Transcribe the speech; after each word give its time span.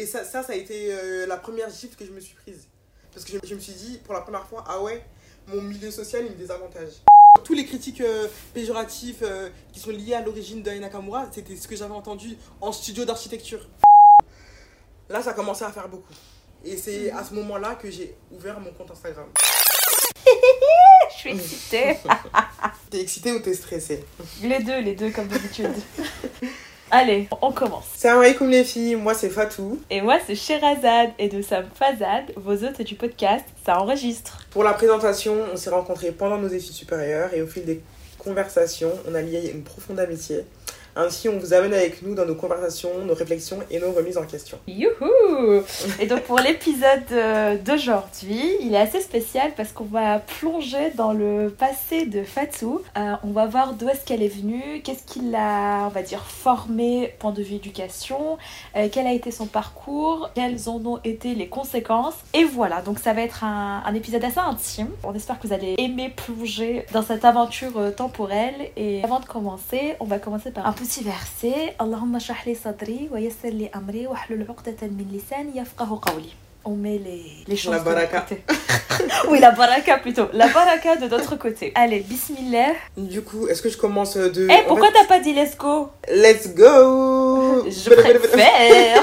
Et 0.00 0.06
ça, 0.06 0.24
ça, 0.24 0.44
ça 0.44 0.52
a 0.52 0.54
été 0.54 0.92
euh, 0.92 1.26
la 1.26 1.36
première 1.36 1.68
gifle 1.70 1.96
que 1.96 2.06
je 2.06 2.12
me 2.12 2.20
suis 2.20 2.36
prise. 2.36 2.68
Parce 3.12 3.26
que 3.26 3.32
je, 3.32 3.38
je 3.48 3.54
me 3.56 3.58
suis 3.58 3.72
dit, 3.72 3.98
pour 4.04 4.14
la 4.14 4.20
première 4.20 4.46
fois, 4.46 4.62
ah 4.68 4.80
ouais, 4.80 5.04
mon 5.48 5.60
milieu 5.60 5.90
social, 5.90 6.24
il 6.24 6.30
me 6.30 6.36
désavantage. 6.36 6.90
Tous 7.42 7.52
les 7.52 7.66
critiques 7.66 8.00
euh, 8.00 8.28
péjoratifs 8.54 9.22
euh, 9.22 9.50
qui 9.72 9.80
sont 9.80 9.90
liés 9.90 10.14
à 10.14 10.22
l'origine 10.22 10.62
d'Aina 10.62 10.82
Nakamura, 10.82 11.28
c'était 11.32 11.56
ce 11.56 11.66
que 11.66 11.74
j'avais 11.74 11.94
entendu 11.94 12.36
en 12.60 12.70
studio 12.70 13.04
d'architecture. 13.04 13.68
Là, 15.08 15.20
ça 15.20 15.32
commençait 15.32 15.64
à 15.64 15.72
faire 15.72 15.88
beaucoup. 15.88 16.14
Et 16.64 16.76
c'est 16.76 17.10
à 17.10 17.24
ce 17.24 17.34
moment-là 17.34 17.74
que 17.74 17.90
j'ai 17.90 18.16
ouvert 18.30 18.60
mon 18.60 18.70
compte 18.70 18.92
Instagram. 18.92 19.26
Je 21.10 21.16
suis 21.16 21.30
excitée. 21.30 21.96
T'es 22.90 23.00
excité 23.00 23.32
ou 23.32 23.40
t'es 23.40 23.52
stressé 23.52 24.04
les 24.42 24.62
deux, 24.62 24.80
les 24.80 24.94
deux 24.94 25.10
comme 25.10 25.26
d'habitude. 25.26 25.74
Allez, 26.90 27.28
on 27.42 27.52
commence. 27.52 27.84
Salam 27.94 28.20
alaikum 28.20 28.48
les 28.48 28.64
filles, 28.64 28.96
moi 28.96 29.12
c'est 29.12 29.28
Fatou. 29.28 29.78
Et 29.90 30.00
moi, 30.00 30.18
c'est 30.26 30.34
Sherazade 30.34 31.10
et 31.18 31.28
nous 31.30 31.42
sommes 31.42 31.66
Fazad, 31.74 32.32
vos 32.36 32.64
hôtes 32.64 32.80
du 32.80 32.94
podcast. 32.94 33.44
Ça 33.66 33.78
enregistre. 33.78 34.38
Pour 34.50 34.64
la 34.64 34.72
présentation, 34.72 35.34
on 35.52 35.56
s'est 35.56 35.68
rencontrés 35.68 36.12
pendant 36.12 36.38
nos 36.38 36.48
études 36.48 36.72
supérieures 36.72 37.34
et 37.34 37.42
au 37.42 37.46
fil 37.46 37.66
des 37.66 37.82
conversations, 38.16 38.92
on 39.06 39.14
a 39.14 39.20
lié 39.20 39.50
une 39.54 39.64
profonde 39.64 40.00
amitié. 40.00 40.44
Ainsi, 41.00 41.28
on 41.28 41.38
vous 41.38 41.54
amène 41.54 41.74
avec 41.74 42.02
nous 42.02 42.16
dans 42.16 42.26
nos 42.26 42.34
conversations, 42.34 42.90
nos 43.04 43.14
réflexions 43.14 43.60
et 43.70 43.78
nos 43.78 43.92
remises 43.92 44.18
en 44.18 44.24
question. 44.24 44.58
Youhou 44.66 45.62
Et 46.00 46.06
donc 46.06 46.22
pour 46.22 46.40
l'épisode 46.40 47.04
euh, 47.12 47.56
d'aujourd'hui, 47.56 48.56
il 48.60 48.74
est 48.74 48.80
assez 48.80 49.00
spécial 49.00 49.52
parce 49.56 49.70
qu'on 49.70 49.84
va 49.84 50.18
plonger 50.18 50.90
dans 50.96 51.12
le 51.12 51.54
passé 51.56 52.04
de 52.04 52.24
Fatou. 52.24 52.82
Euh, 52.96 53.14
on 53.22 53.30
va 53.30 53.46
voir 53.46 53.74
d'où 53.74 53.88
est-ce 53.88 54.04
qu'elle 54.04 54.24
est 54.24 54.36
venue, 54.36 54.82
qu'est-ce 54.82 55.04
qui 55.04 55.20
l'a, 55.20 55.84
on 55.86 55.90
va 55.90 56.02
dire, 56.02 56.24
formée 56.24 57.14
point 57.20 57.30
de 57.30 57.44
vue 57.44 57.54
éducation, 57.54 58.36
euh, 58.74 58.88
quel 58.90 59.06
a 59.06 59.12
été 59.12 59.30
son 59.30 59.46
parcours, 59.46 60.30
quelles 60.34 60.68
en 60.68 60.84
ont 60.84 60.98
été 61.04 61.36
les 61.36 61.46
conséquences. 61.46 62.16
Et 62.34 62.42
voilà, 62.42 62.82
donc 62.82 62.98
ça 62.98 63.12
va 63.12 63.22
être 63.22 63.44
un, 63.44 63.94
épisode 63.94 64.24
assez 64.24 64.40
intime. 64.40 64.90
On 65.04 65.14
espère 65.14 65.38
que 65.38 65.46
vous 65.46 65.52
allez 65.52 65.76
aimer 65.78 66.08
plonger 66.08 66.86
dans 66.92 67.02
cette 67.02 67.24
aventure 67.24 67.94
temporelle. 67.94 68.72
Et 68.76 69.04
avant 69.04 69.20
de 69.20 69.26
commencer, 69.26 69.94
on 70.00 70.04
va 70.04 70.18
commencer 70.18 70.50
par 70.50 70.66
un 70.66 70.72
petit 70.88 71.04
verset. 71.04 71.74
Allahumma 71.78 72.18
shrah 72.18 72.44
li 72.46 72.54
sadri 72.54 73.08
wa 73.12 73.20
yassir 73.20 73.52
li 73.52 73.68
amri 73.72 74.06
wa 74.06 74.16
hlul 74.26 74.44
'uqdatan 74.48 74.90
min 74.98 75.08
lisani 75.12 75.52
yafqahu 75.60 76.00
qawli. 76.00 76.32
On 76.64 76.74
met 76.76 76.98
les, 76.98 77.44
les 77.46 77.56
choses 77.56 77.72
La 77.74 77.78
baraka. 77.80 78.20
côté. 78.22 78.42
oui, 79.30 79.38
la 79.38 79.50
baraka 79.52 79.98
plutôt. 79.98 80.28
La 80.32 80.48
baraka 80.48 80.96
de 80.96 81.06
notre 81.08 81.36
côté. 81.44 81.72
Allez, 81.74 82.00
bismillah. 82.00 82.72
Du 82.96 83.20
coup, 83.22 83.46
est-ce 83.48 83.62
que 83.62 83.68
je 83.68 83.76
commence 83.76 84.16
de... 84.16 84.48
Eh, 84.50 84.64
en 84.64 84.68
pourquoi 84.68 84.88
t'as 84.92 85.04
pas 85.06 85.20
dit 85.20 85.32
let's 85.34 85.56
go? 85.56 85.90
Let's 86.10 86.54
go 86.54 87.64
Je 87.68 87.90
préfère. 87.94 89.02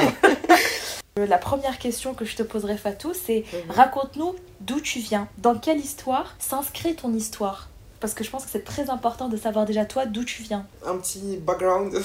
La 1.18 1.38
première 1.38 1.78
question 1.80 2.14
que 2.14 2.26
je 2.26 2.36
te 2.36 2.44
poserai, 2.44 2.78
Fatou, 2.78 3.14
c'est 3.14 3.46
Mhm. 3.54 3.72
raconte-nous 3.72 4.36
d'où 4.60 4.80
tu 4.82 5.00
viens. 5.00 5.28
Dans 5.38 5.56
quelle 5.56 5.80
histoire 5.80 6.36
s'inscrit 6.40 6.96
ton 6.96 7.14
histoire? 7.14 7.70
Parce 8.00 8.14
que 8.14 8.24
je 8.24 8.30
pense 8.30 8.46
que 8.46 8.52
c'est 8.52 8.64
très 8.66 8.90
important 8.90 9.30
de 9.30 9.38
savoir 9.38 9.66
déjà 9.66 9.86
toi 9.86 10.06
d'où 10.06 10.24
tu 10.24 10.44
viens. 10.44 10.66
Un 10.86 10.98
petit 10.98 11.38
background. 11.38 12.02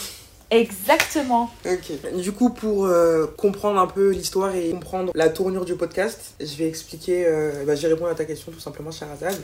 Exactement. 0.52 1.48
Ok. 1.64 2.16
Du 2.20 2.32
coup, 2.32 2.50
pour 2.50 2.86
euh, 2.86 3.26
comprendre 3.36 3.78
un 3.78 3.86
peu 3.86 4.10
l'histoire 4.10 4.52
et 4.56 4.70
comprendre 4.70 5.12
la 5.14 5.28
tournure 5.28 5.64
du 5.64 5.76
podcast, 5.76 6.34
je 6.40 6.56
vais 6.56 6.66
expliquer, 6.66 7.24
euh, 7.26 7.64
bah, 7.64 7.76
je 7.76 7.82
vais 7.82 7.94
répondre 7.94 8.10
à 8.10 8.16
ta 8.16 8.24
question 8.24 8.50
tout 8.50 8.58
simplement, 8.58 8.90
Sherazade. 8.90 9.40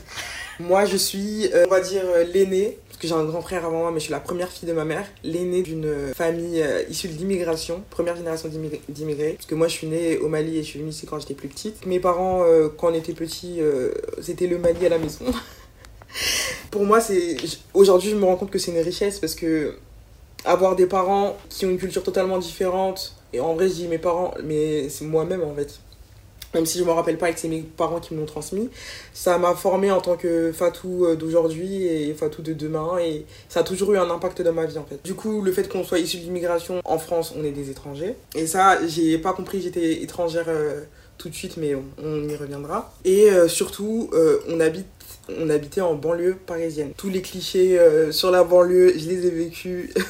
moi, 0.59 0.83
je 0.83 0.97
suis, 0.97 1.49
euh, 1.53 1.63
on 1.65 1.69
va 1.69 1.79
dire, 1.79 2.03
l'aînée, 2.33 2.77
parce 2.89 2.99
que 2.99 3.07
j'ai 3.07 3.13
un 3.13 3.23
grand 3.23 3.41
frère 3.41 3.63
avant 3.65 3.79
moi, 3.79 3.91
mais 3.91 3.99
je 3.99 4.05
suis 4.05 4.11
la 4.11 4.19
première 4.19 4.49
fille 4.49 4.67
de 4.67 4.73
ma 4.73 4.83
mère, 4.83 5.05
l'aînée 5.23 5.61
d'une 5.61 6.13
famille 6.13 6.61
issue 6.89 7.07
de 7.07 7.13
l'immigration, 7.17 7.83
première 7.89 8.17
génération 8.17 8.49
d'immig- 8.49 8.81
d'immigrés. 8.89 9.33
Parce 9.37 9.45
que 9.47 9.55
moi, 9.55 9.69
je 9.69 9.73
suis 9.73 9.87
née 9.87 10.17
au 10.17 10.27
Mali 10.27 10.57
et 10.57 10.63
je 10.63 10.67
suis 10.67 10.79
venue 10.79 10.89
ici 10.91 11.05
quand 11.05 11.19
j'étais 11.19 11.35
plus 11.35 11.47
petite. 11.47 11.85
Mes 11.85 12.01
parents, 12.01 12.43
quand 12.77 12.91
on 12.91 12.93
était 12.93 13.13
petits, 13.13 13.61
c'était 14.21 14.47
le 14.47 14.57
Mali 14.57 14.85
à 14.85 14.89
la 14.89 14.97
maison. 14.97 15.23
Pour 16.71 16.85
moi, 16.85 16.99
c'est 16.99 17.37
aujourd'hui, 17.73 18.11
je 18.11 18.15
me 18.15 18.25
rends 18.25 18.35
compte 18.35 18.51
que 18.51 18.59
c'est 18.59 18.71
une 18.71 18.81
richesse 18.81 19.19
parce 19.19 19.35
que 19.35 19.75
avoir 20.45 20.75
des 20.75 20.85
parents 20.85 21.37
qui 21.49 21.65
ont 21.65 21.69
une 21.69 21.77
culture 21.77 22.03
totalement 22.03 22.37
différente, 22.37 23.15
et 23.33 23.39
en 23.39 23.53
vrai, 23.55 23.67
je 23.67 23.73
dis 23.73 23.87
mes 23.87 23.97
parents, 23.97 24.33
mais 24.43 24.89
c'est 24.89 25.05
moi-même 25.05 25.43
en 25.43 25.53
fait. 25.53 25.79
Même 26.53 26.65
si 26.65 26.79
je 26.79 26.85
me 26.85 26.91
rappelle 26.91 27.17
pas 27.17 27.31
que 27.33 27.39
c'est 27.39 27.49
mes 27.49 27.61
parents 27.61 27.99
qui 27.99 28.13
me 28.13 28.21
l'ont 28.21 28.25
transmis, 28.25 28.69
ça 29.13 29.37
m'a 29.37 29.53
formé 29.53 29.91
en 29.91 29.99
tant 29.99 30.15
que 30.15 30.53
Fatou 30.53 31.05
euh, 31.05 31.15
d'aujourd'hui 31.15 31.85
et 31.85 32.13
Fatou 32.13 32.41
de 32.41 32.53
demain, 32.53 32.97
et 32.99 33.25
ça 33.49 33.59
a 33.59 33.63
toujours 33.63 33.93
eu 33.93 33.97
un 33.97 34.09
impact 34.09 34.41
dans 34.41 34.53
ma 34.53 34.65
vie 34.65 34.77
en 34.77 34.85
fait. 34.85 34.99
Du 35.03 35.13
coup, 35.13 35.41
le 35.41 35.51
fait 35.51 35.67
qu'on 35.67 35.83
soit 35.83 35.99
issu 35.99 36.17
de 36.17 36.23
l'immigration 36.23 36.81
en 36.85 36.97
France, 36.97 37.33
on 37.37 37.43
est 37.43 37.51
des 37.51 37.69
étrangers, 37.69 38.15
et 38.33 38.47
ça, 38.47 38.79
j'ai 38.87 39.17
pas 39.17 39.33
compris, 39.33 39.61
j'étais 39.61 40.01
étrangère 40.01 40.45
euh, 40.47 40.81
tout 41.17 41.27
de 41.27 41.35
suite, 41.35 41.57
mais 41.57 41.75
on, 42.01 42.29
y 42.29 42.35
reviendra. 42.35 42.93
Et 43.03 43.29
euh, 43.29 43.47
surtout, 43.47 44.09
on 44.47 44.59
habite 44.59 44.85
on 45.29 45.49
habitait 45.49 45.81
en 45.81 45.95
banlieue 45.95 46.37
parisienne. 46.45 46.91
Tous 46.97 47.09
les 47.09 47.21
clichés 47.21 47.77
euh, 47.79 48.11
sur 48.11 48.31
la 48.31 48.43
banlieue, 48.43 48.93
je 48.97 49.07
les 49.09 49.27
ai 49.27 49.31
vécus. 49.31 49.93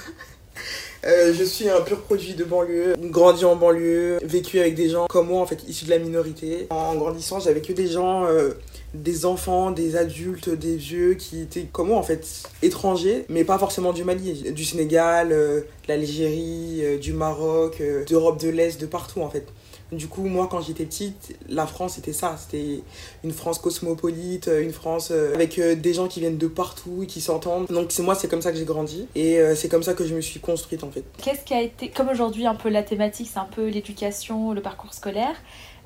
Euh, 1.05 1.31
je 1.31 1.44
suis 1.44 1.69
un 1.69 1.79
pur 1.81 2.01
produit 2.01 2.33
de 2.33 2.44
banlieue, 2.44 2.95
grandi 3.00 3.45
en 3.45 3.55
banlieue, 3.55 4.17
vécu 4.23 4.59
avec 4.59 4.73
des 4.73 4.89
gens 4.89 5.05
comme 5.05 5.28
moi 5.28 5.41
en 5.41 5.45
fait, 5.45 5.63
issus 5.67 5.85
de 5.85 5.91
la 5.91 6.00
minorité. 6.00 6.66
En 6.72 6.95
grandissant, 6.95 7.39
j'avais 7.39 7.61
que 7.61 7.72
des 7.72 7.88
gens, 7.88 8.25
euh, 8.25 8.53
des 8.95 9.28
enfants, 9.28 9.69
des 9.69 9.95
adultes, 9.95 10.50
des 10.50 10.75
vieux 10.75 11.13
qui 11.13 11.41
étaient 11.41 11.67
comme 11.72 11.89
moi 11.89 11.97
en 11.97 12.03
fait, 12.03 12.28
étrangers, 12.63 13.25
mais 13.29 13.44
pas 13.44 13.59
forcément 13.59 13.94
du 13.94 14.03
Mali, 14.03 14.51
du 14.51 14.66
Sénégal, 14.66 15.29
de 15.29 15.66
l'Algérie, 15.88 16.81
du 16.99 17.13
Maroc, 17.13 17.81
d'Europe 18.09 18.41
de 18.41 18.49
l'Est, 18.49 18.81
de 18.81 18.88
partout 18.88 19.22
en 19.22 19.29
fait. 19.29 19.45
Du 19.91 20.07
coup, 20.09 20.23
moi, 20.25 20.47
quand 20.51 20.59
j'étais 20.61 20.83
petite, 20.85 21.37
la 21.47 21.65
France, 21.65 21.93
c'était 21.95 22.11
ça. 22.11 22.35
C'était 22.37 22.81
une 23.23 23.31
France 23.31 23.57
cosmopolite, 23.59 24.49
une 24.61 24.73
France 24.73 25.09
euh, 25.11 25.33
avec 25.33 25.57
euh, 25.59 25.75
des 25.75 25.93
gens 25.93 26.07
qui 26.09 26.19
viennent 26.19 26.37
de 26.37 26.47
partout 26.47 27.03
et 27.03 27.07
qui 27.07 27.21
s'entendent. 27.21 27.67
Donc, 27.67 27.91
c'est 27.93 28.03
moi, 28.03 28.13
c'est 28.13 28.27
comme 28.27 28.41
ça 28.41 28.51
que 28.51 28.57
j'ai 28.57 28.65
grandi. 28.65 29.07
Et 29.15 29.39
euh, 29.39 29.55
c'est 29.55 29.69
comme 29.69 29.83
ça 29.83 29.93
que 29.93 30.05
je 30.05 30.13
me 30.13 30.19
suis 30.19 30.41
construite, 30.41 30.83
en 30.83 30.91
fait. 30.91 31.03
Qu'est-ce 31.23 31.45
qui 31.45 31.53
a 31.53 31.61
été, 31.61 31.89
comme 31.89 32.09
aujourd'hui 32.09 32.45
un 32.45 32.55
peu 32.55 32.67
la 32.69 32.83
thématique, 32.83 33.29
c'est 33.31 33.39
un 33.39 33.45
peu 33.49 33.67
l'éducation, 33.67 34.51
le 34.51 34.61
parcours 34.61 34.93
scolaire. 34.93 35.35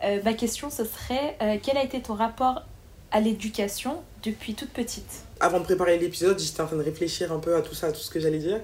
euh, 0.03 0.19
ma 0.25 0.33
question 0.33 0.71
ce 0.71 0.83
serait 0.83 1.37
euh, 1.43 1.57
quel 1.61 1.77
a 1.77 1.83
été 1.83 2.01
ton 2.01 2.15
rapport 2.15 2.63
à 3.11 3.19
l'éducation 3.19 3.97
depuis 4.23 4.55
toute 4.55 4.69
petite? 4.71 5.25
Avant 5.39 5.59
de 5.59 5.63
préparer 5.63 5.99
l'épisode, 5.99 6.39
j'étais 6.39 6.61
en 6.61 6.65
train 6.67 6.77
de 6.77 6.81
réfléchir 6.83 7.31
un 7.31 7.37
peu 7.39 7.55
à 7.55 7.61
tout 7.61 7.75
ça, 7.75 7.87
à 7.87 7.91
tout 7.91 7.99
ce 7.99 8.09
que 8.09 8.19
j'allais 8.19 8.39
dire. 8.39 8.61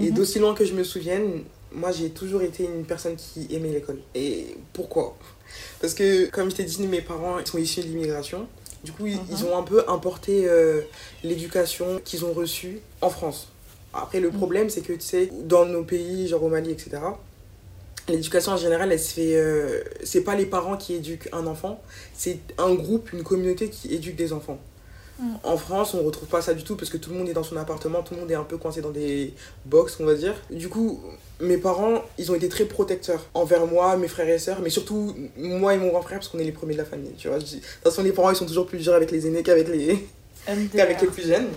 Et 0.00 0.06
Mhm. 0.10 0.14
d'aussi 0.14 0.38
loin 0.40 0.54
que 0.54 0.64
je 0.64 0.72
me 0.74 0.82
souvienne, 0.82 1.44
moi, 1.72 1.92
j'ai 1.92 2.10
toujours 2.10 2.42
été 2.42 2.64
une 2.64 2.84
personne 2.84 3.16
qui 3.16 3.46
aimait 3.54 3.70
l'école. 3.72 3.98
Et 4.14 4.56
pourquoi? 4.72 5.16
Parce 5.80 5.94
que, 5.94 6.26
comme 6.30 6.50
je 6.50 6.56
t'ai 6.56 6.64
dit, 6.64 6.86
mes 6.86 7.00
parents 7.00 7.36
sont 7.44 7.58
issus 7.58 7.80
de 7.80 7.86
l'immigration. 7.86 8.46
Du 8.84 8.92
coup, 8.92 9.06
ils, 9.06 9.16
Mhm. 9.16 9.26
ils 9.30 9.44
ont 9.44 9.56
un 9.58 9.62
peu 9.62 9.84
importé 9.90 10.48
euh, 10.48 10.80
l'éducation 11.22 12.00
qu'ils 12.04 12.24
ont 12.24 12.32
reçue 12.32 12.80
en 13.00 13.10
France. 13.10 13.48
Après, 13.92 14.20
le 14.20 14.30
Mhm. 14.30 14.36
problème, 14.36 14.70
c'est 14.70 14.80
que, 14.82 14.92
tu 14.92 15.00
sais, 15.00 15.30
dans 15.44 15.66
nos 15.66 15.82
pays, 15.84 16.28
genre 16.28 16.42
au 16.44 16.48
Mali, 16.48 16.70
etc., 16.70 16.98
l'éducation 18.08 18.52
en 18.52 18.56
général, 18.56 18.90
elle 18.92 18.98
se 19.00 19.12
fait. 19.14 19.36
euh, 19.36 19.82
c'est 20.02 20.22
pas 20.22 20.34
les 20.34 20.46
parents 20.46 20.76
qui 20.76 20.94
éduquent 20.94 21.28
un 21.32 21.46
enfant, 21.46 21.80
c'est 22.14 22.38
un 22.58 22.74
groupe, 22.74 23.12
une 23.12 23.22
communauté 23.22 23.68
qui 23.68 23.94
éduque 23.94 24.16
des 24.16 24.32
enfants. 24.32 24.58
Mhm. 25.20 25.38
En 25.44 25.56
France, 25.58 25.94
on 25.94 26.02
retrouve 26.02 26.28
pas 26.28 26.40
ça 26.42 26.54
du 26.54 26.64
tout 26.64 26.76
parce 26.76 26.90
que 26.90 26.96
tout 26.96 27.10
le 27.10 27.16
monde 27.16 27.28
est 27.28 27.34
dans 27.34 27.42
son 27.44 27.56
appartement, 27.56 28.02
tout 28.02 28.14
le 28.14 28.20
monde 28.20 28.30
est 28.30 28.34
un 28.34 28.44
peu 28.44 28.56
coincé 28.56 28.80
dans 28.80 28.90
des 28.90 29.34
box, 29.66 29.98
on 30.00 30.04
va 30.06 30.14
dire. 30.14 30.34
Du 30.50 30.68
coup, 30.68 31.00
mes 31.40 31.56
parents, 31.56 32.02
ils 32.18 32.30
ont 32.30 32.34
été 32.34 32.48
très 32.48 32.64
protecteurs 32.64 33.26
envers 33.34 33.66
moi, 33.66 33.96
mes 33.96 34.08
frères 34.08 34.28
et 34.28 34.38
sœurs, 34.38 34.58
mais 34.62 34.70
surtout 34.70 35.14
moi 35.36 35.74
et 35.74 35.78
mon 35.78 35.88
grand 35.88 36.02
frère 36.02 36.18
parce 36.18 36.28
qu'on 36.28 36.38
est 36.38 36.44
les 36.44 36.52
premiers 36.52 36.74
de 36.74 36.78
la 36.78 36.84
famille, 36.84 37.12
tu 37.16 37.28
vois. 37.28 37.38
De 37.38 37.44
toute 37.44 37.60
façon, 37.82 38.02
les 38.02 38.12
parents, 38.12 38.30
ils 38.30 38.36
sont 38.36 38.46
toujours 38.46 38.66
plus 38.66 38.78
durs 38.78 38.94
avec 38.94 39.10
les 39.10 39.26
aînés 39.26 39.42
qu'avec 39.42 39.68
les, 39.68 40.06
qu'avec 40.74 41.00
les 41.00 41.06
plus 41.08 41.26
jeunes. 41.26 41.48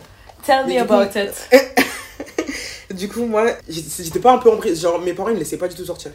Tell 0.46 0.66
Mais 0.68 0.82
me 0.82 0.86
coup- 0.88 0.94
about 0.94 1.20
it. 1.20 1.50
Du 2.94 3.10
coup, 3.10 3.26
moi, 3.26 3.48
j'étais 3.68 4.20
pas 4.20 4.34
un 4.34 4.38
peu 4.38 4.52
en 4.52 4.58
prise. 4.58 4.80
Genre, 4.82 5.00
mes 5.02 5.14
parents, 5.14 5.30
ils 5.30 5.34
me 5.36 5.40
laissaient 5.40 5.58
pas 5.58 5.68
du 5.68 5.76
tout 5.76 5.86
sortir. 5.86 6.12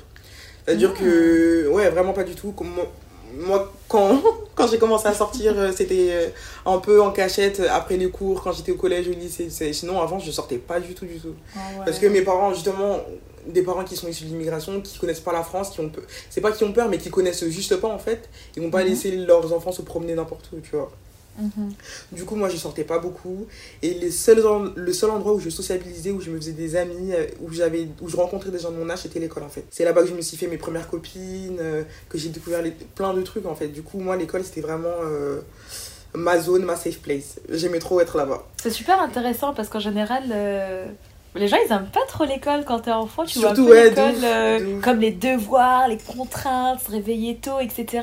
C'est-à-dire 0.65 0.93
Ah. 0.95 0.99
que, 1.01 1.67
ouais, 1.69 1.91
vraiment 1.91 2.13
pas 2.13 2.23
du 2.23 2.35
tout. 2.37 2.53
Comme 2.53 2.73
moi, 3.35 3.73
quand, 3.89 4.23
quand 4.55 4.69
j'ai 4.69 4.79
commencé 4.79 5.09
à 5.09 5.15
sortir, 5.15 5.55
euh, 5.59 5.73
c'était 5.75 6.09
euh, 6.11 6.29
un 6.67 6.79
peu 6.79 7.03
en 7.03 7.11
cachette 7.11 7.59
euh, 7.61 7.69
après 7.71 7.97
les 7.97 8.09
cours, 8.11 8.43
quand 8.43 8.53
j'étais 8.53 8.71
au 8.71 8.77
collège, 8.77 9.09
au 9.09 9.13
lycée. 9.13 9.49
Sinon, 9.73 10.01
avant, 10.01 10.19
je 10.21 10.31
sortais 10.31 10.59
pas 10.59 10.79
du 10.79 10.95
tout, 10.95 11.05
du 11.07 11.19
tout. 11.19 11.35
Ah 11.57 11.59
ouais. 11.81 11.85
Parce 11.87 11.99
que 11.99 12.07
mes 12.07 12.23
parents, 12.23 12.55
justement, 12.55 13.01
des 13.47 13.63
parents 13.63 13.85
qui 13.85 13.97
sont 13.97 14.09
issus 14.09 14.25
de 14.25 14.29
l'immigration, 14.31 14.81
qui 14.81 14.99
connaissent 14.99 15.21
pas 15.21 15.33
la 15.33 15.43
France, 15.43 15.71
qui 15.71 15.81
ont 15.81 15.89
peur. 15.89 16.05
C'est 16.31 16.41
pas 16.41 16.53
qui 16.53 16.65
ont 16.65 16.73
peur, 16.73 16.89
mais 16.89 16.99
qui 16.99 17.11
connaissent 17.11 17.47
juste 17.49 17.77
pas, 17.77 17.89
en 17.89 17.99
fait. 17.99 18.29
Ils 18.57 18.63
vont 18.63 18.71
pas 18.71 18.83
Mhm. 18.83 18.89
laisser 18.89 19.11
leurs 19.17 19.53
enfants 19.53 19.73
se 19.73 19.83
promener 19.83 20.15
n'importe 20.15 20.49
où, 20.53 20.61
tu 20.61 20.71
vois. 20.77 20.91
Mhm. 21.41 21.73
Du 22.11 22.25
coup, 22.25 22.35
moi, 22.35 22.49
je 22.49 22.57
sortais 22.57 22.83
pas 22.83 22.99
beaucoup. 22.99 23.47
Et 23.81 23.95
les 23.95 24.11
seuls 24.11 24.45
en- 24.45 24.71
le 24.75 24.93
seul 24.93 25.11
endroit 25.11 25.33
où 25.35 25.39
je 25.39 25.51
sociabilisais, 25.51 26.11
où 26.11 26.21
je 26.21 26.31
me 26.31 26.37
faisais 26.37 26.51
des 26.51 26.75
amis, 26.75 27.13
euh, 27.13 27.27
où, 27.41 27.53
j'avais, 27.53 27.87
où 28.01 28.09
je 28.09 28.17
rencontrais 28.17 28.51
des 28.51 28.59
gens 28.59 28.73
de 28.73 28.77
mon 28.77 28.91
âge, 28.91 29.03
c'était 29.03 29.21
l'école, 29.21 29.45
en 29.45 29.49
fait. 29.49 29.65
C'est 29.71 29.85
là-bas 29.85 30.03
que 30.03 30.09
je 30.09 30.15
me 30.15 30.21
suis 30.21 30.37
fait 30.37 30.49
mes 30.49 30.57
premières 30.59 30.89
copines, 30.91 31.59
euh, 31.61 31.85
que 32.09 32.19
j'ai 32.19 32.31
découvert 32.31 32.61
les- 32.63 32.73
plein 32.73 33.15
de 33.15 33.23
trucs, 33.23 33.47
en 33.47 33.55
fait. 33.55 33.69
Du 33.69 33.83
coup, 33.83 34.01
moi, 34.01 34.17
l'école, 34.17 34.43
c'était 34.43 34.63
vraiment 34.63 34.89
euh, 35.05 35.41
ma 36.15 36.41
zone, 36.41 36.65
ma 36.65 36.75
safe 36.75 36.99
place. 36.99 37.37
J'aimais 37.51 37.79
trop 37.79 38.01
être 38.01 38.17
là-bas. 38.17 38.45
C'est 38.61 38.71
super 38.71 39.01
intéressant 39.01 39.55
parce 39.55 39.69
qu'en 39.69 39.79
général, 39.79 40.25
euh, 40.33 40.87
les 41.39 41.49
gens 41.49 41.57
ils 41.65 41.73
aiment 41.73 41.89
pas 41.93 42.05
trop 42.07 42.25
l'école 42.25 42.65
quand 42.67 42.81
t'es 42.81 42.91
enfant, 42.91 43.25
tu 43.25 43.39
Surtout, 43.39 43.67
vois 43.67 43.75
ouais, 43.75 43.91
l'école 43.91 44.15
euh, 44.25 44.81
comme 44.81 45.01
les 45.01 45.13
devoirs, 45.13 45.89
les 45.89 45.99
contraintes, 45.99 46.81
se 46.81 46.91
réveiller 46.91 47.37
tôt, 47.37 47.61
etc. 47.61 48.03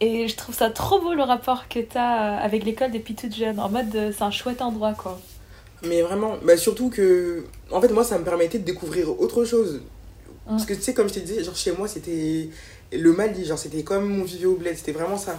Et 0.00 0.28
je 0.28 0.36
trouve 0.36 0.54
ça 0.54 0.70
trop 0.70 1.00
beau 1.00 1.14
le 1.14 1.22
rapport 1.22 1.68
que 1.68 1.80
t'as 1.80 2.38
euh, 2.38 2.44
avec 2.44 2.64
l'école 2.64 2.90
depuis 2.90 3.14
toute 3.14 3.34
jeune, 3.34 3.60
en 3.60 3.68
mode 3.68 3.94
euh, 3.94 4.12
c'est 4.16 4.24
un 4.24 4.30
chouette 4.30 4.62
endroit 4.62 4.94
quoi. 4.94 5.20
Mais 5.82 6.02
vraiment, 6.02 6.36
bah 6.42 6.56
surtout 6.56 6.90
que. 6.90 7.44
En 7.70 7.80
fait, 7.80 7.88
moi, 7.88 8.02
ça 8.02 8.18
me 8.18 8.24
permettait 8.24 8.58
de 8.58 8.64
découvrir 8.64 9.20
autre 9.20 9.44
chose. 9.44 9.80
Parce 10.44 10.64
que 10.64 10.72
tu 10.72 10.80
sais, 10.80 10.94
comme 10.94 11.08
je 11.08 11.14
t'ai 11.14 11.20
dit, 11.20 11.44
genre 11.44 11.54
chez 11.54 11.72
moi, 11.72 11.86
c'était 11.86 12.48
le 12.90 13.12
Mali, 13.12 13.44
genre 13.44 13.58
c'était 13.58 13.82
comme 13.82 14.08
mon 14.08 14.24
vivait 14.24 14.46
au 14.46 14.54
bled, 14.56 14.74
c'était 14.76 14.92
vraiment 14.92 15.18
ça. 15.18 15.38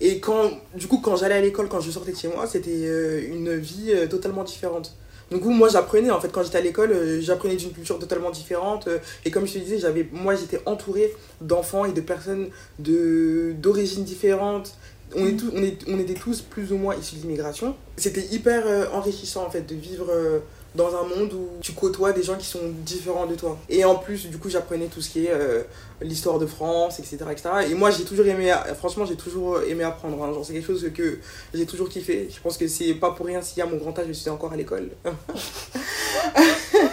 Et 0.00 0.20
quand, 0.20 0.50
du 0.76 0.86
coup, 0.86 0.98
quand 0.98 1.16
j'allais 1.16 1.34
à 1.34 1.40
l'école, 1.40 1.68
quand 1.68 1.80
je 1.80 1.90
sortais 1.90 2.12
de 2.12 2.16
chez 2.16 2.28
moi, 2.28 2.46
c'était 2.46 3.26
une 3.26 3.56
vie 3.56 3.92
totalement 4.08 4.44
différente. 4.44 4.94
Du 5.34 5.40
coup, 5.40 5.50
moi, 5.50 5.68
j'apprenais, 5.68 6.12
en 6.12 6.20
fait, 6.20 6.28
quand 6.30 6.44
j'étais 6.44 6.58
à 6.58 6.60
l'école, 6.60 6.92
euh, 6.92 7.20
j'apprenais 7.20 7.56
d'une 7.56 7.72
culture 7.72 7.98
totalement 7.98 8.30
différente. 8.30 8.86
euh, 8.86 8.98
et 9.24 9.32
comme 9.32 9.48
je 9.48 9.54
te 9.54 9.58
disais, 9.58 9.80
j'avais, 9.80 10.08
moi, 10.12 10.36
j'étais 10.36 10.60
entourée 10.64 11.12
d'enfants 11.40 11.84
et 11.84 11.92
de 11.92 12.00
personnes 12.00 12.50
d'origines 12.78 14.04
différentes. 14.04 14.78
On, 15.16 15.26
est 15.26 15.84
on, 15.88 15.98
était 15.98 16.14
tous 16.14 16.40
plus 16.40 16.72
ou 16.72 16.76
moins 16.76 16.94
issus 16.94 17.16
de 17.16 17.22
l'immigration. 17.22 17.74
C'était 17.96 18.24
hyper 18.32 18.64
euh, 18.66 18.86
enrichissant, 18.92 19.44
en 19.44 19.50
fait, 19.50 19.62
de 19.62 19.74
vivre 19.74 20.08
dans 20.74 20.94
un 20.96 21.04
monde 21.04 21.32
où 21.32 21.48
tu 21.60 21.72
côtoies 21.72 22.12
des 22.12 22.22
gens 22.22 22.36
qui 22.36 22.46
sont 22.46 22.60
différents 22.84 23.26
de 23.26 23.34
toi. 23.36 23.56
Et 23.68 23.84
en 23.84 23.94
plus, 23.94 24.26
du 24.26 24.38
coup, 24.38 24.48
j'apprenais 24.50 24.86
tout 24.86 25.00
ce 25.00 25.10
qui 25.10 25.26
est 25.26 25.30
euh, 25.30 25.62
l'histoire 26.00 26.38
de 26.38 26.46
France, 26.46 26.98
etc., 26.98 27.18
etc. 27.30 27.48
Et 27.70 27.74
moi, 27.74 27.90
j'ai 27.90 28.04
toujours 28.04 28.26
aimé, 28.26 28.52
franchement, 28.76 29.04
j'ai 29.06 29.14
toujours 29.16 29.62
aimé 29.62 29.84
apprendre. 29.84 30.22
hein. 30.22 30.32
Genre, 30.32 30.44
c'est 30.44 30.52
quelque 30.52 30.66
chose 30.66 30.90
que 30.94 31.18
j'ai 31.52 31.66
toujours 31.66 31.88
kiffé. 31.88 32.28
Je 32.34 32.40
pense 32.40 32.56
que 32.56 32.66
c'est 32.66 32.94
pas 32.94 33.12
pour 33.12 33.26
rien 33.26 33.40
si 33.40 33.60
à 33.62 33.66
mon 33.66 33.76
grand 33.76 33.96
âge, 33.98 34.06
je 34.08 34.12
suis 34.12 34.30
encore 34.30 34.52
à 34.52 34.56
l'école. 34.56 34.90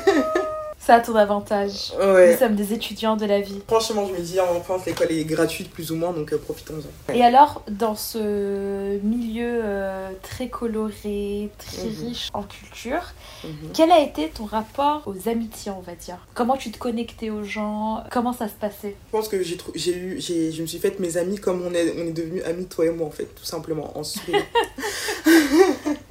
C'est 0.83 0.93
à 0.93 0.99
ton 0.99 1.15
avantage. 1.15 1.91
ouais. 1.99 2.31
Nous 2.33 2.39
sommes 2.39 2.55
des 2.55 2.73
étudiants 2.73 3.15
de 3.15 3.27
la 3.27 3.39
vie. 3.39 3.61
Franchement, 3.67 4.07
je 4.07 4.13
me 4.13 4.19
dis, 4.19 4.39
en 4.39 4.59
France, 4.61 4.81
l'école 4.87 5.11
est 5.11 5.25
gratuite, 5.25 5.69
plus 5.69 5.91
ou 5.91 5.95
moins, 5.95 6.11
donc 6.11 6.33
euh, 6.33 6.39
profitons-en. 6.39 7.13
Et 7.13 7.23
alors, 7.23 7.61
dans 7.69 7.93
ce 7.95 8.97
milieu 9.03 9.61
euh, 9.63 10.09
très 10.23 10.47
coloré, 10.49 11.51
très 11.59 11.85
Mhm. 11.87 12.07
riche 12.07 12.29
en 12.33 12.41
culture, 12.41 13.13
Mhm. 13.43 13.51
quel 13.75 13.91
a 13.91 13.99
été 13.99 14.29
ton 14.29 14.45
rapport 14.45 15.03
aux 15.05 15.29
amitiés, 15.29 15.71
on 15.71 15.81
va 15.81 15.93
dire? 15.93 16.17
Comment 16.33 16.57
tu 16.57 16.71
te 16.71 16.79
connectais 16.79 17.29
aux 17.29 17.43
gens? 17.43 18.03
Comment 18.11 18.33
ça 18.33 18.47
se 18.47 18.53
passait? 18.53 18.95
Je 19.07 19.11
pense 19.11 19.27
que 19.27 19.43
j'ai 19.43 19.57
trou- 19.57 19.71
j'ai 19.75 19.95
eu 19.95 20.19
j'ai 20.19 20.51
je 20.51 20.61
me 20.63 20.67
suis 20.67 20.79
faite 20.79 20.99
mes 20.99 21.15
amis 21.17 21.37
comme 21.37 21.61
on 21.63 21.73
est 21.75 21.93
on 21.97 22.07
est 22.07 22.11
devenus 22.11 22.43
amis 22.43 22.65
toi 22.65 22.85
et 22.87 22.91
moi 22.91 23.05
en 23.07 23.11
fait 23.11 23.25
tout 23.35 23.45
simplement 23.45 23.95
en. 23.95 24.01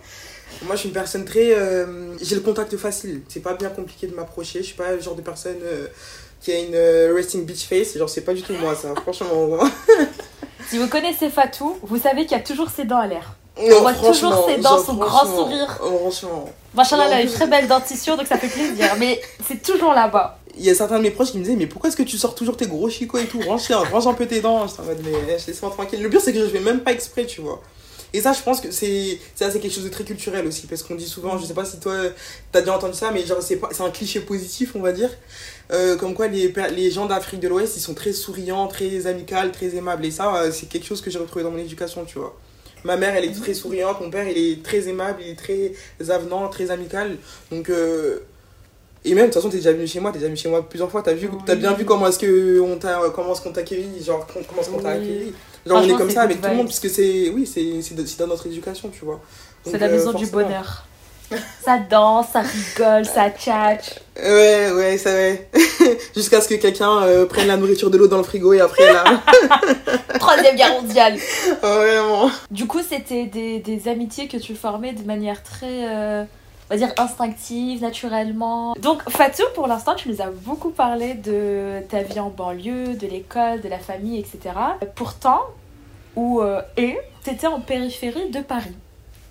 moi 0.63 0.75
je 0.75 0.81
suis 0.81 0.89
une 0.89 0.95
personne 0.95 1.25
très 1.25 1.53
euh, 1.53 2.17
j'ai 2.21 2.35
le 2.35 2.41
contact 2.41 2.77
facile. 2.77 3.23
C'est 3.29 3.41
pas 3.41 3.55
bien 3.55 3.71
compliqué 3.71 4.07
de 4.07 4.15
m'approcher. 4.15 4.61
Je 4.61 4.67
suis 4.67 4.75
pas 4.75 4.93
le 4.93 5.01
genre 5.01 5.15
de 5.15 5.23
personne 5.23 5.59
euh, 5.63 5.87
qui 6.41 6.53
a 6.53 6.59
une 6.59 6.75
euh, 6.75 7.13
resting 7.15 7.45
beach 7.45 7.67
face. 7.67 7.97
Genre 7.97 8.09
c'est 8.09 8.21
pas 8.23 8.35
du 8.35 8.43
tout 8.43 8.53
moi 8.55 8.75
ça. 8.75 8.95
Franchement 9.03 9.59
Si 10.69 10.79
vous 10.79 10.89
connaissez 10.89 11.31
Fatou, 11.31 11.77
vous 11.83 11.99
savez 11.99 12.23
qu'il 12.23 12.37
y 12.37 12.41
a 12.41 12.45
toujours 12.45 12.71
ses 12.71 12.85
dents 12.85 12.99
à 12.99 13.07
l'air. 13.07 13.37
Non, 13.61 13.81
voit 13.81 13.93
toujours 13.93 14.47
ses 14.49 14.59
dents, 14.59 14.83
son 14.83 14.95
grand 14.95 15.27
sourire. 15.27 15.79
oh, 15.83 15.99
franchement. 15.99 16.49
Machallah, 16.75 17.07
elle 17.09 17.13
a 17.13 17.23
une 17.23 17.31
très 17.31 17.49
belle 17.49 17.67
dentition, 17.67 18.17
donc 18.17 18.27
ça 18.27 18.39
fait 18.39 18.49
plaisir. 18.49 18.95
Mais 18.99 19.21
c'est 19.47 19.61
toujours 19.61 19.93
là-bas. 19.93 20.39
il 20.57 20.65
y 20.65 20.71
a 20.71 20.75
certains 20.75 20.99
de 20.99 21.03
mes 21.03 21.11
proches 21.11 21.33
qui 21.33 21.39
me 21.39 21.43
disaient 21.43 21.57
mais 21.57 21.67
pourquoi 21.67 21.89
est-ce 21.89 21.97
que 21.97 22.05
tu 22.05 22.17
sors 22.17 22.35
toujours 22.35 22.57
tes 22.57 22.67
gros 22.67 22.89
chicots 22.89 23.19
et 23.19 23.27
tout? 23.27 23.41
Range, 23.41 23.69
range 23.91 24.07
un 24.07 24.15
peu 24.15 24.27
tes 24.27 24.41
dents. 24.41 24.67
J'étais 24.67 24.81
en 24.81 24.85
mode 24.85 25.01
mais 25.05 25.13
eh, 25.29 25.33
laisse-moi 25.33 25.71
tranquille. 25.71 26.01
Le 26.01 26.09
pire 26.09 26.21
c'est 26.21 26.33
que 26.33 26.39
je 26.39 26.47
fais 26.47 26.61
même 26.61 26.81
pas 26.81 26.93
exprès 26.93 27.27
tu 27.27 27.41
vois 27.41 27.61
et 28.13 28.21
ça 28.21 28.33
je 28.33 28.43
pense 28.43 28.61
que 28.61 28.71
c'est 28.71 29.19
ça 29.35 29.51
c'est 29.51 29.61
quelque 29.61 29.75
chose 29.75 29.85
de 29.85 29.89
très 29.89 30.05
culturel 30.05 30.47
aussi 30.47 30.67
parce 30.67 30.83
qu'on 30.83 30.95
dit 30.97 31.07
souvent 31.07 31.39
je 31.39 31.45
sais 31.47 31.55
pas 31.55 31.65
si 31.65 31.79
toi 31.79 31.95
t'as 32.53 32.61
déjà 32.61 32.77
entendu 32.77 32.97
ça 32.97 33.11
mais 33.13 33.25
genre 33.25 33.41
c'est 33.43 33.59
un 33.81 33.91
cliché 33.91 34.21
positif 34.21 34.75
on 34.75 34.81
va 34.81 34.93
dire 34.93 35.11
Euh, 35.73 35.97
comme 35.97 36.15
quoi 36.15 36.27
les, 36.27 36.53
les 36.75 36.91
gens 36.91 37.07
d'Afrique 37.07 37.39
de 37.39 37.47
l'Ouest 37.47 37.77
ils 37.77 37.81
sont 37.89 37.95
très 37.95 38.13
souriants 38.13 38.67
très 38.67 39.07
amicales 39.07 39.53
très 39.53 39.77
aimables 39.77 40.05
et 40.05 40.11
ça 40.11 40.35
euh, 40.35 40.51
c'est 40.51 40.67
quelque 40.69 40.85
chose 40.87 41.01
que 41.01 41.11
j'ai 41.13 41.19
retrouvé 41.21 41.45
dans 41.45 41.53
mon 41.53 41.59
éducation 41.59 42.05
tu 42.05 42.19
vois 42.19 42.35
Ma 42.83 42.97
mère, 42.97 43.15
elle 43.15 43.27
est 43.27 43.39
très 43.39 43.53
souriante, 43.53 44.01
mon 44.01 44.09
père, 44.11 44.27
il 44.27 44.39
est 44.39 44.63
très 44.63 44.89
aimable, 44.89 45.19
il 45.23 45.29
est 45.33 45.37
très 45.45 45.75
avenant, 46.11 46.49
très 46.49 46.71
amical. 46.71 47.19
Donc, 47.53 47.69
euh, 47.69 48.21
et 49.05 49.11
même, 49.15 49.27
de 49.27 49.31
toute 49.31 49.35
façon, 49.35 49.51
t'es 49.51 49.59
déjà 49.59 49.73
venu 49.75 49.87
chez 49.87 50.01
moi, 50.01 50.11
t'es 50.13 50.17
déjà 50.19 50.29
venu 50.29 50.39
chez 50.39 50.49
moi 50.49 50.67
plusieurs 50.67 50.91
fois, 50.91 51.03
t'as 51.03 51.13
vu, 51.13 51.29
t'as 51.45 51.57
bien 51.57 51.75
vu 51.75 51.85
comment 51.85 52.07
est-ce 52.09 52.19
que 52.19 52.59
on 52.61 52.79
t'a, 52.79 52.99
comment 53.15 53.33
est-ce 53.35 53.43
qu'on 53.43 53.53
t'a 53.53 53.61
accueilli, 53.61 54.03
genre, 54.03 54.27
com- 54.27 54.43
comment 54.49 54.63
est-ce 54.63 54.71
qu'on 54.71 54.79
t'a 54.83 54.89
accueilli. 55.03 55.35
Genre, 55.67 55.83
on 55.83 55.89
est 55.89 55.97
comme 55.97 56.11
ça 56.11 56.23
avec 56.23 56.41
tout 56.41 56.49
le 56.49 56.55
monde, 56.55 56.67
parce 56.67 56.81
que 56.81 56.89
c'est, 56.89 57.31
oui, 57.31 57.47
c'est, 57.47 58.17
dans 58.19 58.27
notre 58.27 58.47
éducation, 58.47 58.89
tu 58.89 59.05
vois. 59.05 59.21
C'est 59.65 59.79
la 59.79 59.87
euh, 59.87 59.93
maison 59.93 60.13
du 60.13 60.27
bonheur. 60.27 60.87
Ça 61.65 61.79
danse, 61.79 62.27
ça 62.33 62.41
rigole, 62.41 63.05
ça 63.05 63.31
tchatche. 63.31 64.01
Ouais, 64.17 64.73
ouais, 64.73 64.99
ça 64.99 65.13
va. 65.13 65.37
Jusqu'à 66.17 66.41
ce 66.41 66.49
que 66.49 66.55
quelqu'un 66.55 67.03
euh, 67.03 67.27
prenne 67.27 67.47
la 67.47 67.57
nourriture 67.57 67.91
de 67.91 67.99
l'eau 67.99 68.09
dans 68.09 68.17
le 68.17 68.25
frigo 68.25 68.53
et 68.53 68.61
après, 68.61 68.93
là. 68.93 69.05
Troisième 70.19 70.57
guerre 70.57 70.83
mondiale. 70.83 71.17
Vraiment. 71.63 72.31
Du 72.51 72.67
coup, 72.67 72.81
c'était 72.83 73.27
des, 73.27 73.61
des 73.61 73.89
amitiés 73.89 74.27
que 74.27 74.39
tu 74.39 74.57
formais 74.57 74.93
de 74.93 75.05
manière 75.05 75.43
très, 75.43 75.89
euh, 75.89 76.25
on 76.71 76.75
va 76.75 76.87
dire, 76.87 76.95
instinctive, 76.99 77.83
naturellement. 77.83 78.75
Donc, 78.81 79.03
Fatou, 79.11 79.43
pour 79.55 79.67
l'instant, 79.67 79.97
tu 79.97 80.09
nous 80.09 80.23
as 80.23 80.31
beaucoup 80.31 80.71
parlé 80.71 81.15
de 81.15 81.81
ta 81.89 82.03
vie 82.03 82.21
en 82.21 82.31
banlieue, 82.31 82.95
de 82.95 83.07
l'école, 83.09 83.61
de 83.61 83.69
la 83.69 83.81
famille, 83.81 84.21
etc. 84.21 84.55
Pourtant, 84.95 85.41
ou 86.15 86.41
euh, 86.41 86.63
et, 86.77 86.97
t'étais 87.25 87.49
en 87.49 87.61
périphérie 87.61 88.31
de 88.31 88.41
Paris. 88.41 88.75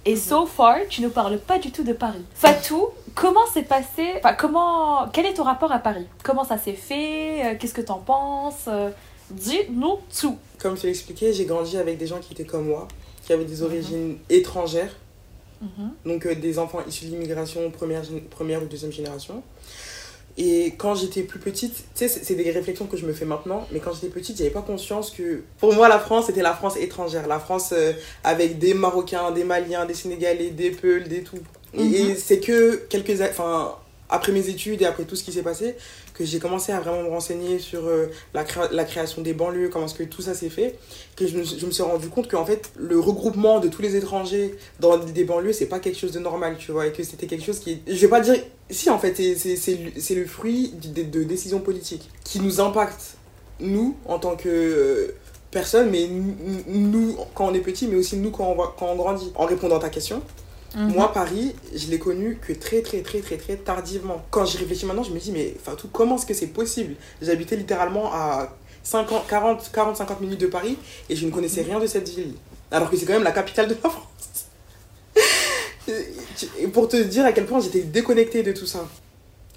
Et 0.05 0.17
so 0.17 0.45
far, 0.45 0.75
tu 0.89 1.01
ne 1.01 1.07
parles 1.07 1.39
pas 1.39 1.59
du 1.59 1.71
tout 1.71 1.83
de 1.83 1.93
Paris. 1.93 2.25
Fatou, 2.33 2.87
comment 3.15 3.45
s'est 3.53 3.63
passé, 3.63 4.15
enfin, 4.17 4.33
comment, 4.33 5.07
quel 5.13 5.25
est 5.25 5.35
ton 5.35 5.43
rapport 5.43 5.71
à 5.71 5.79
Paris? 5.79 6.07
Comment 6.23 6.43
ça 6.43 6.57
s'est 6.57 6.73
fait? 6.73 7.45
Euh, 7.45 7.55
Qu'est-ce 7.57 7.73
que 7.73 7.81
t'en 7.81 7.99
penses? 7.99 8.65
Euh, 8.67 8.89
Dis-nous 9.31 9.99
tout. 10.19 10.37
Comme 10.57 10.75
je 10.75 10.81
t'ai 10.81 10.89
expliqué, 10.89 11.31
j'ai 11.31 11.45
grandi 11.45 11.77
avec 11.77 11.97
des 11.97 12.07
gens 12.07 12.19
qui 12.19 12.33
étaient 12.33 12.45
comme 12.45 12.67
moi, 12.67 12.87
qui 13.25 13.31
avaient 13.31 13.45
des 13.45 13.61
origines 13.61 14.17
étrangères. 14.29 14.93
Mhm. 15.61 15.91
donc 16.05 16.25
euh, 16.25 16.35
des 16.35 16.57
enfants 16.59 16.79
issus 16.87 17.05
de 17.05 17.11
l'immigration 17.11 17.69
première, 17.71 18.03
première 18.29 18.63
ou 18.63 18.65
deuxième 18.65 18.91
génération. 18.93 19.43
Et 20.37 20.73
quand 20.77 20.95
j'étais 20.95 21.23
plus 21.23 21.39
petite, 21.39 21.73
tu 21.75 21.83
sais, 21.95 22.07
c'est 22.07 22.35
des 22.35 22.49
réflexions 22.51 22.85
que 22.85 22.95
je 22.95 23.05
me 23.05 23.11
fais 23.11 23.25
maintenant, 23.25 23.67
mais 23.73 23.79
quand 23.79 23.91
j'étais 23.93 24.07
petite, 24.07 24.37
j'avais 24.37 24.51
pas 24.51 24.61
conscience 24.61 25.09
que 25.11 25.41
pour 25.59 25.73
moi, 25.73 25.89
la 25.89 25.99
France, 25.99 26.27
c'était 26.27 26.41
la 26.41 26.53
France 26.53 26.77
étrangère. 26.77 27.27
La 27.27 27.39
France 27.39 27.71
euh, 27.73 27.91
avec 28.23 28.57
des 28.57 28.73
Marocains, 28.73 29.31
des 29.31 29.43
Maliens, 29.43 29.85
des 29.85 29.93
Sénégalais, 29.95 30.51
des 30.51 30.71
Peuls, 30.71 31.09
des 31.09 31.23
tout. 31.23 31.35
Et- 31.73 31.83
Mhm. 31.83 31.93
Et 31.93 32.15
c'est 32.15 32.39
que 32.39 32.75
quelques. 32.89 33.19
Enfin, 33.21 33.75
après 34.09 34.31
mes 34.31 34.47
études 34.47 34.81
et 34.81 34.85
après 34.85 35.03
tout 35.03 35.15
ce 35.17 35.23
qui 35.23 35.33
s'est 35.33 35.43
passé, 35.43 35.75
que 36.19 36.25
j'ai 36.25 36.37
commencé 36.39 36.73
à 36.73 36.81
vraiment 36.81 37.01
me 37.01 37.07
renseigner 37.09 37.59
sur 37.59 37.87
euh, 37.87 38.07
la, 38.33 38.43
la 38.71 38.83
création 38.83 39.21
des 39.21 39.31
banlieues, 39.33 39.69
comment 39.69 39.85
est-ce 39.85 39.95
que 39.95 40.03
tout 40.03 40.21
ça 40.21 40.33
s'est 40.33 40.49
fait, 40.49 40.77
que 41.15 41.25
je 41.25 41.37
me, 41.37 41.43
je 41.45 41.65
me 41.65 41.71
suis 41.71 41.81
rendu 41.81 42.09
compte 42.09 42.29
qu'en 42.29 42.45
fait, 42.45 42.71
le 42.75 42.99
regroupement 42.99 43.59
de 43.61 43.69
tous 43.69 43.81
les 43.81 43.95
étrangers 43.95 44.53
dans 44.81 44.97
des 44.97 45.23
banlieues, 45.23 45.53
c'est 45.53 45.67
pas 45.67 45.79
quelque 45.79 45.97
chose 45.97 46.11
de 46.11 46.19
normal, 46.19 46.57
tu 46.59 46.73
vois, 46.73 46.87
et 46.87 46.91
que 46.91 47.03
c'était 47.03 47.25
quelque 47.25 47.45
chose 47.45 47.59
qui. 47.59 47.81
Je 47.87 47.93
vais 47.95 48.09
pas 48.09 48.19
dire. 48.19 48.35
Si, 48.69 48.89
en 48.89 48.99
fait, 48.99 49.15
c'est- 49.15 50.13
le- 50.15 50.25
fruit 50.25 50.73
de, 50.93 51.23
décisions 51.23 51.59
politiques 51.59 52.09
qui 52.25 52.39
nous 52.41 52.59
impactent, 52.59 53.15
nous, 53.61 53.95
en 54.05 54.19
tant 54.19 54.35
que. 54.35 54.49
euh, 54.49 55.15
personne, 55.51 55.89
mais 55.89 56.07
nous, 56.67 57.15
quand 57.33 57.47
on 57.47 57.53
est 57.53 57.59
petit, 57.61 57.87
mais 57.87 57.95
aussi 57.95 58.17
nous 58.17 58.29
quand 58.29 58.45
on, 58.45 58.55
quand 58.77 58.87
on 58.91 58.95
grandit. 58.95 59.31
En 59.35 59.45
répondant 59.45 59.77
à 59.77 59.79
ta 59.79 59.89
question, 59.89 60.21
Mhm. 60.75 60.93
moi, 60.93 61.11
Paris, 61.11 61.55
je 61.75 61.87
l'ai 61.87 61.97
connu 61.99 62.37
que 62.45 62.53
très, 62.53 62.81
très, 62.81 63.01
très, 63.01 63.19
très, 63.21 63.37
très 63.37 63.55
tardivement. 63.57 64.23
Quand 64.29 64.45
j'y 64.45 64.57
réfléchis 64.57 64.85
maintenant, 64.85 65.03
je 65.03 65.11
me 65.11 65.19
dis, 65.19 65.31
mais 65.31 65.55
Fatou, 65.63 65.87
comment 65.91 66.15
est-ce 66.15 66.25
que 66.25 66.33
c'est 66.33 66.47
possible? 66.47 66.95
J'habitais 67.21 67.55
littéralement 67.55 68.11
à 68.13 68.55
50, 68.83 69.27
40, 69.27 69.71
40, 69.73 69.97
50 69.97 70.21
minutes 70.21 70.39
de 70.41 70.47
Paris 70.47 70.77
et 71.09 71.15
je 71.15 71.25
ne 71.25 71.31
connaissais 71.31 71.61
rien 71.63 71.79
de 71.79 71.87
cette 71.87 72.07
ville. 72.09 72.33
Alors 72.71 72.89
que 72.89 72.97
c'est 72.97 73.05
quand 73.05 73.13
même 73.13 73.23
la 73.23 73.31
capitale 73.31 73.67
de 73.67 73.75
la 73.81 73.89
France. 73.89 74.03
Et 76.59 76.67
pour 76.67 76.87
te 76.87 76.97
dire 76.97 77.25
à 77.25 77.31
quel 77.31 77.45
point 77.45 77.59
j'étais 77.59 77.81
déconnectée 77.81 78.43
de 78.43 78.51
tout 78.51 78.67
ça. 78.67 78.87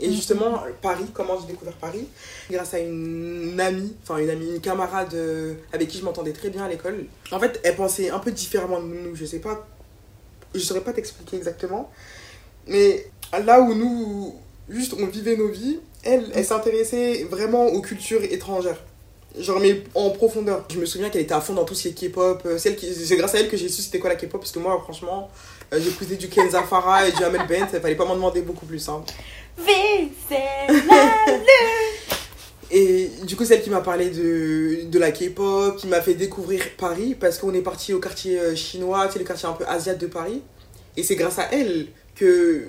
Et 0.01 0.09
Mhm. 0.09 0.15
justement, 0.15 0.63
Paris, 0.81 1.05
comment 1.13 1.39
j'ai 1.41 1.47
découvert 1.53 1.75
Paris? 1.75 2.07
Grâce 2.51 2.73
à 2.75 2.79
une 2.81 3.61
amie, 3.61 3.95
enfin 4.03 4.17
une 4.17 4.31
amie, 4.31 4.49
une 4.55 4.61
camarade 4.61 5.13
euh, 5.15 5.55
avec 5.73 5.89
qui 5.89 5.99
je 5.99 6.05
m'entendais 6.05 6.33
très 6.33 6.49
bien 6.49 6.65
à 6.65 6.69
l'école. 6.69 7.05
En 7.31 7.39
fait, 7.39 7.61
elle 7.63 7.77
pensait 7.77 8.09
un 8.11 8.19
peu 8.19 8.33
différemment 8.33 8.81
de 8.81 8.87
nous, 8.87 9.15
je 9.15 9.27
sais 9.27 9.39
pas, 9.39 9.65
je 10.55 10.61
saurais 10.61 10.81
pas 10.81 10.93
t'expliquer 10.93 11.37
exactement. 11.37 11.91
Mais 12.67 13.07
là 13.45 13.61
où 13.61 13.75
nous, 13.75 14.35
juste 14.69 14.95
on 14.99 15.07
vivait 15.07 15.37
nos 15.37 15.49
vies, 15.49 15.81
elle, 16.05 16.31
elle 16.35 16.45
s'intéressait 16.45 17.25
vraiment 17.31 17.67
aux 17.67 17.81
cultures 17.81 18.23
étrangères. 18.25 18.81
Genre, 19.39 19.61
mais 19.61 19.83
en 19.95 20.11
profondeur. 20.11 20.67
Je 20.71 20.79
me 20.79 20.85
souviens 20.85 21.09
qu'elle 21.09 21.23
était 21.23 21.33
à 21.33 21.41
fond 21.41 21.55
dans 21.55 21.65
tout 21.65 21.75
ce 21.75 21.89
qui 21.89 22.07
est 22.07 22.11
K-pop. 22.11 22.43
euh, 22.45 22.59
C'est 22.59 23.17
grâce 23.17 23.35
à 23.35 23.41
elle 23.41 23.49
que 23.49 23.57
j'ai 23.57 23.69
su 23.69 23.81
c'était 23.81 23.99
quoi 23.99 24.11
la 24.11 24.17
K-pop, 24.17 24.41
parce 24.41 24.53
que 24.53 24.59
moi, 24.59 24.79
franchement, 24.83 25.31
euh, 25.73 25.81
j'écoutais 25.81 26.17
du 26.17 26.29
Kenza 26.29 26.63
Farah 26.63 27.09
et 27.09 27.13
du 27.13 27.25
Amel 27.25 27.47
Bent, 27.47 27.67
il 27.73 27.81
fallait 27.81 27.95
pas 27.95 28.05
m'en 28.05 28.15
demander 28.15 28.43
beaucoup 28.43 28.67
plus. 28.67 28.87
Hein. 28.89 29.03
Et 32.75 33.11
du 33.27 33.37
coup, 33.37 33.45
celle 33.45 33.61
qui 33.63 33.69
m'a 33.69 33.83
parlé 33.83 34.09
de, 34.09 34.85
de 34.91 34.99
la 34.99 35.13
K-pop, 35.13 35.77
qui 35.77 35.87
m'a 35.87 36.01
fait 36.01 36.15
découvrir 36.15 36.63
Paris, 36.79 37.15
parce 37.19 37.37
qu'on 37.37 37.53
est 37.53 37.61
parti 37.61 37.93
au 37.93 38.01
quartier 38.01 38.39
euh, 38.41 38.55
chinois, 38.55 39.11
sais, 39.11 39.19
le 39.19 39.27
quartier 39.27 39.47
un 39.47 39.53
peu 39.53 39.67
asiatique 39.67 40.01
de 40.01 40.07
Paris. 40.07 40.41
Et 40.97 41.03
c'est 41.03 41.15
grâce 41.17 41.39
à 41.39 41.49
elle 41.53 41.89
que 42.17 42.63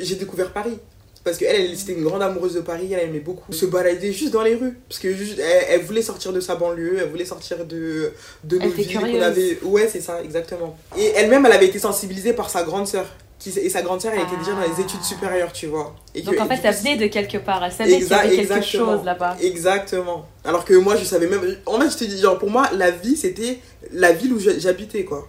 j'ai 0.00 0.16
découvert 0.16 0.52
Paris. 0.52 0.78
parce 1.24 1.38
qu'elle, 1.38 1.70
elle, 1.70 1.76
c'était 1.76 1.94
une 1.94 2.04
grande 2.04 2.22
amoureuse 2.22 2.54
de 2.54 2.60
Paris, 2.60 2.92
elle 2.92 3.08
aimait 3.08 3.18
beaucoup 3.20 3.52
se 3.52 3.64
balader 3.66 4.12
juste 4.12 4.32
dans 4.32 4.42
les 4.42 4.54
rues. 4.54 4.76
Parce 4.88 5.00
que 5.00 5.12
juste, 5.14 5.38
elle, 5.38 5.64
elle 5.70 5.82
voulait 5.82 6.02
sortir 6.02 6.32
de 6.32 6.40
sa 6.40 6.54
banlieue, 6.54 6.98
elle 7.00 7.08
voulait 7.08 7.24
sortir 7.24 7.64
de, 7.64 8.12
de 8.44 8.58
nos 8.58 8.68
villes 8.68 8.92
qu'on 8.92 9.00
curieuse. 9.00 9.22
avait. 9.22 9.58
Ouais, 9.62 9.88
c'est 9.90 10.02
ça, 10.02 10.22
exactement. 10.22 10.76
Et 10.98 11.06
elle-même, 11.16 11.46
elle 11.46 11.52
avait 11.52 11.66
été 11.66 11.78
sensibilisée 11.78 12.34
par 12.34 12.50
sa 12.50 12.62
grande 12.62 12.86
sœur. 12.86 13.06
Qui, 13.44 13.58
et 13.58 13.68
sa 13.68 13.82
grande 13.82 14.00
sœur, 14.00 14.12
elle 14.14 14.22
était 14.22 14.36
déjà 14.38 14.52
dans 14.52 14.60
les 14.62 14.72
Ah. 14.78 14.80
études 14.80 15.02
supérieures, 15.02 15.52
tu 15.52 15.66
vois. 15.66 15.94
Et 16.14 16.22
Donc 16.22 16.34
que- 16.36 16.40
en 16.40 16.46
fait, 16.46 16.60
elle 16.64 16.74
venait 16.74 16.96
de 16.96 17.06
quelque 17.08 17.36
part. 17.36 17.62
Elle 17.62 17.72
savait 17.72 17.98
qu'il 17.98 18.08
y 18.08 18.12
avait 18.14 18.36
quelque 18.36 18.62
chose 18.64 19.04
là-bas. 19.04 19.36
Exactement. 19.42 20.26
Alors 20.44 20.64
que 20.64 20.72
moi, 20.74 20.96
je 20.96 21.04
savais 21.04 21.26
même. 21.26 21.58
En 21.66 21.78
fait, 21.78 21.90
je 21.90 21.96
te 21.98 22.04
dis, 22.04 22.18
genre, 22.18 22.38
pour 22.38 22.48
moi, 22.50 22.70
la 22.72 22.90
vie, 22.90 23.16
c'était 23.16 23.58
la 23.92 24.12
ville 24.12 24.32
où 24.32 24.38
j'habitais, 24.40 25.04
quoi. 25.04 25.28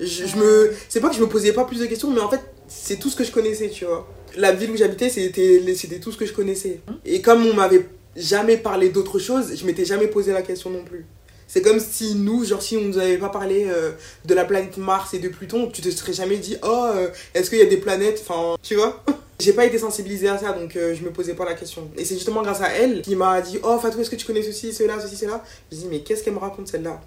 Je, 0.00 0.26
je 0.26 0.36
me. 0.36 0.72
C'est 0.90 1.00
pas 1.00 1.08
que 1.08 1.16
je 1.16 1.20
me 1.22 1.26
posais 1.28 1.52
pas 1.54 1.64
plus 1.64 1.80
de 1.80 1.86
questions, 1.86 2.10
mais 2.10 2.20
en 2.20 2.28
fait, 2.28 2.40
c'est 2.68 2.96
tout 2.98 3.08
ce 3.08 3.16
que 3.16 3.24
je 3.24 3.32
connaissais, 3.32 3.70
tu 3.70 3.86
vois. 3.86 4.06
La 4.36 4.52
ville 4.52 4.70
où 4.70 4.76
j'habitais, 4.76 5.08
c'était 5.08 5.98
tout 6.02 6.12
ce 6.12 6.18
que 6.18 6.26
je 6.26 6.34
connaissais. 6.34 6.80
Et 7.06 7.22
comme 7.22 7.46
on 7.46 7.54
m'avait 7.54 7.86
jamais 8.14 8.58
parlé 8.58 8.90
d'autre 8.90 9.18
chose, 9.18 9.54
je 9.56 9.64
m'étais 9.64 9.86
jamais 9.86 10.08
posé 10.08 10.32
la 10.32 10.42
question 10.42 10.68
non 10.68 10.84
plus. 10.84 11.06
C'est 11.48 11.62
comme 11.62 11.78
si 11.78 12.14
nous, 12.16 12.44
genre, 12.44 12.60
si 12.60 12.76
on 12.76 12.82
nous 12.82 12.98
avait 12.98 13.18
pas 13.18 13.28
parlé 13.28 13.66
euh, 13.68 13.92
de 14.24 14.34
la 14.34 14.44
planète 14.44 14.76
Mars 14.78 15.14
et 15.14 15.18
de 15.18 15.28
Pluton, 15.28 15.70
tu 15.72 15.80
te 15.80 15.90
serais 15.90 16.12
jamais 16.12 16.36
dit, 16.36 16.56
oh, 16.62 16.86
euh, 16.94 17.08
est-ce 17.34 17.50
qu'il 17.50 17.58
y 17.58 17.62
a 17.62 17.66
des 17.66 17.76
planètes 17.76 18.22
Enfin, 18.26 18.56
tu 18.62 18.74
vois? 18.74 19.02
J'ai 19.38 19.52
pas 19.52 19.66
été 19.66 19.78
sensibilisée 19.78 20.28
à 20.28 20.38
ça, 20.38 20.52
donc 20.52 20.76
euh, 20.76 20.94
je 20.94 21.04
me 21.04 21.10
posais 21.10 21.34
pas 21.34 21.44
la 21.44 21.54
question. 21.54 21.88
Et 21.96 22.04
c'est 22.04 22.14
justement 22.14 22.42
grâce 22.42 22.62
à 22.62 22.70
elle 22.70 23.02
qui 23.02 23.14
m'a 23.16 23.40
dit 23.42 23.58
Oh, 23.62 23.78
Fatou, 23.78 24.00
est-ce 24.00 24.10
que 24.10 24.16
tu 24.16 24.26
connais 24.26 24.42
ceci, 24.42 24.72
cela, 24.72 24.98
ceci, 24.98 25.16
cela? 25.16 25.44
Je 25.70 25.76
dis 25.76 25.86
Mais 25.90 26.00
qu'est-ce 26.00 26.24
qu'elle 26.24 26.32
me 26.32 26.38
raconte 26.38 26.68
celle-là? 26.68 27.00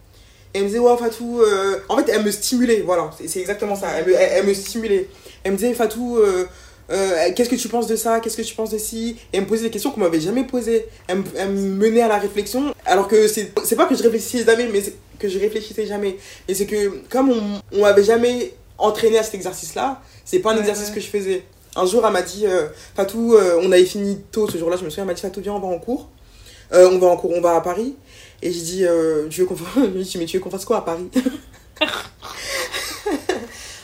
Et 0.53 0.59
elle 0.59 0.63
me 0.63 0.67
disait 0.67 0.79
Ouais, 0.79 0.95
Fatou. 0.95 1.41
En 1.89 1.97
fait, 1.97 2.11
elle 2.11 2.23
me 2.23 2.29
stimulait, 2.29 2.81
voilà, 2.81 3.09
c'est 3.17 3.27
c'est 3.27 3.39
exactement 3.39 3.75
ça. 3.75 3.87
Elle 3.97 4.05
me, 4.05 4.13
elle, 4.13 4.29
elle 4.31 4.45
me 4.45 4.53
stimulait. 4.53 5.09
Elle 5.43 5.53
me 5.53 5.57
disait 5.57 5.73
Fatou. 5.73 6.19
Euh, 6.91 6.95
euh, 6.95 7.31
qu'est-ce 7.35 7.49
que 7.49 7.55
tu 7.55 7.67
penses 7.67 7.87
de 7.87 7.95
ça? 7.95 8.19
Qu'est-ce 8.19 8.37
que 8.37 8.41
tu 8.41 8.55
penses 8.55 8.71
de 8.71 8.77
ci? 8.77 9.17
Et 9.31 9.37
elle 9.37 9.43
me 9.43 9.47
posait 9.47 9.63
des 9.63 9.69
questions 9.69 9.91
qu'on 9.91 9.99
m'avait 9.99 10.19
jamais 10.19 10.43
posées. 10.43 10.85
Elle, 11.07 11.19
me- 11.19 11.23
elle 11.35 11.49
me 11.51 11.69
menait 11.75 12.01
à 12.01 12.07
la 12.07 12.17
réflexion. 12.17 12.73
Alors 12.85 13.07
que 13.07 13.27
c'est 13.27 13.53
pas 13.75 13.85
que 13.85 13.95
je 13.95 14.03
réfléchissais 14.03 14.43
jamais, 14.45 14.67
mais 14.67 14.81
que 15.19 15.27
je 15.29 15.37
réfléchissais 15.39 15.85
jamais. 15.85 16.17
Mais 16.47 16.53
c'est 16.53 16.65
que 16.65 17.01
comme 17.09 17.29
on, 17.31 17.61
on 17.73 17.81
m'avait 17.81 18.03
jamais 18.03 18.53
entraîné 18.77 19.17
à 19.19 19.23
cet 19.23 19.35
exercice-là, 19.35 20.01
c'est 20.25 20.39
pas 20.39 20.51
un 20.51 20.55
Ouais, 20.55 20.59
exercice 20.61 20.89
ouais. 20.89 20.95
que 20.95 21.01
je 21.01 21.07
faisais. 21.07 21.43
Un 21.75 21.85
jour, 21.85 22.03
elle 22.05 22.13
m'a 22.13 22.21
dit, 22.23 22.47
euh, 22.47 22.67
Fatou, 22.95 23.35
euh, 23.35 23.59
on 23.61 23.71
avait 23.71 23.85
fini 23.85 24.17
tôt 24.31 24.49
ce 24.49 24.57
jour-là, 24.57 24.75
je 24.77 24.83
me 24.83 24.89
souviens, 24.89 25.03
elle 25.03 25.07
m'a 25.07 25.13
dit, 25.13 25.21
Fatou, 25.21 25.41
viens, 25.41 25.53
on 25.53 25.59
va 25.59 25.67
en 25.67 25.77
cours. 25.79 26.09
Euh, 26.73 26.89
on 26.91 26.97
va 26.97 27.07
en 27.07 27.17
cours, 27.17 27.31
on 27.35 27.41
va 27.41 27.55
à 27.55 27.61
Paris. 27.61 27.95
Et 28.41 28.49
dit, 28.49 28.85
euh, 28.85 29.27
tu 29.29 29.41
veux 29.41 29.47
qu'on 29.47 29.55
fasse... 29.55 29.67
je 29.75 29.89
lui 29.89 30.01
ai 30.01 30.03
dit, 30.03 30.17
mais 30.17 30.25
tu 30.25 30.37
veux 30.37 30.43
qu'on 30.43 30.49
fasse 30.49 30.65
quoi 30.65 30.77
à 30.77 30.81
Paris? 30.81 31.09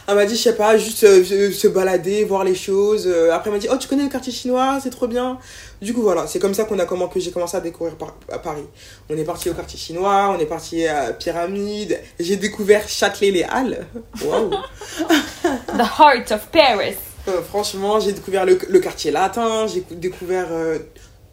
Elle 0.07 0.15
m'a 0.15 0.25
dit, 0.25 0.35
je 0.35 0.41
sais 0.41 0.55
pas, 0.55 0.77
juste 0.77 1.03
euh, 1.03 1.23
se- 1.51 1.67
balader, 1.67 2.23
voir 2.25 2.43
les 2.43 2.53
choses. 2.53 3.05
Euh, 3.07 3.31
Après, 3.33 3.49
elle 3.49 3.55
m'a 3.55 3.59
dit, 3.59 3.67
oh, 3.71 3.75
tu 3.77 3.87
connais 3.87 4.03
le 4.03 4.09
quartier 4.09 4.31
chinois, 4.31 4.77
c'est 4.81 4.91
trop 4.91 5.07
bien. 5.07 5.39
Du 5.81 5.93
coup, 5.93 6.01
voilà, 6.03 6.27
c'est 6.27 6.37
comme 6.39 6.53
ça 6.53 6.65
qu'on 6.65 6.77
a 6.79 6.85
comment 6.85 7.07
que 7.07 7.19
j'ai 7.19 7.31
commencé 7.31 7.57
à 7.57 7.59
découvrir 7.59 7.95
par- 7.95 8.15
à 8.31 8.37
Paris. 8.37 8.65
On 9.09 9.17
est 9.17 9.23
parti 9.23 9.49
au 9.49 9.53
quartier 9.53 9.79
chinois, 9.79 10.33
on 10.35 10.39
est 10.39 10.45
parti 10.45 10.85
à 10.87 11.11
Pyramide. 11.13 11.99
J'ai 12.19 12.35
découvert 12.37 12.87
Châtelet-les-Halles. 12.87 13.87
Waouh! 14.23 14.51
The 15.43 15.99
heart 15.99 16.31
of 16.31 16.47
Paris. 16.51 16.95
Euh, 17.27 17.41
franchement, 17.41 17.99
j'ai 17.99 18.11
découvert 18.11 18.45
le, 18.45 18.59
le 18.69 18.79
quartier 18.79 19.09
latin, 19.11 19.65
j'ai 19.67 19.81
cou- 19.81 19.95
découvert 19.95 20.47
euh, 20.51 20.77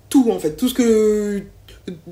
tout 0.09 0.31
en 0.31 0.39
fait, 0.39 0.53
tout 0.57 0.69
ce 0.69 0.75
que. 0.75 1.43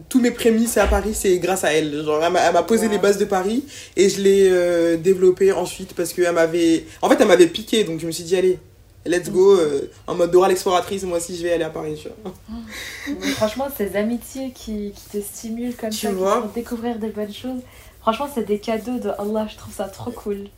Tous 0.08 0.20
mes 0.20 0.32
prémices 0.32 0.76
à 0.78 0.86
Paris, 0.86 1.14
c'est 1.14 1.38
grâce 1.38 1.62
à 1.64 1.72
elle. 1.72 2.02
Genre, 2.04 2.20
elle 2.24 2.32
m'a 2.32 2.62
posé 2.64 2.86
Wow. 2.86 2.92
les 2.92 2.98
bases 2.98 3.18
de 3.18 3.24
Paris 3.24 3.64
et 3.96 4.08
je 4.08 4.20
l'ai 4.20 4.48
euh, 4.50 4.96
développé 4.96 5.52
ensuite 5.52 5.94
parce 5.94 6.12
qu'elle 6.12 6.32
m'avait. 6.32 6.86
En 7.02 7.08
fait, 7.08 7.16
elle 7.20 7.28
m'avait 7.28 7.46
piqué 7.46 7.84
donc 7.84 8.00
je 8.00 8.06
me 8.06 8.10
suis 8.10 8.24
dit, 8.24 8.34
allez, 8.36 8.58
let's 9.06 9.30
go, 9.30 9.54
euh, 9.56 9.88
en 10.08 10.16
mode 10.16 10.32
Dora 10.32 10.48
l'exploratrice, 10.48 11.04
moi 11.04 11.18
aussi 11.18 11.36
je 11.36 11.42
vais 11.44 11.52
aller 11.52 11.62
à 11.64 11.70
Paris. 11.70 11.96
Tu 12.02 12.08
vois. 12.22 12.32
Mais 13.20 13.28
franchement, 13.28 13.68
ces 13.76 13.94
amitiés 13.96 14.52
qui, 14.52 14.92
qui 14.92 15.18
te 15.18 15.24
stimulent 15.24 15.76
comme 15.76 15.90
Tu 15.90 16.06
ça, 16.06 16.12
vois. 16.12 16.42
font 16.42 16.50
découvrir 16.52 16.98
des 16.98 17.08
bonnes 17.10 17.32
choses, 17.32 17.60
franchement, 18.00 18.28
c'est 18.34 18.44
des 18.46 18.58
cadeaux 18.58 18.98
de 18.98 19.10
Allah. 19.20 19.46
Je 19.50 19.56
trouve 19.56 19.72
ça 19.74 19.84
trop 19.84 20.10
cool. 20.10 20.48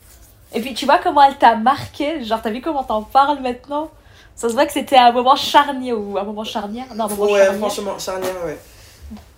Et 0.54 0.61
puis, 0.61 0.73
tu 0.75 0.87
vois 0.87 0.99
comment 0.99 1.23
elle 1.23 1.37
t'a 1.38 1.57
marqué? 1.57 2.25
Genre, 2.25 2.40
t'as 2.42 2.50
vu 2.50 2.61
comment 2.62 2.85
t'en 2.85 3.02
parles 3.02 3.40
maintenant? 3.42 3.90
Ça 4.37 4.49
se 4.49 4.54
voit 4.54 4.64
que 4.64 4.73
c'était 4.73 4.97
un 4.97 5.12
moment 5.12 5.37
charnier 5.37 5.92
ou 5.92 6.16
un 6.16 6.25
moment 6.25 6.45
charnière? 6.45 6.87
Non, 6.95 7.04
un 7.04 7.09
moment 7.09 7.25
Ouais, 7.31 7.40
charnière. 7.45 7.59
franchement, 7.59 7.99
charnière, 7.99 8.35
ouais. 8.47 8.59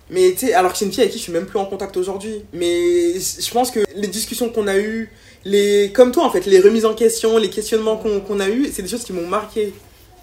Mais 0.09 0.31
tu 0.33 0.47
sais, 0.47 0.53
alors 0.53 0.71
que 0.71 0.77
c'est 0.77 0.85
une 0.85 0.91
fille 0.91 1.01
avec 1.01 1.11
qui 1.11 1.17
je 1.17 1.23
suis 1.23 1.31
même 1.31 1.45
plus 1.45 1.57
en 1.59 1.65
contact 1.65 1.97
aujourd'hui. 1.97 2.43
Mais 2.53 3.13
je 3.19 3.51
pense 3.51 3.71
que 3.71 3.79
les 3.95 4.07
discussions 4.07 4.49
qu'on 4.49 4.67
a 4.67 4.77
eues, 4.77 5.09
les, 5.45 5.91
comme 5.93 6.11
toi 6.11 6.25
en 6.25 6.31
fait, 6.31 6.45
les 6.45 6.59
remises 6.59 6.85
en 6.85 6.93
question, 6.93 7.37
les 7.37 7.49
questionnements 7.49 7.97
qu'on 7.97 8.19
qu'on 8.19 8.39
a 8.39 8.49
eus, 8.49 8.69
c'est 8.71 8.81
des 8.81 8.87
choses 8.87 9.03
qui 9.03 9.13
m'ont 9.13 9.27
marqué. 9.27 9.73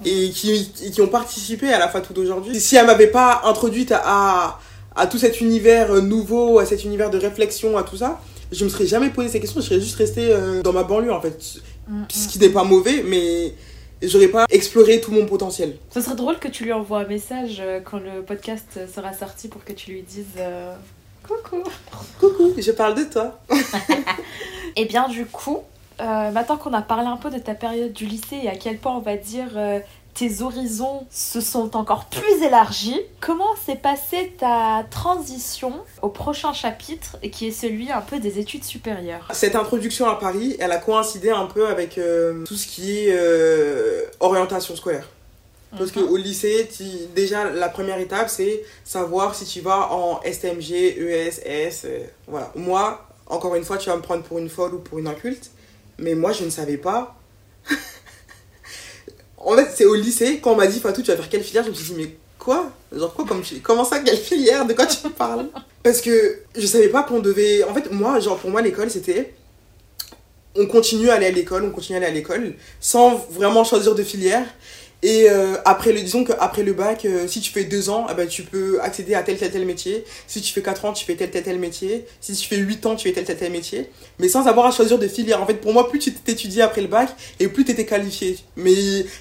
Et 0.05 0.31
qui, 0.31 0.73
et 0.85 0.91
qui 0.91 1.01
ont 1.01 1.07
participé 1.07 1.73
à 1.73 1.79
la 1.79 1.89
Fatou 1.89 2.12
d'aujourd'hui. 2.12 2.59
Si 2.59 2.75
elle 2.75 2.87
m'avait 2.87 3.07
pas 3.07 3.43
introduite 3.45 3.93
à, 3.93 4.03
à, 4.05 4.61
à 4.97 5.07
tout 5.07 5.19
cet 5.19 5.41
univers 5.41 5.93
euh, 5.93 6.01
nouveau, 6.01 6.59
à 6.59 6.67
cet 6.67 6.83
univers 6.83 7.09
de 7.09 7.19
réflexion, 7.19 7.79
à 7.79 7.85
tout 7.85 7.99
ça, 7.99 8.21
je 8.51 8.65
me 8.65 8.69
serais 8.69 8.87
jamais 8.87 9.11
posé 9.11 9.29
ces 9.29 9.39
questions, 9.39 9.61
je 9.61 9.67
serais 9.67 9.81
juste 9.81 9.97
restée 9.97 10.29
euh, 10.31 10.61
dans 10.62 10.73
ma 10.73 10.83
banlieue 10.83 11.12
en 11.12 11.21
fait. 11.21 11.39
Mm, 11.89 12.03
Ce 12.09 12.25
mm. 12.25 12.29
qui 12.29 12.39
n'est 12.41 12.49
pas 12.49 12.65
mauvais, 12.65 13.05
mais 13.07 13.55
j'aurais 14.02 14.28
pas 14.28 14.47
exploré 14.50 15.00
tout 15.00 15.12
mon 15.12 15.26
potentiel. 15.26 15.76
Ce 15.90 16.00
serait 16.00 16.16
drôle 16.16 16.38
que 16.38 16.49
tu 16.49 16.64
lui 16.64 16.73
envoies 16.73 17.00
un 17.00 17.06
message 17.06 17.59
euh, 17.61 17.80
quand 17.80 17.99
le 17.99 18.23
podcast 18.23 18.80
sera 18.92 19.12
sorti 19.12 19.49
pour 19.49 19.64
que 19.64 19.73
tu 19.73 19.92
lui 19.92 20.02
dises 20.02 20.26
euh, 20.38 20.75
coucou. 21.26 21.62
Coucou, 22.18 22.52
je 22.59 22.73
parle 22.73 22.94
de 22.94 23.04
toi. 23.04 23.40
Et 24.76 24.87
bien 24.87 25.09
du 25.09 25.26
coup, 25.26 25.62
euh, 26.00 26.30
maintenant 26.30 26.56
qu'on 26.56 26.73
a 26.73 26.82
parlé 26.82 27.06
un 27.06 27.16
peu 27.16 27.30
de 27.30 27.38
ta 27.38 27.54
période 27.54 27.92
du 27.92 28.06
lycée 28.06 28.40
et 28.42 28.49
à 28.49 28.56
quel 28.56 28.78
point 28.78 28.97
on 28.97 29.00
va 29.00 29.16
dire 29.16 29.50
euh, 29.56 29.78
tes 30.14 30.42
horizons 30.42 31.07
se 31.11 31.40
sont 31.40 31.76
encore 31.76 32.04
plus 32.07 32.42
élargis, 32.45 33.00
comment 33.21 33.54
s'est 33.64 33.76
passée 33.76 34.35
ta 34.38 34.85
transition 34.90 35.73
au 36.02 36.09
prochain 36.09 36.52
chapitre 36.52 37.16
qui 37.33 37.49
est 37.49 37.50
celui 37.52 37.90
un 37.90 38.00
peu 38.02 38.19
des 38.21 38.38
études 38.38 38.64
supérieures? 38.64 39.26
Cette 39.33 39.57
introduction 39.57 40.07
à 40.09 40.16
Paris, 40.16 40.57
elle 40.59 40.73
a 40.73 40.76
coïncidé 40.78 41.31
un 41.31 41.47
peu 41.47 41.66
avec 41.69 41.97
euh, 41.99 42.45
tout 42.45 42.57
ce 42.57 42.66
qui 42.66 43.07
est 43.07 43.16
euh, 43.16 44.02
orientation 44.21 44.76
scolaire. 44.76 45.09
Parce 45.78 45.95
Mhm. 45.97 46.07
qu'au 46.07 46.16
lycée, 46.19 46.69
tu- 46.76 47.07
déjà, 47.14 47.49
la 47.50 47.71
première 47.71 47.99
étape, 47.99 48.28
c'est 48.28 48.62
savoir 48.85 49.35
si 49.35 49.47
tu 49.47 49.62
vas 49.62 49.90
en 49.92 50.21
STMG, 50.23 50.99
ES, 50.99 51.40
S. 51.47 51.83
euh, 51.87 52.00
voilà. 52.28 52.52
Moi, 52.54 53.02
encore 53.26 53.54
une 53.54 53.64
fois, 53.64 53.78
tu 53.78 53.88
vas 53.88 53.97
me 53.97 54.02
prendre 54.02 54.23
pour 54.23 54.38
une 54.38 54.50
folle 54.50 54.75
ou 54.75 54.78
pour 54.81 54.99
une 54.99 55.07
inculte. 55.09 55.50
Mais 55.99 56.14
moi, 56.14 56.33
je 56.33 56.45
ne 56.45 56.50
savais 56.50 56.76
pas. 56.76 57.14
en 59.45 59.57
fait, 59.57 59.69
c'est 59.75 59.85
au 59.85 59.95
lycée, 59.95 60.41
quand 60.43 60.53
on 60.53 60.57
m'a 60.57 60.67
dit, 60.67 60.79
Fatou, 60.81 61.03
tu 61.03 61.11
vas 61.11 61.17
faire 61.17 61.29
quelle 61.29 61.43
filière 61.43 61.65
Je 61.65 61.71
me 61.71 61.75
suis 61.75 61.95
dit, 61.95 62.01
mais 62.01 62.17
quoi? 62.39 62.71
Genre 62.93 63.13
quoi 63.13 63.25
comme, 63.25 63.43
Comment 63.63 63.85
ça, 63.85 63.99
quelle 64.01 64.17
filière 64.17 64.67
De 64.67 64.75
quoi 64.75 64.87
tu 64.87 65.07
me 65.07 65.13
parles? 65.13 65.47
Parce 65.83 66.01
que 66.01 66.41
je 66.57 66.67
savais 66.67 66.89
pas 66.89 67.03
qu'on 67.03 67.21
devait. 67.21 67.65
En 67.65 67.75
fait, 67.75 67.91
moi, 67.91 68.21
genre, 68.21 68.39
pour 68.39 68.51
moi, 68.51 68.63
l'école, 68.63 68.91
c'était. 68.91 69.35
On 70.55 70.67
continue 70.67 71.09
à 71.09 71.15
aller 71.15 71.27
à 71.27 71.31
l'école, 71.31 71.65
on 71.65 71.71
continue 71.71 71.97
à 71.97 72.03
aller 72.03 72.11
à 72.11 72.15
l'école, 72.15 72.55
sans 72.79 73.17
vraiment 73.31 73.65
choisir 73.65 73.95
de 73.95 74.03
filière. 74.03 74.47
Et 75.02 75.28
euh, 75.28 75.56
après 75.64 75.92
le, 75.92 76.00
disons 76.00 76.23
qu'après 76.23 76.62
le 76.62 76.73
bac, 76.75 77.04
euh, 77.04 77.26
si 77.26 77.40
tu 77.40 77.50
fais 77.50 77.64
deux 77.64 77.90
ans, 77.90 78.06
eh 78.09 78.14
ben, 78.14 78.28
tu 78.28 78.44
peux 78.44 78.80
accéder 78.80 79.14
à 79.14 79.23
tel 79.23 79.37
tel 79.37 79.50
tel 79.50 79.66
métier. 79.66 80.04
Si 80.28 80.40
tu 80.40 80.52
fais 80.52 80.62
quatre 80.62 80.85
ans, 80.85 80.92
tu 80.92 81.04
fais 81.04 81.16
tel 81.16 81.30
tel 81.30 81.42
tel 81.42 81.59
métier. 81.59 82.06
Si 82.21 82.35
tu 82.35 82.47
fais 82.47 82.56
huit 82.56 82.87
ans, 82.87 82.94
tu 82.94 83.09
fais 83.09 83.14
tel 83.14 83.25
tel 83.25 83.37
tel 83.37 83.50
métier. 83.50 83.90
Mais 84.21 84.28
sans 84.28 84.47
avoir 84.47 84.66
à 84.66 84.71
choisir 84.71 85.00
de 85.00 85.09
filière. 85.09 85.42
En 85.42 85.47
fait, 85.47 85.54
pour 85.54 85.73
moi, 85.73 85.88
plus 85.88 85.99
tu 85.99 86.12
t'étudies 86.12 86.62
après 86.62 86.82
le 86.82 86.87
bac, 86.87 87.09
et 87.40 87.49
plus 87.49 87.64
tu 87.64 87.73
étais 87.73 87.85
qualifié. 87.85 88.38
Mais 88.56 88.75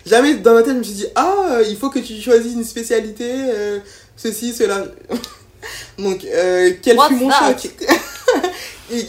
jamais 0.05 0.35
dans 0.35 0.53
ma 0.53 0.61
tête, 0.61 0.73
je 0.73 0.77
me 0.79 0.83
suis 0.83 0.93
dit, 0.93 1.07
ah, 1.15 1.59
il 1.67 1.75
faut 1.75 1.89
que 1.89 1.99
tu 1.99 2.21
choisisses 2.21 2.53
une 2.53 2.63
spécialité, 2.63 3.25
euh, 3.27 3.79
ceci, 4.15 4.53
cela. 4.53 4.85
Donc, 5.97 6.25
euh, 6.25 6.71
quel 6.81 6.97
What's 6.97 7.09
fut 7.09 7.15
mon 7.15 7.29
that? 7.29 7.57
choc? 7.57 7.71
Et, 8.91 9.05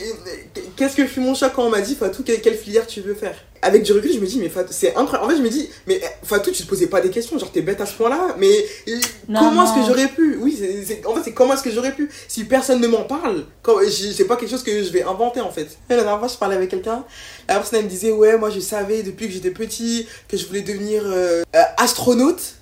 Qu'est-ce 0.76 0.96
que 0.96 1.06
fut 1.06 1.20
mon 1.20 1.34
choc 1.34 1.52
quand 1.54 1.64
on 1.64 1.70
m'a 1.70 1.80
dit, 1.80 1.94
Fatou, 1.94 2.22
quelle, 2.22 2.40
quelle 2.40 2.56
filière 2.56 2.86
tu 2.86 3.00
veux 3.02 3.14
faire? 3.14 3.34
Avec 3.62 3.82
du 3.84 3.92
recul, 3.92 4.12
je 4.12 4.18
me 4.18 4.26
dis, 4.26 4.38
mais 4.40 4.48
Fatou, 4.48 4.72
c'est 4.72 4.94
incroyable. 4.96 5.24
En 5.24 5.28
fait, 5.30 5.36
je 5.36 5.42
me 5.42 5.48
dis, 5.48 5.68
mais 5.86 6.00
eh, 6.02 6.26
Fatou, 6.26 6.50
tu 6.50 6.62
te 6.62 6.68
posais 6.68 6.86
pas 6.86 7.00
des 7.00 7.10
questions, 7.10 7.38
genre 7.38 7.50
t'es 7.52 7.62
bête 7.62 7.80
à 7.80 7.86
ce 7.86 7.94
point-là, 7.94 8.34
mais 8.38 8.50
euh, 8.88 8.98
Non, 9.28 9.40
comment 9.40 9.64
est-ce 9.64 9.74
que 9.74 9.86
j'aurais 9.86 10.08
pu? 10.08 10.36
Oui, 10.40 10.56
c'est- 10.58 11.06
en 11.06 11.14
fait, 11.14 11.20
c'est 11.24 11.32
comment 11.32 11.54
est-ce 11.54 11.62
que 11.62 11.70
j'aurais 11.70 11.94
pu? 11.94 12.08
Si 12.26 12.44
personne 12.44 12.80
ne 12.80 12.86
m'en 12.88 13.02
parle, 13.04 13.44
c'est 13.90 14.24
pas 14.24 14.36
quelque 14.36 14.50
chose 14.50 14.62
que 14.64 14.82
je 14.82 14.90
vais 14.90 15.02
inventer 15.02 15.40
en 15.40 15.50
fait. 15.50 15.68
La 15.88 15.96
dernière 15.96 16.18
fois, 16.18 16.28
je 16.28 16.36
parlais 16.36 16.56
avec 16.56 16.70
quelqu'un, 16.70 17.04
la 17.48 17.56
personne 17.56 17.80
elle 17.80 17.84
me 17.84 17.90
disait, 17.90 18.10
ouais, 18.12 18.36
moi 18.38 18.50
je 18.50 18.60
savais 18.60 19.02
depuis 19.02 19.26
que 19.28 19.32
j'étais 19.32 19.50
petit 19.50 20.06
que 20.28 20.36
je 20.36 20.46
voulais 20.46 20.62
devenir 20.62 21.02
euh, 21.06 21.42
euh, 21.54 21.60
astronaute. 21.76 22.54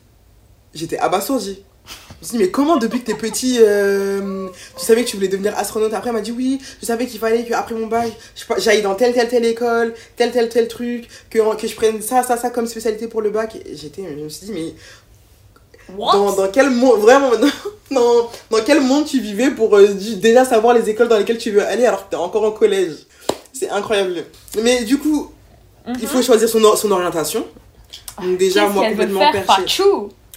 J'étais 0.74 0.98
abasourdi. 0.98 1.64
Je 2.22 2.26
me 2.26 2.28
suis 2.28 2.36
dit, 2.38 2.44
mais 2.44 2.50
comment 2.50 2.76
depuis 2.76 3.00
que 3.00 3.06
t'es 3.06 3.14
petit, 3.14 3.56
euh, 3.60 4.46
tu 4.78 4.84
savais 4.84 5.04
que 5.04 5.08
tu 5.08 5.16
voulais 5.16 5.28
devenir 5.28 5.56
astronaute 5.56 5.94
Après, 5.94 6.10
elle 6.10 6.16
m'a 6.16 6.20
dit, 6.20 6.32
oui, 6.32 6.60
je 6.80 6.86
savais 6.86 7.06
qu'il 7.06 7.18
fallait 7.18 7.44
qu'après 7.44 7.74
mon 7.74 7.86
bac, 7.86 8.12
j'aille 8.58 8.82
dans 8.82 8.94
telle, 8.94 9.14
telle, 9.14 9.28
telle 9.28 9.44
école, 9.46 9.94
tel, 10.16 10.30
tel, 10.30 10.48
tel 10.50 10.68
truc, 10.68 11.08
que, 11.30 11.56
que 11.56 11.66
je 11.66 11.74
prenne 11.74 12.02
ça, 12.02 12.22
ça, 12.22 12.36
ça 12.36 12.50
comme 12.50 12.66
spécialité 12.66 13.06
pour 13.06 13.22
le 13.22 13.30
bac. 13.30 13.56
J'étais, 13.72 14.02
je 14.18 14.22
me 14.22 14.28
suis 14.28 14.46
dit, 14.46 14.52
mais 14.52 14.74
dans, 16.12 16.32
dans 16.34 16.48
quel 16.48 16.68
monde, 16.70 17.00
vraiment, 17.00 17.30
dans, 17.90 18.30
dans 18.50 18.62
quel 18.64 18.80
monde 18.80 19.06
tu 19.06 19.18
vivais 19.20 19.50
pour 19.50 19.74
euh, 19.76 19.88
déjà 20.16 20.44
savoir 20.44 20.74
les 20.74 20.88
écoles 20.90 21.08
dans 21.08 21.16
lesquelles 21.18 21.38
tu 21.38 21.50
veux 21.50 21.64
aller 21.66 21.86
alors 21.86 22.04
que 22.04 22.10
t'es 22.10 22.16
encore 22.16 22.42
au 22.42 22.52
collège? 22.52 22.92
C'est 23.52 23.70
incroyable. 23.70 24.24
Mais 24.62 24.84
du 24.84 24.98
coup, 24.98 25.32
il 26.00 26.06
faut 26.06 26.22
choisir 26.22 26.48
son, 26.48 26.62
or- 26.64 26.76
son 26.78 26.90
orientation. 26.90 27.46
Donc 28.22 28.36
déjà, 28.36 28.60
Qu'est-ce 28.64 28.72
moi, 28.74 28.84
complètement 28.90 29.20
perché. 29.32 29.62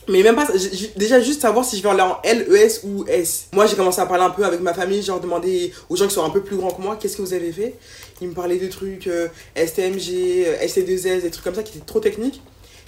Mais 0.10 0.22
même 0.24 0.36
pas, 0.36 0.48
déjà 0.96 1.20
juste 1.22 1.42
savoir 1.42 1.64
si 1.64 1.78
je 1.78 1.84
vais 1.84 1.90
aller 1.90 2.02
en 2.02 2.18
L, 2.24 2.48
ES 2.54 2.86
ou 2.86 3.06
S. 3.08 3.48
Moi 3.54 3.66
j'ai 3.66 3.76
commencé 3.76 4.02
à 4.02 4.06
parler 4.06 4.24
un 4.24 4.30
peu 4.30 4.44
avec 4.44 4.60
ma 4.60 4.74
famille, 4.74 5.02
genre 5.02 5.20
demander 5.20 5.72
aux 5.90 5.96
gens 5.96 6.08
qui 6.08 6.14
sont 6.14 6.26
un 6.26 6.30
peu 6.30 6.42
plus 6.42 6.58
grands 6.58 6.72
que 6.72 6.82
moi, 6.82 6.98
qu'est-ce 7.00 7.18
que 7.18 7.22
vous 7.22 7.34
avez 7.34 7.52
fait 7.52 7.76
Ils 8.22 8.28
me 8.30 8.34
parlaient 8.34 8.58
de 8.58 8.68
trucs 8.68 9.08
euh, 9.08 9.28
STMG, 9.56 10.46
euh, 10.46 10.66
ST2S, 10.66 11.22
des 11.22 11.32
trucs 11.32 11.44
comme 11.44 11.56
ça 11.56 11.64
qui 11.64 11.78
étaient 11.78 11.86
trop 11.86 12.00
techniques. 12.00 12.42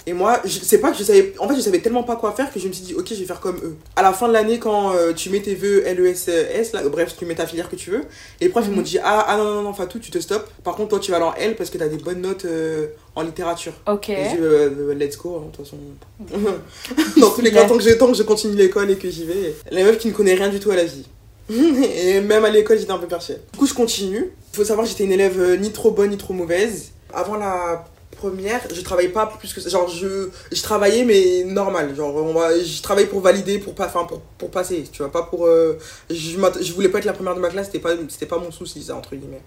Et 0.08 0.12
moi, 0.12 0.40
je 0.44 0.60
sais 0.60 0.78
pas 0.78 0.92
que 0.92 0.96
je 0.98 1.02
savais, 1.02 1.34
en 1.40 1.48
fait 1.48 1.56
je 1.56 1.60
savais 1.60 1.80
tellement 1.80 2.04
pas 2.04 2.14
quoi 2.14 2.30
faire 2.30 2.52
que 2.52 2.60
je 2.60 2.68
me 2.68 2.72
suis 2.72 2.84
dit 2.84 2.94
ok 2.94 3.06
je 3.10 3.14
vais 3.16 3.24
faire 3.24 3.40
comme 3.40 3.56
eux. 3.56 3.74
À 3.96 4.02
la 4.02 4.12
fin 4.12 4.28
de 4.28 4.32
l'année 4.32 4.60
quand 4.60 4.94
euh, 4.94 5.12
tu 5.12 5.30
mets 5.30 5.40
tes 5.40 5.56
vœux 5.56 5.82
LES, 5.84 6.28
S, 6.28 6.72
là, 6.72 6.82
bref 6.88 7.16
tu 7.18 7.24
mets 7.26 7.34
ta 7.34 7.44
filière 7.44 7.68
que 7.68 7.74
tu 7.74 7.90
veux, 7.90 8.02
les 8.40 8.48
profs 8.48 8.66
ils 8.66 8.70
Mhm. 8.70 8.76
m'ont 8.76 8.82
dit 8.82 8.98
ah, 9.02 9.24
ah 9.28 9.36
non 9.36 9.42
non 9.44 9.62
non 9.62 9.72
Fatou 9.72 9.98
tu 9.98 10.12
te 10.12 10.18
stops, 10.18 10.44
par 10.62 10.76
contre 10.76 10.90
toi 10.90 10.98
tu 11.00 11.10
vas 11.10 11.16
aller 11.16 11.26
en 11.26 11.34
L 11.34 11.56
parce 11.56 11.70
que 11.70 11.78
t'as 11.78 11.88
des 11.88 11.96
bonnes 11.96 12.20
notes 12.20 12.44
euh, 12.44 12.86
en 13.16 13.22
littérature. 13.22 13.72
Ok. 13.88 14.10
Et 14.10 14.14
dit, 14.14 14.36
euh, 14.40 14.70
euh, 14.90 14.94
let's 14.94 15.16
go, 15.18 15.38
hein, 15.42 15.46
de 15.50 15.56
toute 15.56 15.64
façon. 15.66 15.78
Dans 17.20 17.30
tous 17.30 17.40
les 17.40 17.50
cas, 17.50 17.64
tant 17.66 17.76
que, 17.76 17.82
je, 17.82 17.90
tant 17.90 18.06
que 18.06 18.14
je 18.16 18.22
continue 18.22 18.54
l'école 18.56 18.90
et 18.90 18.96
que 18.96 19.10
j'y 19.10 19.24
vais. 19.24 19.54
La 19.72 19.82
meuf 19.82 19.98
qui 19.98 20.06
ne 20.08 20.12
connaît 20.12 20.34
rien 20.34 20.50
du 20.50 20.60
tout 20.60 20.70
à 20.70 20.76
la 20.76 20.84
vie. 20.84 21.04
et 21.50 22.20
même 22.20 22.44
à 22.44 22.50
l'école, 22.50 22.78
j'étais 22.78 22.90
un 22.92 22.98
peu 22.98 23.06
perchée. 23.06 23.38
Du 23.52 23.58
coup, 23.58 23.66
je 23.66 23.74
continue. 23.74 24.30
Il 24.52 24.56
faut 24.56 24.64
savoir 24.64 24.84
que 24.86 24.90
j'étais 24.92 25.04
une 25.04 25.12
élève 25.12 25.58
ni 25.60 25.72
trop 25.72 25.90
bonne 25.90 26.10
ni 26.10 26.16
trop 26.16 26.32
mauvaise. 26.34 26.90
Avant 27.12 27.36
la 27.36 27.84
première, 28.16 28.62
je 28.72 28.80
travaillais 28.80 29.10
pas 29.10 29.26
plus 29.26 29.52
que 29.52 29.60
ça. 29.60 29.68
Genre, 29.68 29.88
je, 29.88 30.28
je 30.52 30.62
travaillais, 30.62 31.04
mais 31.04 31.44
normal. 31.44 31.94
Genre, 31.94 32.14
on 32.14 32.32
va, 32.32 32.58
je 32.58 32.82
travaillais 32.82 33.08
pour 33.08 33.20
valider, 33.20 33.58
pour, 33.58 33.74
pas, 33.74 33.86
enfin, 33.86 34.04
pour, 34.04 34.20
pour 34.38 34.50
passer. 34.50 34.84
Tu 34.90 34.98
vois, 35.02 35.12
pas 35.12 35.22
pour. 35.22 35.46
euh, 35.46 35.78
je, 36.10 36.38
je 36.60 36.72
voulais 36.72 36.88
pas 36.88 36.98
être 36.98 37.04
la 37.04 37.12
première 37.12 37.34
de 37.34 37.40
ma 37.40 37.48
classe, 37.50 37.66
c'était 37.66 37.78
pas, 37.78 37.94
c'était 38.08 38.26
pas 38.26 38.38
mon 38.38 38.50
souci, 38.50 38.82
ça, 38.82 38.96
entre 38.96 39.14
guillemets. 39.14 39.42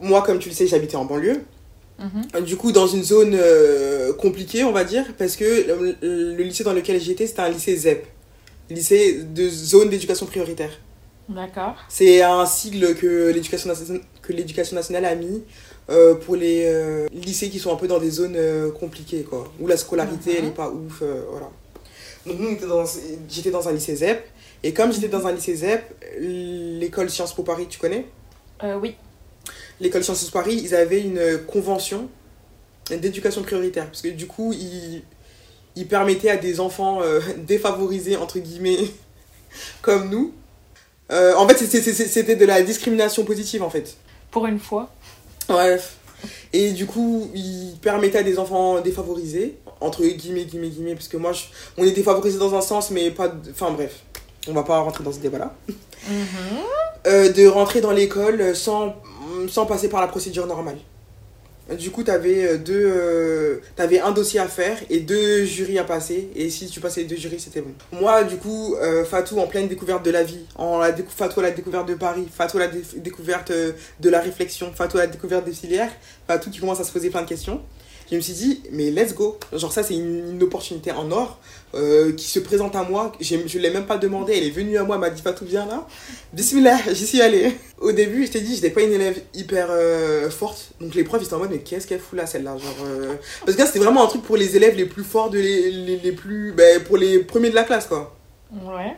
Moi, 0.00 0.22
comme 0.22 0.38
tu 0.38 0.48
le 0.50 0.54
sais, 0.54 0.66
j'habitais 0.66 0.96
en 0.96 1.04
banlieue. 1.04 1.40
Mhm. 1.98 2.42
Du 2.44 2.56
coup, 2.56 2.72
dans 2.72 2.88
une 2.88 3.04
zone 3.04 3.34
euh, 3.34 4.12
compliquée, 4.14 4.64
on 4.64 4.72
va 4.72 4.84
dire, 4.84 5.04
parce 5.16 5.36
que 5.36 5.44
le, 5.44 6.34
le 6.34 6.42
lycée 6.42 6.64
dans 6.64 6.72
lequel 6.72 7.00
j'étais, 7.00 7.26
c'était 7.26 7.40
un 7.40 7.48
lycée 7.48 7.76
ZEP, 7.76 8.06
lycée 8.68 9.22
de 9.22 9.48
zone 9.48 9.88
d'éducation 9.90 10.26
prioritaire. 10.26 10.72
D'accord. 11.28 11.76
C'est 11.88 12.20
un 12.20 12.44
sigle 12.44 12.94
que 12.96 13.32
l'éducation 13.32 14.76
nationale 14.76 15.04
a 15.06 15.14
mis 15.14 15.42
euh, 15.90 16.14
pour 16.14 16.36
les 16.36 16.64
euh, 16.66 17.06
lycées 17.12 17.50
qui 17.50 17.58
sont 17.58 17.72
un 17.72 17.76
peu 17.76 17.86
dans 17.88 17.98
des 17.98 18.10
zones 18.10 18.36
euh, 18.36 18.70
compliquées, 18.70 19.22
quoi, 19.22 19.52
où 19.60 19.66
la 19.66 19.76
scolarité, 19.76 20.32
Mhm. 20.32 20.36
elle 20.38 20.44
est 20.46 20.50
pas 20.54 20.70
ouf, 20.70 21.02
voilà. 21.30 21.50
Donc 22.26 22.38
nous, 22.38 22.56
j'étais 23.28 23.50
dans 23.50 23.68
un 23.68 23.72
lycée 23.72 23.96
ZEP, 23.96 24.24
et 24.62 24.72
comme 24.72 24.92
j'étais 24.92 25.08
dans 25.08 25.26
un 25.26 25.32
lycée 25.32 25.56
ZEP, 25.56 25.82
l'école 26.18 27.10
Sciences 27.10 27.34
Po 27.34 27.42
Paris, 27.42 27.66
tu 27.68 27.78
connais? 27.78 28.06
Oui. 28.80 28.96
l'école 29.80 30.02
Sciences 30.02 30.24
Po 30.30 30.38
Paris, 30.38 30.58
ils 30.64 30.74
avaient 30.74 31.02
une 31.02 31.40
convention 31.46 32.08
d'éducation 32.90 33.42
prioritaire. 33.42 33.86
Parce 33.86 34.00
que 34.00 34.08
du 34.08 34.26
coup, 34.26 34.54
ils, 34.54 35.02
ils 35.76 35.86
permettaient 35.86 36.30
à 36.30 36.38
des 36.38 36.60
enfants 36.60 37.00
défavorisés, 37.46 38.16
entre 38.16 38.38
guillemets, 38.38 38.78
comme 39.82 40.08
nous. 40.08 40.32
En 41.10 41.46
fait, 41.46 41.58
c'était 41.58 42.36
de 42.36 42.44
la 42.46 42.62
discrimination 42.62 43.24
positive, 43.24 43.62
en 43.62 43.68
fait. 43.70 43.96
Pour 44.30 44.46
une 44.46 44.58
fois. 44.58 44.90
Bref. 45.48 45.96
Et 46.52 46.70
du 46.72 46.86
coup, 46.86 47.30
ils 47.34 47.76
permettaient 47.82 48.18
à 48.18 48.22
des 48.22 48.38
enfants 48.38 48.80
défavorisés, 48.80 49.56
entre 49.80 50.02
guillemets, 50.04 50.44
guillemets, 50.44 50.68
guillemets, 50.68 50.94
parce 50.94 51.08
que 51.08 51.16
moi, 51.16 51.32
je- 51.32 51.44
on 51.76 51.84
est 51.84 51.90
défavorisés 51.92 52.38
dans 52.38 52.54
un 52.54 52.60
sens, 52.60 52.90
mais 52.90 53.10
pas... 53.10 53.28
de- 53.28 53.50
Enfin, 53.50 53.70
bref. 53.72 54.00
On 54.48 54.52
va 54.52 54.62
pas 54.62 54.78
rentrer 54.80 55.02
dans 55.04 55.12
ce 55.12 55.18
débat-là. 55.18 55.54
Mhm. 56.08 56.24
Euh, 57.06 57.32
de 57.32 57.46
rentrer 57.46 57.80
dans 57.80 57.90
l'école 57.92 58.54
sans, 58.56 58.94
sans 59.48 59.66
passer 59.66 59.88
par 59.88 60.00
la 60.00 60.06
procédure 60.06 60.46
normale. 60.46 60.78
Du 61.78 61.90
coup, 61.90 62.04
tu 62.04 62.10
avais, 62.10 62.58
deux, 62.58 62.74
euh, 62.94 63.56
t'avais 63.74 63.98
un 63.98 64.10
dossier 64.10 64.38
à 64.38 64.48
faire 64.48 64.76
et 64.90 65.00
deux 65.00 65.44
jurys 65.46 65.78
à 65.78 65.84
passer. 65.84 66.28
Et 66.36 66.50
si 66.50 66.66
tu 66.68 66.78
passais 66.78 67.00
les 67.00 67.06
deux 67.06 67.16
jurys, 67.16 67.40
c'était 67.40 67.62
bon. 67.62 67.72
Moi, 67.90 68.24
du 68.24 68.36
coup, 68.36 68.74
euh, 68.76 69.02
Fatou, 69.06 69.38
en 69.38 69.46
pleine 69.46 69.66
découverte 69.66 70.04
de 70.04 70.10
la 70.10 70.24
vie, 70.24 70.40
en 70.56 70.78
la 70.78 70.94
Fatou 71.08 71.40
à 71.40 71.44
la 71.44 71.50
découverte 71.52 71.88
de 71.88 71.94
Paris, 71.94 72.28
Fatou 72.30 72.58
à 72.58 72.60
la 72.60 72.68
dé- 72.68 72.82
découverte 72.96 73.50
euh, 73.50 73.72
de 74.00 74.10
la 74.10 74.20
réflexion, 74.20 74.72
Fatou 74.74 74.98
à 74.98 75.02
la 75.02 75.06
découverte 75.06 75.46
des 75.46 75.52
filières, 75.52 75.90
Fatou 76.26 76.50
qui 76.50 76.58
commence 76.60 76.80
à 76.80 76.84
se 76.84 76.92
poser 76.92 77.08
plein 77.08 77.22
de 77.22 77.28
questions. 77.28 77.62
Je 78.10 78.16
me 78.16 78.20
suis 78.20 78.34
dit, 78.34 78.62
mais 78.70 78.90
let's 78.90 79.14
go. 79.14 79.38
Genre, 79.52 79.72
ça, 79.72 79.82
c'est 79.82 79.94
une, 79.94 80.32
une 80.34 80.42
opportunité 80.42 80.92
en 80.92 81.10
or 81.10 81.40
euh, 81.74 82.12
qui 82.12 82.26
se 82.26 82.38
présente 82.38 82.76
à 82.76 82.82
moi. 82.82 83.12
Je 83.18 83.36
ne 83.36 83.62
l'ai 83.62 83.70
même 83.70 83.86
pas 83.86 83.96
demandé. 83.96 84.34
Elle 84.36 84.44
est 84.44 84.50
venue 84.50 84.76
à 84.76 84.84
moi, 84.84 84.96
elle 84.96 85.00
m'a 85.00 85.10
dit, 85.10 85.22
Fatou, 85.22 85.46
viens 85.46 85.64
là. 85.64 85.86
Bismillah, 86.34 86.78
j'y 86.92 87.06
suis 87.06 87.22
allée. 87.22 87.56
Au 87.78 87.92
début, 87.92 88.26
je 88.26 88.32
t'ai 88.32 88.40
dit, 88.42 88.54
j'étais 88.54 88.70
pas 88.70 88.82
une 88.82 88.92
élève 88.92 89.20
hyper 89.32 89.68
euh, 89.70 90.28
forte. 90.28 90.72
Donc 90.80 90.94
les 90.94 91.02
profs, 91.02 91.22
ils 91.22 91.24
étaient 91.24 91.34
en 91.34 91.38
mode, 91.38 91.50
mais 91.50 91.60
qu'est-ce 91.60 91.86
qu'elle 91.86 91.98
fout 91.98 92.18
là, 92.18 92.26
celle-là? 92.26 92.58
Genre, 92.58 92.86
euh, 92.86 93.14
Parce 93.46 93.56
que 93.56 93.62
là, 93.62 93.66
c'était 93.66 93.78
vraiment 93.78 94.04
un 94.04 94.08
truc 94.08 94.22
pour 94.22 94.36
les 94.36 94.54
élèves 94.54 94.76
les 94.76 94.84
plus 94.86 95.04
forts, 95.04 95.30
de 95.30 95.38
les, 95.38 95.70
les, 95.70 95.96
les 95.96 96.12
plus. 96.12 96.52
ben, 96.52 96.82
pour 96.84 96.98
les 96.98 97.20
premiers 97.20 97.50
de 97.50 97.54
la 97.54 97.64
classe, 97.64 97.86
quoi. 97.86 98.14
Ouais. 98.52 98.94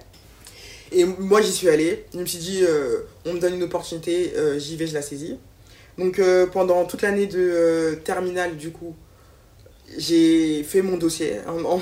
Et 0.90 1.04
moi, 1.04 1.42
j'y 1.42 1.52
suis 1.52 1.68
allée. 1.68 2.04
Je 2.12 2.18
me 2.18 2.26
suis 2.26 2.38
dit, 2.38 2.62
on 3.24 3.34
me 3.34 3.38
donne 3.38 3.54
une 3.54 3.62
opportunité, 3.62 4.32
j'y 4.58 4.76
vais, 4.76 4.86
je 4.86 4.94
la 4.94 5.02
saisis. 5.02 5.36
Donc 5.98 6.18
euh, 6.18 6.46
pendant 6.46 6.84
toute 6.84 7.02
l'année 7.02 7.26
de 7.26 7.38
euh, 7.38 7.94
terminale, 7.96 8.56
du 8.56 8.70
coup, 8.70 8.94
j'ai 9.96 10.62
fait 10.62 10.82
mon 10.82 10.96
dossier. 10.96 11.36
En- 11.46 11.64
en- 11.64 11.80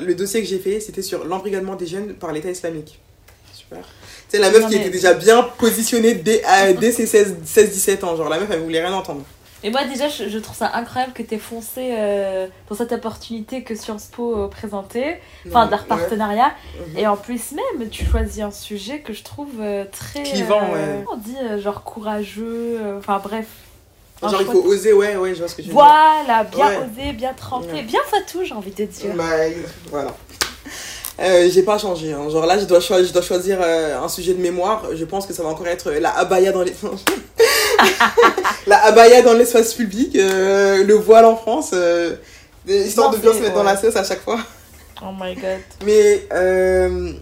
le 0.00 0.14
dossier 0.14 0.40
que 0.42 0.46
j'ai 0.48 0.58
fait, 0.58 0.80
c'était 0.80 1.02
sur 1.02 1.24
l'embrigadement 1.24 1.74
des 1.76 1.86
jeunes 1.86 2.14
par 2.14 2.32
l'État 2.32 2.50
islamique. 2.50 2.98
Super. 3.54 3.78
C'est 4.28 4.38
la 4.38 4.50
meuf 4.50 4.66
qui 4.68 4.74
était 4.74 4.90
déjà 4.90 5.14
bien 5.14 5.42
positionnée 5.58 6.14
dès, 6.14 6.42
à- 6.44 6.72
dès 6.72 6.92
ses 6.92 7.06
16-17 7.06 8.04
ans. 8.04 8.16
Genre, 8.16 8.28
la 8.28 8.38
meuf, 8.40 8.48
elle 8.52 8.60
voulait 8.60 8.84
rien 8.84 8.92
entendre. 8.94 9.24
Et 9.64 9.70
moi 9.70 9.84
déjà, 9.84 10.08
je, 10.08 10.28
je 10.28 10.38
trouve 10.38 10.56
ça 10.56 10.70
incroyable 10.74 11.12
que 11.12 11.22
t'aies 11.22 11.38
foncé 11.38 11.90
euh, 11.92 12.46
dans 12.68 12.76
cette 12.76 12.92
opportunité 12.92 13.62
que 13.62 13.74
Sciences 13.74 14.04
Po 14.12 14.36
euh, 14.44 14.48
présentait, 14.48 15.20
enfin 15.48 15.66
d'un 15.66 15.78
ouais. 15.78 15.82
partenariat. 15.88 16.52
Mhm. 16.92 16.98
Et 16.98 17.06
en 17.06 17.16
plus 17.16 17.52
même, 17.52 17.88
tu 17.88 18.04
choisis 18.04 18.42
un 18.42 18.50
sujet 18.50 19.00
que 19.00 19.12
je 19.12 19.24
trouve 19.24 19.48
euh, 19.60 19.84
très... 19.90 20.22
Clivant, 20.22 20.60
euh, 20.74 20.98
ouais. 21.00 21.04
On 21.12 21.16
dit 21.16 21.36
genre 21.62 21.82
courageux, 21.82 22.78
enfin 22.98 23.20
bref. 23.22 23.46
Genre, 24.22 24.40
il 24.40 24.46
faut 24.46 24.62
oser, 24.62 24.92
ouais, 24.94 25.16
ouais, 25.16 25.34
je 25.34 25.40
vois 25.40 25.48
ce 25.48 25.54
que 25.56 25.62
tu 25.62 25.68
veux 25.68 25.74
dire. 25.74 25.84
Voilà, 25.84 26.44
bien 26.44 26.68
Ouais. 26.68 26.76
osé, 26.78 27.12
bien 27.12 27.34
trempé, 27.34 27.72
Ouais. 27.72 27.82
bien 27.82 28.00
fatou, 28.10 28.44
j'ai 28.44 28.54
envie 28.54 28.70
de 28.70 28.84
dire. 28.84 29.14
Bah, 29.14 29.24
voilà. 29.90 30.14
Euh, 31.20 31.48
j'ai 31.50 31.62
pas 31.62 31.78
changé. 31.78 32.12
hein. 32.12 32.28
Genre 32.28 32.44
là, 32.44 32.58
je 32.58 32.64
dois, 32.64 32.80
je 32.80 33.10
dois 33.12 33.22
choisir 33.22 33.58
euh, 33.62 33.98
un 34.02 34.08
sujet 34.08 34.34
de 34.34 34.40
mémoire. 34.40 34.84
Je 34.94 35.04
pense 35.04 35.26
que 35.26 35.32
ça 35.32 35.42
va 35.42 35.48
encore 35.50 35.66
être 35.66 35.90
la 35.92 36.10
abaya 36.16 36.52
dans 36.52 36.62
les... 36.62 36.72
la 38.66 38.84
abaya 38.84 39.22
dans 39.22 39.34
l'espace 39.34 39.74
public, 39.74 40.16
euh, 40.16 40.84
le 40.84 40.94
voile 40.94 41.24
en 41.24 41.36
France, 41.36 41.70
euh, 41.72 42.16
histoire 42.68 43.10
de 43.10 43.16
bien 43.18 43.32
se 43.32 43.38
mettre 43.40 43.54
dans 43.54 43.62
la 43.62 43.76
sauce 43.76 43.96
à 43.96 44.04
chaque 44.04 44.22
fois. 44.22 44.38
Oh 45.02 45.06
my 45.18 45.34
god. 45.34 45.60
Mais 45.84 46.26
euh, 46.32 47.12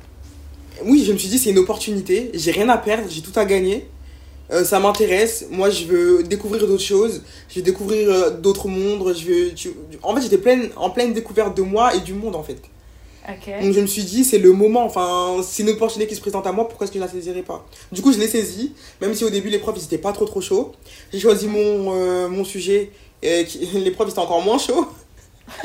oui, 0.85 1.05
je 1.07 1.13
me 1.13 1.19
suis 1.19 1.29
dit, 1.29 1.39
c'est 1.39 1.51
une 1.51 1.59
opportunité. 1.59 2.31
J'ai 2.35 2.51
rien 2.53 2.69
à 2.69 2.79
perdre, 2.79 3.05
j'ai 3.09 3.21
tout 3.23 3.39
à 3.39 3.45
gagner. 3.45 3.89
Ça 4.65 4.79
m'intéresse. 4.79 5.47
Moi, 5.51 5.71
je 5.71 5.85
veux 5.87 6.23
découvrir 6.23 6.67
d'autres 6.69 6.83
choses. 6.83 7.23
Je 7.49 7.57
veux 7.57 7.63
découvrir 7.65 8.31
d'autres 8.33 8.69
mondes. 8.69 9.13
Je 9.17 9.25
veux, 9.27 9.55
tu- 9.55 9.73
En 10.03 10.15
fait, 10.15 10.21
j'étais 10.23 10.39
pleine, 10.39 10.69
en 10.77 10.91
pleine 10.91 11.13
découverte 11.13 11.57
de 11.57 11.63
moi 11.63 11.95
et 11.95 12.01
du 12.01 12.13
monde, 12.13 12.37
en 12.37 12.43
fait. 12.43 12.59
Donc, 13.63 13.73
je 13.73 13.81
me 13.81 13.87
suis 13.87 14.05
dit, 14.05 14.23
c'est 14.25 14.39
le 14.39 14.53
moment. 14.53 14.85
Enfin, 14.85 15.37
c'est 15.43 15.63
une 15.63 15.71
opportunité 15.71 16.09
qui 16.09 16.15
se 16.17 16.21
présente 16.21 16.47
à 16.47 16.53
moi. 16.53 16.69
Pourquoi 16.69 16.85
est-ce 16.85 16.93
que 16.93 16.99
je 16.99 17.05
la 17.05 17.11
saisirais 17.11 17.43
pas? 17.43 17.67
Du 17.93 18.03
coup, 18.03 18.13
je 18.13 18.19
l'ai 18.19 18.29
saisie. 18.29 18.73
Même 19.01 19.15
si 19.15 19.25
au 19.25 19.31
début, 19.31 19.49
les 19.49 19.59
profs, 19.59 19.77
ils 19.79 19.85
étaient 19.85 19.99
pas 19.99 20.13
trop, 20.13 20.27
trop 20.27 20.41
chauds. 20.41 20.73
J'ai 21.13 21.21
choisi 21.21 21.47
mon, 21.47 21.95
euh, 21.95 22.29
mon 22.29 22.45
sujet. 22.45 22.91
Et 23.23 23.45
qui- 23.47 23.59
les 23.75 23.91
profs, 23.91 24.09
ils 24.09 24.13
étaient 24.13 24.21
encore 24.21 24.43
moins 24.43 24.59
chauds. 24.59 24.87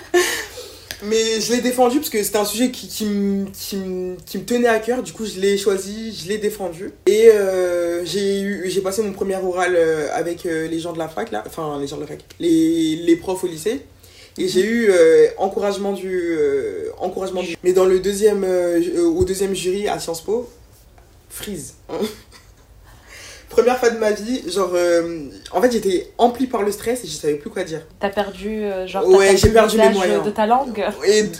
Mais 1.01 1.39
je 1.39 1.53
l'ai 1.53 1.61
défendu 1.61 1.97
parce 1.99 2.09
que 2.09 2.21
c'était 2.21 2.39
un 2.39 2.43
sujet 2.45 2.71
qui, 2.71 2.85
qui, 2.89 3.05
me- 3.05 3.45
qui, 3.53 3.77
me- 3.77 4.17
tenait 4.45 4.67
à 4.67 4.79
cœur. 4.79 5.01
Du 5.01 5.13
coup, 5.13 5.25
je 5.25 5.39
l'ai 5.39 5.57
choisi, 5.57 6.13
je 6.13 6.27
l'ai 6.27 6.37
défendu. 6.39 6.91
Et 7.05 7.29
euh, 7.29 8.03
j'ai 8.05 8.81
passé 8.81 9.01
mon 9.01 9.13
premier 9.13 9.37
oral 9.37 9.75
euh, 9.77 10.09
avec 10.13 10.45
euh, 10.45 10.67
les 10.67 10.79
gens 10.79 10.91
de 10.91 10.97
la 10.99 11.07
fac, 11.07 11.31
là. 11.31 11.41
Enfin, 11.47 11.77
les 11.79 11.87
gens 11.87 11.95
de 11.95 12.01
la 12.01 12.07
fac. 12.07 12.19
Les, 12.41 12.97
les 12.97 13.15
profs 13.15 13.45
au 13.45 13.47
lycée. 13.47 13.81
Et 14.39 14.47
j'ai 14.47 14.63
eu 14.63 14.87
euh, 14.89 15.27
encouragement, 15.37 15.91
du, 15.91 16.09
euh, 16.37 16.89
encouragement 16.99 17.43
du. 17.43 17.55
Mais 17.63 17.73
dans 17.73 17.85
le 17.85 17.99
deuxième, 17.99 18.43
euh, 18.45 18.81
au 19.05 19.25
deuxième 19.25 19.53
jury 19.53 19.87
à 19.89 19.99
Sciences 19.99 20.21
Po, 20.21 20.49
freeze. 21.29 21.73
Première 23.49 23.77
fois 23.79 23.89
de 23.89 23.97
ma 23.97 24.11
vie, 24.11 24.43
genre. 24.49 24.73
en 25.51 25.61
fait, 25.61 25.71
j'étais 25.71 26.11
emplie 26.17 26.45
par 26.47 26.61
le 26.61 26.71
stress 26.71 27.03
et 27.03 27.07
je 27.07 27.13
savais 27.13 27.33
plus 27.33 27.49
quoi 27.49 27.63
dire. 27.63 27.81
T'as 27.99 28.09
perdu, 28.09 28.61
genre, 28.85 29.07
Ouais, 29.09 29.35
j'ai 29.35 29.49
perdu 29.49 29.75
mes 29.77 29.89
moyens. 29.89 30.23
de 30.23 30.29
ta 30.29 30.45
langue. 30.45 30.85
Et 31.05 31.23
d- 31.23 31.37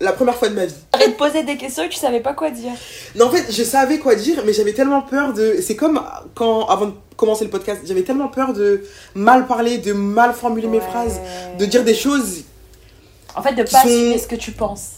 la 0.00 0.12
première 0.12 0.36
fois 0.36 0.48
de 0.48 0.54
ma 0.54 0.64
vie. 0.64 0.74
T'arrêtes 0.90 1.10
de 1.10 1.16
poser 1.16 1.42
des 1.42 1.56
questions 1.56 1.82
et 1.84 1.88
tu 1.90 1.98
savais 1.98 2.20
pas 2.20 2.32
quoi 2.32 2.50
dire. 2.50 2.72
Non, 3.14 3.26
en 3.26 3.30
fait, 3.30 3.52
je 3.52 3.62
savais 3.62 3.98
quoi 3.98 4.14
dire, 4.14 4.42
mais 4.46 4.52
j'avais 4.54 4.72
tellement 4.72 5.02
peur 5.02 5.34
de. 5.34 5.56
C'est 5.60 5.76
comme 5.76 6.00
quand, 6.34 6.66
avant 6.66 6.86
de 6.86 6.92
commencer 7.18 7.44
le 7.44 7.50
podcast, 7.50 7.82
j'avais 7.84 8.02
tellement 8.02 8.28
peur 8.28 8.54
de 8.54 8.84
mal 9.14 9.46
parler, 9.46 9.76
de 9.78 9.92
mal 9.92 10.32
formuler 10.32 10.68
mes 10.68 10.80
phrases, 10.80 11.20
de 11.58 11.64
dire 11.66 11.84
des 11.84 11.94
choses. 11.94 12.44
En 13.34 13.42
fait, 13.42 13.54
de 13.54 13.64
pas 13.64 13.82
sont- 13.82 13.88
assumer 13.88 14.18
ce 14.18 14.26
que 14.26 14.36
tu 14.36 14.52
penses. 14.52 14.92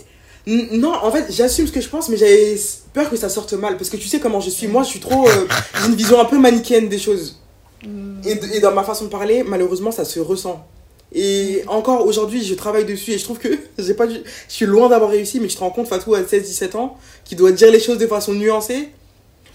Non, 0.47 0.93
en 1.03 1.11
fait, 1.11 1.27
j'assume 1.31 1.67
ce 1.67 1.73
que 1.73 1.81
je 1.81 1.89
pense, 1.89 2.09
mais 2.09 2.17
j'avais 2.17 2.57
peur 2.93 3.11
que 3.11 3.17
ça 3.17 3.29
sorte 3.29 3.53
mal. 3.55 3.77
Parce 3.77 3.91
que 3.91 3.97
tu 3.97 4.07
sais 4.09 4.21
comment 4.21 4.41
je 4.41 4.51
suis. 4.51 4.67
Moi, 4.69 4.83
je 4.83 4.89
suis 4.89 5.01
trop. 5.01 5.29
euh, 5.29 5.47
J'ai 5.83 5.89
une 5.89 5.95
vision 5.97 6.21
un 6.21 6.25
peu 6.25 6.39
manichéenne 6.39 6.89
des 6.89 6.99
choses. 6.99 7.41
Hmm. 7.85 8.21
Et, 8.25 8.61
dans 8.61 8.73
ma 8.73 8.83
façon 8.83 9.05
de 9.07 9.11
parler, 9.11 9.43
malheureusement, 9.43 9.91
ça 9.91 10.05
se 10.05 10.21
ressent. 10.21 10.65
Et 11.13 11.63
encore 11.67 12.07
aujourd'hui, 12.07 12.45
je 12.45 12.55
travaille 12.55 12.85
dessus 12.85 13.13
et 13.13 13.19
je 13.19 13.25
trouve 13.25 13.39
que 13.39 13.49
j'ai 13.79 13.95
pas, 13.95 14.09
je 14.09 14.19
suis 14.49 14.67
loin 14.67 14.89
d'avoir 14.89 15.11
réussi, 15.11 15.41
mais 15.41 15.49
je 15.49 15.55
te 15.57 15.61
rends 15.61 15.71
compte, 15.71 15.89
Fatou, 15.89 16.15
à 16.15 16.23
16-17 16.23 16.77
ans, 16.77 16.97
qui 17.25 17.35
doit 17.37 17.53
dire 17.53 17.71
les 17.71 17.81
choses 17.81 17.99
de 17.99 18.07
façon 18.07 18.33
nuancée. 18.35 18.91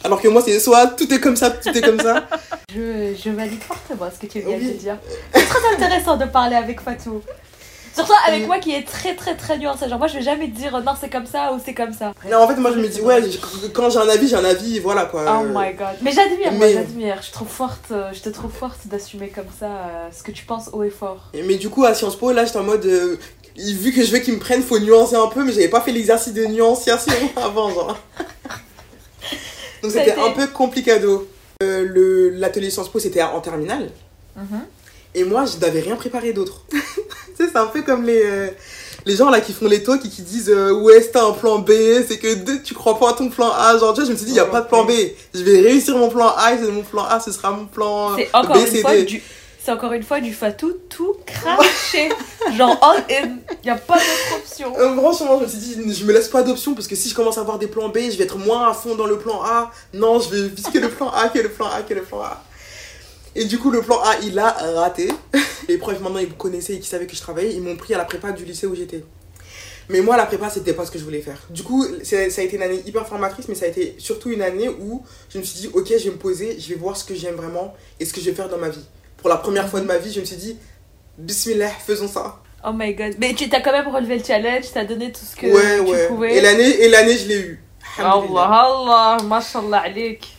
Alors 0.03 0.21
que 0.21 0.27
moi, 0.27 0.41
c'est 0.45 0.59
soit 0.59 0.87
tout 0.87 1.11
est 1.13 1.19
comme 1.19 1.35
ça, 1.35 1.49
tout 1.49 1.69
est 1.75 1.81
comme 1.81 1.99
ça. 1.99 2.27
Je, 2.75 3.13
je 3.23 3.29
valide 3.29 3.61
fortement 3.61 4.09
ce 4.13 4.19
que 4.19 4.31
tu 4.31 4.39
viens 4.41 4.57
Oui. 4.57 4.67
de 4.67 4.73
dire. 4.73 4.97
C'est 5.33 5.45
très 5.45 5.73
intéressant 5.73 6.17
de 6.17 6.25
parler 6.25 6.55
avec 6.57 6.81
Fatou. 6.81 7.21
Surtout 7.95 8.11
avec 8.27 8.43
Mm. 8.43 8.47
moi 8.47 8.59
qui 8.59 8.75
est 8.75 8.85
très 8.85 9.15
très 9.15 9.35
très 9.37 9.57
nuancé. 9.57 9.87
Genre 9.87 9.97
moi 9.97 10.07
je 10.09 10.15
vais 10.15 10.21
jamais 10.21 10.47
te 10.49 10.55
dire 10.57 10.75
euh, 10.75 10.81
non 10.81 10.91
c'est 10.99 11.09
comme 11.09 11.25
ça 11.25 11.53
ou 11.53 11.61
c'est 11.63 11.73
comme 11.73 11.93
ça. 11.93 12.11
Non, 12.29 12.39
en 12.39 12.47
fait, 12.49 12.55
moi, 12.57 12.73
je 12.73 12.79
me 12.79 12.87
dis, 12.89 12.99
ouais, 12.99 13.21
quand 13.73 13.89
j'ai 13.89 13.99
un 13.99 14.09
avis, 14.09 14.27
j'ai 14.27 14.35
un 14.35 14.43
avis, 14.43 14.79
voilà 14.79 15.05
quoi. 15.05 15.23
Oh 15.41 15.45
my 15.47 15.73
god. 15.73 15.95
Mais 16.01 16.11
j'admire, 16.11 16.51
moi 16.51 16.67
mais- 16.67 16.73
j'admire. 16.73 17.21
Je 17.25 17.31
trouve 17.31 17.47
forte, 17.47 17.85
euh, 17.91 18.11
je 18.11 18.19
te 18.19 18.27
trouve 18.27 18.51
forte 18.51 18.79
d'assumer 18.87 19.29
comme 19.29 19.47
ça 19.57 19.67
euh, 19.67 20.09
ce 20.11 20.21
que 20.23 20.31
tu 20.31 20.43
penses 20.43 20.69
haut 20.73 20.83
et 20.83 20.89
fort. 20.89 21.31
Mais 21.45 21.55
du 21.55 21.69
coup, 21.69 21.85
à 21.85 21.93
Sciences 21.93 22.17
Po, 22.17 22.33
là, 22.33 22.43
j'étais 22.43 22.57
en 22.59 22.63
mode. 22.63 22.85
euh, 22.85 23.17
vu 23.57 23.93
que 23.93 24.03
je 24.03 24.11
veux 24.11 24.19
qu'ils 24.19 24.33
me 24.33 24.39
prennent, 24.39 24.61
faut 24.63 24.79
nuancer 24.79 25.15
un 25.15 25.27
peu, 25.27 25.45
mais 25.45 25.53
j'avais 25.53 25.69
pas 25.69 25.79
fait 25.79 25.93
l'exercice 25.93 26.33
de 26.33 26.45
nuanciation 26.47 27.13
avant, 27.37 27.69
genre. 27.73 27.97
Donc 29.85 29.93
c'était 30.05 30.19
un 30.19 30.31
peu 30.31 30.47
complicado. 30.47 31.27
Euh, 31.63 31.85
le- 31.85 32.29
L'atelier 32.31 32.69
Sciences 32.69 32.89
Po, 32.89 32.99
c'était 32.99 33.21
en 33.21 33.39
terminale. 33.41 33.89
Mhm. 34.35 34.61
Et 35.13 35.23
moi, 35.23 35.45
je 35.45 35.57
n'avais 35.57 35.79
rien 35.79 35.95
préparé 35.95 36.33
d'autre. 36.33 36.61
tu 36.69 36.77
sais, 37.37 37.49
c'est 37.49 37.57
un 37.57 37.67
peu 37.67 37.81
comme 37.81 38.03
les, 38.03 38.21
euh, 38.25 38.47
les 39.05 39.15
gens 39.15 39.29
là 39.29 39.39
qui 39.39 39.53
font 39.53 39.67
les 39.67 39.81
talks 39.81 40.03
et 40.03 40.09
qui 40.09 40.21
disent 40.23 40.49
euh, 40.49 40.73
Ouais, 40.73 41.01
c'est 41.01 41.15
un 41.17 41.31
plan 41.31 41.59
B, 41.59 41.71
c'est 42.07 42.17
que 42.17 42.57
tu 42.57 42.73
crois 42.73 42.99
pas 42.99 43.11
à 43.11 43.13
ton 43.13 43.29
plan 43.29 43.49
A. 43.51 43.77
Genre, 43.77 43.93
tu 43.93 44.01
vois, 44.01 44.05
je 44.07 44.11
me 44.11 44.17
suis 44.17 44.25
dit, 44.25 44.31
il 44.33 44.35
n'y 44.35 44.39
a 44.41 44.45
pas 44.45 44.59
de 44.61 44.67
plan 44.67 44.83
B. 44.83 44.91
Je 45.33 45.41
vais 45.43 45.61
réussir 45.61 45.95
mon 45.97 46.09
plan 46.09 46.33
A 46.37 46.53
et 46.53 46.57
c'est 46.57 46.69
mon 46.71 46.83
plan 46.83 47.05
A, 47.05 47.21
ce 47.21 47.31
sera 47.31 47.51
mon 47.51 47.65
plan 47.65 48.17
C'est 48.17 48.29
encore 48.33 48.55
B, 48.57 48.59
une 48.59 48.67
C, 48.67 48.81
fois 48.81 48.91
D. 48.91 49.03
du. 49.03 49.23
C'est 49.65 49.71
encore 49.71 49.93
une 49.93 50.03
fois 50.03 50.19
du 50.19 50.31
Fatou 50.31 50.73
tout 50.89 51.15
craché. 51.25 52.09
Genre 52.55 52.77
all 52.83 53.03
in. 53.09 53.37
Y 53.63 53.69
a 53.71 53.75
pas 53.75 53.95
d'autre 53.95 54.37
option. 54.37 54.77
Euh, 54.77 54.95
franchement, 54.95 55.39
je 55.39 55.45
me 55.45 55.49
suis 55.49 55.57
dit, 55.57 55.91
je 55.91 56.05
me 56.05 56.13
laisse 56.13 56.27
pas 56.27 56.43
d'options 56.43 56.75
parce 56.75 56.85
que 56.85 56.95
si 56.95 57.09
je 57.09 57.15
commence 57.15 57.39
à 57.39 57.41
avoir 57.41 57.57
des 57.57 57.65
plans 57.65 57.89
B, 57.89 57.97
je 58.11 58.15
vais 58.15 58.25
être 58.25 58.37
moins 58.37 58.69
à 58.69 58.75
fond 58.75 58.93
dans 58.93 59.07
le 59.07 59.17
plan 59.17 59.41
A. 59.41 59.71
Non, 59.91 60.19
je 60.19 60.29
vais 60.29 60.49
viser 60.49 60.69
que 60.71 60.77
le 60.77 60.89
plan 60.89 61.09
A, 61.09 61.29
que 61.29 61.39
le 61.39 61.49
plan 61.49 61.65
A, 61.65 61.81
que 61.81 61.95
le 61.95 62.03
plan 62.03 62.21
A. 62.21 62.43
Et 63.33 63.45
du 63.45 63.57
coup, 63.57 63.71
le 63.71 63.81
plan 63.81 63.97
A, 64.03 64.17
il 64.21 64.37
a 64.37 64.51
raté. 64.51 65.09
Les 65.67 65.79
profs, 65.79 65.99
maintenant, 65.99 66.19
ils 66.19 66.29
me 66.29 66.33
connaissaient 66.33 66.75
et 66.75 66.79
qui 66.79 66.87
savaient 66.87 67.07
que 67.07 67.15
je 67.15 67.21
travaillais. 67.21 67.55
Ils 67.55 67.61
m'ont 67.63 67.75
pris 67.75 67.95
à 67.95 67.97
la 67.97 68.05
prépa 68.05 68.33
du 68.33 68.45
lycée 68.45 68.67
où 68.67 68.75
j'étais. 68.75 69.03
Mais 69.89 70.01
moi, 70.01 70.15
la 70.15 70.27
prépa, 70.27 70.47
c'était 70.51 70.73
pas 70.73 70.85
ce 70.85 70.91
que 70.91 70.99
je 70.99 71.03
voulais 71.03 71.21
faire. 71.21 71.41
Du 71.49 71.63
coup, 71.63 71.87
ça 72.03 72.17
a 72.17 72.43
été 72.43 72.55
une 72.55 72.61
année 72.61 72.83
hyper 72.85 73.07
formatrice, 73.07 73.47
mais 73.47 73.55
ça 73.55 73.65
a 73.65 73.69
été 73.69 73.95
surtout 73.97 74.29
une 74.29 74.43
année 74.43 74.69
où 74.69 75.03
je 75.29 75.39
me 75.39 75.43
suis 75.43 75.61
dit, 75.61 75.69
ok, 75.73 75.87
je 75.87 76.03
vais 76.03 76.11
me 76.11 76.17
poser, 76.17 76.59
je 76.59 76.69
vais 76.69 76.75
voir 76.75 76.95
ce 76.95 77.03
que 77.03 77.15
j'aime 77.15 77.33
vraiment 77.33 77.73
et 77.99 78.05
ce 78.05 78.13
que 78.13 78.21
je 78.21 78.29
vais 78.29 78.35
faire 78.35 78.47
dans 78.47 78.59
ma 78.59 78.69
vie. 78.69 78.85
Pour 79.17 79.29
la 79.29 79.37
première 79.37 79.67
fois 79.67 79.79
de 79.81 79.85
ma 79.85 79.97
vie, 79.97 80.11
je 80.11 80.19
me 80.19 80.25
suis 80.25 80.35
dit, 80.35 80.57
Bismillah, 81.17 81.69
faisons 81.69 82.07
ça. 82.07 82.37
Oh 82.67 82.71
my 82.73 82.93
god. 82.93 83.15
Mais 83.19 83.33
tu 83.33 83.47
t'as 83.47 83.61
quand 83.61 83.71
même 83.71 83.87
relevé 83.87 84.17
le 84.17 84.23
challenge, 84.23 84.65
t'as 84.73 84.85
donné 84.85 85.11
tout 85.11 85.23
ce 85.23 85.35
que 85.35 85.45
ouais, 85.47 85.85
tu 85.85 85.91
ouais. 85.91 86.07
pouvais. 86.07 86.35
Et 86.35 86.41
l'année, 86.41 86.67
et 86.83 86.89
l'année, 86.89 87.17
je 87.17 87.27
l'ai 87.27 87.39
eu. 87.39 87.63
Allah, 87.99 88.23
Allah, 88.35 89.17
mashallah 89.23 89.81
alik. 89.85 90.33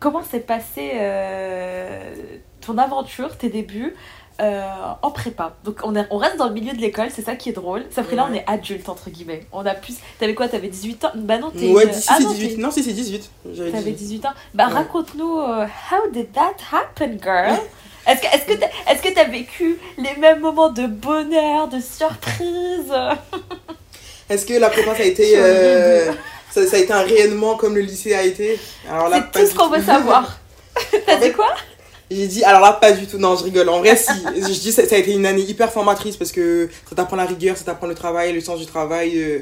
Comment 0.00 0.22
s'est 0.22 0.40
passé 0.40 0.90
euh, 0.94 2.14
ton 2.60 2.76
aventure, 2.78 3.36
tes 3.36 3.48
débuts 3.50 3.94
euh, 4.40 4.62
en 5.02 5.10
prépa? 5.10 5.56
Donc 5.64 5.80
on, 5.84 5.94
est, 5.94 6.06
on 6.10 6.16
reste 6.16 6.36
dans 6.38 6.48
le 6.48 6.54
milieu 6.54 6.72
de 6.74 6.80
l'école, 6.80 7.08
c'est 7.14 7.22
ça 7.22 7.36
qui 7.36 7.50
est 7.50 7.52
drôle. 7.52 7.84
Sauf 7.94 8.08
que 8.08 8.14
là 8.16 8.26
on 8.30 8.34
est 8.34 8.44
adulte 8.46 8.88
entre 8.88 9.08
guillemets. 9.10 9.46
On 9.52 9.64
a 9.64 9.74
plus. 9.74 9.96
T'avais 10.18 10.34
quoi 10.34 10.48
T'avais 10.48 10.68
18 10.68 11.04
ans? 11.04 11.10
Bah 11.14 11.38
non, 11.38 11.50
t'es. 11.50 11.70
Ouais, 11.70 11.84
une- 11.84 11.92
si, 11.92 12.06
ah 12.10 12.16
c'est 12.18 12.24
non, 12.24 12.30
18. 12.32 12.48
t'es- 12.56 12.62
Non, 12.62 12.70
si, 12.70 12.82
c'est 12.82 12.92
18. 12.92 13.30
J'avais 13.52 13.70
T'avais 13.70 13.92
18. 13.92 14.18
18 14.20 14.26
ans. 14.26 14.32
Bah 14.54 14.66
Ouais. 14.68 14.74
raconte-nous, 14.74 15.38
euh, 15.38 15.66
how 15.90 16.10
did 16.12 16.32
that 16.32 16.54
happen, 16.72 17.18
girl? 17.22 17.56
Est-ce 18.06 18.20
que 18.20 18.26
est-ce 18.26 18.44
que 18.46 18.52
t'as 18.60 18.92
est-ce 18.92 19.02
que 19.02 19.14
t'as 19.14 19.24
vécu 19.24 19.78
les 19.98 20.16
mêmes 20.16 20.40
moments 20.40 20.70
de 20.70 20.86
bonheur, 20.86 21.68
de 21.68 21.80
surprise 21.80 22.92
Est-ce 24.30 24.46
que 24.46 24.54
la 24.54 24.70
prépa, 24.70 24.94
ça 24.94 25.02
a 25.02 25.06
été. 25.06 25.32
Euh, 25.36 26.12
ça, 26.50 26.66
ça 26.66 26.76
a 26.76 26.80
été 26.80 26.92
un 26.92 27.02
rayonnement 27.02 27.56
comme 27.56 27.74
le 27.74 27.80
lycée 27.80 28.14
a 28.14 28.22
été 28.22 28.58
Alors 28.88 29.08
là, 29.08 29.28
C'est 29.34 29.40
tout 29.40 29.46
ce 29.50 29.54
qu'on 29.54 29.68
veut 29.68 29.82
savoir. 29.82 30.38
T'as 31.06 31.16
dit 31.16 31.32
quoi 31.32 31.54
J'ai 32.10 32.26
dit, 32.26 32.44
alors 32.44 32.60
là, 32.60 32.72
pas 32.72 32.92
du 32.92 33.06
tout. 33.06 33.18
Non, 33.18 33.36
je 33.36 33.44
rigole. 33.44 33.68
En 33.68 33.80
vrai, 33.80 33.96
si. 33.96 34.12
Je 34.36 34.60
dis, 34.60 34.72
ça, 34.72 34.86
ça 34.86 34.94
a 34.94 34.98
été 34.98 35.12
une 35.12 35.26
année 35.26 35.42
hyper 35.42 35.70
formatrice 35.72 36.16
parce 36.16 36.32
que 36.32 36.68
ça 36.88 36.94
t'apprend 36.94 37.16
la 37.16 37.26
rigueur, 37.26 37.56
ça 37.56 37.64
t'apprend 37.64 37.86
le 37.86 37.94
travail, 37.94 38.32
le 38.32 38.40
sens 38.40 38.58
du 38.60 38.66
travail. 38.66 39.20
euh, 39.20 39.40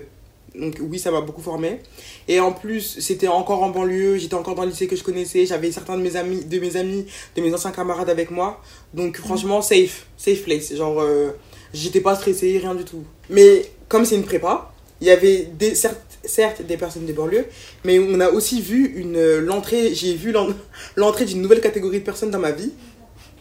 Donc, 0.58 0.76
oui, 0.80 0.98
ça 0.98 1.10
m'a 1.10 1.20
beaucoup 1.20 1.40
formé. 1.40 1.80
Et 2.26 2.40
en 2.40 2.52
plus, 2.52 2.98
c'était 3.00 3.28
encore 3.28 3.62
en 3.62 3.70
banlieue. 3.70 4.16
J'étais 4.18 4.34
encore 4.34 4.54
dans 4.54 4.64
le 4.64 4.70
lycée 4.70 4.86
que 4.88 4.96
je 4.96 5.04
connaissais. 5.04 5.46
J'avais 5.46 5.70
certains 5.70 5.96
de 5.96 6.02
mes 6.02 6.16
amis, 6.16 6.44
de 6.44 6.58
mes 6.58 6.76
amis, 6.76 7.06
de 7.36 7.42
mes 7.42 7.54
anciens 7.54 7.70
camarades 7.70 8.10
avec 8.10 8.30
moi. 8.30 8.60
Donc, 8.92 9.18
franchement, 9.18 9.62
safe. 9.62 10.06
Safe 10.16 10.42
place. 10.42 10.74
Genre, 10.74 11.00
euh, 11.00 11.30
j'étais 11.72 12.00
pas 12.00 12.14
stressée, 12.16 12.58
rien 12.58 12.74
du 12.74 12.84
tout. 12.84 13.04
Mais 13.30 13.70
comme 13.88 14.04
c'est 14.04 14.16
une 14.16 14.24
prépa, 14.24 14.72
il 15.00 15.06
y 15.06 15.10
avait 15.10 15.44
des, 15.58 15.76
certes, 15.76 16.00
certes 16.24 16.62
des 16.62 16.76
personnes 16.76 17.06
de 17.06 17.12
banlieue, 17.12 17.46
mais 17.84 18.00
on 18.00 18.18
a 18.18 18.28
aussi 18.30 18.60
vu 18.60 18.94
une 18.96 19.16
euh, 19.16 19.40
l'entrée. 19.40 19.94
J'ai 19.94 20.14
vu 20.14 20.32
l'en- 20.32 20.48
l'entrée 20.96 21.24
d'une 21.24 21.40
nouvelle 21.40 21.60
catégorie 21.60 22.00
de 22.00 22.04
personnes 22.04 22.30
dans 22.32 22.40
ma 22.40 22.50
vie. 22.50 22.72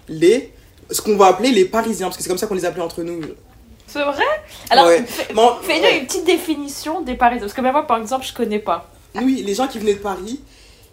Les. 0.08 0.52
Ce 0.92 1.02
qu'on 1.02 1.18
va 1.18 1.26
appeler 1.26 1.52
les 1.52 1.66
Parisiens, 1.66 2.06
parce 2.08 2.16
que 2.18 2.24
c'est 2.24 2.30
comme 2.30 2.38
ça 2.38 2.48
qu'on 2.48 2.56
les 2.56 2.64
appelait 2.64 2.84
entre 2.84 3.02
nous. 3.04 3.20
C'est 3.88 4.04
vrai? 4.04 4.24
Alors, 4.70 4.88
Ouais. 4.88 5.04
Bon, 5.34 5.54
fais-nous 5.62 5.84
ouais. 5.84 6.00
une 6.00 6.06
petite 6.06 6.26
définition 6.26 7.02
des 7.02 7.16
Parisiens. 7.16 7.42
Parce 7.42 7.54
que 7.54 7.62
même 7.62 7.72
moi, 7.74 7.88
par 7.88 7.98
exemple, 8.00 8.26
je 8.26 8.34
connais 8.34 8.60
pas. 8.60 8.90
Oui, 9.16 9.44
les 9.46 9.56
gens 9.56 9.68
qui 9.68 9.80
venaient 9.80 9.96
de 9.96 10.00
Paris, 10.00 10.42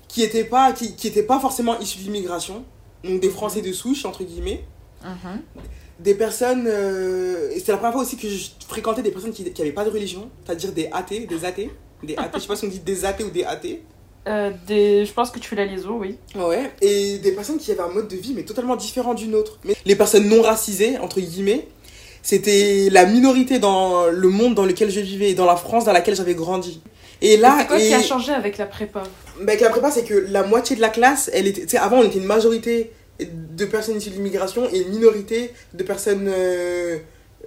qui 0.08 0.20
n'étaient 0.20 0.44
pas, 0.44 0.72
qui, 0.72 0.94
qui 0.96 1.08
étaient 1.08 1.24
pas 1.24 1.40
forcément 1.40 1.78
issus 1.80 1.98
de 1.98 2.04
l'immigration, 2.04 2.64
donc 3.02 3.20
des 3.20 3.28
Français 3.28 3.60
de 3.60 3.72
souche, 3.72 4.04
entre 4.04 4.22
guillemets, 4.24 4.64
des 5.98 6.14
personnes. 6.14 6.66
euh, 6.66 7.50
c'était 7.56 7.72
la 7.72 7.78
première 7.78 7.92
fois 7.94 8.02
aussi 8.02 8.16
que 8.16 8.28
je 8.28 8.48
fréquentais 8.66 9.02
des 9.02 9.10
personnes 9.10 9.32
qui 9.32 9.44
n'avaient 9.44 9.72
pas 9.72 9.84
de 9.84 9.90
religion, 9.90 10.30
c'est-à-dire 10.44 10.72
des 10.72 10.88
athées, 10.92 11.26
des 11.26 11.44
athées. 11.44 11.70
Des 12.02 12.16
athées, 12.16 12.30
je 12.34 12.40
sais 12.40 12.46
pas 12.48 12.56
si 12.56 12.64
on 12.64 12.68
dit 12.68 12.80
des 12.80 13.04
athées 13.04 13.24
ou 13.24 13.30
des 13.30 13.44
athées. 13.44 13.82
Euh, 14.26 14.50
des... 14.66 15.04
Je 15.04 15.12
pense 15.12 15.30
que 15.30 15.38
tu 15.38 15.46
fais 15.50 15.56
la 15.56 15.66
liaison, 15.66 15.98
oui. 15.98 16.16
Ouais, 16.34 16.72
et 16.80 17.18
des 17.18 17.32
personnes 17.32 17.58
qui 17.58 17.70
avaient 17.72 17.82
un 17.82 17.90
mode 17.90 18.08
de 18.08 18.16
vie 18.16 18.32
mais 18.34 18.42
totalement 18.44 18.74
différent 18.74 19.12
du 19.12 19.26
nôtre. 19.26 19.58
Mais 19.64 19.76
les 19.84 19.96
personnes 19.96 20.26
non 20.30 20.40
racisées, 20.40 20.96
entre 20.96 21.20
guillemets, 21.20 21.68
c'était 22.24 22.88
la 22.90 23.04
minorité 23.04 23.58
dans 23.58 24.06
le 24.06 24.28
monde 24.30 24.54
dans 24.54 24.64
lequel 24.64 24.90
je 24.90 25.00
vivais 25.00 25.34
dans 25.34 25.44
la 25.44 25.56
France 25.56 25.84
dans 25.84 25.92
laquelle 25.92 26.16
j'avais 26.16 26.34
grandi. 26.34 26.80
Et 27.20 27.36
là, 27.36 27.56
c'est 27.60 27.66
quoi 27.66 27.78
et... 27.78 27.86
qui 27.86 27.94
a 27.94 28.02
changé 28.02 28.32
avec 28.32 28.56
la 28.56 28.64
prépa 28.64 29.02
Bah, 29.40 29.52
avec 29.52 29.60
la 29.60 29.68
prépa, 29.68 29.90
c'est 29.90 30.04
que 30.04 30.26
la 30.30 30.42
moitié 30.42 30.74
de 30.74 30.80
la 30.80 30.88
classe, 30.88 31.30
elle 31.34 31.46
était. 31.46 31.60
Tu 31.62 31.68
sais, 31.68 31.76
avant, 31.76 31.98
on 31.98 32.02
était 32.02 32.18
une 32.18 32.24
majorité 32.24 32.92
de 33.20 33.64
personnes 33.66 33.98
issues 33.98 34.10
de 34.10 34.14
l'immigration 34.16 34.66
et 34.72 34.80
une 34.80 34.88
minorité 34.88 35.52
de 35.74 35.82
personnes 35.84 36.26
euh, 36.26 36.96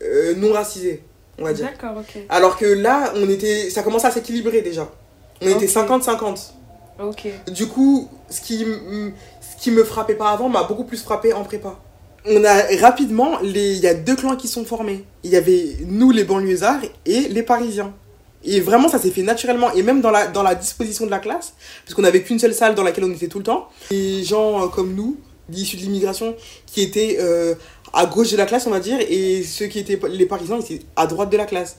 euh, 0.04 0.36
non 0.36 0.54
racisées, 0.54 1.02
on 1.40 1.44
va 1.44 1.54
dire. 1.54 1.66
D'accord, 1.66 1.98
ok. 1.98 2.22
Alors 2.30 2.56
que 2.58 2.66
là, 2.66 3.14
on 3.16 3.28
était, 3.30 3.72
ça 3.72 3.82
commençait 3.82 4.08
à 4.08 4.12
s'équilibrer 4.12 4.62
déjà. 4.62 4.90
On 5.42 5.48
était 5.48 5.66
Ok. 5.78 5.90
50-50. 5.90 6.52
Ok. 7.04 7.28
Du 7.52 7.68
coup, 7.68 8.10
ce 8.30 8.42
qui, 8.42 8.64
ce 8.64 9.62
qui 9.62 9.72
me 9.72 9.84
frappait 9.84 10.16
pas 10.16 10.30
avant 10.30 10.50
m'a 10.50 10.64
beaucoup 10.64 10.84
plus 10.86 11.02
frappé 11.02 11.34
en 11.34 11.44
prépa. 11.44 11.80
On 12.26 12.44
a 12.44 12.64
rapidement, 12.82 13.40
les- 13.42 13.74
il 13.76 13.80
y 13.80 13.88
a 13.88 13.94
deux 13.94 14.16
clans 14.16 14.36
qui 14.36 14.48
sont 14.48 14.66
formés. 14.66 15.06
Il 15.24 15.32
y 15.32 15.36
avait 15.36 15.78
nous, 15.86 16.12
les 16.12 16.24
banlieusards, 16.24 16.82
et 17.06 17.22
les 17.30 17.44
parisiens. 17.44 17.94
Et 18.44 18.60
vraiment, 18.60 18.88
ça 18.88 19.00
s'est 19.00 19.12
fait 19.12 19.24
naturellement. 19.24 19.72
Et 19.74 19.84
même 19.84 20.02
dans 20.02 20.12
la, 20.12 20.56
disposition 20.56 21.06
de 21.06 21.12
la 21.12 21.20
classe, 21.20 21.54
parce 21.86 21.94
qu'on 21.96 22.02
n'avait 22.02 22.22
qu'une 22.22 22.40
seule 22.40 22.54
salle 22.54 22.76
dans 22.76 22.84
laquelle 22.84 23.04
on 23.06 23.12
était 23.12 23.28
tout 23.28 23.40
le 23.40 23.44
temps, 23.44 23.68
les 23.92 24.24
gens 24.24 24.64
euh, 24.64 24.68
comme 24.68 24.94
nous, 24.94 25.18
issus 25.52 25.78
de 25.78 25.82
l'immigration, 25.82 26.36
qui 26.66 26.82
étaient 26.82 27.18
euh, 27.20 27.56
à 27.94 28.06
gauche 28.06 28.32
de 28.32 28.38
la 28.38 28.46
classe, 28.46 28.68
on 28.68 28.72
va 28.72 28.80
dire, 28.80 28.98
et 29.10 29.44
ceux 29.44 29.66
qui 29.68 29.80
étaient 29.80 30.00
les 30.10 30.26
parisiens, 30.26 30.60
ils 30.60 30.76
étaient 30.76 30.86
à 30.96 31.08
droite 31.08 31.30
de 31.30 31.38
la 31.38 31.46
classe. 31.46 31.78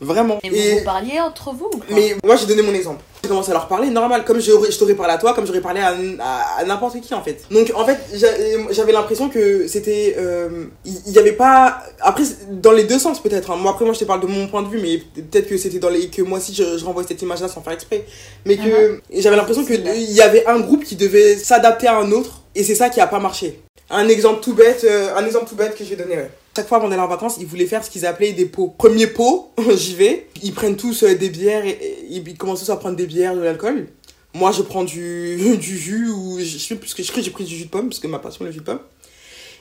Vraiment. 0.00 0.38
Et 0.44 0.50
vous 0.50 0.56
vous 0.78 0.84
parliez 0.84 1.18
entre 1.20 1.52
vous 1.52 1.70
ou 1.74 1.80
Mais 1.90 2.14
moi, 2.24 2.36
j'ai 2.36 2.46
donné 2.46 2.62
mon 2.62 2.72
exemple. 2.72 3.00
J'ai 3.22 3.28
commencé 3.28 3.50
à 3.50 3.54
leur 3.54 3.66
parler 3.66 3.90
normal, 3.90 4.24
comme 4.24 4.38
je, 4.38 4.52
je 4.70 4.78
t'aurais 4.78 4.94
parlé 4.94 5.12
à 5.14 5.18
toi, 5.18 5.34
comme 5.34 5.44
j'aurais 5.44 5.60
parlé 5.60 5.80
à, 5.80 5.88
à- 6.20 6.60
à 6.60 6.64
n'importe 6.64 7.00
qui 7.00 7.12
en 7.14 7.22
fait. 7.22 7.42
Donc 7.50 7.72
en 7.74 7.84
fait, 7.84 7.98
j'a- 8.14 8.28
j'avais 8.70 8.92
l'impression 8.92 9.28
que 9.28 9.66
c'était. 9.66 10.14
euh, 10.18 10.66
Il 10.84 10.94
il 11.08 11.12
y 11.14 11.18
avait 11.18 11.32
pas. 11.32 11.82
Après, 12.00 12.22
dans 12.48 12.70
les 12.70 12.84
deux 12.84 13.00
sens 13.00 13.20
peut-être. 13.20 13.50
hein. 13.50 13.56
Moi, 13.56 13.72
après, 13.72 13.84
moi, 13.84 13.92
je 13.92 13.98
te 13.98 14.04
parle 14.04 14.20
de 14.20 14.28
mon 14.28 14.46
point 14.46 14.62
de 14.62 14.68
vue, 14.68 14.78
mais 14.80 14.98
peut-être 15.22 15.48
que 15.48 15.56
c'était 15.56 15.80
dans 15.80 15.90
les. 15.90 16.08
que 16.08 16.22
moi 16.22 16.38
aussi, 16.38 16.54
je, 16.54 16.78
je 16.78 16.84
renvoie 16.84 17.02
cette 17.06 17.20
image-là 17.20 17.48
sans 17.48 17.60
faire 17.60 17.72
exprès. 17.72 18.04
Mais 18.46 18.56
que 18.56 19.00
j'avais 19.12 19.36
l'impression 19.36 19.64
qu'il 19.64 19.84
y 20.12 20.20
avait 20.22 20.46
un 20.46 20.60
groupe 20.60 20.84
qui 20.84 20.94
devait 20.94 21.36
s'adapter 21.36 21.88
à 21.88 21.98
un 21.98 22.12
autre, 22.12 22.42
et 22.54 22.62
c'est 22.62 22.76
ça 22.76 22.88
qui 22.88 23.00
a 23.00 23.08
pas 23.08 23.18
marché. 23.18 23.60
Un 23.90 24.06
exemple 24.08 24.42
tout 24.42 24.54
bête, 24.54 24.84
euh, 24.84 25.16
un 25.16 25.26
exemple 25.26 25.48
tout 25.48 25.56
bête 25.56 25.74
que 25.76 25.82
je 25.82 25.90
vais 25.90 25.96
donner, 25.96 26.14
ouais. 26.16 26.30
Chaque 26.58 26.66
fois 26.66 26.78
avant 26.78 26.88
d'aller 26.88 27.00
en 27.02 27.06
vacances, 27.06 27.36
ils 27.38 27.46
voulaient 27.46 27.66
faire 27.66 27.84
ce 27.84 27.88
qu'ils 27.90 28.04
appelaient 28.04 28.32
des 28.32 28.46
pots. 28.46 28.74
Premier 28.76 29.06
pot, 29.06 29.52
j'y 29.76 29.94
vais. 29.94 30.26
Ils 30.42 30.52
prennent 30.52 30.74
tous 30.76 31.04
euh, 31.04 31.14
des 31.14 31.28
bières 31.30 31.64
et, 31.64 31.70
et 31.70 32.16
ils 32.16 32.36
commencent 32.36 32.64
tous 32.64 32.72
à 32.72 32.76
prendre 32.76 32.96
des 32.96 33.06
bières, 33.06 33.36
de 33.36 33.40
l'alcool. 33.40 33.86
Moi, 34.34 34.50
je 34.50 34.62
prends 34.62 34.82
du, 34.82 35.36
du 35.60 35.78
jus 35.78 36.08
ou 36.10 36.40
je 36.40 36.58
sais 36.58 36.74
plus 36.74 36.92
que 36.94 37.02
je 37.04 37.12
j'ai 37.22 37.30
pris 37.30 37.44
du 37.44 37.54
jus 37.54 37.66
de 37.66 37.70
pomme 37.70 37.88
parce 37.90 38.00
que 38.00 38.08
ma 38.08 38.18
passion 38.18 38.44
le 38.44 38.50
jus 38.50 38.58
de 38.58 38.64
pomme. 38.64 38.80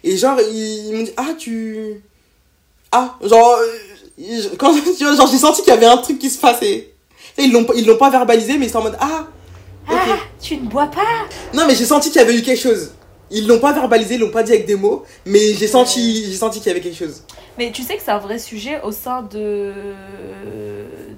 Et 0.03 0.17
genre 0.17 0.39
ils, 0.41 0.87
ils 0.87 0.93
m'ont 0.95 1.03
dit 1.03 1.11
ah 1.17 1.35
tu 1.37 2.01
ah 2.91 3.15
genre 3.23 3.57
euh, 3.61 3.77
ils- 4.17 4.49
quand 4.57 4.73
tu 4.73 5.03
vois, 5.03 5.15
genre 5.15 5.29
j'ai 5.31 5.37
senti 5.37 5.61
qu'il 5.61 5.69
y 5.71 5.77
avait 5.77 5.85
un 5.85 5.97
truc 5.97 6.17
qui 6.17 6.31
se 6.31 6.39
passait. 6.39 6.93
Ils 7.37 7.51
l'ont 7.51 7.63
pas- 7.65 7.75
ils 7.75 7.85
l'ont 7.85 7.97
pas 7.97 8.09
verbalisé 8.09 8.57
mais 8.57 8.67
c'est 8.69 8.75
en 8.77 8.81
mode 8.81 8.97
ah. 8.99 9.27
Ah, 9.87 10.17
tu 10.41 10.57
ne 10.57 10.67
bois 10.67 10.87
pas 10.87 11.27
Non 11.53 11.67
mais 11.67 11.75
j'ai 11.75 11.85
senti 11.85 12.09
qu'il 12.09 12.19
y 12.21 12.23
avait 12.23 12.35
eu 12.35 12.41
quelque 12.41 12.59
chose. 12.59 12.89
Ils 13.29 13.47
l'ont 13.47 13.59
pas 13.59 13.73
verbalisé, 13.73 14.15
ils 14.15 14.21
l'ont 14.21 14.31
pas 14.31 14.43
dit 14.43 14.53
avec 14.53 14.65
des 14.65 14.75
mots, 14.75 15.03
mais 15.25 15.53
j'ai 15.53 15.67
senti, 15.67 16.25
j'ai 16.25 16.35
senti 16.37 16.59
qu'il 16.59 16.67
y 16.67 16.71
avait 16.71 16.81
quelque 16.81 16.97
chose. 16.97 17.23
Mais 17.57 17.71
tu 17.71 17.83
sais 17.83 17.97
que 17.97 18.03
c'est 18.03 18.11
un 18.11 18.19
vrai 18.19 18.39
sujet 18.39 18.81
au 18.83 18.91
sein 18.91 19.21
de, 19.23 19.73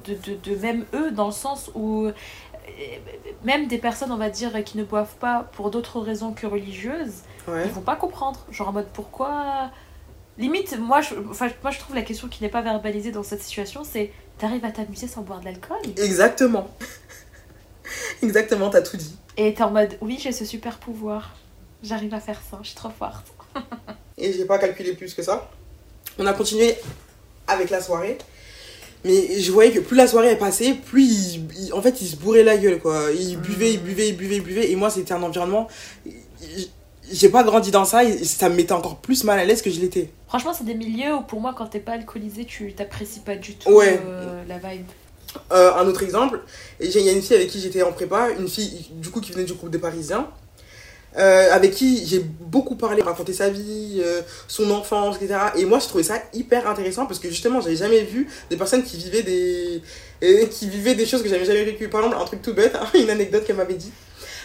de, 0.05 0.13
de, 0.13 0.37
de 0.51 0.55
même 0.59 0.85
eux, 0.93 1.11
dans 1.11 1.27
le 1.27 1.31
sens 1.31 1.69
où 1.75 2.05
euh, 2.05 2.11
même 3.43 3.67
des 3.67 3.77
personnes, 3.77 4.11
on 4.11 4.17
va 4.17 4.29
dire, 4.29 4.63
qui 4.63 4.77
ne 4.77 4.83
boivent 4.83 5.15
pas 5.19 5.49
pour 5.53 5.69
d'autres 5.69 5.99
raisons 5.99 6.31
que 6.33 6.47
religieuses, 6.47 7.13
Ouais. 7.47 7.63
ils 7.65 7.71
vont 7.71 7.81
pas 7.81 7.95
comprendre. 7.95 8.45
Genre 8.51 8.69
en 8.69 8.73
mode 8.73 8.87
pourquoi? 8.93 9.71
Limite, 10.37 10.77
moi 10.79 11.01
je, 11.01 11.15
enfin, 11.29 11.47
moi 11.63 11.71
je 11.71 11.79
trouve 11.79 11.95
la 11.95 12.03
question 12.03 12.27
qui 12.27 12.43
n'est 12.43 12.49
pas 12.49 12.61
verbalisée 12.61 13.11
dans 13.11 13.23
cette 13.23 13.41
situation, 13.41 13.83
c'est 13.83 14.11
t'arrives 14.37 14.63
à 14.65 14.71
t'amuser 14.71 15.07
sans 15.07 15.21
boire 15.21 15.39
de 15.41 15.45
l'alcool? 15.45 15.77
Exactement. 15.97 16.67
Exactement, 18.21 18.69
t'as 18.69 18.81
tout 18.81 18.97
dit. 18.97 19.15
Et 19.37 19.53
t'es 19.53 19.63
en 19.63 19.71
mode 19.71 19.97
oui, 20.01 20.19
j'ai 20.21 20.31
ce 20.31 20.45
super 20.45 20.77
pouvoir. 20.77 21.35
J'arrive 21.83 22.13
à 22.13 22.19
faire 22.19 22.39
ça, 22.49 22.59
je 22.61 22.67
suis 22.67 22.75
trop 22.75 22.89
forte. 22.97 23.25
Et 24.17 24.33
j'ai 24.33 24.45
pas 24.45 24.57
calculé 24.57 24.93
plus 24.93 25.13
que 25.13 25.23
ça. 25.23 25.49
On 26.17 26.25
a 26.25 26.33
continué 26.33 26.75
avec 27.47 27.69
la 27.69 27.81
soirée. 27.81 28.17
Mais 29.05 29.39
je 29.39 29.49
voyais 29.53 29.71
que 29.71 29.79
plus 29.79 29.95
la 29.95 30.07
soirée 30.07 30.31
est 30.31 30.35
passée, 30.35 30.73
plus 30.73 31.03
il, 31.05 31.47
il- 31.57 31.73
en 31.73 31.81
fait 31.81 32.01
il 32.01 32.07
se 32.07 32.17
bourrait 32.17 32.43
la 32.43 32.57
gueule 32.57 32.79
quoi. 32.79 33.05
Il 33.17 33.37
buvait, 33.37 33.73
il 33.73 33.81
buvait, 33.81 34.09
il 34.09 34.17
buvait, 34.17 34.35
il 34.37 34.43
buvait. 34.43 34.69
Et 34.71 34.75
moi 34.75 34.89
c'était 34.89 35.13
un 35.13 35.23
environnement. 35.23 35.69
J'ai 37.11 37.29
pas 37.29 37.43
grandi 37.43 37.71
dans 37.71 37.85
ça 37.85 38.03
et 38.03 38.23
ça 38.25 38.49
me 38.49 38.55
mettait 38.55 38.73
encore 38.73 38.97
plus 38.97 39.23
mal 39.23 39.39
à 39.39 39.45
l'aise 39.45 39.61
que 39.61 39.71
je 39.71 39.79
l'étais. 39.79 40.11
Franchement, 40.27 40.53
c'est 40.53 40.65
des 40.65 40.75
milieux 40.75 41.15
où 41.15 41.21
pour 41.21 41.39
moi, 41.41 41.55
quand 41.57 41.65
t'es 41.65 41.79
pas 41.79 41.93
alcoolisé, 41.93 42.45
tu 42.45 42.71
t'apprécies 42.73 43.21
pas 43.21 43.35
du 43.35 43.55
tout 43.55 43.71
Ouais. 43.71 43.99
euh, 44.05 44.43
la 44.47 44.57
vibe. 44.59 44.85
Euh, 45.51 45.73
un 45.75 45.87
autre 45.87 46.03
exemple, 46.03 46.41
il 46.79 46.89
y 46.91 47.09
a 47.09 47.11
une 47.11 47.21
fille 47.21 47.35
avec 47.35 47.49
qui 47.49 47.59
j'étais 47.61 47.81
en 47.83 47.91
prépa, 47.93 48.29
une 48.37 48.47
fille 48.49 48.87
du 48.91 49.09
coup 49.09 49.21
qui 49.21 49.31
venait 49.31 49.45
du 49.45 49.53
groupe 49.53 49.69
des 49.71 49.79
Parisiens, 49.79 50.27
euh, 51.17 51.51
avec 51.51 51.71
qui 51.71 52.05
j'ai 52.05 52.19
beaucoup 52.19 52.75
parlé, 52.75 53.01
raconté 53.01 53.33
sa 53.33 53.49
vie, 53.49 53.99
euh, 53.99 54.21
son 54.47 54.69
enfance, 54.69 55.17
etc. 55.19 55.39
Et 55.55 55.65
moi 55.65 55.79
je 55.79 55.87
trouvais 55.87 56.03
ça 56.03 56.21
hyper 56.33 56.69
intéressant 56.69 57.07
parce 57.07 57.19
que 57.19 57.29
justement 57.29 57.61
j'avais 57.61 57.75
jamais 57.75 58.03
vu 58.03 58.27
des 58.49 58.57
personnes 58.57 58.83
qui 58.83 58.97
vivaient 58.97 59.23
des, 59.23 59.81
qui 60.51 60.69
vivaient 60.69 60.93
des 60.93 61.07
choses 61.07 61.23
que 61.23 61.29
j'avais 61.29 61.45
jamais 61.45 61.63
vécues. 61.63 61.89
Par 61.89 62.01
exemple, 62.01 62.21
un 62.21 62.25
truc 62.25 62.41
tout 62.43 62.53
bête, 62.53 62.77
une 62.93 63.09
anecdote 63.09 63.43
qu'elle 63.43 63.55
m'avait 63.55 63.73
dit. 63.73 63.91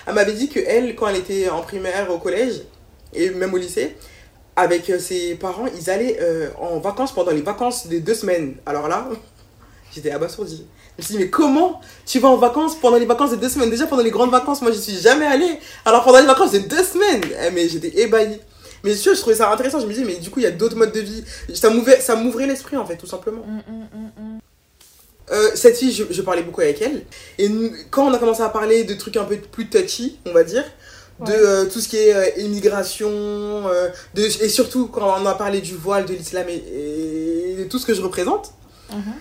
Elle 0.07 0.15
m'avait 0.15 0.33
dit 0.33 0.49
que 0.49 0.61
elle, 0.61 0.95
quand 0.95 1.09
elle 1.09 1.17
était 1.17 1.49
en 1.51 1.61
primaire, 1.61 2.11
au 2.11 2.19
collège 2.19 2.63
et 3.13 3.31
même 3.31 3.53
au 3.53 3.59
lycée, 3.59 3.97
avec 4.57 4.89
euh, 4.89 4.99
ses 4.99 5.35
parents, 5.35 5.67
ils 5.67 5.91
allaient 5.91 6.19
en 6.59 6.79
vacances 6.79 7.13
pendant 7.13 7.33
les 7.33 7.43
vacances 7.43 7.89
des 7.89 8.01
deux 8.01 8.15
semaines. 8.15 8.57
Alors 8.65 8.89
là, 8.89 9.09
j'étais 9.95 10.11
abasourdie. 10.11 10.67
Je 10.97 11.03
me 11.03 11.07
suis 11.07 11.15
dit, 11.17 11.25
mais 11.25 11.31
comment 11.31 11.81
tu 12.07 12.21
vas 12.21 12.29
en 12.29 12.37
vacances 12.37 12.77
pendant 12.81 12.97
les 12.99 13.07
vacances 13.07 13.33
de 13.33 13.37
deux 13.37 13.49
semaines? 13.49 13.71
Déjà 13.71 13.87
pendant 13.87 14.03
les 14.03 14.13
grandes 14.13 14.31
vacances, 14.31 14.63
moi 14.63 14.71
je 14.71 14.79
suis 14.79 14.97
jamais 14.97 15.27
allée. 15.27 15.59
Alors 15.85 16.05
pendant 16.05 16.21
les 16.21 16.27
vacances 16.27 16.53
de 16.53 16.59
deux 16.61 16.85
semaines, 16.85 17.23
eh, 17.45 17.51
mais 17.51 17.69
j'étais 17.69 18.01
ébahie. 18.01 18.39
Mais 18.85 18.95
sûr, 18.95 19.15
je 19.15 19.21
trouvais 19.21 19.37
ça 19.37 19.51
intéressant. 19.51 19.81
Je 19.81 19.87
me 19.87 19.93
disais, 19.93 20.05
mais 20.05 20.17
du 20.17 20.31
coup, 20.31 20.41
il 20.41 20.45
y 20.45 20.47
a 20.47 20.51
d'autres 20.51 20.77
modes 20.77 20.93
de 20.93 21.01
vie. 21.01 21.25
Ça 21.55 21.71
m'ouvrait, 21.71 22.01
ça 22.01 22.15
m'ouvrait 22.17 22.47
l'esprit 22.47 22.77
en 22.77 22.87
fait, 22.87 22.97
tout 22.97 23.07
simplement. 23.07 23.43
Mm, 23.45 23.73
mm, 23.73 24.25
mm. 24.37 24.39
Euh, 25.33 25.51
cette 25.55 25.79
fille, 25.79 25.91
je, 25.91 26.05
je 26.11 26.23
parlais 26.23 26.43
beaucoup 26.43 26.61
avec 26.61 26.81
elle. 26.83 27.03
Et 27.39 27.51
quand 27.91 28.07
on 28.07 28.13
a 28.13 28.19
commencé 28.19 28.43
à 28.43 28.51
parler 28.51 28.85
de 28.85 28.95
trucs 28.95 29.17
un 29.17 29.25
peu 29.25 29.37
plus 29.37 29.69
touchy, 29.71 30.19
on 30.27 30.33
va 30.33 30.45
dire, 30.45 30.65
de 31.25 31.33
euh, 31.33 31.65
tout 31.67 31.81
ce 31.81 31.89
qui 31.89 31.97
est 31.97 32.13
euh, 32.15 32.43
immigration, 32.43 33.09
euh, 33.11 33.89
de, 34.15 34.23
et 34.23 34.49
surtout 34.49 34.89
quand 34.89 35.17
on 35.21 35.27
a 35.27 35.35
parlé 35.35 35.61
du 35.61 35.75
voile, 35.75 36.05
de 36.07 36.13
l'islam 36.13 36.47
et, 36.49 37.53
et 37.53 37.57
de 37.57 37.65
tout 37.65 37.79
ce 37.79 37.87
que 37.87 37.95
je 37.95 38.03
représente. 38.03 38.53
Mhm. 38.91 39.15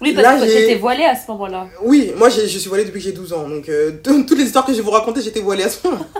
Oui, 0.00 0.12
Là, 0.12 0.22
parce 0.22 0.42
que 0.42 0.46
t'étais 0.46 0.74
voilée 0.76 1.04
à 1.04 1.14
ce 1.14 1.30
moment-là. 1.30 1.68
Oui, 1.82 2.12
moi 2.16 2.28
je 2.28 2.46
suis 2.46 2.68
voilée 2.68 2.84
depuis 2.84 2.98
que 2.98 3.04
j'ai 3.04 3.12
12 3.12 3.32
ans. 3.32 3.48
Donc 3.48 3.68
euh, 3.68 3.92
toutes 4.02 4.38
les 4.38 4.44
histoires 4.44 4.66
que 4.66 4.72
je 4.72 4.78
vais 4.78 4.82
vous 4.82 4.90
raconter, 4.90 5.22
j'étais 5.22 5.40
voilée 5.40 5.64
à 5.64 5.70
ce 5.70 5.86
moment. 5.86 6.06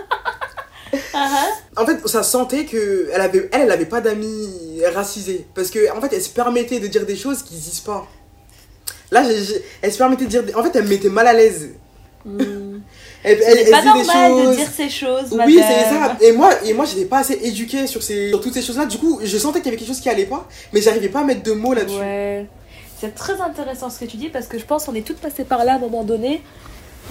En 1.75 1.85
fait, 1.85 2.07
ça 2.07 2.23
sentait 2.23 2.63
que 2.63 3.09
elle 3.11 3.19
avait, 3.19 3.49
elle, 3.51 3.61
elle 3.61 3.71
avait 3.71 3.85
pas 3.85 3.99
d'amis 3.99 4.81
racisés. 4.93 5.45
Parce 5.53 5.69
que 5.69 5.91
en 5.91 5.99
fait, 5.99 6.13
elle 6.13 6.21
se 6.21 6.29
permettait 6.29 6.79
de 6.79 6.87
dire 6.87 7.05
des 7.05 7.17
choses 7.17 7.43
qui 7.43 7.55
disent 7.55 7.81
pas. 7.81 8.07
Là, 9.11 9.23
elle 9.81 9.91
se 9.91 9.97
permettait 9.97 10.23
de 10.23 10.29
dire. 10.29 10.43
En 10.57 10.63
fait, 10.63 10.71
elle 10.75 10.83
me 10.83 10.89
mettait 10.89 11.09
mal 11.09 11.27
à 11.27 11.33
l'aise. 11.33 11.71
Mm. 12.25 12.39
Elle, 13.27 13.41
elle, 13.41 13.71
pas 13.71 13.81
disait 13.81 13.93
des 13.93 14.03
normal 14.05 14.45
de 14.51 14.55
dire 14.55 14.67
ces 14.71 14.87
choses, 14.87 15.25
Oui, 15.31 15.59
c'est 15.59 15.89
ça. 15.89 16.15
Et 16.21 16.31
moi, 16.31 16.51
et 16.63 16.73
moi 16.75 16.85
j'étais 16.85 17.05
pas 17.05 17.19
assez 17.19 17.33
éduquée 17.41 17.87
sur, 17.87 18.03
ces, 18.03 18.29
sur 18.29 18.39
toutes 18.39 18.53
ces 18.53 18.61
choses-là. 18.61 18.85
Du 18.85 18.99
coup, 18.99 19.19
je 19.23 19.37
sentais 19.39 19.61
qu'il 19.61 19.65
y 19.65 19.69
avait 19.69 19.77
quelque 19.77 19.87
chose 19.87 19.99
qui 19.99 20.09
allait 20.09 20.27
pas, 20.27 20.47
mais 20.71 20.79
j'arrivais 20.79 21.09
pas 21.09 21.21
à 21.21 21.23
mettre 21.23 21.41
de 21.41 21.53
mots 21.53 21.73
là-dessus. 21.73 21.97
Ouais. 21.97 22.45
C'est 23.05 23.15
très 23.15 23.41
intéressant 23.41 23.89
ce 23.89 23.99
que 23.99 24.05
tu 24.05 24.17
dis 24.17 24.29
parce 24.29 24.47
que 24.47 24.57
je 24.57 24.65
pense 24.65 24.85
qu'on 24.85 24.95
est 24.95 25.05
toutes 25.05 25.19
passées 25.19 25.43
par 25.45 25.63
là 25.63 25.73
à 25.73 25.75
un 25.75 25.79
moment 25.79 26.03
donné. 26.03 26.41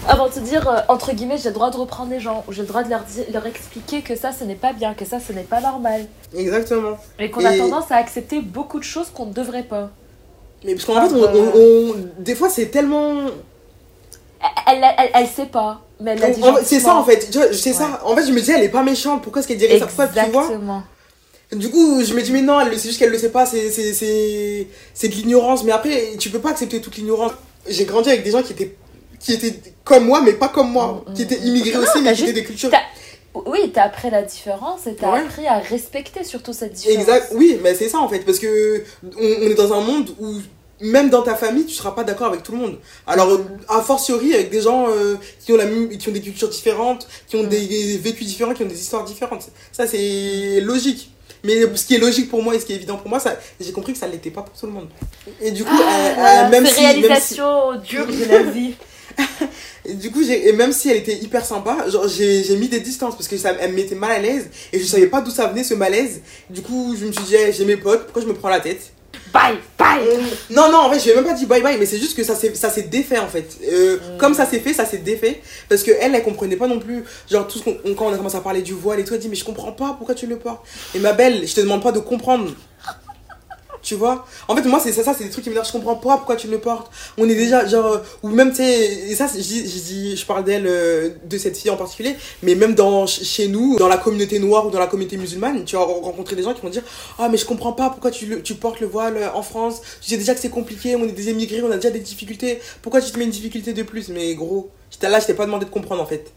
Avant 0.09 0.29
de 0.29 0.33
se 0.33 0.41
dire, 0.41 0.69
euh, 0.69 0.79
entre 0.89 1.13
guillemets, 1.13 1.39
j'ai 1.39 1.51
le 1.51 1.55
droit 1.55 1.71
de 1.71 1.77
reprendre 1.77 2.11
les 2.11 2.19
gens, 2.19 2.43
ou 2.49 2.53
j'ai 2.53 2.63
le 2.63 2.67
droit 2.69 2.83
de 2.83 2.91
leur, 2.91 3.03
dire- 3.05 3.27
leur 3.33 3.47
expliquer 3.47 4.03
que 4.03 4.17
ça, 4.17 4.33
ce 4.33 4.43
n'est 4.43 4.57
pas 4.57 4.73
bien, 4.73 4.93
que 4.93 5.05
ça, 5.05 5.21
ce 5.21 5.33
n'est 5.33 5.45
pas 5.45 5.61
normal. 5.61 6.07
Exactement. 6.37 6.99
Et 7.21 7.31
qu'on 7.31 7.45
a 7.45 7.55
Et- 7.55 7.59
tendance 7.59 7.91
à 7.93 7.97
accepter 7.97 8.41
beaucoup 8.41 8.81
de 8.81 8.85
choses 8.85 9.11
qu'on 9.15 9.27
ne 9.27 9.33
devrait 9.33 9.63
pas. 9.63 9.91
Mais 10.65 10.75
parce 10.75 10.85
qu'en 10.87 10.95
fait, 11.09 11.15
on, 11.15 11.23
on- 11.23 11.91
on- 11.93 11.95
des 12.19 12.35
fois, 12.35 12.49
c'est 12.49 12.67
tellement. 12.67 13.13
Elle, 14.67 14.79
elle, 14.79 14.85
elle, 14.99 15.11
elle 15.15 15.27
sait 15.29 15.47
pas, 15.47 15.81
mais 16.01 16.13
elle 16.13 16.19
l'a 16.21 16.31
dit 16.31 16.43
C'est 16.65 16.81
ça 16.81 16.97
en 16.97 17.05
fait. 17.05 17.31
C'est 17.53 17.73
ça. 17.73 18.01
En 18.05 18.17
fait, 18.17 18.27
je 18.27 18.33
me 18.33 18.41
disais, 18.41 18.55
elle 18.55 18.65
est 18.65 18.69
pas 18.69 18.83
méchante. 18.83 19.23
Pourquoi 19.23 19.41
est-ce 19.41 19.49
qu'elle 19.49 19.59
dirait 19.59 19.75
ça? 19.79 19.87
Pourquoi, 19.87 20.07
tu 20.25 20.31
vois. 20.33 20.49
Du 21.53 21.71
coup, 21.71 22.03
je 22.05 22.15
me 22.15 22.23
dis, 22.23 22.33
mais 22.33 22.43
non, 22.43 22.59
c'est 22.73 22.89
juste 22.89 22.99
qu'elle 22.99 23.11
le 23.11 23.19
sait 23.19 23.31
pas, 23.31 23.47
c'est, 23.47 23.69
de 23.69 25.15
l'ignorance. 25.15 25.63
Mais 25.65 25.73
après, 25.73 26.17
tu 26.19 26.31
peux 26.31 26.41
pas 26.41 26.51
accepter 26.51 26.81
toute 26.81 26.97
l'ignorance. 26.97 27.33
J'ai 27.69 27.85
grandi 27.85 28.09
avec 28.11 28.25
des 28.25 28.31
gens 28.31 28.43
qui 28.43 28.53
étaient, 28.53 28.75
qui 29.21 29.33
étaient 29.35 29.55
comme 29.85 30.07
moi, 30.07 30.21
mais 30.23 30.33
pas 30.33 30.49
comme 30.49 30.71
moi. 30.71 31.05
Mm, 31.09 31.15
qui 31.15 31.23
mm, 31.23 31.25
étaient 31.25 31.41
mm. 31.41 31.47
immigrés 31.47 31.73
Non, 31.79 31.81
aussi, 31.83 32.03
mais 32.03 32.11
qui 32.13 32.17
juste- 32.17 32.31
étaient 32.31 32.41
des 32.41 32.47
cultures. 32.47 32.71
Oui, 33.47 33.73
t'as 33.73 33.85
appris 33.85 34.11
la 34.11 34.23
différence 34.23 34.87
et 34.87 34.95
t'as 34.95 35.13
Ouais. 35.13 35.19
appris 35.21 35.47
à 35.49 35.59
respecter 35.59 36.23
surtout 36.23 36.53
cette 36.53 36.73
différence. 36.75 37.01
Exact, 37.01 37.33
oui, 37.35 37.59
mais 37.65 37.75
c'est 37.75 37.89
ça 37.89 37.99
en 37.99 38.09
fait, 38.09 38.21
parce 38.21 38.39
que 38.39 38.85
on, 39.03 39.09
on 39.19 39.47
est 39.51 39.55
dans 39.55 39.73
un 39.73 39.81
monde 39.81 40.15
où 40.21 40.35
même 40.81 41.11
dans 41.11 41.23
ta 41.23 41.35
famille, 41.35 41.65
tu 41.67 41.75
seras 41.75 41.93
pas 41.93 42.05
d'accord 42.05 42.29
avec 42.29 42.45
tout 42.45 42.53
le 42.53 42.59
monde. 42.59 42.79
Alors, 43.09 43.29
euh, 43.31 43.39
a 43.69 43.81
fortiori 43.81 44.35
avec 44.35 44.51
des 44.51 44.61
gens 44.61 44.87
euh, 44.89 45.17
qui 45.45 45.53
ont 45.53 45.57
la 45.57 45.65
qui 45.67 46.09
ont 46.09 46.13
des 46.13 46.21
cultures 46.21 46.49
différentes, 46.49 47.09
qui 47.27 47.35
ont 47.37 47.43
Mm. 47.45 47.49
des 47.49 47.99
vécus 47.99 48.27
différents, 48.27 48.55
qui 48.55 48.63
ont 48.63 48.67
des 48.69 48.81
histoires 48.81 49.05
différentes. 49.05 49.49
Ça, 49.73 49.87
c'est 49.89 50.61
logique. 50.61 51.11
Mais 51.45 51.61
ce 51.77 51.85
qui 51.85 51.95
est 51.95 51.99
logique 51.99 52.31
pour 52.31 52.43
moi 52.43 52.55
et 52.55 52.59
ce 52.61 52.65
qui 52.65 52.73
est 52.73 52.77
évident 52.77 52.97
pour 52.97 53.09
moi, 53.09 53.21
ça, 53.21 53.37
j'ai 53.61 53.71
compris 53.73 53.93
que 53.93 53.99
ça 53.99 54.09
l'était 54.09 54.31
pas 54.31 54.43
pour 54.43 54.59
tout 54.59 54.67
le 54.67 54.73
monde. 54.73 54.89
Et 55.41 55.51
du 55.51 55.63
coup, 55.65 55.71
Ah, 55.79 56.45
euh, 56.45 56.47
euh, 56.47 56.51
même, 56.51 56.65
si, 56.67 56.83
même 56.83 57.03
si, 57.21 57.35
de 58.07 58.25
la 58.29 58.43
vie. 58.43 58.75
et 59.85 59.95
du 59.95 60.11
coup, 60.11 60.23
et 60.23 60.53
même 60.53 60.73
si 60.73 60.89
elle 60.89 60.97
était 60.97 61.17
hyper 61.17 61.45
sympa, 61.45 61.85
genre, 61.89 62.09
j'ai, 62.09 62.43
j'ai 62.43 62.57
mis 62.57 62.69
des 62.69 62.81
distances 62.81 63.15
parce 63.15 63.29
que 63.29 63.37
ça, 63.37 63.53
elle 63.61 63.71
me 63.73 63.77
mettait 63.77 63.95
mal 63.95 64.11
à 64.13 64.19
l'aise 64.19 64.49
et 64.73 64.79
je 64.81 64.85
savais 64.87 65.07
pas 65.07 65.21
d'où 65.21 65.31
ça 65.31 65.47
venait 65.47 65.65
ce 65.65 65.75
malaise. 65.75 66.23
Du 66.51 66.63
coup, 66.63 66.97
je 66.99 67.05
me 67.05 67.13
suis 67.13 67.25
dit, 67.25 67.35
eh, 67.37 67.53
j'ai 67.53 67.65
mes 67.67 67.77
potes, 67.77 68.05
pourquoi 68.05 68.23
je 68.23 68.27
me 68.27 68.35
prends 68.35 68.49
la 68.49 68.61
tête? 68.61 68.94
Bye, 69.35 69.59
bye. 69.77 70.01
Non, 70.51 70.71
non, 70.71 70.79
en 70.79 70.91
fait, 70.93 71.01
je 71.01 71.07
vais 71.07 71.17
même 71.17 71.25
pas 71.25 71.33
dit 71.33 71.45
bye 71.45 71.61
bye, 71.61 71.77
mais 71.77 71.87
c'est 71.87 71.99
juste 71.99 72.17
que 72.17 72.23
ça 72.23 72.37
s'est, 72.37 72.83
défait 72.83 73.19
en 73.19 73.27
fait. 73.27 73.59
Euh, 73.71 73.99
Mm. 74.15 74.19
Comme 74.19 74.35
ça 74.35 74.47
s'est 74.47 74.61
fait, 74.61 74.73
ça 74.73 74.85
s'est 74.85 74.99
défait. 74.99 75.41
Parce 75.69 75.83
que 75.83 75.91
elle, 76.01 76.21
comprenait 76.23 76.57
pas 76.57 76.69
non 76.69 76.79
plus. 76.79 77.05
Genre, 77.31 77.47
tout 77.47 77.59
ce 77.59 77.65
qu'on, 77.65 77.77
quand 77.95 78.07
on 78.07 78.13
a 78.13 78.17
commencé 78.17 78.37
à 78.37 78.41
parler 78.41 78.63
du 78.63 78.73
voile 78.73 79.01
et 79.01 79.05
tout, 79.05 79.15
elle 79.15 79.21
dit, 79.21 79.29
mais 79.29 79.37
je 79.37 79.45
comprends 79.45 79.73
pas 79.73 79.95
pourquoi 79.97 80.15
tu 80.15 80.27
le 80.27 80.37
portes? 80.37 80.65
Et 80.95 80.99
ma 80.99 81.13
belle, 81.13 81.47
je 81.47 81.55
te 81.55 81.61
demande 81.61 81.83
pas 81.83 81.93
de 81.93 81.99
comprendre. 81.99 82.51
Tu 83.85 83.97
vois 83.97 84.25
En 84.49 84.57
fait, 84.57 84.63
moi, 84.63 84.81
c'est 84.83 84.93
ça, 84.93 85.05
ça 85.05 85.13
c'est 85.17 85.25
des 85.25 85.31
trucs 85.31 85.45
qui 85.45 85.51
me 85.51 85.55
disent, 85.55 85.67
je 85.67 85.73
comprends 85.73 85.97
pas 85.97 86.17
pourquoi 86.17 86.37
tu 86.37 86.49
le 86.49 86.59
portes. 86.59 86.91
On 87.19 87.29
est 87.29 87.35
déjà, 87.35 87.67
genre, 87.67 88.01
ou 88.23 88.31
même, 88.31 88.49
tu 88.49 88.57
sais, 88.57 89.11
et 89.11 89.15
ça, 89.15 89.27
je 89.33 89.39
dis, 89.43 89.61
je 89.61 89.79
dis, 89.79 90.17
je 90.17 90.25
parle 90.25 90.43
d'elle, 90.43 90.67
euh, 90.67 91.11
de 91.23 91.37
cette 91.37 91.55
fille 91.59 91.71
en 91.71 91.77
particulier, 91.77 92.17
mais 92.43 92.55
même 92.55 92.75
dans, 92.75 93.07
ch- 93.07 93.23
chez 93.29 93.47
nous, 93.47 93.77
dans 93.77 93.87
la 93.89 93.99
communauté 93.99 94.39
noire 94.39 94.67
ou 94.67 94.71
dans 94.71 94.79
la 94.79 94.87
communauté 94.87 95.19
musulmane, 95.19 95.65
tu 95.67 95.77
vas 95.77 95.83
rencontrer 95.83 96.35
des 96.35 96.43
gens 96.43 96.55
qui 96.55 96.63
vont 96.63 96.71
dire, 96.71 96.83
ah, 97.19 97.29
mais 97.29 97.37
je 97.37 97.45
comprends 97.45 97.75
pas 97.75 97.91
pourquoi 97.91 98.11
tu, 98.11 98.25
le- 98.25 98.43
tu 98.43 98.55
portes 98.55 98.81
le 98.81 98.87
voile 98.87 99.19
euh, 99.19 99.29
en 99.35 99.43
France. 99.43 99.83
Tu 100.01 100.09
sais 100.09 100.17
déjà 100.17 100.35
que 100.35 100.41
c'est 100.41 100.49
compliqué, 100.49 100.97
on 100.97 101.05
est 101.05 101.13
des 101.13 101.29
émigrés, 101.29 101.61
on 101.63 101.71
a 101.71 101.77
déjà 101.77 101.91
des 101.91 102.01
difficultés. 102.01 102.61
Pourquoi 102.81 103.03
tu 103.03 103.11
te 103.11 103.19
mets 103.19 103.25
une 103.25 103.31
difficulté 103.31 103.75
de 103.75 103.83
plus? 103.83 104.09
Mais 104.09 104.35
gros, 104.35 104.71
j'étais 104.91 105.11
là, 105.11 105.21
je 105.21 105.27
t'ai 105.27 105.35
pas 105.35 105.45
demandé 105.45 105.67
de 105.67 105.71
comprendre 105.71 106.01
en 106.03 106.07
fait. 106.07 106.33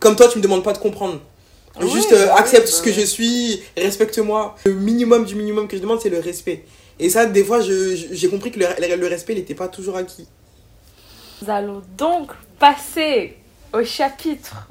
Comme 0.00 0.16
toi, 0.16 0.28
tu 0.28 0.38
me 0.38 0.42
demandes 0.42 0.64
pas 0.64 0.72
de 0.72 0.78
comprendre. 0.78 1.20
Oui, 1.78 1.90
Juste 1.90 2.12
euh, 2.14 2.24
bah 2.28 2.32
oui, 2.36 2.40
accepte 2.40 2.68
bah 2.68 2.72
ce 2.72 2.80
que 2.80 2.88
oui. 2.88 2.96
je 2.98 3.04
suis, 3.04 3.60
respecte-moi. 3.76 4.56
Le 4.64 4.72
minimum 4.72 5.26
du 5.26 5.34
minimum 5.34 5.68
que 5.68 5.76
je 5.76 5.82
demande, 5.82 6.00
c'est 6.00 6.08
le 6.08 6.20
respect. 6.20 6.64
Et 6.98 7.10
ça, 7.10 7.26
des 7.26 7.44
fois, 7.44 7.60
j'ai 7.60 8.28
compris 8.28 8.50
que 8.50 8.58
le, 8.58 8.96
le 8.96 9.06
respect, 9.06 9.34
n'était 9.34 9.54
pas 9.54 9.68
toujours 9.68 9.96
acquis. 9.96 10.26
Nous 11.42 11.50
allons 11.50 11.82
donc 11.98 12.32
passer 12.58 13.36
au 13.72 13.84
chapitre 13.84 14.68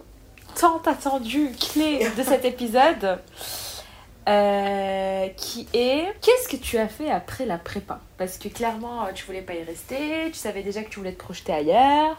tant 0.59 0.81
attendu, 0.85 1.51
clé 1.59 2.07
de 2.17 2.23
cet 2.23 2.45
épisode, 2.45 3.19
euh, 4.27 5.27
qui 5.37 5.67
est 5.73 6.05
qu'est-ce 6.21 6.49
que 6.49 6.55
tu 6.55 6.77
as 6.77 6.87
fait 6.87 7.11
après 7.11 7.45
la 7.45 7.57
prépa? 7.57 7.99
Parce 8.17 8.37
que 8.37 8.47
clairement, 8.47 9.05
tu 9.13 9.25
voulais 9.25 9.41
pas 9.41 9.53
y 9.53 9.63
rester, 9.63 10.31
tu 10.31 10.39
savais 10.39 10.63
déjà 10.63 10.81
que 10.81 10.89
tu 10.89 10.99
voulais 10.99 11.13
te 11.13 11.19
projeter 11.23 11.53
ailleurs. 11.53 12.17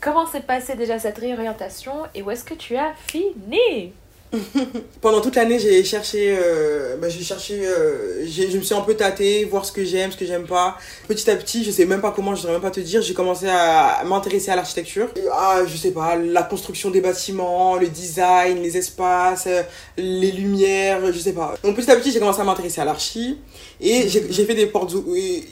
Comment 0.00 0.26
s'est 0.26 0.40
passée 0.40 0.76
déjà 0.76 0.98
cette 0.98 1.18
réorientation 1.18 1.92
et 2.14 2.22
où 2.22 2.30
est-ce 2.30 2.44
que 2.44 2.54
tu 2.54 2.76
as 2.76 2.92
fini? 2.94 3.92
Pendant 5.00 5.20
toute 5.20 5.36
l'année, 5.36 5.58
j'ai 5.58 5.84
cherché, 5.84 6.36
euh, 6.38 6.96
bah, 6.96 7.08
j'ai 7.08 7.22
cherché, 7.22 7.66
euh, 7.66 8.26
je 8.26 8.56
me 8.56 8.62
suis 8.62 8.74
un 8.74 8.80
peu 8.80 8.94
tâtée, 8.94 9.44
voir 9.44 9.64
ce 9.64 9.72
que 9.72 9.84
j'aime, 9.84 10.10
ce 10.10 10.16
que 10.16 10.24
j'aime 10.24 10.46
pas. 10.46 10.76
Petit 11.06 11.30
à 11.30 11.36
petit, 11.36 11.64
je 11.64 11.70
sais 11.70 11.84
même 11.84 12.00
pas 12.00 12.12
comment, 12.12 12.34
je 12.34 12.40
saurais 12.40 12.54
même 12.54 12.62
pas 12.62 12.70
te 12.70 12.80
dire, 12.80 13.02
j'ai 13.02 13.12
commencé 13.12 13.46
à 13.48 14.02
m'intéresser 14.06 14.50
à 14.50 14.56
l'architecture. 14.56 15.08
Ah, 15.32 15.60
je 15.66 15.76
sais 15.76 15.90
pas, 15.90 16.16
la 16.16 16.42
construction 16.42 16.90
des 16.90 17.02
bâtiments, 17.02 17.76
le 17.76 17.88
design, 17.88 18.62
les 18.62 18.76
espaces, 18.76 19.44
euh, 19.46 19.62
les 19.98 20.32
lumières, 20.32 21.00
je 21.12 21.18
sais 21.18 21.32
pas. 21.32 21.54
Donc 21.62 21.76
petit 21.76 21.90
à 21.90 21.96
petit, 21.96 22.10
j'ai 22.10 22.18
commencé 22.18 22.40
à 22.40 22.44
m'intéresser 22.44 22.80
à 22.80 22.86
l'archi 22.86 23.38
et 23.80 24.08
j'ai 24.08 24.46
fait 24.46 24.54
des 24.54 24.66
portes 24.66 24.94
ouvertes. 24.94 25.46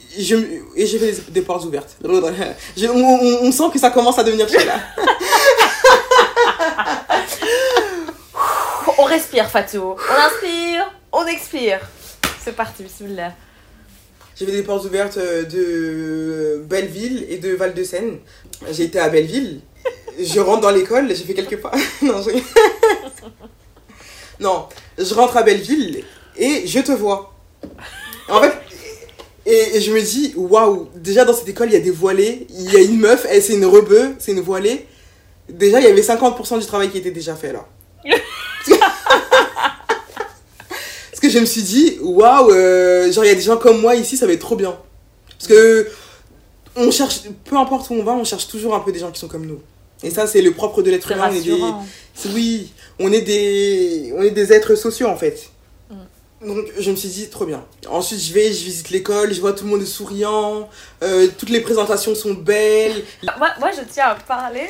On, 2.04 3.52
sent 3.52 3.64
que 3.72 3.78
ça 3.78 3.90
commence 3.90 4.18
à 4.18 4.24
devenir 4.24 4.46
là. 4.66 4.80
On 8.98 8.99
respire, 9.10 9.50
Fatou. 9.50 9.82
On 9.82 10.14
inspire, 10.26 10.92
on 11.12 11.26
expire. 11.26 11.80
C'est 12.42 12.54
parti, 12.54 12.84
bismillah. 12.84 13.32
J'ai 14.36 14.46
des 14.46 14.62
portes 14.62 14.84
ouvertes 14.86 15.18
euh, 15.18 15.42
de 15.44 16.62
Belleville 16.64 17.26
et 17.28 17.38
de 17.38 17.54
Val-de-Seine. 17.54 18.18
J'ai 18.70 18.84
été 18.84 18.98
à 18.98 19.08
Belleville. 19.08 19.60
Je 20.18 20.40
rentre 20.40 20.60
dans 20.62 20.70
l'école, 20.70 21.08
j'ai 21.08 21.24
fait 21.24 21.34
quelques 21.34 21.60
pas. 21.60 21.72
non, 24.40 24.68
je... 24.98 25.14
rentre 25.14 25.36
à 25.36 25.42
Belleville 25.42 26.04
et 26.38 26.66
je 26.66 26.80
te 26.80 26.92
vois. 26.92 27.34
En 28.28 28.40
fait, 28.40 28.52
et, 29.44 29.80
je 29.80 29.92
me 29.92 30.00
dis, 30.00 30.32
waouh, 30.36 30.88
déjà 30.94 31.24
dans 31.24 31.34
cette 31.34 31.48
école, 31.48 31.68
il 31.68 31.74
y 31.74 31.76
a 31.76 31.80
des 31.80 31.90
voilés, 31.90 32.46
il 32.50 32.72
y 32.72 32.76
a 32.76 32.80
une 32.80 32.98
meuf, 32.98 33.26
elle 33.28 33.42
c'est 33.42 33.54
une 33.54 33.66
rebeu, 33.66 34.14
c'est 34.18 34.32
une 34.32 34.40
voilée. 34.40 34.86
Déjà, 35.48 35.80
il 35.80 35.84
y 35.84 35.88
avait 35.88 36.00
50% 36.00 36.60
du 36.60 36.66
travail 36.66 36.90
qui 36.90 36.98
était 36.98 37.10
déjà 37.10 37.34
fait 37.34 37.52
là. 37.52 37.66
Parce 41.10 41.20
que 41.20 41.28
je 41.28 41.38
me 41.38 41.44
suis 41.44 41.62
dit, 41.62 41.98
waouh, 42.00 42.50
euh, 42.50 43.12
genre 43.12 43.24
il 43.24 43.28
y 43.28 43.30
a 43.30 43.34
des 43.34 43.40
gens 43.42 43.56
comme 43.58 43.80
moi 43.80 43.94
ici, 43.94 44.16
ça 44.16 44.26
va 44.26 44.32
être 44.32 44.40
trop 44.40 44.56
bien. 44.56 44.76
Parce 45.38 45.48
que 45.48 45.88
on 46.76 46.90
cherche, 46.90 47.22
peu 47.44 47.56
importe 47.56 47.90
où 47.90 47.94
on 47.94 48.02
va, 48.02 48.12
on 48.12 48.24
cherche 48.24 48.48
toujours 48.48 48.74
un 48.74 48.80
peu 48.80 48.92
des 48.92 49.00
gens 49.00 49.10
qui 49.10 49.20
sont 49.20 49.28
comme 49.28 49.46
nous. 49.46 49.60
Et 50.02 50.10
ça, 50.10 50.26
c'est 50.26 50.40
le 50.40 50.52
propre 50.52 50.82
de 50.82 50.90
l'être 50.90 51.10
humain. 51.12 51.28
On 51.30 51.34
est 51.34 51.42
des, 51.42 51.60
oui, 52.34 52.72
on 52.98 53.12
est 53.12 53.20
des, 53.20 54.12
on 54.16 54.22
est 54.22 54.30
des 54.30 54.52
êtres 54.52 54.74
sociaux 54.74 55.08
en 55.08 55.16
fait. 55.16 55.50
Mm. 55.90 56.46
Donc 56.46 56.66
je 56.78 56.90
me 56.90 56.96
suis 56.96 57.08
dit 57.08 57.28
trop 57.28 57.44
bien. 57.44 57.64
Ensuite 57.88 58.20
je 58.20 58.32
vais, 58.32 58.52
je 58.52 58.64
visite 58.64 58.90
l'école, 58.90 59.34
je 59.34 59.40
vois 59.40 59.52
tout 59.52 59.64
le 59.64 59.70
monde 59.70 59.84
souriant, 59.84 60.68
euh, 61.02 61.28
toutes 61.38 61.48
les 61.50 61.60
présentations 61.60 62.14
sont 62.14 62.34
belles. 62.34 63.02
Moi, 63.38 63.48
moi, 63.58 63.70
je 63.72 63.82
tiens 63.82 64.08
à 64.08 64.14
parler 64.14 64.66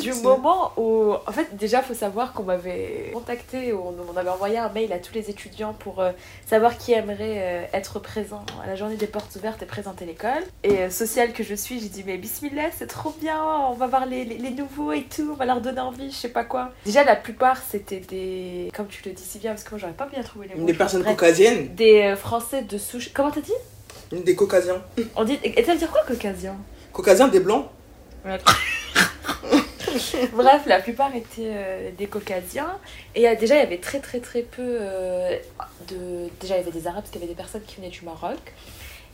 du 0.00 0.12
moment 0.14 0.72
où. 0.76 1.12
En 1.26 1.32
fait, 1.32 1.56
déjà, 1.56 1.82
faut 1.82 1.94
savoir 1.94 2.32
qu'on 2.32 2.42
m'avait 2.44 3.10
contacté, 3.12 3.72
on, 3.72 3.94
on 4.12 4.16
avait 4.16 4.30
envoyé 4.30 4.58
un 4.58 4.68
mail 4.70 4.92
à 4.92 4.98
tous 4.98 5.14
les 5.14 5.30
étudiants 5.30 5.74
pour 5.78 6.00
euh, 6.00 6.10
savoir 6.46 6.76
qui 6.78 6.92
aimerait 6.92 7.38
euh, 7.38 7.64
être 7.72 7.98
présent 8.00 8.44
à 8.64 8.66
la 8.66 8.76
journée 8.76 8.96
des 8.96 9.06
portes 9.06 9.34
ouvertes 9.36 9.62
et 9.62 9.66
présenter 9.66 10.04
l'école. 10.04 10.42
Et 10.64 10.90
sociale 10.90 11.32
que 11.32 11.42
je 11.42 11.54
suis, 11.54 11.80
j'ai 11.80 11.88
dit, 11.88 12.04
mais 12.06 12.16
bismillah, 12.16 12.70
c'est 12.76 12.86
trop 12.86 13.14
bien, 13.20 13.40
on 13.68 13.74
va 13.74 13.86
voir 13.86 14.06
les, 14.06 14.24
les, 14.24 14.38
les 14.38 14.50
nouveaux 14.50 14.92
et 14.92 15.04
tout, 15.04 15.30
on 15.32 15.36
va 15.36 15.44
leur 15.44 15.60
donner 15.60 15.80
envie, 15.80 16.10
je 16.10 16.16
sais 16.16 16.28
pas 16.28 16.44
quoi. 16.44 16.70
Déjà, 16.84 17.04
la 17.04 17.16
plupart, 17.16 17.58
c'était 17.70 18.00
des. 18.00 18.70
Comme 18.74 18.88
tu 18.88 19.02
le 19.04 19.12
dis 19.12 19.22
si 19.22 19.38
bien, 19.38 19.50
parce 19.52 19.64
que 19.64 19.70
moi, 19.70 19.78
j'aurais 19.78 19.92
pas 19.92 20.06
bien 20.06 20.22
trouvé 20.22 20.48
les 20.48 20.54
mots. 20.54 20.66
Des 20.66 20.74
personnes 20.74 21.04
caucasiennes, 21.04 21.74
Des 21.74 22.14
Français 22.16 22.62
de 22.62 22.78
souche. 22.78 23.10
Comment 23.14 23.30
t'as 23.30 23.40
dit? 23.40 23.52
Des 24.12 24.34
caucasiens. 24.34 24.82
On 25.16 25.24
dit. 25.24 25.38
Et 25.42 25.64
ça 25.64 25.72
veut 25.72 25.78
dire 25.78 25.90
quoi, 25.90 26.02
caucasien 26.06 26.56
Caucasiens, 26.92 27.28
des 27.28 27.40
blancs. 27.40 27.66
Bref, 30.32 30.62
la 30.66 30.80
plupart 30.80 31.14
étaient 31.14 31.50
euh, 31.54 31.90
des 31.96 32.06
caucasiens. 32.06 32.76
Et 33.14 33.28
euh, 33.28 33.34
déjà, 33.36 33.56
il 33.56 33.58
y 33.60 33.62
avait 33.62 33.78
très 33.78 34.00
très 34.00 34.20
très 34.20 34.42
peu 34.42 34.62
euh, 34.62 35.36
de. 35.88 36.28
Déjà, 36.40 36.56
il 36.56 36.58
y 36.58 36.62
avait 36.62 36.70
des 36.78 36.86
arabes 36.86 37.00
parce 37.02 37.10
qu'il 37.10 37.20
y 37.20 37.24
avait 37.24 37.32
des 37.32 37.36
personnes 37.36 37.62
qui 37.66 37.76
venaient 37.76 37.88
du 37.88 38.04
Maroc. 38.04 38.38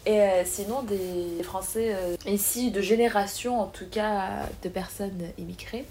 Et 0.06 0.20
euh, 0.20 0.42
sinon, 0.44 0.82
des 0.82 1.42
Français 1.42 1.94
ici 2.26 2.70
de 2.70 2.80
génération, 2.82 3.60
en 3.60 3.66
tout 3.66 3.86
cas, 3.90 4.24
de 4.62 4.68
personnes 4.68 5.18
immigrées. 5.38 5.84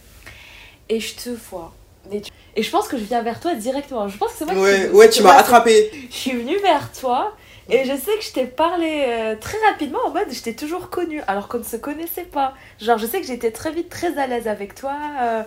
Et 0.89 0.99
je 0.99 1.15
te 1.15 1.29
vois. 1.49 1.73
Tu- 2.11 2.31
Et 2.55 2.61
je 2.63 2.69
pense 2.69 2.87
que 2.89 2.97
je 2.97 3.03
viens 3.05 3.21
vers 3.23 3.39
toi 3.39 3.55
directement. 3.55 4.07
Je 4.09 4.17
pense 4.17 4.33
que 4.33 4.37
c'est 4.39 4.45
moi 4.45 4.53
qui- 4.53 4.59
Ouais, 4.59 4.89
ouais, 4.89 5.05
c'est 5.05 5.17
tu 5.17 5.23
m'as 5.23 5.33
qui- 5.35 5.39
attrapé. 5.39 5.91
Je 6.11 6.15
suis 6.15 6.31
venue 6.33 6.57
vers 6.59 6.91
toi. 6.91 7.33
Et 7.69 7.85
je 7.85 7.95
sais 7.95 8.17
que 8.17 8.23
je 8.23 8.31
t'ai 8.33 8.45
parlé 8.45 9.05
euh, 9.07 9.35
très 9.39 9.57
rapidement 9.69 9.99
en 10.05 10.11
mode 10.11 10.27
je 10.31 10.41
t'ai 10.41 10.53
toujours 10.55 10.89
connue 10.89 11.21
alors 11.27 11.47
qu'on 11.47 11.59
ne 11.59 11.63
se 11.63 11.77
connaissait 11.77 12.23
pas. 12.25 12.53
Genre 12.81 12.97
je 12.97 13.05
sais 13.05 13.21
que 13.21 13.27
j'étais 13.27 13.51
très 13.51 13.71
vite 13.71 13.89
très 13.89 14.17
à 14.17 14.27
l'aise 14.27 14.47
avec 14.47 14.75
toi. 14.75 14.95
euh, 15.21 15.43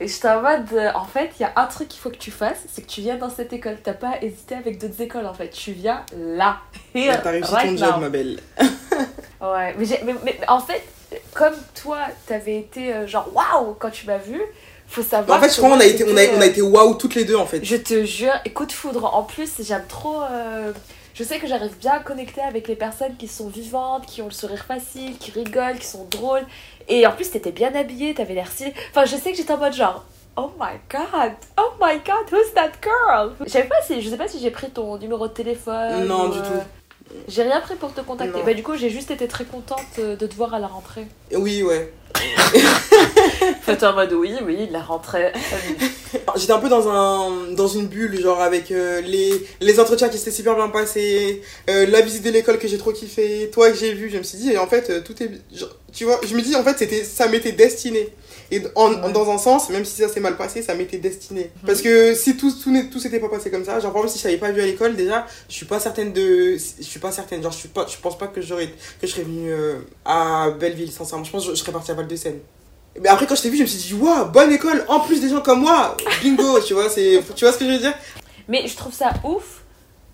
et 0.00 0.06
j'étais 0.08 0.28
en 0.28 0.42
mode 0.42 0.66
euh, 0.72 0.90
en 0.94 1.04
fait 1.04 1.30
il 1.38 1.42
y 1.42 1.44
a 1.44 1.52
un 1.56 1.66
truc 1.66 1.88
qu'il 1.88 2.00
faut 2.00 2.10
que 2.10 2.16
tu 2.16 2.30
fasses, 2.30 2.62
c'est 2.72 2.82
que 2.82 2.88
tu 2.88 3.00
viens 3.02 3.16
dans 3.16 3.30
cette 3.30 3.52
école. 3.52 3.76
T'as 3.82 3.94
pas 3.94 4.14
hésité 4.22 4.54
avec 4.56 4.78
d'autres 4.78 5.00
écoles 5.00 5.26
en 5.26 5.34
fait. 5.34 5.50
Tu 5.50 5.72
viens 5.72 6.04
là. 6.16 6.58
Et, 6.94 7.08
T'as 7.22 7.30
réussi 7.30 7.52
right 7.52 7.76
ton 7.78 7.84
now. 7.86 7.92
job, 7.92 8.00
ma 8.00 8.08
belle. 8.08 8.40
Ouais, 9.40 9.72
mais, 9.78 9.86
mais, 10.04 10.14
mais 10.24 10.36
en 10.48 10.58
fait 10.58 10.82
comme 11.32 11.54
toi 11.80 11.98
t'avais 12.26 12.56
été 12.58 12.92
euh, 12.92 13.06
genre 13.06 13.28
waouh 13.32 13.74
quand 13.78 13.90
tu 13.90 14.04
m'as 14.06 14.18
vu, 14.18 14.40
faut 14.88 15.02
savoir. 15.04 15.38
en 15.38 15.40
fait, 15.40 15.50
je 15.50 15.56
crois 15.58 15.70
qu'on 15.70 15.78
a 15.80 15.84
été, 15.84 16.02
on 16.04 16.16
a, 16.16 16.22
on 16.36 16.40
a 16.40 16.46
été 16.46 16.60
waouh 16.60 16.94
toutes 16.94 17.14
les 17.14 17.24
deux 17.24 17.36
en 17.36 17.46
fait. 17.46 17.64
je 17.64 17.76
te 17.76 18.04
jure, 18.04 18.32
et 18.44 18.52
coup 18.52 18.66
de 18.66 18.72
foudre. 18.72 19.14
En 19.14 19.22
plus, 19.22 19.48
j'aime 19.60 19.84
trop. 19.88 20.22
euh, 20.22 20.72
Je 21.18 21.24
sais 21.24 21.40
que 21.40 21.48
j'arrive 21.48 21.76
bien 21.78 21.94
à 21.94 21.98
connecter 21.98 22.42
avec 22.42 22.68
les 22.68 22.76
personnes 22.76 23.16
qui 23.16 23.26
sont 23.26 23.48
vivantes, 23.48 24.06
qui 24.06 24.22
ont 24.22 24.26
le 24.26 24.30
sourire 24.30 24.64
facile, 24.64 25.18
qui 25.18 25.32
rigolent, 25.32 25.76
qui 25.76 25.86
sont 25.86 26.04
drôles. 26.08 26.46
Et 26.86 27.08
en 27.08 27.10
plus, 27.10 27.28
t'étais 27.28 27.50
bien 27.50 27.74
habillée, 27.74 28.14
t'avais 28.14 28.34
l'air 28.34 28.46
stylée. 28.46 28.72
Enfin, 28.90 29.04
je 29.04 29.16
sais 29.16 29.32
que 29.32 29.36
j'étais 29.36 29.52
en 29.52 29.58
mode 29.58 29.72
genre. 29.72 30.04
Oh 30.36 30.52
my 30.60 30.78
god, 30.88 31.32
oh 31.58 31.72
my 31.80 31.96
god, 32.06 32.30
who's 32.30 32.54
that 32.54 32.70
girl? 32.80 33.32
Je 33.40 33.50
sais 33.50 33.64
pas 33.64 33.82
si, 33.84 34.00
je 34.00 34.08
sais 34.08 34.16
pas 34.16 34.28
si 34.28 34.38
j'ai 34.38 34.52
pris 34.52 34.70
ton 34.70 34.96
numéro 34.96 35.26
de 35.26 35.32
téléphone. 35.32 36.06
Non, 36.06 36.28
ou, 36.28 36.32
du 36.34 36.38
euh, 36.38 36.42
tout. 36.42 37.14
J'ai 37.26 37.42
rien 37.42 37.60
pris 37.62 37.74
pour 37.74 37.92
te 37.92 38.00
contacter. 38.00 38.38
Non. 38.38 38.44
Bah, 38.44 38.54
du 38.54 38.62
coup, 38.62 38.76
j'ai 38.76 38.88
juste 38.88 39.10
été 39.10 39.26
très 39.26 39.44
contente 39.44 39.80
euh, 39.98 40.14
de 40.14 40.24
te 40.24 40.36
voir 40.36 40.54
à 40.54 40.60
la 40.60 40.68
rentrée. 40.68 41.08
Oui, 41.34 41.64
ouais. 41.64 41.92
Faites 43.62 43.82
en 43.82 43.94
mode 43.94 44.12
oui, 44.12 44.32
oui, 44.44 44.68
la 44.70 44.80
rentrée. 44.80 45.32
J'étais 46.36 46.52
un 46.52 46.58
peu 46.58 46.68
dans, 46.68 46.88
un, 46.88 47.52
dans 47.52 47.68
une 47.68 47.86
bulle, 47.86 48.20
genre 48.20 48.40
avec 48.40 48.70
euh, 48.70 49.00
les, 49.02 49.46
les 49.60 49.80
entretiens 49.80 50.08
qui 50.08 50.18
s'étaient 50.18 50.30
super 50.30 50.56
bien 50.56 50.68
passés, 50.68 51.42
euh, 51.68 51.86
la 51.86 52.00
visite 52.00 52.24
de 52.24 52.30
l'école 52.30 52.58
que 52.58 52.68
j'ai 52.68 52.78
trop 52.78 52.92
kiffé, 52.92 53.50
toi 53.52 53.70
que 53.70 53.76
j'ai 53.76 53.92
vu, 53.92 54.10
je 54.10 54.18
me 54.18 54.22
suis 54.22 54.38
dit, 54.38 54.52
et 54.52 54.58
en 54.58 54.66
fait, 54.66 54.90
euh, 54.90 55.00
tout 55.00 55.22
est. 55.22 55.30
tu 55.92 56.04
vois, 56.04 56.20
je 56.26 56.34
me 56.34 56.40
dis, 56.40 56.56
en 56.56 56.64
fait, 56.64 57.04
ça 57.04 57.28
m'était 57.28 57.52
destiné. 57.52 58.08
Et 58.50 58.62
en, 58.74 58.92
Ouais. 58.92 59.12
dans 59.12 59.30
un 59.30 59.36
sens, 59.38 59.68
même 59.70 59.84
si 59.84 60.00
ça 60.00 60.08
s'est 60.08 60.20
mal 60.20 60.36
passé, 60.36 60.62
ça 60.62 60.74
m'était 60.74 60.98
destiné. 60.98 61.50
Parce 61.66 61.82
que 61.82 62.14
si 62.14 62.36
tout, 62.36 62.50
tout, 62.50 62.72
tout 62.90 62.98
s'était 62.98 63.20
pas 63.20 63.28
passé 63.28 63.50
comme 63.50 63.64
ça, 63.64 63.78
genre, 63.80 63.92
par 63.92 64.02
exemple, 64.02 64.12
si 64.12 64.18
je 64.18 64.22
t'avais 64.22 64.38
pas 64.38 64.50
vu 64.50 64.62
à 64.62 64.66
l'école, 64.66 64.96
déjà, 64.96 65.26
je 65.48 65.54
suis 65.54 65.66
pas 65.66 65.78
certaine 65.80 66.12
de. 66.12 66.56
Je 66.56 66.82
suis 66.82 66.98
pas 67.00 67.12
certaine, 67.12 67.42
genre, 67.42 67.52
je, 67.52 67.58
suis 67.58 67.68
pas, 67.68 67.86
je 67.86 67.96
pense 67.98 68.16
pas 68.16 68.26
que, 68.28 68.40
j'aurais, 68.40 68.68
que 68.68 69.06
je 69.06 69.08
serais 69.08 69.22
venue 69.24 69.52
euh, 69.52 69.80
à 70.04 70.50
Belleville, 70.58 70.90
sincèrement. 70.90 71.24
Je 71.24 71.30
pense 71.30 71.44
que 71.46 71.50
je 71.50 71.56
serais 71.56 71.72
partie 71.72 71.90
à 71.90 71.94
Val-de-Seine. 71.94 72.38
Mais 73.00 73.08
après, 73.10 73.26
quand 73.26 73.34
je 73.36 73.42
t'ai 73.42 73.50
vu, 73.50 73.58
je 73.58 73.62
me 73.62 73.66
suis 73.68 73.78
dit, 73.78 73.94
waouh, 74.02 74.24
bonne 74.30 74.50
école, 74.50 74.84
en 74.88 75.00
plus 75.00 75.20
des 75.20 75.28
gens 75.28 75.40
comme 75.42 75.60
moi, 75.60 75.96
bingo, 76.22 76.58
tu 76.66 76.72
vois, 76.74 76.88
c'est, 76.88 77.22
tu 77.36 77.44
vois 77.44 77.52
ce 77.52 77.58
que 77.58 77.66
je 77.66 77.70
veux 77.72 77.78
dire? 77.78 77.94
Mais 78.48 78.66
je 78.66 78.74
trouve 78.76 78.94
ça 78.94 79.12
ouf 79.24 79.62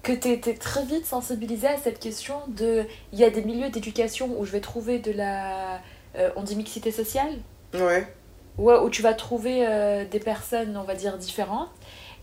que 0.02 0.12
tu 0.12 0.28
été 0.28 0.54
très 0.54 0.84
vite 0.84 1.06
sensibilisée 1.06 1.68
à 1.68 1.76
cette 1.82 1.98
question 2.00 2.34
de. 2.48 2.84
Il 3.12 3.18
y 3.20 3.24
a 3.24 3.30
des 3.30 3.42
milieux 3.42 3.70
d'éducation 3.70 4.34
où 4.38 4.44
je 4.44 4.50
vais 4.52 4.60
trouver 4.60 4.98
de 4.98 5.12
la. 5.12 5.80
euh, 6.16 6.30
on 6.36 6.42
dit 6.42 6.56
mixité 6.56 6.90
sociale? 6.90 7.38
Ouais. 7.72 8.06
Ouais, 8.58 8.78
où 8.78 8.90
tu 8.90 9.02
vas 9.02 9.14
trouver 9.14 9.66
euh, 9.66 10.04
des 10.04 10.20
personnes, 10.20 10.76
on 10.76 10.84
va 10.84 10.94
dire, 10.94 11.18
différentes. 11.18 11.70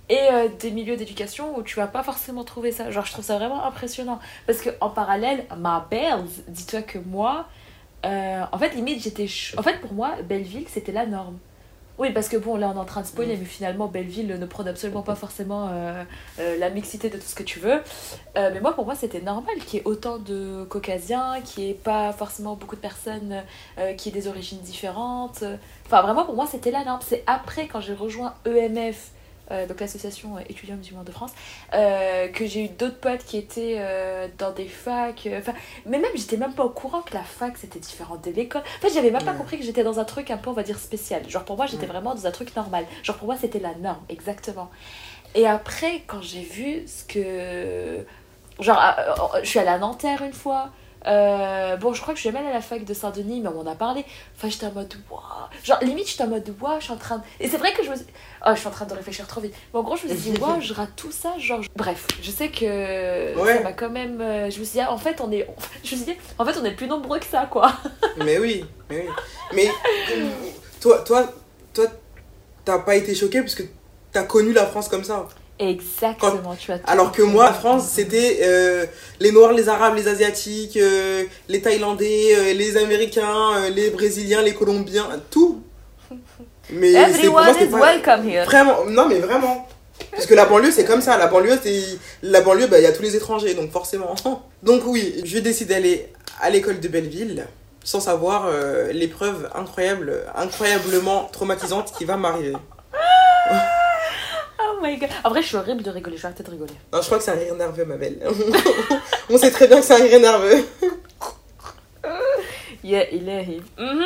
Et 0.09 0.19
euh, 0.31 0.49
des 0.59 0.71
milieux 0.71 0.97
d'éducation 0.97 1.57
où 1.57 1.63
tu 1.63 1.77
vas 1.77 1.87
pas 1.87 2.03
forcément 2.03 2.43
trouver 2.43 2.71
ça. 2.71 2.91
Genre, 2.91 3.05
je 3.05 3.11
trouve 3.13 3.25
ça 3.25 3.37
vraiment 3.37 3.63
impressionnant. 3.65 4.19
Parce 4.45 4.59
que 4.61 4.69
en 4.81 4.89
parallèle, 4.89 5.45
ma 5.57 5.87
belle, 5.89 6.25
dis-toi 6.47 6.81
que 6.81 6.97
moi, 6.99 7.47
euh, 8.05 8.43
en 8.51 8.57
fait, 8.57 8.73
limite, 8.73 9.01
j'étais. 9.03 9.27
En 9.57 9.63
fait, 9.63 9.79
pour 9.79 9.93
moi, 9.93 10.15
Belleville, 10.23 10.65
c'était 10.67 10.91
la 10.91 11.05
norme. 11.05 11.37
Oui, 12.01 12.09
parce 12.09 12.29
que 12.29 12.37
bon, 12.37 12.55
là, 12.55 12.71
on 12.73 12.77
est 12.77 12.79
en 12.79 12.85
train 12.85 13.01
de 13.01 13.05
spoiler, 13.05 13.37
mais 13.37 13.45
finalement, 13.45 13.85
Belleville 13.85 14.25
ne 14.25 14.45
prône 14.47 14.67
absolument 14.67 15.03
pas 15.03 15.13
forcément 15.13 15.69
euh, 15.69 16.03
euh, 16.39 16.57
la 16.57 16.71
mixité 16.71 17.11
de 17.11 17.17
tout 17.17 17.27
ce 17.27 17.35
que 17.35 17.43
tu 17.43 17.59
veux. 17.59 17.79
Euh, 18.37 18.49
mais 18.51 18.59
moi, 18.59 18.73
pour 18.73 18.85
moi, 18.85 18.95
c'était 18.95 19.21
normal 19.21 19.55
qu'il 19.59 19.77
y 19.77 19.81
ait 19.83 19.85
autant 19.85 20.17
de 20.17 20.63
caucasiens, 20.63 21.41
qu'il 21.45 21.65
n'y 21.65 21.69
ait 21.69 21.75
pas 21.75 22.11
forcément 22.11 22.55
beaucoup 22.55 22.75
de 22.75 22.81
personnes 22.81 23.43
qui 23.97 24.09
aient 24.09 24.11
des 24.11 24.27
origines 24.27 24.61
différentes. 24.61 25.43
Enfin, 25.85 26.01
vraiment, 26.01 26.25
pour 26.25 26.33
moi, 26.33 26.47
c'était 26.47 26.71
la 26.71 26.83
norme. 26.83 27.01
C'est 27.07 27.23
après, 27.27 27.67
quand 27.67 27.81
j'ai 27.81 27.93
rejoint 27.93 28.33
EMF, 28.47 29.11
donc 29.67 29.79
l'association 29.79 30.39
étudiante 30.39 30.79
musulmane 30.79 31.05
de 31.05 31.11
France, 31.11 31.31
euh, 31.73 32.27
que 32.29 32.45
j'ai 32.45 32.65
eu 32.65 32.69
d'autres 32.69 32.99
potes 32.99 33.23
qui 33.25 33.37
étaient 33.37 33.77
euh, 33.79 34.27
dans 34.37 34.51
des 34.51 34.67
facs. 34.67 35.27
euh, 35.27 35.39
Enfin, 35.39 35.53
mais 35.85 35.99
même, 35.99 36.11
j'étais 36.15 36.37
même 36.37 36.53
pas 36.53 36.63
au 36.65 36.69
courant 36.69 37.01
que 37.01 37.13
la 37.13 37.23
fac 37.23 37.57
c'était 37.57 37.79
différent 37.79 38.17
de 38.17 38.31
l'école. 38.31 38.61
En 38.61 38.81
fait, 38.81 38.93
j'avais 38.93 39.11
même 39.11 39.23
pas 39.23 39.33
compris 39.33 39.57
que 39.57 39.63
j'étais 39.63 39.83
dans 39.83 39.99
un 39.99 40.05
truc 40.05 40.31
un 40.31 40.37
peu, 40.37 40.49
on 40.49 40.53
va 40.53 40.63
dire, 40.63 40.79
spécial. 40.79 41.27
Genre, 41.29 41.43
pour 41.43 41.57
moi, 41.57 41.65
j'étais 41.65 41.85
vraiment 41.85 42.13
dans 42.15 42.25
un 42.27 42.31
truc 42.31 42.55
normal. 42.55 42.85
Genre, 43.03 43.17
pour 43.17 43.27
moi, 43.27 43.37
c'était 43.39 43.59
la 43.59 43.73
norme, 43.75 44.01
exactement. 44.09 44.69
Et 45.35 45.47
après, 45.47 46.03
quand 46.07 46.21
j'ai 46.21 46.41
vu 46.43 46.83
ce 46.87 47.03
que. 47.05 48.05
Genre, 48.59 48.77
euh, 48.79 49.37
euh, 49.37 49.39
je 49.43 49.47
suis 49.49 49.59
allée 49.59 49.69
à 49.69 49.77
Nanterre 49.79 50.21
une 50.23 50.33
fois. 50.33 50.69
Euh, 51.07 51.75
bon, 51.77 51.93
je 51.93 52.01
crois 52.01 52.13
que 52.13 52.17
je 52.17 52.21
suis 52.21 52.29
jamais 52.29 52.39
allée 52.45 52.49
à 52.49 52.53
la 52.57 52.61
fac 52.61 52.83
de 52.85 52.93
Saint-Denis, 52.93 53.41
mais 53.41 53.49
on 53.49 53.59
en 53.59 53.67
a 53.67 53.75
parlé. 53.75 54.05
Enfin, 54.35 54.49
j'étais 54.49 54.67
en 54.67 54.71
mode, 54.71 54.93
waouh. 55.09 55.21
Genre, 55.63 55.79
limite, 55.81 56.07
j'étais 56.09 56.23
en 56.23 56.27
mode, 56.27 56.53
waouh, 56.61 56.79
je 56.79 56.83
suis 56.85 56.93
en 56.93 56.97
train 56.97 57.17
de. 57.17 57.23
Et 57.39 57.47
c'est 57.47 57.57
vrai 57.57 57.73
que 57.73 57.83
je 57.83 57.89
me 57.89 57.95
suis. 57.95 58.05
Oh, 58.45 58.49
je 58.53 58.59
suis 58.59 58.67
en 58.67 58.71
train 58.71 58.85
de 58.85 58.93
réfléchir 58.93 59.25
trop 59.27 59.41
vite. 59.41 59.53
Mais 59.73 59.79
en 59.79 59.83
gros, 59.83 59.95
je 59.95 60.07
me 60.07 60.15
suis 60.15 60.31
dit, 60.31 60.39
waouh, 60.39 60.61
je 60.61 60.73
rate 60.73 60.91
tout 60.95 61.11
ça. 61.11 61.37
Genre, 61.39 61.61
bref, 61.75 62.07
je 62.21 62.29
sais 62.31 62.49
que 62.49 63.37
Ouais. 63.39 63.57
ça 63.57 63.61
m'a 63.63 63.73
quand 63.73 63.89
même. 63.89 64.21
euh, 64.21 64.49
Je 64.51 64.59
me 64.59 64.63
suis 64.65 64.73
dit, 64.73 64.81
ah, 64.81 64.91
en 64.91 64.97
fait, 64.97 65.19
on 65.21 65.31
est. 65.31 65.47
Je 65.83 65.95
me 65.95 66.01
suis 66.03 66.05
dit, 66.13 66.17
en 66.37 66.45
fait, 66.45 66.57
on 66.59 66.65
est 66.65 66.71
plus 66.75 66.87
nombreux 66.87 67.19
que 67.19 67.25
ça, 67.25 67.47
quoi. 67.49 67.71
Mais 68.17 68.37
oui, 68.39 68.65
mais 68.89 69.05
oui. 69.07 69.13
Mais 69.53 69.69
toi, 70.79 70.99
toi, 70.99 71.31
toi, 71.73 71.85
t'as 72.65 72.79
pas 72.79 72.95
été 72.95 73.15
choqué 73.15 73.39
parce 73.41 73.55
que 73.55 73.63
t'as 74.11 74.23
connu 74.23 74.53
la 74.53 74.65
France 74.65 74.87
comme 74.89 75.03
ça. 75.03 75.27
Exactement, 75.61 76.55
tu 76.59 76.71
as 76.71 76.79
tout 76.79 76.85
Alors 76.87 77.11
que 77.11 77.21
moi, 77.21 77.45
la 77.45 77.53
France, 77.53 77.87
c'était 77.87 78.39
euh, 78.41 78.87
les 79.19 79.31
Noirs, 79.31 79.53
les 79.53 79.69
Arabes, 79.69 79.95
les 79.95 80.07
Asiatiques, 80.07 80.75
euh, 80.75 81.23
les 81.47 81.61
Thaïlandais, 81.61 82.29
euh, 82.35 82.53
les 82.53 82.77
Américains, 82.77 83.69
les 83.69 83.91
Brésiliens, 83.91 84.41
les 84.41 84.55
Colombiens, 84.55 85.07
tout. 85.29 85.61
Mais 86.71 86.91
moi, 86.93 87.01
Everyone 87.09 87.45
c'était 87.53 87.65
is 87.65 87.69
pas- 87.69 87.79
welcome 87.79 88.27
here. 88.27 88.45
Vraiment, 88.45 88.85
non 88.87 89.07
mais 89.07 89.19
vraiment. 89.19 89.67
Parce 90.09 90.25
que 90.25 90.33
la 90.33 90.45
banlieue, 90.45 90.71
c'est 90.71 90.85
comme 90.85 91.01
ça. 91.01 91.17
La 91.17 91.27
banlieue, 91.27 91.59
c'est 91.61 91.83
la 92.23 92.41
banlieue, 92.41 92.65
bah, 92.65 92.79
il 92.79 92.83
y 92.83 92.87
a 92.87 92.91
tous 92.91 93.03
les 93.03 93.15
étrangers, 93.15 93.53
donc 93.53 93.71
forcément. 93.71 94.15
Donc 94.63 94.81
oui, 94.85 95.21
je 95.25 95.37
décide 95.39 95.67
d'aller 95.67 96.07
à 96.41 96.49
l'école 96.49 96.79
de 96.79 96.87
Belleville 96.87 97.45
sans 97.83 97.99
savoir 97.99 98.47
l'épreuve 98.93 99.49
incroyable, 99.55 100.23
incroyablement 100.35 101.29
traumatisante 101.31 101.91
qui 101.97 102.05
va 102.05 102.15
m'arriver. 102.15 102.53
My 104.81 104.97
god. 104.97 105.09
En 105.23 105.29
vrai, 105.29 105.41
je 105.41 105.47
suis 105.47 105.57
horrible 105.57 105.83
de 105.83 105.89
rigoler. 105.89 106.17
Je 106.17 106.21
vais 106.21 106.27
arrêter 106.27 106.43
de 106.43 106.49
rigoler. 106.49 106.73
Non, 106.91 107.01
je 107.01 107.05
crois 107.05 107.17
que 107.17 107.23
c'est 107.23 107.31
un 107.31 107.35
rire 107.35 107.55
nerveux, 107.55 107.85
ma 107.85 107.97
belle. 107.97 108.19
On 109.29 109.37
sait 109.37 109.51
très 109.51 109.67
bien 109.67 109.79
que 109.79 109.85
c'est 109.85 109.93
un 109.93 110.03
rire 110.03 110.19
nerveux. 110.19 110.63
Yeah, 112.83 113.05
il 113.11 113.29
est. 113.29 113.59
Mhm. 113.77 114.03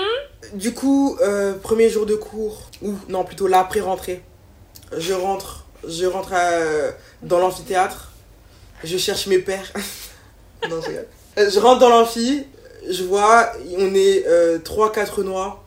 Du 0.59 0.73
coup, 0.73 1.17
euh, 1.21 1.53
premier 1.53 1.89
jour 1.89 2.05
de 2.05 2.15
cours, 2.15 2.69
ou 2.81 2.93
non, 3.07 3.23
plutôt 3.23 3.47
l'après-rentrée, 3.47 4.21
je 4.97 5.13
rentre, 5.13 5.63
je 5.87 6.05
rentre 6.05 6.33
à- 6.33 6.91
dans 7.23 7.39
l'amphithéâtre, 7.39 8.11
je 8.83 8.97
cherche 8.97 9.27
mes 9.27 9.39
pères. 9.39 9.71
non, 10.69 10.81
je. 10.81 10.91
Euh, 11.41 11.49
Je 11.49 11.57
rentre 11.59 11.79
dans 11.79 11.87
l'amphi, 11.89 12.45
je 12.89 13.03
vois, 13.03 13.49
on 13.77 13.95
est 13.95 14.25
3-4 14.65 15.23
noirs, 15.23 15.63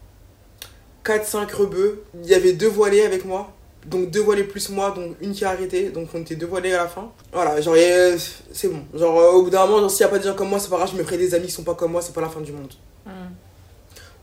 4-5 1.02 1.50
rebeux, 1.54 2.04
il 2.22 2.28
y 2.28 2.34
avait 2.34 2.52
deux 2.52 2.68
voilés 2.68 3.02
avec 3.06 3.24
moi. 3.24 3.52
Donc 3.88 4.10
deux 4.10 4.20
voilés 4.20 4.44
plus 4.44 4.68
moi, 4.68 4.90
donc 4.90 5.16
une 5.20 5.32
qui 5.32 5.44
a 5.44 5.50
arrêté, 5.50 5.88
donc 5.88 6.08
on 6.12 6.20
était 6.20 6.36
deux 6.36 6.46
voilés 6.46 6.72
à 6.74 6.84
la 6.84 6.88
fin. 6.88 7.10
Voilà, 7.32 7.58
genre, 7.60 7.74
euh, 7.76 8.18
c'est 8.52 8.68
bon. 8.68 8.82
Genre, 8.94 9.18
euh, 9.18 9.30
au 9.32 9.42
bout 9.44 9.50
d'un 9.50 9.64
moment, 9.64 9.80
genre, 9.80 9.90
s'il 9.90 10.04
n'y 10.04 10.10
a 10.10 10.10
pas 10.10 10.18
des 10.18 10.28
gens 10.28 10.34
comme 10.34 10.50
moi, 10.50 10.58
c'est 10.58 10.68
pas 10.68 10.76
grave, 10.76 10.90
je 10.92 10.98
me 10.98 11.04
ferai 11.04 11.16
des 11.16 11.34
amis 11.34 11.46
qui 11.46 11.52
sont 11.52 11.62
pas 11.62 11.74
comme 11.74 11.92
moi, 11.92 12.02
c'est 12.02 12.12
pas 12.12 12.20
la 12.20 12.28
fin 12.28 12.40
du 12.40 12.52
monde. 12.52 12.72
Mm. 13.06 13.10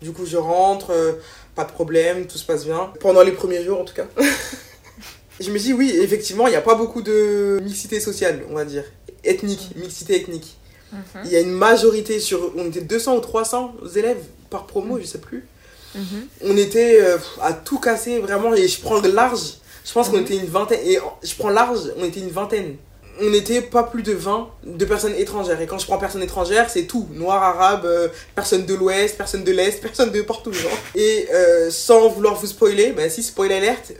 Du 0.01 0.11
coup, 0.11 0.25
je 0.25 0.37
rentre, 0.37 0.91
euh, 0.91 1.13
pas 1.55 1.63
de 1.63 1.71
problème, 1.71 2.27
tout 2.27 2.37
se 2.37 2.45
passe 2.45 2.65
bien. 2.65 2.91
Pendant 2.99 3.23
les 3.23 3.31
premiers 3.31 3.63
jours, 3.63 3.81
en 3.81 3.85
tout 3.85 3.95
cas. 3.95 4.05
je 5.39 5.49
me 5.49 5.57
dis, 5.57 5.73
oui, 5.73 5.97
effectivement, 5.99 6.47
il 6.47 6.51
n'y 6.51 6.57
a 6.57 6.61
pas 6.61 6.75
beaucoup 6.75 7.01
de 7.01 7.59
mixité 7.63 7.99
sociale, 7.99 8.43
on 8.51 8.53
va 8.53 8.65
dire. 8.65 8.83
Ethnique, 9.23 9.71
mixité 9.75 10.15
ethnique. 10.15 10.57
Mhm. 10.91 10.99
Il 11.25 11.31
y 11.31 11.35
a 11.37 11.39
une 11.39 11.53
majorité 11.53 12.19
sur. 12.19 12.53
On 12.55 12.67
était 12.67 12.81
200 12.81 13.17
ou 13.17 13.19
300 13.19 13.73
élèves 13.95 14.23
par 14.51 14.67
promo, 14.67 14.99
je 14.99 15.05
sais 15.05 15.17
plus. 15.17 15.47
Mhm. 15.95 16.27
On 16.43 16.57
était 16.57 16.99
euh, 17.01 17.17
à 17.41 17.53
tout 17.53 17.79
casser, 17.79 18.19
vraiment, 18.19 18.53
et 18.53 18.67
je 18.67 18.79
prends 18.81 19.01
de 19.01 19.09
large. 19.09 19.41
Je 19.85 19.91
pense 19.93 20.09
qu'on 20.09 20.17
Mhm. 20.17 20.23
était 20.23 20.37
une 20.37 20.45
vingtaine. 20.47 20.79
Et 20.85 20.97
je 21.23 21.35
prends 21.35 21.49
large, 21.49 21.79
on 21.97 22.03
était 22.05 22.19
une 22.19 22.29
vingtaine. 22.31 22.75
On 23.21 23.29
n'était 23.29 23.61
pas 23.61 23.83
plus 23.83 24.03
de 24.03 24.11
20 24.11 24.49
de 24.65 24.83
personnes 24.83 25.15
étrangères. 25.15 25.61
Et 25.61 25.67
quand 25.67 25.77
je 25.79 25.85
prends 25.85 25.97
personnes 25.97 26.23
étrangères, 26.23 26.69
c'est 26.69 26.83
tout. 26.83 27.07
Noir, 27.13 27.41
arabe, 27.41 27.85
euh, 27.85 28.09
personne 28.35 28.65
de 28.65 28.73
l'ouest, 28.73 29.15
personne 29.17 29.43
de 29.45 29.51
l'est, 29.53 29.79
personne 29.81 30.11
de 30.11 30.21
partout. 30.21 30.51
Genre. 30.51 30.69
Et 30.95 31.27
euh, 31.33 31.69
sans 31.71 32.09
vouloir 32.09 32.35
vous 32.35 32.47
spoiler, 32.47 32.91
bah 32.91 33.09
si, 33.09 33.23
spoil 33.23 33.53
alerte, 33.53 33.93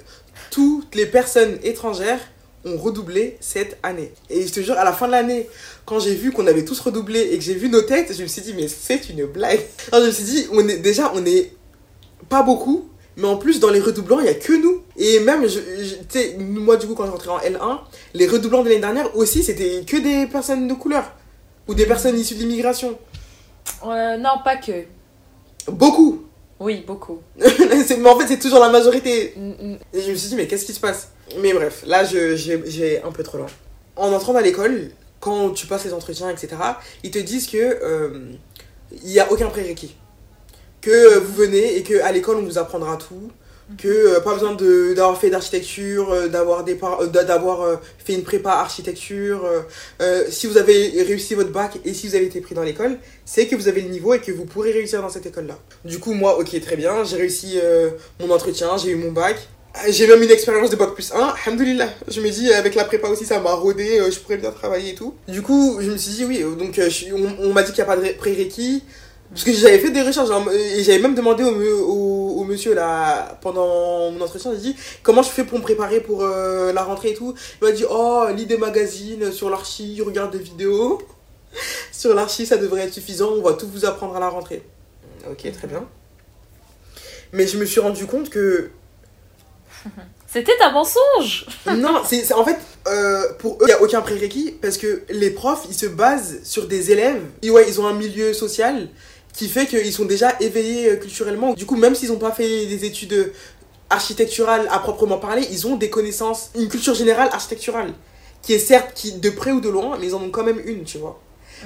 toutes 0.52 0.96
les 0.96 1.06
personnes 1.06 1.58
étrangères 1.64 2.20
ont 2.66 2.78
redoublé 2.78 3.38
cette 3.40 3.78
année. 3.84 4.12
Et 4.30 4.46
je 4.48 4.52
te 4.52 4.60
jure, 4.60 4.78
à 4.78 4.84
la 4.84 4.92
fin 4.92 5.06
de 5.08 5.12
l'année, 5.12 5.48
quand 5.86 6.00
j'ai 6.00 6.16
vu 6.16 6.32
qu'on 6.32 6.48
avait 6.48 6.66
tous 6.66 6.80
redoublé 6.80 7.20
et 7.32 7.38
que 7.38 7.44
j'ai 7.44 7.54
vu 7.54 7.70
nos 7.70 7.84
têtes, 7.84 8.12
je 8.18 8.22
me 8.24 8.28
suis 8.28 8.42
dit, 8.42 8.54
mais 8.54 8.68
c'est 8.68 9.08
une 9.10 9.26
blague. 9.28 9.62
Alors, 9.92 10.02
je 10.04 10.08
me 10.08 10.12
suis 10.14 10.24
dit, 10.26 10.48
on 10.52 10.68
est, 10.68 10.78
déjà, 10.78 11.12
on 11.16 11.24
est 11.26 11.52
pas 12.30 12.44
beaucoup, 12.44 12.90
mais 13.18 13.28
en 13.28 13.38
plus, 13.38 13.60
dans 13.60 13.70
les 13.70 13.80
redoublants, 13.80 14.20
il 14.20 14.26
y 14.26 14.30
a 14.30 14.34
que 14.34 14.54
nous. 14.54 14.82
Et 14.98 15.20
même, 15.20 15.48
je, 15.48 15.60
je- 15.60 16.38
moi, 16.38 16.78
du 16.78 16.88
coup, 16.88 16.96
quand 16.96 17.06
je 17.06 17.12
rentrais 17.12 17.30
en 17.30 17.40
L1, 17.40 17.80
les 18.14 18.28
redoublants 18.28 18.64
de 18.64 18.70
l'année 18.70 18.82
dernière 18.82 19.16
aussi, 19.16 19.44
c'était 19.44 19.84
que 19.86 19.98
des 19.98 20.28
personnes 20.28 20.68
de 20.68 20.74
couleur. 20.74 21.12
Ou 21.68 21.74
des 21.74 21.86
personnes 21.86 22.18
issues 22.20 22.36
de 22.36 22.40
l'immigration. 22.42 22.98
Euh, 23.86 24.18
non, 24.18 24.36
pas 24.44 24.58
que. 24.58 24.84
Beaucoup. 25.68 26.26
Oui, 26.60 26.84
beaucoup. 26.86 27.20
Mais 27.38 28.10
en 28.10 28.20
fait, 28.20 28.28
c'est 28.28 28.40
toujours 28.40 28.60
la 28.60 28.70
majorité. 28.70 29.34
Mm, 29.36 29.50
mm. 29.50 29.78
Et 29.94 30.02
je 30.02 30.12
me 30.12 30.16
suis 30.16 30.30
dit, 30.30 30.36
mais 30.36 30.48
qu'est-ce 30.48 30.66
qui 30.66 30.74
se 30.74 30.80
passe? 30.80 31.10
Mais 31.40 31.54
bref, 31.54 31.84
là, 31.86 32.04
j'ai 32.06 33.02
un 33.04 33.12
peu 33.12 33.24
trop 33.24 33.38
loin. 33.40 33.48
En 33.96 34.12
entrant 34.14 34.34
dans 34.34 34.40
l'école, 34.40 34.92
quand 35.20 35.50
tu 35.52 35.68
passes 35.68 35.86
les 35.86 35.94
entretiens, 35.94 36.30
etc., 36.30 36.50
ils 37.04 37.12
te 37.12 37.20
disent 37.20 37.48
que 37.48 37.58
euh, 37.58 38.32
il 39.04 39.10
n'y 39.10 39.20
a 39.20 39.32
aucun 39.32 39.48
prérequis. 39.50 39.96
Que 40.86 41.18
vous 41.20 41.34
venez 41.34 41.78
et 41.78 41.84
que 41.84 42.00
à 42.02 42.12
l'école, 42.12 42.38
on 42.38 42.44
vous 42.44 42.58
apprendra 42.58 42.98
tout. 42.98 43.32
Que 43.80 43.88
euh, 43.88 44.20
pas 44.20 44.36
besoin 44.36 44.54
d'avoir 44.54 45.20
fait 45.20 45.32
d'architecture, 45.32 46.12
euh, 46.14 46.28
d'avoir 46.28 46.64
des 46.64 46.78
euh, 47.02 47.08
d'avoir 47.08 47.62
euh, 47.64 47.76
fait 48.06 48.14
une 48.14 48.22
prépa 48.22 48.52
architecture. 48.52 49.42
si 50.30 50.46
vous 50.46 50.58
avez 50.60 51.02
réussi 51.02 51.34
votre 51.34 51.50
bac 51.52 51.80
et 51.84 51.94
si 51.96 52.08
vous 52.08 52.16
avez 52.16 52.26
été 52.26 52.42
pris 52.42 52.54
dans 52.54 52.62
l'école, 52.62 52.98
c'est 53.26 53.48
que 53.48 53.56
vous 53.56 53.68
avez 53.68 53.82
le 53.82 53.90
niveau 53.90 54.14
et 54.14 54.20
que 54.20 54.32
vous 54.32 54.46
pourrez 54.46 54.72
réussir 54.72 55.02
dans 55.02 55.10
cette 55.10 55.26
école-là. 55.26 55.58
Du 55.84 55.98
coup, 55.98 56.14
moi, 56.14 56.38
ok, 56.40 56.60
très 56.62 56.76
bien, 56.76 57.04
j'ai 57.04 57.18
réussi 57.18 57.58
mon 58.20 58.30
entretien, 58.30 58.78
j'ai 58.78 58.92
eu 58.92 58.96
mon 58.96 59.12
bac. 59.12 59.36
J'ai 59.90 60.08
même 60.08 60.22
une 60.24 60.32
expérience 60.32 60.70
de 60.70 60.76
bac 60.78 60.94
plus 60.94 61.12
1, 61.12 61.34
alhamdoulilah. 61.46 61.90
Je 62.08 62.22
me 62.22 62.30
dis, 62.30 62.54
avec 62.54 62.76
la 62.76 62.86
prépa 62.86 63.10
aussi, 63.10 63.26
ça 63.26 63.40
m'a 63.42 63.54
rodé, 63.54 64.00
je 64.10 64.20
pourrais 64.20 64.38
bien 64.38 64.52
travailler 64.52 64.92
et 64.92 64.96
tout. 64.96 65.16
Du 65.28 65.42
coup, 65.42 65.80
je 65.82 65.90
me 65.92 65.98
suis 65.98 66.12
dit, 66.14 66.24
oui, 66.26 66.46
donc 66.58 66.80
on, 67.14 67.48
on 67.48 67.52
m'a 67.52 67.62
dit 67.64 67.74
qu'il 67.74 67.84
n'y 67.84 67.90
a 67.90 67.94
pas 67.94 67.98
de 67.98 68.02
ré- 68.04 68.14
prérequis. 68.14 68.84
Parce 69.36 69.44
que 69.44 69.52
j'avais 69.52 69.80
fait 69.80 69.92
des 69.92 70.02
recherches 70.02 70.30
genre, 70.30 70.50
et 70.50 70.82
j'avais 70.82 71.00
même 71.00 71.14
demandé 71.14 71.44
au, 71.44 71.52
me- 71.52 71.82
au, 71.84 72.40
au 72.40 72.44
monsieur 72.46 72.74
là, 72.74 73.38
pendant 73.42 74.10
mon 74.10 74.22
entretien, 74.22 74.52
j'ai 74.54 74.60
dit, 74.72 74.76
comment 75.04 75.22
je 75.24 75.30
fais 75.30 75.44
pour 75.44 75.58
me 75.58 75.64
préparer 75.64 76.00
pour 76.00 76.24
euh, 76.24 76.72
la 76.72 76.84
rentrée 76.84 77.10
et 77.10 77.14
tout? 77.16 77.36
Il 77.62 77.66
m'a 77.66 77.74
dit, 77.74 77.84
oh, 77.90 78.24
lis 78.34 78.46
des 78.46 78.56
magazines 78.58 79.34
sur 79.34 79.50
l'archi, 79.50 80.02
regarde 80.02 80.32
des 80.32 80.40
vidéos. 80.42 81.02
sur 81.92 82.16
l'archi, 82.16 82.46
ça 82.46 82.56
devrait 82.56 82.84
être 82.84 82.94
suffisant, 82.94 83.32
on 83.34 83.42
va 83.42 83.52
tout 83.54 83.68
vous 83.68 83.84
apprendre 83.84 84.16
à 84.16 84.22
la 84.22 84.30
rentrée. 84.30 84.64
Ok, 85.30 85.52
très 85.52 85.68
bien. 85.68 85.84
Mais 87.34 87.46
je 87.46 87.58
me 87.58 87.66
suis 87.66 87.82
rendu 87.82 88.06
compte 88.06 88.30
que 88.30 88.70
C'était 90.28 90.56
un 90.64 90.72
mensonge 90.72 91.46
non, 91.78 92.02
c'est 92.06 92.34
en 92.34 92.44
fait, 92.46 92.58
euh, 92.88 93.34
pour 93.40 93.54
eux, 93.56 93.58
il 93.64 93.68
n'y 93.68 93.72
a 93.74 93.82
aucun 93.82 94.02
prérequis 94.02 94.54
parce 94.62 94.78
que 94.78 95.04
les 95.10 95.30
profs, 95.30 95.66
ils 95.70 95.76
se 95.76 95.86
basent 95.86 96.40
sur 96.44 96.68
des 96.68 96.92
élèves. 96.92 97.22
Et 97.42 97.50
ouais, 97.50 97.66
ils 97.68 97.80
ont 97.82 97.88
un 97.88 97.94
milieu 97.94 98.34
social 98.34 98.90
qui 99.36 99.50
fait 99.50 99.66
qu'ils 99.68 99.94
sont 99.94 100.06
déjà 100.06 100.36
éveillés 100.40 100.92
euh, 100.92 100.96
culturellement. 100.96 101.54
Du 101.54 101.66
coup, 101.66 101.76
même 101.76 101.94
s'ils 101.94 102.10
n'ont 102.10 102.18
pas 102.18 102.32
fait 102.32 102.66
des 102.66 102.86
études 102.86 103.14
euh, 103.14 103.34
architecturales 103.90 104.68
à 104.72 104.80
proprement 104.80 105.18
parler, 105.18 105.46
ils 105.52 105.68
ont 105.68 105.76
des 105.76 105.90
connaissances, 105.90 106.52
une 106.56 106.70
culture 106.70 106.96
générale 106.96 107.30
architecturale 107.32 107.94
qui 108.42 108.54
est 108.54 108.60
certes 108.60 108.92
qui, 108.96 109.14
de 109.14 109.30
près 109.30 109.52
ou 109.52 109.60
de 109.60 109.70
loin, 109.70 109.98
mais 110.00 110.08
ils 110.08 110.16
en 110.16 110.22
ont 110.22 110.30
quand 110.30 110.44
même 110.44 110.62
une, 110.66 110.84
tu 110.84 110.98
vois. 110.98 111.20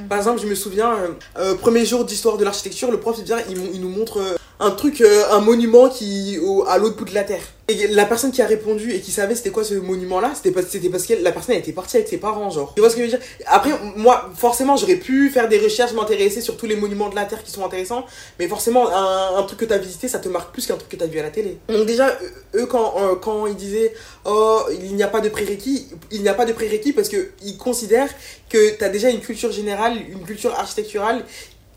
Par 0.07 0.17
exemple, 0.17 0.39
je 0.41 0.47
me 0.47 0.55
souviens, 0.55 0.95
euh, 1.37 1.55
premier 1.55 1.85
jour 1.85 2.05
d'histoire 2.05 2.37
de 2.37 2.45
l'architecture, 2.45 2.89
le 2.89 2.99
prof 2.99 3.17
il 3.19 3.25
vient, 3.25 3.39
il, 3.49 3.81
nous 3.81 3.89
montre 3.89 4.21
un 4.59 4.71
truc, 4.71 5.01
euh, 5.01 5.23
un 5.31 5.39
monument 5.39 5.89
qui 5.89 6.37
au, 6.41 6.65
à 6.67 6.77
l'autre 6.77 6.97
bout 6.97 7.05
de 7.05 7.13
la 7.13 7.23
terre. 7.23 7.41
Et 7.69 7.85
la 7.87 8.05
personne 8.05 8.31
qui 8.31 8.41
a 8.41 8.47
répondu 8.47 8.91
et 8.91 8.99
qui 8.99 9.11
savait 9.11 9.35
c'était 9.35 9.51
quoi 9.51 9.63
ce 9.63 9.75
monument-là, 9.75 10.31
c'était 10.33 10.51
c'était 10.67 10.89
parce 10.89 11.05
que 11.05 11.13
la 11.13 11.31
personne 11.31 11.55
était 11.55 11.71
partie 11.71 11.97
avec 11.97 12.07
ses 12.07 12.17
parents, 12.17 12.49
genre. 12.49 12.73
Tu 12.73 12.81
vois 12.81 12.89
ce 12.89 12.95
que 12.95 13.05
je 13.05 13.11
veux 13.11 13.17
dire? 13.17 13.25
Après, 13.45 13.71
moi, 13.95 14.31
forcément, 14.35 14.75
j'aurais 14.75 14.95
pu 14.95 15.29
faire 15.29 15.47
des 15.47 15.59
recherches, 15.59 15.93
m'intéresser 15.93 16.41
sur 16.41 16.57
tous 16.57 16.65
les 16.65 16.75
monuments 16.75 17.09
de 17.09 17.15
la 17.15 17.25
terre 17.25 17.43
qui 17.43 17.51
sont 17.51 17.63
intéressants, 17.63 18.05
mais 18.39 18.47
forcément, 18.47 18.89
un, 18.89 19.37
un 19.37 19.43
truc 19.43 19.59
que 19.59 19.65
t'as 19.65 19.77
visité, 19.77 20.07
ça 20.07 20.17
te 20.17 20.27
marque 20.29 20.51
plus 20.51 20.65
qu'un 20.65 20.77
truc 20.77 20.89
que 20.89 20.95
t'as 20.95 21.05
vu 21.05 21.19
à 21.19 21.23
la 21.23 21.29
télé. 21.29 21.59
Donc 21.67 21.85
déjà, 21.85 22.17
eux, 22.55 22.65
quand, 22.65 22.95
euh, 22.97 23.15
quand 23.15 23.45
ils 23.45 23.55
disaient 23.55 23.93
oh 24.25 24.61
il 24.71 24.95
n'y 24.95 25.03
a 25.03 25.07
pas 25.07 25.21
de 25.21 25.29
prérequis, 25.29 25.89
il 26.11 26.23
n'y 26.23 26.29
a 26.29 26.33
pas 26.33 26.45
de 26.45 26.53
prérequis 26.53 26.91
parce 26.91 27.07
que 27.07 27.29
ils 27.43 27.57
considèrent 27.57 28.09
que 28.49 28.71
t'as 28.79 28.89
déjà 28.89 29.11
une 29.11 29.19
culture 29.19 29.51
générale, 29.51 29.93
une 30.11 30.23
culture 30.23 30.53
architecturale. 30.57 31.23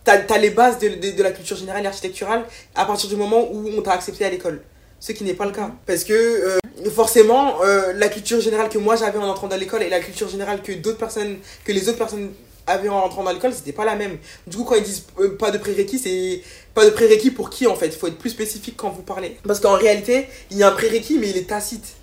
T'as 0.04 0.20
as 0.28 0.38
les 0.38 0.50
bases 0.50 0.78
de, 0.78 0.88
de, 0.88 1.16
de 1.16 1.22
la 1.22 1.30
culture 1.30 1.56
générale 1.56 1.84
et 1.84 1.86
architecturale 1.86 2.44
à 2.74 2.84
partir 2.84 3.08
du 3.08 3.16
moment 3.16 3.48
où 3.52 3.68
on 3.76 3.82
t'a 3.82 3.92
accepté 3.92 4.24
à 4.24 4.30
l'école. 4.30 4.62
Ce 4.98 5.12
qui 5.12 5.24
n'est 5.24 5.34
pas 5.34 5.46
le 5.46 5.52
cas. 5.52 5.70
Parce 5.86 6.04
que 6.04 6.12
euh, 6.12 6.58
forcément, 6.90 7.62
euh, 7.64 7.92
la 7.94 8.08
culture 8.08 8.40
générale 8.40 8.68
que 8.68 8.78
moi 8.78 8.94
j'avais 8.96 9.18
en 9.18 9.28
entrant 9.28 9.48
dans 9.48 9.56
l'école 9.56 9.82
et 9.82 9.88
la 9.88 10.00
culture 10.00 10.28
générale 10.28 10.62
que 10.62 10.72
d'autres 10.72 10.98
personnes, 10.98 11.38
que 11.64 11.72
les 11.72 11.88
autres 11.88 11.98
personnes 11.98 12.30
avaient 12.68 12.88
en 12.88 12.98
entrant 12.98 13.24
dans 13.24 13.32
l'école, 13.32 13.52
c'était 13.52 13.72
pas 13.72 13.84
la 13.84 13.96
même. 13.96 14.18
Du 14.46 14.56
coup, 14.56 14.64
quand 14.64 14.76
ils 14.76 14.84
disent 14.84 15.04
euh, 15.18 15.36
pas 15.36 15.50
de 15.50 15.58
prérequis, 15.58 15.98
c'est 15.98 16.42
pas 16.74 16.84
de 16.84 16.90
prérequis 16.90 17.32
pour 17.32 17.50
qui 17.50 17.66
en 17.66 17.74
fait? 17.74 17.86
Il 17.86 17.92
faut 17.94 18.06
être 18.06 18.18
plus 18.18 18.30
spécifique 18.30 18.76
quand 18.76 18.90
vous 18.90 19.02
parlez. 19.02 19.36
Parce 19.44 19.58
qu'en 19.58 19.74
réalité, 19.74 20.28
il 20.52 20.58
y 20.58 20.62
a 20.62 20.68
un 20.68 20.72
prérequis, 20.72 21.18
mais 21.18 21.30
il 21.30 21.36
est 21.36 21.48
tacite. 21.48 21.94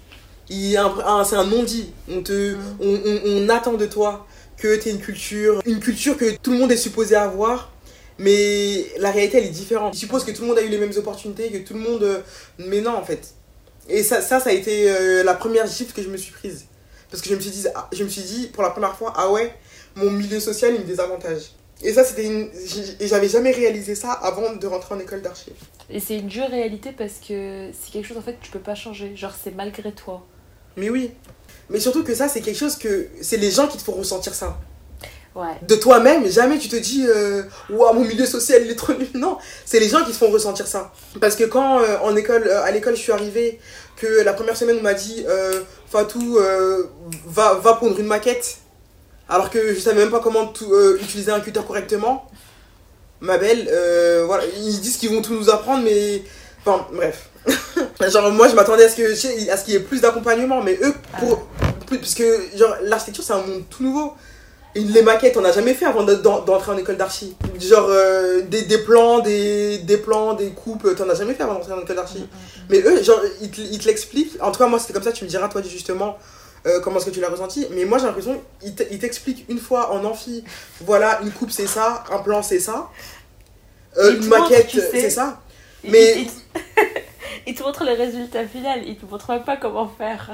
C'est 0.49 0.75
un 0.75 1.45
non-dit. 1.45 1.93
On, 2.09 2.21
te, 2.21 2.55
on, 2.81 2.99
on, 3.05 3.21
on 3.25 3.49
attend 3.49 3.73
de 3.73 3.85
toi 3.85 4.25
que 4.57 4.75
t'es 4.75 4.89
une 4.89 4.99
culture, 4.99 5.61
une 5.65 5.79
culture 5.79 6.17
que 6.17 6.35
tout 6.35 6.51
le 6.51 6.57
monde 6.57 6.71
est 6.71 6.77
supposé 6.77 7.15
avoir. 7.15 7.71
Mais 8.19 8.85
la 8.99 9.11
réalité, 9.11 9.37
elle 9.37 9.45
est 9.45 9.49
différente. 9.49 9.93
Je 9.93 9.99
suppose 9.99 10.23
que 10.25 10.31
tout 10.31 10.41
le 10.41 10.49
monde 10.49 10.57
a 10.59 10.61
eu 10.61 10.67
les 10.69 10.77
mêmes 10.77 10.93
opportunités, 10.97 11.49
que 11.49 11.57
tout 11.67 11.73
le 11.73 11.79
monde. 11.79 12.03
euh, 12.03 12.19
Mais 12.57 12.81
non, 12.81 12.91
en 12.95 13.03
fait. 13.03 13.33
Et 13.87 14.03
ça, 14.03 14.21
ça, 14.21 14.39
ça 14.39 14.49
a 14.49 14.53
été 14.53 14.91
euh, 14.91 15.23
la 15.23 15.33
première 15.33 15.67
shift 15.67 15.93
que 15.95 16.03
je 16.03 16.09
me 16.09 16.17
suis 16.17 16.31
prise. 16.33 16.65
Parce 17.09 17.23
que 17.23 17.29
je 17.29 17.35
me 17.35 17.39
suis 17.39 17.49
dit, 17.49 17.65
ah, 17.73 17.89
je 17.91 18.03
me 18.03 18.09
suis 18.09 18.21
dit 18.21 18.47
pour 18.47 18.61
la 18.61 18.69
première 18.69 18.95
fois, 18.95 19.13
ah 19.15 19.31
ouais, 19.31 19.51
mon 19.95 20.11
milieu 20.11 20.39
social, 20.39 20.75
il 20.75 20.81
me 20.81 20.85
désavantage. 20.85 21.53
Et 21.81 21.93
ça, 21.93 22.03
c'était 22.03 22.25
une. 22.25 22.49
j'avais 22.99 23.29
jamais 23.29 23.51
réalisé 23.51 23.95
ça 23.95 24.11
avant 24.11 24.53
de 24.53 24.67
rentrer 24.67 24.95
en 24.95 24.99
école 24.99 25.21
d'archi. 25.21 25.53
Et 25.89 25.99
c'est 26.01 26.17
une 26.17 26.27
dure 26.27 26.49
réalité 26.49 26.91
parce 26.91 27.13
que 27.25 27.71
c'est 27.71 27.91
quelque 27.93 28.05
chose 28.05 28.17
en 28.17 28.21
fait 28.21 28.33
que 28.33 28.43
tu 28.45 28.51
peux 28.51 28.59
pas 28.59 28.75
changer. 28.75 29.15
Genre, 29.15 29.33
c'est 29.41 29.55
malgré 29.55 29.91
toi. 29.93 30.27
Mais 30.75 30.89
oui. 30.89 31.11
Mais 31.69 31.79
surtout 31.79 32.03
que 32.03 32.13
ça, 32.13 32.27
c'est 32.27 32.41
quelque 32.41 32.57
chose 32.59 32.75
que. 32.75 33.07
C'est 33.21 33.37
les 33.37 33.49
gens 33.49 33.67
qui 33.67 33.77
te 33.77 33.81
font 33.83 33.93
ressentir 33.93 34.35
ça. 34.35 34.59
Ouais. 35.35 35.55
De 35.61 35.75
toi-même, 35.75 36.27
jamais 36.29 36.57
tu 36.57 36.67
te 36.69 36.75
dis, 36.75 37.05
euh, 37.07 37.43
Ouah, 37.69 37.93
mon 37.93 38.01
milieu 38.03 38.25
social, 38.25 38.61
il 38.65 38.71
est 38.71 38.75
trop 38.75 38.93
nul. 38.93 39.07
Non, 39.13 39.37
c'est 39.65 39.79
les 39.79 39.87
gens 39.87 40.03
qui 40.03 40.11
te 40.11 40.17
font 40.17 40.29
ressentir 40.31 40.67
ça. 40.67 40.91
Parce 41.21 41.35
que 41.35 41.43
quand 41.45 41.79
euh, 41.81 41.97
en 42.01 42.15
école, 42.15 42.47
euh, 42.47 42.63
à 42.63 42.71
l'école, 42.71 42.95
je 42.95 43.01
suis 43.01 43.11
arrivée, 43.11 43.59
que 43.95 44.21
la 44.23 44.33
première 44.33 44.57
semaine, 44.57 44.77
on 44.79 44.83
m'a 44.83 44.93
dit, 44.93 45.25
Fatou, 45.89 46.39
va, 47.27 47.53
va 47.55 47.73
pondre 47.73 47.99
une 47.99 48.07
maquette. 48.07 48.57
Alors 49.27 49.49
que 49.49 49.73
je 49.75 49.79
savais 49.79 49.99
même 50.01 50.09
pas 50.09 50.19
comment 50.19 50.47
tout, 50.47 50.73
utiliser 51.01 51.31
un 51.31 51.39
cutter 51.41 51.61
correctement. 51.67 52.25
Ma 53.21 53.37
belle, 53.37 53.69
voilà, 54.25 54.43
ils 54.57 54.79
disent 54.79 54.97
qu'ils 54.97 55.09
vont 55.13 55.21
tout 55.21 55.33
nous 55.33 55.49
apprendre, 55.49 55.83
mais. 55.83 56.23
Enfin, 56.65 56.87
bref. 56.93 57.29
genre, 58.09 58.31
moi, 58.31 58.47
je 58.47 58.55
m'attendais 58.55 58.85
à 58.85 58.89
ce 58.89 58.95
que- 58.95 59.49
à 59.51 59.57
ce 59.57 59.63
qu'il 59.65 59.73
y 59.73 59.77
ait 59.77 59.81
plus 59.81 60.01
d'accompagnement, 60.01 60.61
mais 60.63 60.77
eux, 60.81 60.93
pour. 61.19 61.45
plus- 61.85 61.99
Parce 61.99 62.13
que, 62.15 62.41
genre, 62.55 62.75
l'architecture, 62.83 63.23
c'est 63.23 63.33
un 63.33 63.41
monde 63.41 63.63
tout 63.69 63.83
nouveau. 63.83 64.13
Les 64.75 65.01
maquettes, 65.01 65.35
on 65.35 65.41
n'a 65.41 65.51
jamais 65.51 65.73
fait 65.73 65.85
avant 65.85 66.03
de- 66.03 66.13
d'en- 66.15 66.41
d'entrer 66.41 66.71
en 66.71 66.77
école 66.77 66.95
d'archi. 66.97 67.35
Genre, 67.59 67.87
euh, 67.89 68.41
des, 68.41 68.61
des 68.61 68.77
plans, 68.77 69.19
des, 69.19 69.79
des 69.79 69.97
plans, 69.97 70.33
des 70.35 70.49
coupes, 70.51 70.95
t'en 70.95 71.09
as 71.09 71.15
jamais 71.15 71.33
fait 71.33 71.43
avant 71.43 71.55
d'entrer 71.55 71.73
en 71.73 71.81
école 71.81 71.95
d'archi. 71.95 72.27
Mais 72.69 72.79
eux, 72.81 73.01
genre, 73.03 73.19
ils 73.41 73.49
te, 73.49 73.61
ils 73.61 73.79
te 73.79 73.87
l'expliquent. 73.87 74.37
En 74.41 74.51
tout 74.51 74.59
cas, 74.59 74.67
moi, 74.67 74.77
c'était 74.79 74.93
comme 74.93 75.03
ça, 75.03 75.11
tu 75.11 75.23
me 75.23 75.29
diras, 75.29 75.49
toi, 75.49 75.61
justement, 75.63 76.17
euh, 76.67 76.79
comment 76.81 76.97
est-ce 76.97 77.07
que 77.07 77.11
tu 77.11 77.19
l'as 77.19 77.29
ressenti. 77.29 77.65
Mais 77.71 77.85
moi, 77.85 77.97
j'ai 77.97 78.05
l'impression, 78.05 78.39
ils 78.63 78.75
te- 78.75 78.83
ils 78.91 78.99
t'expliquent 78.99 79.45
une 79.49 79.59
fois 79.59 79.91
en 79.91 80.05
amphi, 80.05 80.43
voilà, 80.81 81.19
une 81.23 81.31
coupe, 81.31 81.51
c'est 81.51 81.67
ça, 81.67 82.03
un 82.11 82.19
plan, 82.19 82.43
c'est 82.43 82.59
ça. 82.59 82.89
Euh, 83.97 84.15
une 84.17 84.27
maquette, 84.27 84.67
tu 84.67 84.77
sais. 84.79 84.89
c'est 85.01 85.09
ça. 85.09 85.41
Mais- 85.83 86.27
il, 87.45 87.51
il 87.51 87.55
te 87.55 87.63
montre 87.63 87.83
le 87.83 87.93
résultat 87.93 88.45
final, 88.45 88.81
il 88.85 88.95
te 88.95 89.05
montre 89.05 89.29
même 89.31 89.43
pas 89.43 89.57
comment 89.57 89.87
faire. 89.97 90.31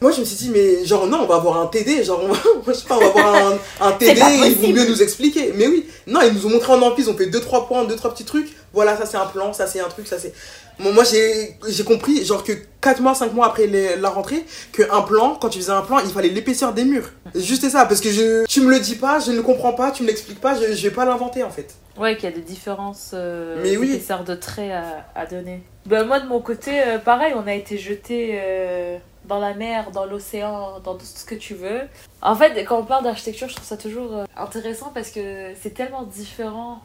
Moi, 0.00 0.10
je 0.10 0.20
me 0.20 0.24
suis 0.24 0.36
dit, 0.36 0.50
mais 0.50 0.84
genre, 0.84 1.06
non, 1.06 1.20
on 1.22 1.26
va 1.26 1.36
avoir 1.36 1.60
un 1.60 1.66
TD, 1.66 2.02
genre, 2.02 2.20
on 2.24 2.32
va, 2.32 2.38
je 2.66 2.72
sais 2.72 2.86
pas, 2.86 2.96
on 2.96 3.00
va 3.00 3.06
avoir 3.06 3.58
un, 3.80 3.92
TD, 3.98 4.20
vont 4.20 4.38
possible. 4.38 4.78
mieux 4.80 4.88
nous 4.88 5.02
expliquer. 5.02 5.52
Mais 5.54 5.66
oui, 5.68 5.86
non, 6.06 6.20
ils 6.22 6.32
nous 6.32 6.46
ont 6.46 6.50
montré 6.50 6.72
en 6.72 6.82
amphi, 6.82 7.02
ils 7.02 7.10
ont 7.10 7.16
fait 7.16 7.26
2-3 7.26 7.68
points, 7.68 7.84
2-3 7.84 8.12
petits 8.12 8.24
trucs. 8.24 8.52
Voilà, 8.72 8.96
ça 8.96 9.06
c'est 9.06 9.16
un 9.18 9.26
plan, 9.26 9.52
ça 9.52 9.66
c'est 9.66 9.80
un 9.80 9.88
truc, 9.88 10.06
ça 10.06 10.18
c'est. 10.18 10.34
Moi, 10.78 11.04
j'ai 11.04 11.84
compris, 11.84 12.24
genre, 12.24 12.42
que 12.44 12.52
4 12.80 13.00
mois, 13.00 13.14
5 13.14 13.32
mois 13.32 13.46
après 13.46 13.66
les- 13.66 13.96
la 13.96 14.08
rentrée, 14.08 14.44
qu'un 14.72 15.02
plan, 15.02 15.36
quand 15.40 15.48
tu 15.48 15.58
faisais 15.58 15.70
un 15.72 15.82
plan, 15.82 15.98
il 16.00 16.10
fallait 16.10 16.28
l'épaisseur 16.30 16.72
des 16.72 16.84
murs. 16.84 17.10
Juste 17.34 17.68
ça, 17.68 17.84
parce 17.86 18.00
que 18.00 18.10
je, 18.10 18.44
tu 18.46 18.60
me 18.62 18.70
le 18.70 18.80
dis 18.80 18.96
pas, 18.96 19.20
je 19.20 19.30
ne 19.30 19.36
le 19.36 19.42
comprends 19.42 19.72
pas, 19.74 19.90
tu 19.92 20.02
me 20.02 20.08
l'expliques 20.08 20.40
pas, 20.40 20.54
je, 20.54 20.72
je 20.72 20.82
vais 20.88 20.94
pas 20.94 21.04
l'inventer 21.04 21.44
en 21.44 21.50
fait. 21.50 21.74
Ouais, 21.98 22.16
qu'il 22.16 22.24
y 22.28 22.32
a 22.32 22.34
des 22.34 22.40
différences 22.42 23.10
euh, 23.14 23.60
Mais 23.62 23.76
oui. 23.76 23.88
d'épaisseur 23.90 24.24
de 24.24 24.34
traits 24.34 24.72
à, 24.72 25.06
à 25.20 25.26
donner. 25.26 25.62
Bah, 25.86 26.04
moi, 26.04 26.20
de 26.20 26.26
mon 26.26 26.40
côté, 26.40 26.80
euh, 26.82 26.98
pareil, 26.98 27.34
on 27.36 27.46
a 27.46 27.52
été 27.54 27.76
jetés 27.76 28.30
euh, 28.40 28.96
dans 29.26 29.38
la 29.38 29.52
mer, 29.54 29.90
dans 29.92 30.06
l'océan, 30.06 30.80
dans 30.80 30.94
tout 30.94 31.04
ce 31.04 31.24
que 31.26 31.34
tu 31.34 31.54
veux. 31.54 31.82
En 32.22 32.34
fait, 32.34 32.64
quand 32.64 32.78
on 32.78 32.84
parle 32.84 33.04
d'architecture, 33.04 33.48
je 33.48 33.54
trouve 33.56 33.66
ça 33.68 33.76
toujours 33.76 34.16
euh, 34.16 34.24
intéressant 34.36 34.90
parce 34.94 35.10
que 35.10 35.48
c'est 35.62 35.74
tellement 35.74 36.02
différent 36.04 36.80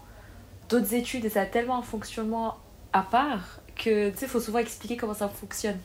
d'autres 0.69 0.93
études 0.93 1.23
et 1.25 1.29
ça 1.29 1.41
a 1.41 1.45
tellement 1.45 1.79
un 1.79 1.83
fonctionnement 1.83 2.57
à 2.91 3.01
part 3.01 3.61
que, 3.77 4.09
tu 4.09 4.17
sais, 4.17 4.25
il 4.25 4.29
faut 4.29 4.39
souvent 4.39 4.59
expliquer 4.59 4.97
comment 4.97 5.13
ça 5.13 5.29
fonctionne. 5.29 5.77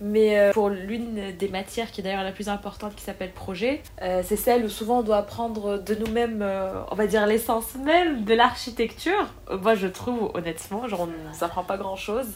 Mais 0.00 0.38
euh, 0.38 0.52
pour 0.52 0.70
l'une 0.70 1.36
des 1.36 1.48
matières 1.48 1.90
qui 1.90 2.00
est 2.00 2.04
d'ailleurs 2.04 2.24
la 2.24 2.32
plus 2.32 2.48
importante, 2.48 2.94
qui 2.94 3.04
s'appelle 3.04 3.32
projet, 3.32 3.82
euh, 4.00 4.22
c'est 4.26 4.36
celle 4.36 4.64
où 4.64 4.70
souvent 4.70 5.00
on 5.00 5.02
doit 5.02 5.18
apprendre 5.18 5.78
de 5.78 5.94
nous-mêmes, 5.94 6.40
euh, 6.40 6.80
on 6.90 6.94
va 6.94 7.06
dire 7.06 7.26
l'essence 7.26 7.74
même 7.74 8.24
de 8.24 8.34
l'architecture. 8.34 9.26
Moi 9.60 9.74
je 9.74 9.86
trouve 9.86 10.30
honnêtement, 10.32 10.88
genre 10.88 11.00
on 11.00 11.06
ne 11.06 11.12
nous 11.12 11.44
apprend 11.44 11.64
pas 11.64 11.76
grand-chose. 11.76 12.28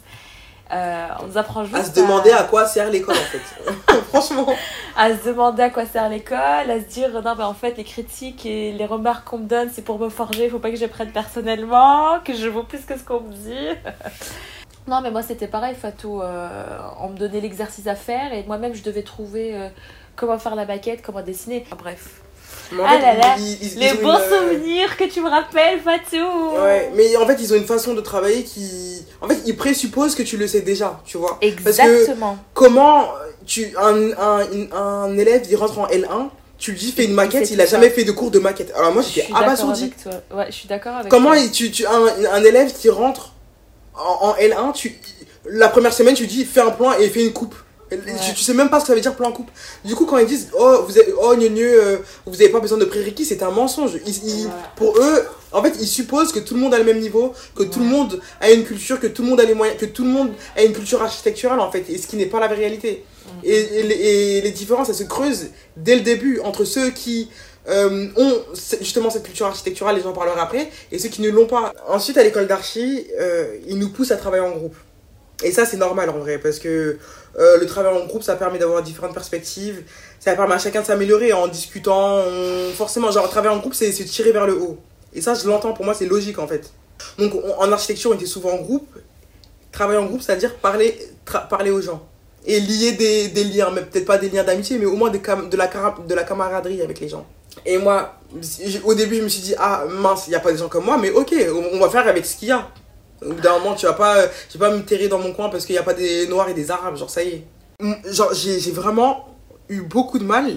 Euh, 0.73 1.07
on 1.23 1.27
nous 1.27 1.39
apprend 1.39 1.65
juste 1.65 1.77
À 1.77 1.85
se 1.85 1.95
demander 1.95 2.31
à 2.33 2.43
quoi 2.45 2.67
sert 2.67 2.91
l'école 2.91 3.17
en 3.17 3.19
fait. 3.19 3.95
Franchement. 4.09 4.47
à 4.97 5.17
se 5.17 5.29
demander 5.29 5.63
à 5.63 5.71
quoi 5.71 5.87
sert 5.87 6.09
l'école, 6.11 6.39
à 6.71 6.81
se 6.81 6.87
dire 6.87 7.11
non 7.23 7.35
mais 7.37 7.45
en 7.45 7.55
fait 7.55 7.79
les 7.79 7.85
critiques 7.85 8.45
et 8.45 8.73
les 8.73 8.87
remarques 8.87 9.27
qu'on 9.27 9.39
me 9.39 9.49
donne 9.49 9.71
c'est 9.73 9.83
pour 9.83 9.99
me 9.99 10.11
forger, 10.11 10.45
il 10.45 10.51
faut 10.51 10.59
pas 10.59 10.71
que 10.71 10.77
je 10.77 10.83
les 10.83 10.89
prenne 10.89 11.13
personnellement, 11.13 12.19
que 12.25 12.35
je 12.35 12.49
vaux 12.49 12.63
plus 12.63 12.81
que 12.81 12.99
ce 12.99 13.05
qu'on 13.05 13.21
me 13.21 13.33
dit. 13.33 13.69
non 14.87 15.01
mais 15.01 15.11
moi 15.11 15.23
c'était 15.23 15.47
pareil 15.49 15.75
Fatou, 15.81 16.21
euh, 16.23 16.49
on 17.01 17.09
me 17.09 17.17
donnait 17.17 17.41
l'exercice 17.41 17.87
à 17.87 17.95
faire 17.95 18.33
et 18.33 18.45
moi-même 18.47 18.75
je 18.75 18.83
devais 18.83 19.03
trouver 19.03 19.55
euh, 19.55 19.69
comment 20.17 20.39
faire 20.39 20.55
la 20.55 20.67
maquette, 20.67 21.01
comment 21.05 21.23
dessiner, 21.23 21.65
Enfin, 21.67 21.77
bref. 21.79 22.21
Mais 22.73 22.83
en 22.83 22.87
Ah 22.87 22.93
fait, 22.93 23.01
là 23.01 23.15
là, 23.15 23.35
ils- 23.39 23.63
ils- 23.63 23.73
ils 23.75 23.79
Les 23.79 23.95
bons 23.95 24.15
une, 24.17 24.21
euh, 24.33 24.53
souvenirs 24.53 24.97
que 24.97 25.05
tu 25.05 25.21
me 25.21 25.29
rappelles 25.29 25.81
Fatou 25.81 26.17
Ouais, 26.63 26.91
mais 26.95 27.15
en 27.17 27.27
fait, 27.27 27.37
ils 27.41 27.53
ont 27.53 27.57
une 27.57 27.67
façon 27.67 27.95
de 27.95 28.01
travailler 28.01 28.43
qui. 28.45 29.05
En 29.21 29.29
fait, 29.29 29.39
ils 29.45 29.57
présupposent 29.57 30.15
que 30.15 30.23
tu 30.23 30.37
le 30.37 30.47
sais 30.47 30.61
déjà, 30.63 31.01
tu 31.05 31.19
vois. 31.19 31.39
Parce 31.41 31.77
que 31.77 31.83
Exactement. 31.83 32.39
comment 32.55 33.09
tu. 33.45 33.75
Un, 33.77 34.13
un, 34.13 34.73
un 34.73 35.19
élève, 35.19 35.43
il 35.51 35.57
rentre 35.57 35.79
en 35.79 35.87
L1, 35.89 36.31
tu 36.59 36.71
lui 36.73 36.79
dis 36.79 36.93
fais 36.93 37.05
une 37.05 37.13
maquette, 37.15 37.51
il 37.51 37.61
a 37.61 37.67
jamais 37.67 37.91
fait 37.91 38.05
de 38.05 38.13
cours 38.13 38.31
de 38.31 38.39
maquette. 38.39 38.73
Alors 38.77 38.93
moi, 38.95 39.03
Je 39.03 39.09
j'étais 39.09 39.33
abasourdi. 39.35 39.83
avec 39.85 40.03
toi. 40.03 40.13
Ouais, 40.39 40.47
je 40.47 40.53
suis 40.53 40.69
d'accord 40.69 40.95
avec 40.97 41.11
Comment 41.11 41.33
toi. 41.33 41.43
tu, 41.53 41.71
tu, 41.71 41.87
un, 41.87 42.07
un 42.33 42.45
élève 42.45 42.73
qui 42.73 42.89
rentre 42.89 43.34
en, 43.97 44.29
en 44.31 44.35
L1, 44.37 44.73
tu, 44.75 44.99
la 45.47 45.69
première 45.69 45.93
semaine, 45.93 46.15
tu 46.15 46.27
dis 46.27 46.45
fais 46.45 46.61
un 46.61 46.71
plan 46.71 46.93
et 46.99 47.09
fais 47.09 47.25
une 47.25 47.33
coupe. 47.33 47.55
Tu, 47.91 48.35
tu 48.35 48.43
sais 48.43 48.55
même 48.55 48.71
pas 48.71 48.81
ce 48.81 48.85
que 48.85 48.89
ça 48.89 48.95
veut 48.95 49.01
dire 49.01 49.15
plan 49.15 49.31
coupe. 49.31 49.51
Du 49.85 49.95
coup, 49.95 50.05
quand 50.05 50.19
ils 50.19 50.27
disent 50.27 50.49
oh, 50.59 50.79
vous 50.89 50.99
avez, 50.99 51.15
oh 51.23 51.37
gneu, 51.37 51.81
euh, 51.81 51.99
vous 52.27 52.35
avez 52.43 52.49
pas 52.49 52.59
besoin 52.59 52.77
de 52.79 52.87
prérequis, 52.87 53.25
c'est 53.25 53.43
un 53.43 53.51
mensonge. 53.53 53.93
Ils- 54.07 54.27
ils- 54.27 54.47
Ouais. 54.47 54.51
Pour 54.75 54.99
eux, 54.99 55.23
en 55.53 55.63
fait, 55.63 55.75
ils 55.81 55.87
supposent 55.87 56.33
que 56.33 56.41
tout 56.41 56.55
le 56.55 56.61
monde 56.61 56.75
a 56.75 56.79
le 56.79 56.85
même 56.85 56.99
niveau, 56.99 57.33
que 57.55 57.63
tout 57.63 57.79
le 57.79 57.85
monde 57.85 58.21
a 58.41 58.51
une 58.51 58.65
culture, 58.65 58.99
que 58.99 59.07
tout 59.07 59.23
le 59.23 59.29
monde 59.29 59.39
a 59.41 59.45
les 59.45 59.55
moyens, 59.55 59.79
que 59.79 59.87
tout 59.87 60.03
le 60.03 60.11
monde 60.11 60.33
a 60.57 60.63
une 60.65 60.73
culture 60.73 61.01
architecturale 61.03 61.61
en 61.61 61.71
fait, 61.71 61.85
et 61.89 61.99
ce 61.99 62.09
qui 62.09 62.17
n'est 62.17 62.27
pas 62.27 62.41
la 62.41 62.49
réalité. 62.49 63.05
Mhm. 63.27 63.41
Et, 63.45 63.57
et 63.79 63.83
les, 63.85 63.95
et 63.95 64.41
les 64.41 64.51
différences, 64.51 64.89
elles 64.89 64.95
se 64.97 65.05
creusent 65.05 65.49
dès 65.77 65.95
le 65.95 66.01
début 66.01 66.41
entre 66.43 66.65
ceux 66.65 66.91
qui 66.91 67.29
euh, 67.69 68.09
ont 68.17 68.35
justement 68.81 69.11
cette 69.11 69.23
culture 69.25 69.47
architecturale, 69.47 69.99
et 69.99 70.03
j'en 70.03 70.13
parlerai 70.13 70.41
après, 70.41 70.71
et 70.93 70.99
ceux 70.99 71.09
qui 71.09 71.23
ne 71.23 71.31
l'ont 71.31 71.47
pas. 71.47 71.73
Ensuite, 71.89 72.17
à 72.19 72.23
l'école 72.23 72.47
d'archi, 72.47 73.07
euh, 73.19 73.57
ils 73.67 73.79
nous 73.79 73.91
poussent 73.91 74.11
à 74.13 74.17
travailler 74.17 74.43
en 74.45 74.51
groupe. 74.53 74.77
Et 75.43 75.51
ça, 75.51 75.65
c'est 75.67 75.77
normal 75.77 76.11
en 76.11 76.19
vrai, 76.19 76.39
parce 76.39 76.59
que 76.59 76.97
euh, 77.39 77.57
le 77.59 77.67
travail 77.67 77.93
en 78.01 78.07
groupe, 78.07 78.23
ça 78.23 78.37
permet 78.37 78.59
d'avoir 78.59 78.83
différentes 78.83 79.15
perspectives, 79.15 79.83
ça 80.21 80.35
permet 80.37 80.55
à 80.55 80.59
chacun 80.59 80.81
de 80.83 80.87
s'améliorer 80.87 81.33
en 81.33 81.49
discutant. 81.49 82.23
Forcément, 82.77 83.11
genre, 83.11 83.29
travailler 83.29 83.55
en 83.55 83.59
groupe, 83.59 83.75
c'est 83.75 83.91
se 83.93 84.05
tirer 84.05 84.33
vers 84.33 84.47
le 84.47 84.55
haut. 84.55 84.79
Et 85.13 85.21
ça, 85.21 85.35
je 85.35 85.47
l'entends, 85.47 85.73
pour 85.73 85.85
moi, 85.85 85.95
c'est 85.95 86.07
logique 86.07 86.39
en 86.39 86.47
fait. 86.47 86.71
Donc, 87.19 87.35
on- 87.35 87.61
en 87.61 87.73
architecture, 87.73 88.11
on 88.11 88.15
était 88.15 88.27
souvent 88.27 88.53
en 88.53 88.63
groupe. 88.63 88.89
Travailler 89.73 89.99
en 89.99 90.07
groupe, 90.07 90.23
c'est-à-dire 90.23 90.55
parler, 90.57 90.97
parler 91.51 91.71
aux 91.73 91.81
gens. 91.81 92.07
Et 92.47 92.61
lier 92.61 92.93
des, 92.93 93.29
des 93.29 93.45
liens, 93.45 93.71
mais 93.75 93.83
peut-être 93.83 94.05
pas 94.05 94.19
des 94.19 94.29
liens 94.29 94.45
d'amitié, 94.45 94.79
mais 94.79 94.87
au 94.87 94.95
moins 94.97 95.11
de, 95.11 95.19
la 95.57 95.95
de 96.09 96.15
la 96.15 96.23
camaraderie 96.25 96.81
avec 96.83 97.01
les 97.01 97.09
gens. 97.09 97.27
Et 97.67 97.79
moi, 97.79 98.15
au 98.85 98.95
début, 98.95 99.17
je 99.17 99.23
me 99.23 99.29
suis 99.29 99.43
dit, 99.43 99.55
ah 99.59 99.85
mince, 99.89 100.25
il 100.27 100.31
n'y 100.31 100.37
a 100.37 100.41
pas 100.41 100.53
des 100.53 100.59
gens 100.59 100.69
comme 100.69 100.85
moi, 100.85 100.99
mais 100.99 101.11
ok, 101.11 101.35
on 101.75 101.79
va 101.79 101.89
faire 101.89 102.07
avec 102.09 102.27
ce 102.27 102.37
qu'il 102.37 102.49
y 102.49 102.53
a. 102.53 102.69
Au 103.25 103.33
bout 103.33 103.41
d'un 103.41 103.59
moment, 103.59 103.75
tu 103.75 103.87
vas 103.87 103.93
pas, 103.95 104.23
je 104.53 104.55
vais 104.55 104.59
pas 104.59 104.71
me 104.77 104.83
terrer 104.83 105.09
dans 105.09 105.19
mon 105.19 105.33
coin 105.33 105.49
parce 105.49 105.65
qu'il 105.65 105.75
n'y 105.75 105.79
a 105.79 105.83
pas 105.85 105.95
des 105.95 106.27
noirs 106.27 106.49
et 106.49 106.55
des 106.55 106.71
arabes, 106.71 106.97
genre 106.97 107.09
ça 107.11 107.23
y 107.23 107.29
est. 107.29 107.43
Mm, 107.81 107.95
Genre, 108.11 108.33
j'ai 108.35 108.71
vraiment 108.73 109.29
eu 109.69 109.81
beaucoup 109.83 110.19
de 110.19 110.25
mal, 110.25 110.53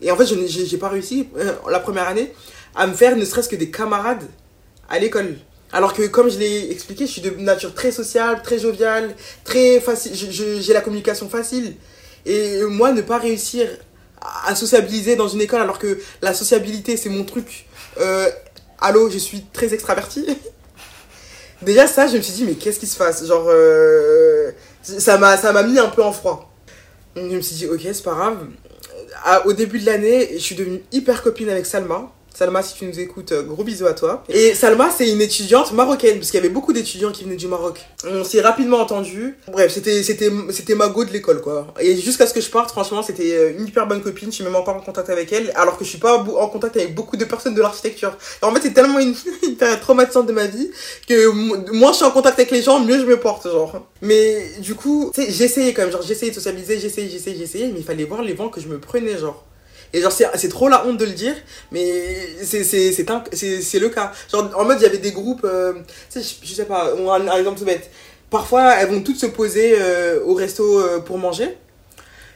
et 0.00 0.10
en 0.10 0.16
fait, 0.16 0.26
je 0.26 0.34
n'ai- 0.34 0.78
pas 0.78 0.88
réussi 0.88 1.28
euh, 1.36 1.52
la 1.70 1.80
première 1.80 2.08
année 2.08 2.32
à 2.74 2.86
me 2.86 2.94
faire 2.94 3.16
ne 3.16 3.24
serait-ce 3.24 3.48
que 3.48 3.56
des 3.56 3.70
camarades 3.70 4.24
à 4.88 4.98
l'école. 4.98 5.36
Alors 5.72 5.92
que, 5.92 6.06
comme 6.06 6.30
je 6.30 6.38
l'ai 6.38 6.70
expliqué, 6.70 7.06
je 7.06 7.12
suis 7.12 7.20
de 7.20 7.30
nature 7.30 7.74
très 7.74 7.90
sociale, 7.90 8.40
très 8.42 8.58
joviale, 8.58 9.14
très 9.44 9.80
facile, 9.80 10.12
j'ai 10.14 10.72
la 10.72 10.80
communication 10.80 11.28
facile. 11.28 11.74
Et 12.24 12.62
moi, 12.62 12.92
ne 12.92 13.02
pas 13.02 13.18
réussir 13.18 13.68
à 14.46 14.54
sociabiliser 14.54 15.16
dans 15.16 15.28
une 15.28 15.40
école 15.40 15.60
alors 15.60 15.78
que 15.78 15.98
la 16.22 16.34
sociabilité, 16.34 16.96
c'est 16.96 17.08
mon 17.08 17.24
truc. 17.24 17.66
Euh, 18.00 18.28
allô, 18.80 19.10
je 19.10 19.18
suis 19.18 19.44
très 19.52 19.74
extravertie. 19.74 20.26
Déjà, 21.62 21.86
ça, 21.86 22.06
je 22.06 22.16
me 22.16 22.22
suis 22.22 22.32
dit, 22.34 22.44
mais 22.44 22.54
qu'est-ce 22.54 22.78
qui 22.78 22.86
se 22.86 22.96
passe? 22.96 23.24
Genre, 23.26 23.46
euh, 23.48 24.52
ça 24.82 25.18
m'a 25.18 25.36
ça 25.36 25.52
m'a 25.52 25.62
mis 25.64 25.78
un 25.78 25.88
peu 25.88 26.02
en 26.02 26.12
froid. 26.12 26.52
Je 27.16 27.22
me 27.22 27.40
suis 27.40 27.56
dit, 27.56 27.66
ok, 27.66 27.80
c'est 27.82 28.02
pas 28.04 28.14
grave. 28.14 28.46
À- 29.24 29.46
au 29.46 29.52
début 29.52 29.80
de 29.80 29.86
l'année, 29.86 30.30
je 30.34 30.38
suis 30.38 30.54
devenue 30.54 30.82
hyper 30.92 31.22
copine 31.22 31.48
avec 31.50 31.66
Salma. 31.66 32.12
Salma, 32.38 32.62
si 32.62 32.74
tu 32.76 32.84
nous 32.84 33.00
écoutes, 33.00 33.32
euh, 33.32 33.42
gros 33.42 33.64
bisous 33.64 33.88
à 33.88 33.94
toi. 33.94 34.22
Et 34.28 34.54
Salma, 34.54 34.90
c'est 34.96 35.10
une 35.10 35.20
étudiante 35.20 35.72
marocaine, 35.72 36.18
parce 36.18 36.30
qu'il 36.30 36.38
y 36.38 36.40
avait 36.44 36.54
beaucoup 36.54 36.72
d'étudiants 36.72 37.10
qui 37.10 37.24
venaient 37.24 37.34
du 37.34 37.48
Maroc. 37.48 37.84
On 38.06 38.22
s'est 38.22 38.40
rapidement 38.40 38.78
entendu. 38.78 39.36
Bref, 39.50 39.72
c'était, 39.72 40.04
c'était, 40.04 40.74
ma 40.76 40.86
go 40.86 41.04
de 41.04 41.10
l'école, 41.10 41.40
quoi. 41.40 41.66
Et 41.80 41.96
jusqu'à 41.96 42.28
ce 42.28 42.34
que 42.34 42.40
je 42.40 42.48
parte, 42.48 42.70
franchement, 42.70 43.02
c'était 43.02 43.32
euh, 43.32 43.58
une 43.58 43.66
hyper 43.66 43.88
bonne 43.88 44.00
copine. 44.00 44.30
Je 44.30 44.36
suis 44.36 44.44
même 44.44 44.54
encore 44.54 44.76
en 44.76 44.80
contact 44.80 45.10
avec 45.10 45.32
elle, 45.32 45.50
alors 45.56 45.76
que 45.76 45.84
je 45.84 45.88
suis 45.90 45.98
pas 45.98 46.16
en 46.16 46.46
contact 46.46 46.76
avec 46.76 46.94
beaucoup 46.94 47.16
de 47.16 47.24
personnes 47.24 47.56
de 47.56 47.60
l'architecture. 47.60 48.16
En 48.42 48.54
fait, 48.54 48.60
c'est 48.62 48.72
tellement 48.72 49.00
une, 49.00 49.16
une 49.42 49.56
période 49.56 49.80
traumatisante 49.80 50.26
de 50.26 50.32
ma 50.32 50.46
vie 50.46 50.70
que 51.08 51.72
moins 51.72 51.90
je 51.90 51.96
suis 51.96 52.04
en 52.04 52.12
contact 52.12 52.38
avec 52.38 52.52
les 52.52 52.62
gens, 52.62 52.78
mieux 52.78 53.00
je 53.00 53.04
me 53.04 53.18
porte, 53.18 53.50
genre. 53.50 53.84
Mais 54.00 54.52
du 54.60 54.76
coup, 54.76 55.10
j'essayais 55.16 55.74
quand 55.74 55.82
même, 55.82 55.90
genre, 55.90 56.02
j'essayais 56.02 56.30
de 56.30 56.36
socialiser, 56.36 56.78
j'essayais, 56.78 57.08
j'essayais, 57.08 57.36
j'essayais, 57.36 57.66
mais 57.72 57.80
il 57.80 57.84
fallait 57.84 58.04
voir 58.04 58.22
les 58.22 58.34
vents 58.34 58.48
que 58.48 58.60
je 58.60 58.68
me 58.68 58.78
prenais, 58.78 59.18
genre. 59.18 59.44
Et 59.92 60.02
genre, 60.02 60.12
c'est 60.12 60.48
trop 60.48 60.68
la 60.68 60.86
honte 60.86 60.98
de 60.98 61.04
le 61.04 61.12
dire, 61.12 61.34
mais 61.72 62.28
c'est 62.42 62.62
le 62.62 63.88
cas. 63.88 64.12
Genre, 64.30 64.50
en 64.54 64.64
mode, 64.64 64.78
il 64.80 64.82
y 64.82 64.86
avait 64.86 64.98
des 64.98 65.12
groupes, 65.12 65.44
euh, 65.44 65.74
je, 66.14 66.54
sais 66.54 66.66
pas, 66.66 66.92
un, 66.94 67.28
un, 67.28 67.38
exemple 67.38 67.58
tout 67.58 67.64
bête. 67.64 67.90
Parfois, 68.30 68.74
elles 68.74 68.90
vont 68.90 69.00
toutes 69.00 69.18
se 69.18 69.26
poser 69.26 69.76
euh, 69.78 70.20
au 70.24 70.34
resto 70.34 70.80
euh, 70.80 70.98
pour 70.98 71.16
manger. 71.16 71.56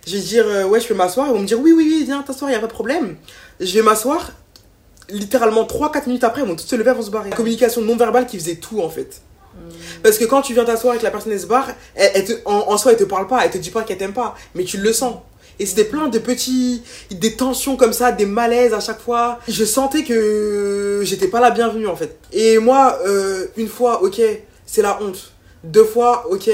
Je 0.07 0.17
vais 0.17 0.23
dire, 0.23 0.47
ouais, 0.69 0.81
je 0.81 0.89
peux 0.89 0.95
m'asseoir. 0.95 1.27
Elles 1.29 1.35
vont 1.35 1.41
me 1.41 1.47
dire, 1.47 1.61
oui, 1.61 1.73
oui, 1.73 1.85
oui, 1.87 2.05
viens 2.05 2.23
t'asseoir, 2.23 2.51
il 2.51 2.55
a 2.55 2.61
pas 2.61 2.67
de 2.67 2.73
problème. 2.73 3.17
Je 3.61 3.73
vais 3.75 3.83
m'asseoir. 3.83 4.33
Littéralement, 5.11 5.65
3-4 5.65 6.07
minutes 6.07 6.25
après, 6.25 6.41
elles 6.41 6.49
vont 6.49 6.57
toutes 6.57 6.69
se 6.69 6.77
lever, 6.77 6.91
elles 6.91 6.97
vont 6.97 7.03
se 7.03 7.11
barrer. 7.11 7.31
Communication 7.31 7.83
non 7.83 7.97
verbale 7.97 8.27
qui 8.27 8.39
faisait 8.39 8.57
tout, 8.57 8.81
en 8.81 8.89
fait. 8.89 9.21
Hmm. 9.55 9.69
Parce 10.03 10.17
que 10.17 10.25
quand 10.25 10.41
tu 10.41 10.55
viens 10.55 10.65
t'asseoir 10.65 10.97
que 10.97 11.03
la 11.03 11.11
personne 11.11 11.33
elle 11.33 11.41
se 11.41 11.47
barre, 11.47 11.69
elle, 11.95 12.25
en, 12.47 12.55
en, 12.69 12.79
soi 12.79 12.93
elle 12.93 12.99
te 12.99 13.05
parle 13.05 13.27
pas, 13.27 13.45
elle 13.45 13.51
te 13.51 13.59
dit 13.59 13.71
pas 13.71 13.83
qu'elle 13.83 13.99
t'aime 13.99 14.15
pas, 14.15 14.35
mais 14.55 14.65
tu 14.65 14.79
le 14.79 14.93
sens. 14.95 15.17
Et 15.59 15.67
c'était 15.67 15.85
plein 15.85 16.09
de 16.09 16.19
petits. 16.19 16.83
des 17.11 17.35
tensions 17.35 17.77
comme 17.77 17.93
ça, 17.93 18.13
des 18.13 18.27
malaises 18.27 18.75
à 18.75 18.81
chaque 18.81 19.01
fois. 19.01 19.39
Je 19.49 19.65
sentais 19.65 20.05
que 20.05 21.01
j'étais 21.05 21.29
pas 21.29 21.41
la 21.41 21.51
bienvenue 21.51 21.87
en 21.87 21.97
fait. 21.97 22.19
Et 22.33 22.59
moi, 22.59 22.99
euh, 23.07 23.47
une 23.57 23.69
fois, 23.69 24.03
ok, 24.03 24.21
c'est 24.67 24.83
la 24.83 25.01
honte. 25.03 25.33
Deux 25.65 25.85
fois, 25.85 26.27
ok, 26.31 26.51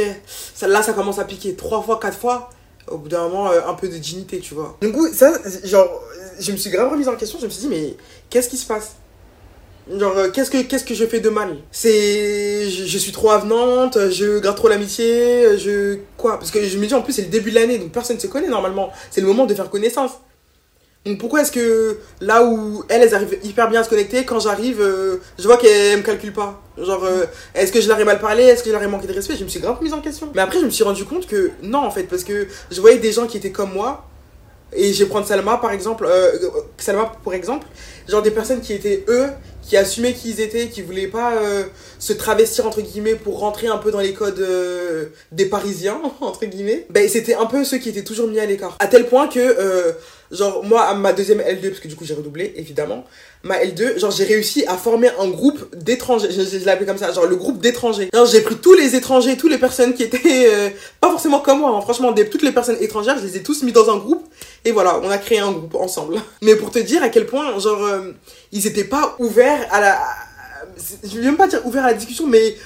là 0.63 0.83
ça 0.83 0.93
commence 0.93 1.19
à 1.19 1.25
piquer. 1.25 1.55
Trois 1.55 1.83
fois, 1.83 1.99
quatre 1.99 2.19
fois, 2.19 2.51
au 2.89 2.99
bout 2.99 3.09
d'un 3.09 3.23
moment, 3.23 3.51
euh, 3.51 3.61
un 3.67 3.75
peu 3.75 3.89
de 3.89 3.97
dignité, 3.97 4.41
tu 4.41 4.55
vois. 4.55 4.77
Du 4.83 4.93
coup, 4.93 5.09
ça, 5.13 5.33
genre, 5.65 6.03
je 6.39 6.53
me 6.53 6.57
suis 6.57 6.71
grave 6.71 6.91
remise 6.91 7.09
en 7.09 7.17
question. 7.17 7.39
Je 7.41 7.47
me 7.47 7.51
suis 7.51 7.63
dit, 7.63 7.69
mais 7.69 7.97
qu'est-ce 8.29 8.49
qui 8.49 8.57
se 8.57 8.67
passe? 8.67 8.93
Genre, 9.97 10.19
euh, 10.19 10.31
qu'est-ce 10.31 10.51
que, 10.51 10.63
qu'est-ce 10.63 10.85
que 10.85 10.95
je 10.95 11.07
fais 11.07 11.21
de 11.21 11.31
mal? 11.31 11.57
C'est. 11.71 12.69
Je, 12.69 12.99
suis 12.99 13.13
trop 13.13 13.31
avenante, 13.31 13.99
je 14.11 14.39
garde 14.39 14.57
trop 14.57 14.69
l'amitié, 14.69 15.59
je. 15.59 15.99
Quoi? 16.17 16.39
Parce 16.39 16.51
que 16.51 16.63
je 16.63 16.79
me 16.79 16.87
dis 16.87 16.95
en 16.95 17.03
plus, 17.03 17.13
c'est 17.15 17.23
le 17.23 17.29
début 17.29 17.51
de 17.51 17.55
l'année, 17.55 17.79
donc 17.79 17.93
personne 17.93 18.17
ne 18.17 18.21
se 18.21 18.27
connaît 18.27 18.49
normalement. 18.49 18.91
C'est 19.11 19.21
le 19.21 19.27
moment 19.27 19.47
de 19.47 19.55
faire 19.55 19.71
connaissance. 19.71 20.13
Donc 21.07 21.19
pourquoi 21.19 21.41
est-ce 21.41 21.53
que 21.53 21.99
là 22.21 22.45
où 22.45 22.85
elles, 22.89 23.03
elles 23.03 23.15
arrivent 23.15 23.39
hyper 23.43 23.71
bien 23.71 23.81
à 23.81 23.85
se 23.85 23.89
connecter, 23.89 24.25
quand 24.25 24.41
j'arrive, 24.41 24.81
euh, 24.81 25.17
je 25.39 25.45
vois 25.45 25.57
qu'elles 25.57 25.97
me 25.97 26.03
calculent 26.03 26.33
pas? 26.33 26.61
Genre, 26.77 27.03
euh, 27.05 27.25
est-ce 27.55 27.73
que 27.73 27.81
je 27.81 27.89
leur 27.89 27.99
ai 27.99 28.05
mal 28.05 28.19
parlé? 28.19 28.43
Est-ce 28.43 28.63
que 28.63 28.69
je 28.69 28.75
leur 28.75 28.83
ai 28.83 28.89
manqué 28.89 29.07
de 29.07 29.15
respect? 29.15 29.37
Je 29.39 29.45
me 29.45 29.49
suis 29.49 29.61
grave 29.61 29.79
mise 29.81 29.95
en 29.95 30.01
question. 30.01 30.31
Mais 30.35 30.43
après, 30.43 30.61
je 30.61 30.67
me 30.67 30.71
suis 30.71 30.85
rendu 30.85 31.05
compte 31.07 31.27
que 31.27 31.53
non, 31.63 31.79
en 31.79 31.91
fait, 31.91 32.03
parce 32.05 32.25
que 32.25 32.47
je 32.71 32.81
voyais 32.81 32.99
des 32.99 33.13
gens 33.13 33.27
qui 33.27 33.39
étaient 33.39 33.53
comme 33.53 33.73
moi, 33.73 34.05
et 34.75 34.93
je 34.93 35.05
vais 35.05 35.09
prendre 35.09 35.27
Salma 35.27 35.57
par 35.57 35.71
exemple, 35.71 36.07
Salma 36.77 37.11
pour 37.23 37.33
exemple, 37.33 37.67
genre 38.07 38.21
des 38.21 38.31
personnes 38.31 38.61
qui 38.61 38.75
étaient 38.75 39.05
eux, 39.09 39.29
qui 39.69 39.77
assumaient 39.77 40.15
qui 40.15 40.31
ils 40.31 40.41
étaient, 40.41 40.69
qui 40.69 40.81
voulaient 40.81 41.09
pas 41.09 41.35
euh, 41.35 41.65
se 41.99 42.15
travestir 42.15 42.67
entre 42.67 42.81
guillemets 42.81 43.15
pour 43.15 43.39
rentrer 43.39 43.69
un 43.69 43.77
peu 43.77 43.91
dans 43.91 44.01
les 44.01 44.15
codes 44.15 44.41
euh, 44.41 45.07
des 45.31 45.45
Parisiens 45.45 46.01
entre 46.23 46.47
guillemets. 46.47 46.87
Ben 46.91 47.07
c'était 47.09 47.35
un 47.35 47.47
peu 47.47 47.65
ceux 47.65 47.77
qui 47.77 47.91
étaient 47.91 48.05
toujours 48.05 48.29
mis 48.29 48.41
à 48.41 48.47
l'écart. 48.47 48.77
À 48.81 48.87
tel 48.87 49.07
point 49.07 49.29
que 49.29 49.39
euh, 49.39 49.93
genre 50.31 50.65
moi 50.65 50.95
ma 50.95 51.13
deuxième 51.13 51.41
L2 51.41 51.69
parce 51.69 51.81
que 51.81 51.89
du 51.89 51.97
coup 51.97 52.05
j'ai 52.05 52.15
redoublé 52.15 52.53
évidemment 52.57 53.05
ma 53.43 53.63
L2 53.65 53.99
genre 53.99 54.11
j'ai 54.11 54.25
réussi 54.25 54.65
à 54.67 54.77
former 54.77 55.09
un 55.19 55.29
groupe 55.29 55.75
d'étrangers 55.75 56.29
je, 56.31 56.43
je, 56.43 56.69
appelé 56.69 56.85
comme 56.85 56.99
ça 56.99 57.13
genre 57.13 57.25
le 57.25 57.37
groupe 57.37 57.63
d'étrangers 57.63 58.11
j'ai 58.31 58.41
pris 58.43 58.57
tous 58.57 58.75
les 58.75 58.95
étrangers 58.95 59.39
toutes 59.39 59.51
les 59.51 59.57
personnes 59.57 59.95
qui 59.95 60.03
étaient 60.03 60.75
pas 61.01 61.09
forcément 61.09 61.41
comme 61.41 61.61
moi 61.61 61.71
hein. 61.71 61.81
franchement 61.81 62.13
toutes 62.31 62.43
les 62.43 62.53
personnes 62.53 62.77
étrangères 62.79 63.17
je 63.19 63.25
les 63.25 63.39
ai 63.39 63.43
tous 63.43 63.63
mis 63.63 63.73
dans 63.73 63.89
un 63.89 63.97
groupe 63.97 64.23
et 64.67 64.71
voilà 64.71 65.01
on 65.03 65.09
a 65.09 65.17
créé 65.17 65.39
un 65.39 65.53
groupe 65.53 65.77
ensemble 65.77 66.21
mais 66.43 66.57
pour 66.57 66.71
te 66.71 66.79
dire 66.79 67.03
à 67.03 67.09
quel 67.09 67.25
point 67.25 67.59
genre 67.59 67.89
ils 68.53 68.67
étaient 68.67 68.85
pas 68.85 69.17
ouverts 69.19 69.67
à 69.73 69.81
la. 69.81 70.01
Je 71.05 71.19
vais 71.19 71.27
même 71.27 71.37
pas 71.37 71.49
dire 71.49 71.65
ouverts 71.67 71.85
à 71.85 71.89
la 71.89 71.95
discussion, 71.95 72.27
mais 72.27 72.57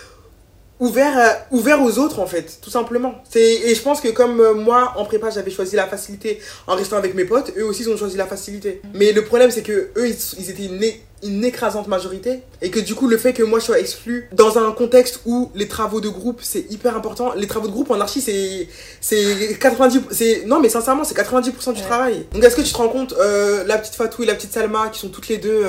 ouvert, 0.82 1.16
euh, 1.16 1.56
ouvert 1.56 1.80
aux 1.80 1.98
autres 1.98 2.18
en 2.18 2.26
fait, 2.26 2.58
tout 2.60 2.70
simplement. 2.70 3.14
Et 3.36 3.72
je 3.72 3.80
pense 3.80 4.00
que 4.00 4.08
comme 4.08 4.40
euh, 4.40 4.52
moi 4.52 4.94
en 4.96 5.04
prépa 5.04 5.30
j'avais 5.30 5.52
choisi 5.52 5.76
la 5.76 5.86
facilité 5.86 6.40
en 6.66 6.74
restant 6.74 6.96
avec 6.96 7.14
mes 7.14 7.24
potes, 7.24 7.52
eux 7.56 7.64
aussi 7.64 7.82
ils 7.82 7.88
ont 7.88 7.96
choisi 7.96 8.16
la 8.16 8.26
facilité. 8.26 8.82
Mais 8.92 9.12
le 9.12 9.24
problème 9.24 9.52
c'est 9.52 9.62
que 9.62 9.90
eux 9.96 10.08
ils, 10.08 10.50
étaient 10.50 10.64
une, 10.64 10.82
une, 11.22 11.44
écrasante 11.44 11.86
majorité 11.86 12.40
et 12.62 12.70
que 12.70 12.80
du 12.80 12.96
coup 12.96 13.06
le 13.06 13.16
fait 13.16 13.32
que 13.32 13.44
moi 13.44 13.60
je 13.60 13.66
sois 13.66 13.78
exclu 13.78 14.28
dans 14.32 14.58
un 14.58 14.72
contexte 14.72 15.20
où 15.24 15.52
les 15.54 15.68
travaux 15.68 16.00
de 16.00 16.08
groupe 16.08 16.40
c'est 16.42 16.66
hyper 16.68 16.96
important. 16.96 17.32
Les 17.36 17.46
travaux 17.46 17.68
de 17.68 17.72
groupe 17.72 17.92
en 17.92 18.00
archi 18.00 18.20
c'est 18.20 18.66
c'est 19.00 19.56
90 19.60 20.00
c'est 20.10 20.46
non 20.46 20.58
mais 20.58 20.68
sincèrement 20.68 21.04
c'est 21.04 21.16
90% 21.16 21.74
du 21.74 21.82
travail. 21.82 22.26
Donc 22.32 22.42
est-ce 22.42 22.56
que 22.56 22.62
tu 22.62 22.72
te 22.72 22.76
rends 22.76 22.88
compte 22.88 23.14
euh, 23.20 23.62
la 23.68 23.78
petite 23.78 23.94
Fatou 23.94 24.24
et 24.24 24.26
la 24.26 24.34
petite 24.34 24.52
Salma 24.52 24.88
qui 24.88 24.98
sont 24.98 25.10
toutes 25.10 25.28
les 25.28 25.38
deux 25.38 25.64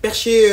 perchées 0.00 0.48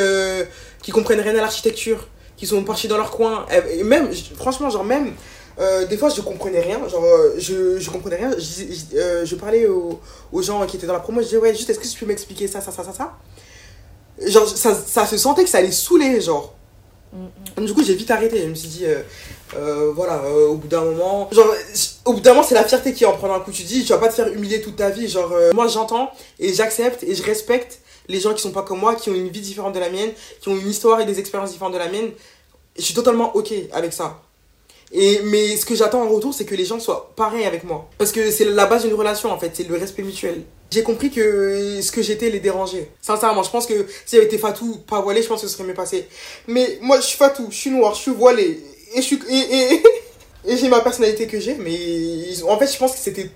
qui 0.82 0.90
comprennent 0.90 1.20
rien 1.20 1.36
à 1.36 1.42
l'architecture 1.42 2.08
qui 2.40 2.46
sont 2.46 2.64
partis 2.64 2.88
dans 2.88 2.96
leur 2.96 3.10
coin. 3.10 3.44
Et 3.70 3.84
même, 3.84 4.08
franchement, 4.36 4.70
genre 4.70 4.82
même, 4.82 5.12
euh, 5.58 5.84
des 5.86 5.98
fois 5.98 6.08
je 6.08 6.22
comprenais 6.22 6.60
rien, 6.60 6.88
genre 6.88 7.04
euh, 7.04 7.34
je, 7.36 7.78
je 7.78 7.90
comprenais 7.90 8.16
rien. 8.16 8.30
Je, 8.38 8.62
je, 8.72 8.96
euh, 8.96 9.26
je 9.26 9.36
parlais 9.36 9.66
aux, 9.66 10.00
aux, 10.32 10.40
gens 10.40 10.64
qui 10.64 10.78
étaient 10.78 10.86
dans 10.86 10.94
la 10.94 11.00
promo, 11.00 11.20
je 11.20 11.26
disais 11.26 11.36
ouais, 11.36 11.54
juste 11.54 11.68
est-ce 11.68 11.78
que 11.78 11.86
tu 11.86 11.98
peux 11.98 12.06
m'expliquer 12.06 12.48
ça, 12.48 12.62
ça, 12.62 12.72
ça, 12.72 12.82
ça, 12.82 12.94
ça? 12.94 13.12
Genre 14.26 14.48
ça, 14.48 14.74
ça 14.74 15.04
se 15.04 15.18
sentait 15.18 15.44
que 15.44 15.50
ça 15.50 15.58
allait 15.58 15.70
saouler, 15.70 16.20
genre. 16.22 16.54
Mm 17.12 17.62
Du 17.62 17.74
coup 17.74 17.84
j'ai 17.84 17.94
vite 17.94 18.10
arrêté, 18.10 18.40
je 18.40 18.46
me 18.46 18.54
suis 18.54 18.68
dit 18.68 18.86
voilà, 19.94 20.22
au 20.48 20.54
bout 20.54 20.68
d'un 20.68 20.84
moment, 20.84 21.28
genre 21.30 21.52
au 22.06 22.14
bout 22.14 22.20
d'un 22.20 22.30
moment 22.30 22.46
c'est 22.46 22.54
la 22.54 22.64
fierté 22.64 22.94
qui 22.94 23.04
en 23.04 23.12
prend 23.12 23.30
un 23.34 23.40
coup. 23.40 23.52
Tu 23.52 23.64
dis 23.64 23.84
tu 23.84 23.92
vas 23.92 23.98
pas 23.98 24.08
te 24.08 24.14
faire 24.14 24.28
humilier 24.28 24.62
toute 24.62 24.76
ta 24.76 24.88
vie, 24.88 25.08
genre 25.08 25.30
moi 25.52 25.68
j'entends 25.68 26.10
et 26.38 26.54
j'accepte 26.54 27.02
et 27.02 27.14
je 27.14 27.22
respecte 27.22 27.80
les 28.08 28.20
gens 28.20 28.34
qui 28.34 28.42
sont 28.42 28.52
pas 28.52 28.62
comme 28.62 28.80
moi, 28.80 28.94
qui 28.94 29.10
ont 29.10 29.14
une 29.14 29.28
vie 29.28 29.40
différente 29.40 29.74
de 29.74 29.80
la 29.80 29.90
mienne, 29.90 30.10
qui 30.40 30.48
ont 30.48 30.56
une 30.56 30.68
histoire 30.68 31.00
et 31.00 31.04
des 31.04 31.18
expériences 31.18 31.52
différentes 31.52 31.74
de 31.74 31.78
la 31.78 31.88
mienne. 31.88 32.10
Je 32.76 32.82
suis 32.82 32.94
totalement 32.94 33.34
ok 33.36 33.52
avec 33.72 33.92
ça. 33.92 34.20
Et, 34.92 35.20
mais 35.24 35.56
ce 35.56 35.64
que 35.64 35.74
j'attends 35.74 36.02
en 36.02 36.08
retour, 36.08 36.34
c'est 36.34 36.44
que 36.44 36.54
les 36.54 36.64
gens 36.64 36.80
soient 36.80 37.12
pareils 37.14 37.44
avec 37.44 37.64
moi. 37.64 37.88
Parce 37.98 38.10
que 38.10 38.30
c'est 38.30 38.44
la 38.44 38.66
base 38.66 38.84
d'une 38.84 38.94
relation, 38.94 39.30
en 39.30 39.38
fait. 39.38 39.52
C'est 39.54 39.68
le 39.68 39.76
respect 39.76 40.02
mutuel. 40.02 40.42
J'ai 40.70 40.82
compris 40.82 41.10
que 41.10 41.80
ce 41.80 41.92
que 41.92 42.02
j'étais 42.02 42.30
les 42.30 42.40
dérangeait. 42.40 42.90
Sincèrement, 43.00 43.42
je 43.42 43.50
pense 43.50 43.66
que 43.66 43.86
si 44.06 44.16
j'avais 44.16 44.26
été 44.26 44.38
fatou, 44.38 44.78
pas 44.88 45.00
voilé, 45.00 45.22
je 45.22 45.28
pense 45.28 45.42
que 45.42 45.48
ce 45.48 45.52
serait 45.54 45.64
mieux 45.64 45.74
passé. 45.74 46.08
Mais 46.48 46.78
moi, 46.80 46.96
je 46.98 47.06
suis 47.06 47.18
fatou, 47.18 47.46
je 47.50 47.56
suis 47.56 47.70
noir, 47.70 47.94
je 47.94 48.00
suis 48.00 48.12
voilé. 48.12 48.60
Et 48.94 49.00
et, 49.00 49.74
et, 49.74 49.82
et 50.46 50.56
j'ai 50.56 50.68
ma 50.68 50.80
personnalité 50.80 51.26
que 51.28 51.38
j'ai. 51.38 51.54
Mais 51.54 52.42
en 52.44 52.58
fait, 52.58 52.72
je 52.72 52.78
pense 52.78 52.92
que 52.92 52.98
c'était 52.98 53.30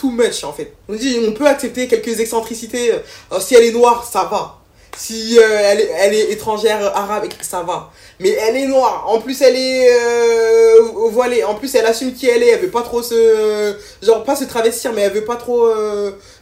too 0.00 0.10
much 0.10 0.44
en 0.44 0.52
fait. 0.52 0.72
On 0.88 0.94
dit 0.94 1.18
on 1.26 1.32
peut 1.32 1.46
accepter 1.46 1.86
quelques 1.86 2.20
excentricités. 2.20 2.92
Euh, 2.92 3.40
si 3.40 3.54
elle 3.54 3.64
est 3.64 3.72
noire, 3.72 4.08
ça 4.10 4.24
va. 4.30 4.56
Si 4.96 5.38
euh, 5.38 5.42
elle, 5.42 5.80
est, 5.80 5.90
elle, 5.98 6.14
est, 6.14 6.32
étrangère 6.32 6.84
arabe, 6.96 7.26
ça 7.40 7.62
va. 7.62 7.90
Mais 8.18 8.30
elle 8.30 8.56
est 8.56 8.66
noire. 8.66 9.04
En 9.06 9.20
plus, 9.20 9.40
elle 9.40 9.56
est 9.56 9.88
euh, 9.88 10.82
voilée. 11.10 11.44
En 11.44 11.54
plus, 11.54 11.74
elle 11.74 11.86
assume 11.86 12.12
qui 12.12 12.28
elle 12.28 12.42
est. 12.42 12.48
Elle 12.48 12.60
veut 12.60 12.70
pas 12.70 12.82
trop 12.82 13.02
se. 13.02 13.76
Genre, 14.02 14.24
pas 14.24 14.36
se 14.36 14.44
travestir, 14.44 14.92
mais 14.92 15.02
elle 15.02 15.12
veut 15.12 15.24
pas 15.24 15.36
trop 15.36 15.68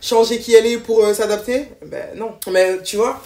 changer 0.01 0.39
qui 0.39 0.55
elle 0.55 0.67
est 0.67 0.79
pour 0.79 1.05
s'adapter. 1.15 1.69
Ben 1.85 2.07
non. 2.17 2.33
Mais 2.51 2.79
tu 2.83 2.97
vois. 2.97 3.21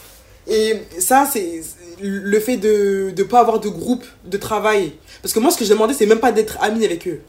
Et 0.48 0.74
ça, 0.98 1.28
c'est 1.32 1.60
le 2.00 2.40
fait 2.40 2.56
de 2.56 3.12
ne 3.16 3.22
pas 3.22 3.40
avoir 3.40 3.60
de 3.60 3.68
groupe 3.68 4.04
de 4.24 4.36
travail. 4.36 4.94
Parce 5.22 5.32
que 5.32 5.38
moi, 5.38 5.52
ce 5.52 5.56
que 5.56 5.64
je 5.64 5.70
demandais, 5.70 5.94
c'est 5.94 6.06
même 6.06 6.18
pas 6.18 6.32
d'être 6.32 6.58
ami 6.60 6.84
avec 6.84 7.06
eux. 7.06 7.20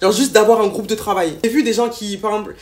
Genre 0.00 0.12
juste 0.12 0.32
d'avoir 0.32 0.60
un 0.60 0.68
groupe 0.68 0.86
de 0.86 0.94
travail. 0.94 1.36
J'ai 1.44 1.50
vu 1.50 1.62
des 1.62 1.72
gens 1.72 1.88
qui, 1.88 2.16
par 2.16 2.30
exemple, 2.32 2.54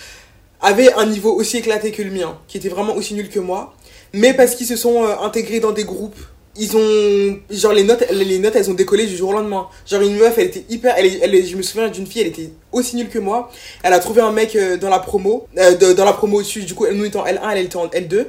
avaient 0.60 0.92
un 0.94 1.06
niveau 1.06 1.32
aussi 1.32 1.58
éclaté 1.58 1.92
que 1.92 2.02
le 2.02 2.10
mien, 2.10 2.36
qui 2.48 2.56
étaient 2.56 2.68
vraiment 2.68 2.94
aussi 2.96 3.14
nuls 3.14 3.28
que 3.28 3.40
moi, 3.40 3.74
mais 4.12 4.34
parce 4.34 4.54
qu'ils 4.54 4.66
se 4.66 4.76
sont 4.76 5.04
euh, 5.04 5.14
intégrés 5.22 5.60
dans 5.60 5.72
des 5.72 5.84
groupes, 5.84 6.16
ils 6.58 6.76
ont 6.76 7.38
genre 7.50 7.72
les 7.72 7.84
notes 7.84 8.04
les 8.10 8.38
notes 8.40 8.56
elles 8.56 8.68
ont 8.68 8.74
décollé 8.74 9.06
du 9.06 9.16
jour 9.16 9.30
au 9.30 9.32
lendemain. 9.32 9.68
Genre 9.86 10.02
une 10.02 10.16
meuf 10.16 10.36
elle 10.38 10.46
était 10.46 10.64
hyper 10.68 10.94
elle, 10.96 11.06
elle 11.22 11.46
je 11.46 11.56
me 11.56 11.62
souviens 11.62 11.88
d'une 11.88 12.06
fille 12.06 12.22
elle 12.22 12.28
était 12.28 12.50
aussi 12.72 12.96
nulle 12.96 13.08
que 13.08 13.20
moi. 13.20 13.50
Elle 13.84 13.92
a 13.92 14.00
trouvé 14.00 14.20
un 14.22 14.32
mec 14.32 14.56
euh, 14.56 14.76
dans 14.76 14.88
la 14.88 14.98
promo 14.98 15.46
euh, 15.56 15.94
dans 15.94 16.04
la 16.04 16.12
promo 16.12 16.38
au-dessus 16.38 16.62
du 16.62 16.74
coup 16.74 16.86
nous 16.92 17.04
étant 17.04 17.24
L1 17.24 17.38
elle 17.52 17.64
était 17.64 17.76
en 17.76 17.86
L2 17.86 18.26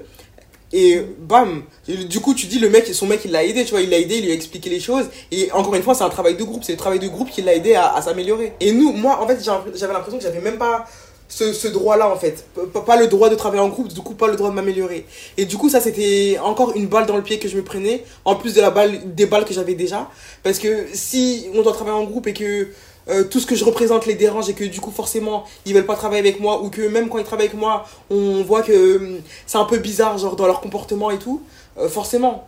et 0.71 1.01
bam, 1.19 1.63
du 1.87 2.19
coup 2.19 2.33
tu 2.33 2.45
dis 2.45 2.59
le 2.59 2.69
mec, 2.69 2.87
son 2.93 3.07
mec 3.07 3.21
il 3.25 3.31
l'a 3.31 3.43
aidé, 3.43 3.65
tu 3.65 3.71
vois, 3.71 3.81
il 3.81 3.89
l'a 3.89 3.97
aidé, 3.97 4.17
il 4.17 4.25
lui 4.25 4.31
a 4.31 4.35
expliqué 4.35 4.69
les 4.69 4.79
choses. 4.79 5.05
Et 5.31 5.51
encore 5.51 5.75
une 5.75 5.83
fois, 5.83 5.95
c'est 5.95 6.03
un 6.03 6.09
travail 6.09 6.35
de 6.35 6.43
groupe, 6.43 6.63
c'est 6.63 6.73
le 6.73 6.77
travail 6.77 6.99
de 6.99 7.07
groupe 7.07 7.29
qui 7.29 7.41
l'a 7.41 7.55
aidé 7.55 7.75
à, 7.75 7.99
s'améliorer. 8.01 8.53
Et 8.59 8.71
nous, 8.71 8.91
moi 8.91 9.19
en 9.21 9.27
fait, 9.27 9.43
j'avais 9.43 9.93
l'impression 9.93 10.17
que 10.17 10.23
j'avais 10.23 10.41
même 10.41 10.57
pas 10.57 10.85
ce, 11.29 11.67
droit-là 11.67 12.09
en 12.09 12.17
fait. 12.17 12.45
Pas 12.85 12.97
le 12.97 13.07
droit 13.07 13.29
de 13.29 13.35
travailler 13.35 13.61
en 13.61 13.69
groupe, 13.69 13.87
du 13.87 14.01
coup 14.01 14.13
pas 14.13 14.27
le 14.27 14.35
droit 14.35 14.49
de 14.49 14.55
m'améliorer. 14.55 15.05
Et 15.37 15.45
du 15.45 15.57
coup 15.57 15.69
ça 15.69 15.79
c'était 15.79 16.37
encore 16.41 16.75
une 16.75 16.87
balle 16.87 17.05
dans 17.05 17.15
le 17.15 17.23
pied 17.23 17.39
que 17.39 17.47
je 17.47 17.55
me 17.55 17.63
prenais, 17.63 18.03
en 18.25 18.35
plus 18.35 18.53
de 18.53 18.61
la 18.61 18.71
balle, 18.71 19.13
des 19.15 19.25
balles 19.25 19.45
que 19.45 19.53
j'avais 19.53 19.75
déjà. 19.75 20.09
Parce 20.43 20.59
que 20.59 20.87
si 20.93 21.47
on 21.53 21.61
doit 21.61 21.73
travailler 21.73 21.97
en 21.97 22.03
groupe 22.03 22.27
et 22.27 22.33
que 22.33 22.69
euh, 23.09 23.23
tout 23.23 23.39
ce 23.39 23.47
que 23.47 23.55
je 23.55 23.65
représente 23.65 24.05
les 24.05 24.13
dérange 24.13 24.49
et 24.49 24.53
que 24.53 24.63
du 24.63 24.79
coup 24.79 24.91
forcément 24.91 25.43
ils 25.65 25.73
veulent 25.73 25.85
pas 25.85 25.95
travailler 25.95 26.19
avec 26.19 26.39
moi 26.39 26.61
ou 26.61 26.69
que 26.69 26.81
même 26.87 27.09
quand 27.09 27.17
ils 27.17 27.23
travaillent 27.23 27.47
avec 27.47 27.59
moi 27.59 27.85
on 28.09 28.43
voit 28.43 28.61
que 28.61 28.71
euh, 28.71 29.19
c'est 29.47 29.57
un 29.57 29.65
peu 29.65 29.77
bizarre 29.77 30.17
genre 30.17 30.35
dans 30.35 30.45
leur 30.45 30.61
comportement 30.61 31.09
et 31.09 31.17
tout 31.17 31.41
euh, 31.79 31.89
forcément 31.89 32.47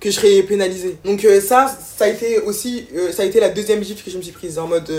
que 0.00 0.10
je 0.10 0.14
serais 0.14 0.42
pénalisé. 0.44 0.96
Donc 1.04 1.26
ça 1.42 1.66
ça 1.96 2.04
a 2.04 2.08
été 2.08 2.38
aussi 2.40 2.86
ça 3.12 3.22
a 3.22 3.26
été 3.26 3.40
la 3.40 3.48
deuxième 3.48 3.82
gifle 3.82 4.04
que 4.04 4.10
je 4.10 4.16
me 4.16 4.22
suis 4.22 4.32
prise 4.32 4.58
en 4.58 4.68
mode 4.68 4.90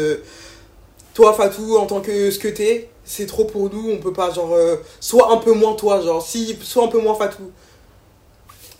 toi 1.13 1.33
Fatou 1.33 1.77
en 1.77 1.85
tant 1.85 2.01
que 2.01 2.29
ce 2.29 2.37
que 2.37 2.49
t'es 2.49 2.89
c'est 3.05 3.25
trop 3.25 3.45
pour 3.45 3.73
nous 3.73 3.91
on 3.91 3.97
peut 3.97 4.13
pas 4.13 4.31
genre 4.31 4.55
soit 4.99 5.31
un 5.31 5.37
peu 5.37 5.53
moins 5.53 5.73
toi 5.73 6.01
genre 6.01 6.21
si 6.21 6.57
soit 6.61 6.83
un 6.83 6.89
peu 6.89 6.99
moins 6.99 7.15
Fatou 7.15 7.49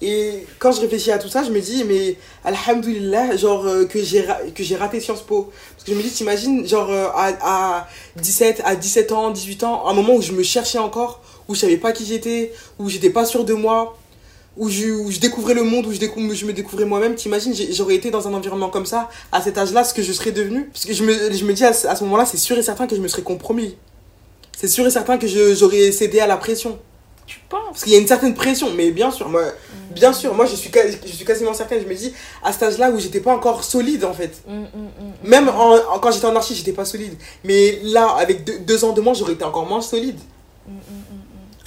et 0.01 0.45
quand 0.59 0.71
je 0.71 0.79
réfléchis 0.79 1.11
à 1.11 1.19
tout 1.19 1.27
ça, 1.27 1.43
je 1.43 1.51
me 1.51 1.59
dis, 1.59 1.83
mais 1.83 2.15
alhamdoulilah, 2.45 3.35
genre 3.35 3.65
euh, 3.65 3.85
que 3.85 4.01
j'ai 4.01 4.25
que 4.55 4.77
raté 4.77 5.01
Sciences 5.01 5.21
Po. 5.21 5.51
Parce 5.75 5.83
que 5.83 5.91
je 5.91 5.97
me 5.97 6.01
dis, 6.01 6.09
t'imagines, 6.09 6.65
genre 6.65 6.89
euh, 6.89 7.07
à, 7.13 7.79
à 7.79 7.87
17, 8.15 8.61
à 8.63 8.75
17 8.75 9.11
ans, 9.11 9.31
18 9.31 9.63
ans, 9.65 9.87
un 9.87 9.93
moment 9.93 10.15
où 10.15 10.21
je 10.21 10.31
me 10.31 10.43
cherchais 10.43 10.77
encore, 10.77 11.21
où 11.49 11.55
je 11.55 11.59
savais 11.59 11.77
pas 11.77 11.91
qui 11.91 12.05
j'étais, 12.05 12.53
où 12.79 12.87
j'étais 12.87 13.09
pas 13.09 13.25
sûr 13.25 13.43
de 13.43 13.53
moi, 13.53 13.97
où 14.55 14.69
je, 14.69 15.19
découvrais 15.19 15.53
le 15.53 15.63
monde, 15.63 15.85
où 15.85 15.91
je, 15.91 16.45
me 16.45 16.53
découvrais 16.53 16.85
moi-même, 16.85 17.15
t'imagines, 17.15 17.53
j'aurais 17.71 17.95
été 17.95 18.09
dans 18.09 18.25
un 18.27 18.33
environnement 18.33 18.69
comme 18.69 18.85
ça, 18.85 19.09
à 19.33 19.41
cet 19.41 19.57
âge-là, 19.57 19.83
ce 19.83 19.93
que 19.93 20.01
je 20.01 20.13
serais 20.13 20.31
devenu. 20.31 20.65
Parce 20.65 20.85
que 20.85 20.93
je 20.93 21.03
me, 21.03 21.31
je 21.33 21.43
me 21.43 21.53
dis, 21.53 21.65
à 21.65 21.69
à 21.69 21.95
ce 21.95 22.03
moment-là, 22.05 22.25
c'est 22.25 22.37
sûr 22.37 22.57
et 22.57 22.63
certain 22.63 22.87
que 22.87 22.95
je 22.95 23.01
me 23.01 23.07
serais 23.09 23.21
compromis. 23.21 23.75
C'est 24.57 24.67
sûr 24.67 24.85
et 24.85 24.91
certain 24.91 25.17
que 25.17 25.27
j'aurais 25.27 25.91
cédé 25.91 26.19
à 26.19 26.27
la 26.27 26.37
pression. 26.37 26.79
Tu 27.29 27.39
penses 27.47 27.61
Parce 27.69 27.83
qu'il 27.83 27.93
y 27.93 27.95
a 27.95 27.99
une 27.99 28.07
certaine 28.07 28.33
pression, 28.33 28.71
mais 28.75 28.89
bien 28.89 29.11
sûr, 29.11 29.29
moi, 29.29 29.43
bien 29.91 30.13
sûr, 30.13 30.33
moi 30.33 30.47
je 30.47 30.55
suis, 30.55 30.71
je 31.05 31.11
suis 31.11 31.25
quasiment 31.25 31.53
certaine, 31.53 31.79
je 31.79 31.87
me 31.87 31.93
dis, 31.93 32.11
à 32.41 32.51
cet 32.51 32.63
âge-là 32.63 32.89
où 32.89 32.99
j'étais 32.99 33.19
pas 33.19 33.35
encore 33.35 33.63
solide 33.63 34.03
en 34.03 34.13
fait. 34.13 34.41
Mm, 34.47 34.53
mm, 34.61 34.63
mm, 34.63 35.29
Même 35.29 35.47
en, 35.49 35.75
en- 35.75 35.99
quand 35.99 36.09
j'étais 36.11 36.25
en 36.25 36.35
archi, 36.35 36.55
j'étais 36.55 36.73
pas 36.73 36.85
solide. 36.85 37.13
Mais 37.43 37.79
là, 37.83 38.15
avec 38.17 38.43
deux, 38.45 38.57
deux 38.59 38.83
ans 38.83 38.93
de 38.93 39.01
moins, 39.01 39.13
j'aurais 39.13 39.33
été 39.33 39.43
encore 39.43 39.67
moins 39.67 39.81
solide. 39.81 40.17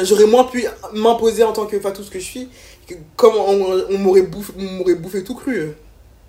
J'aurais 0.01 0.27
moins 0.27 0.45
pu 0.45 0.67
m'imposer 0.95 1.45
en 1.45 1.53
tant 1.53 1.67
que 1.67 1.79
Fatou 1.79 2.03
ce 2.03 2.11
que 2.11 2.19
je 2.19 2.25
suis, 2.25 2.49
que 2.89 2.95
comme 3.15 3.35
on, 3.37 3.85
on 3.89 3.99
m'aurait 3.99 4.23
bouffé, 4.23 4.53
on 4.59 4.83
bouffé 5.01 5.23
tout 5.23 5.37
cru. 5.37 5.57
euh. 5.59 5.77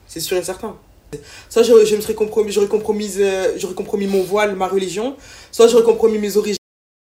C'est 0.07 0.19
sûr 0.19 0.37
et 0.37 0.43
certain. 0.43 0.75
Soit 1.49 1.63
je, 1.63 1.85
je 1.85 1.95
me 1.95 2.01
serais 2.01 2.13
compromis, 2.13 2.51
j'aurais 2.51 2.67
compromis, 2.67 3.11
euh, 3.17 3.53
j'aurais 3.57 3.73
compromis 3.73 4.05
mon 4.05 4.21
voile, 4.21 4.55
ma 4.55 4.67
religion, 4.67 5.15
soit 5.51 5.67
j'aurais 5.67 5.83
compromis 5.83 6.19
mes 6.19 6.37
origines, 6.37 6.57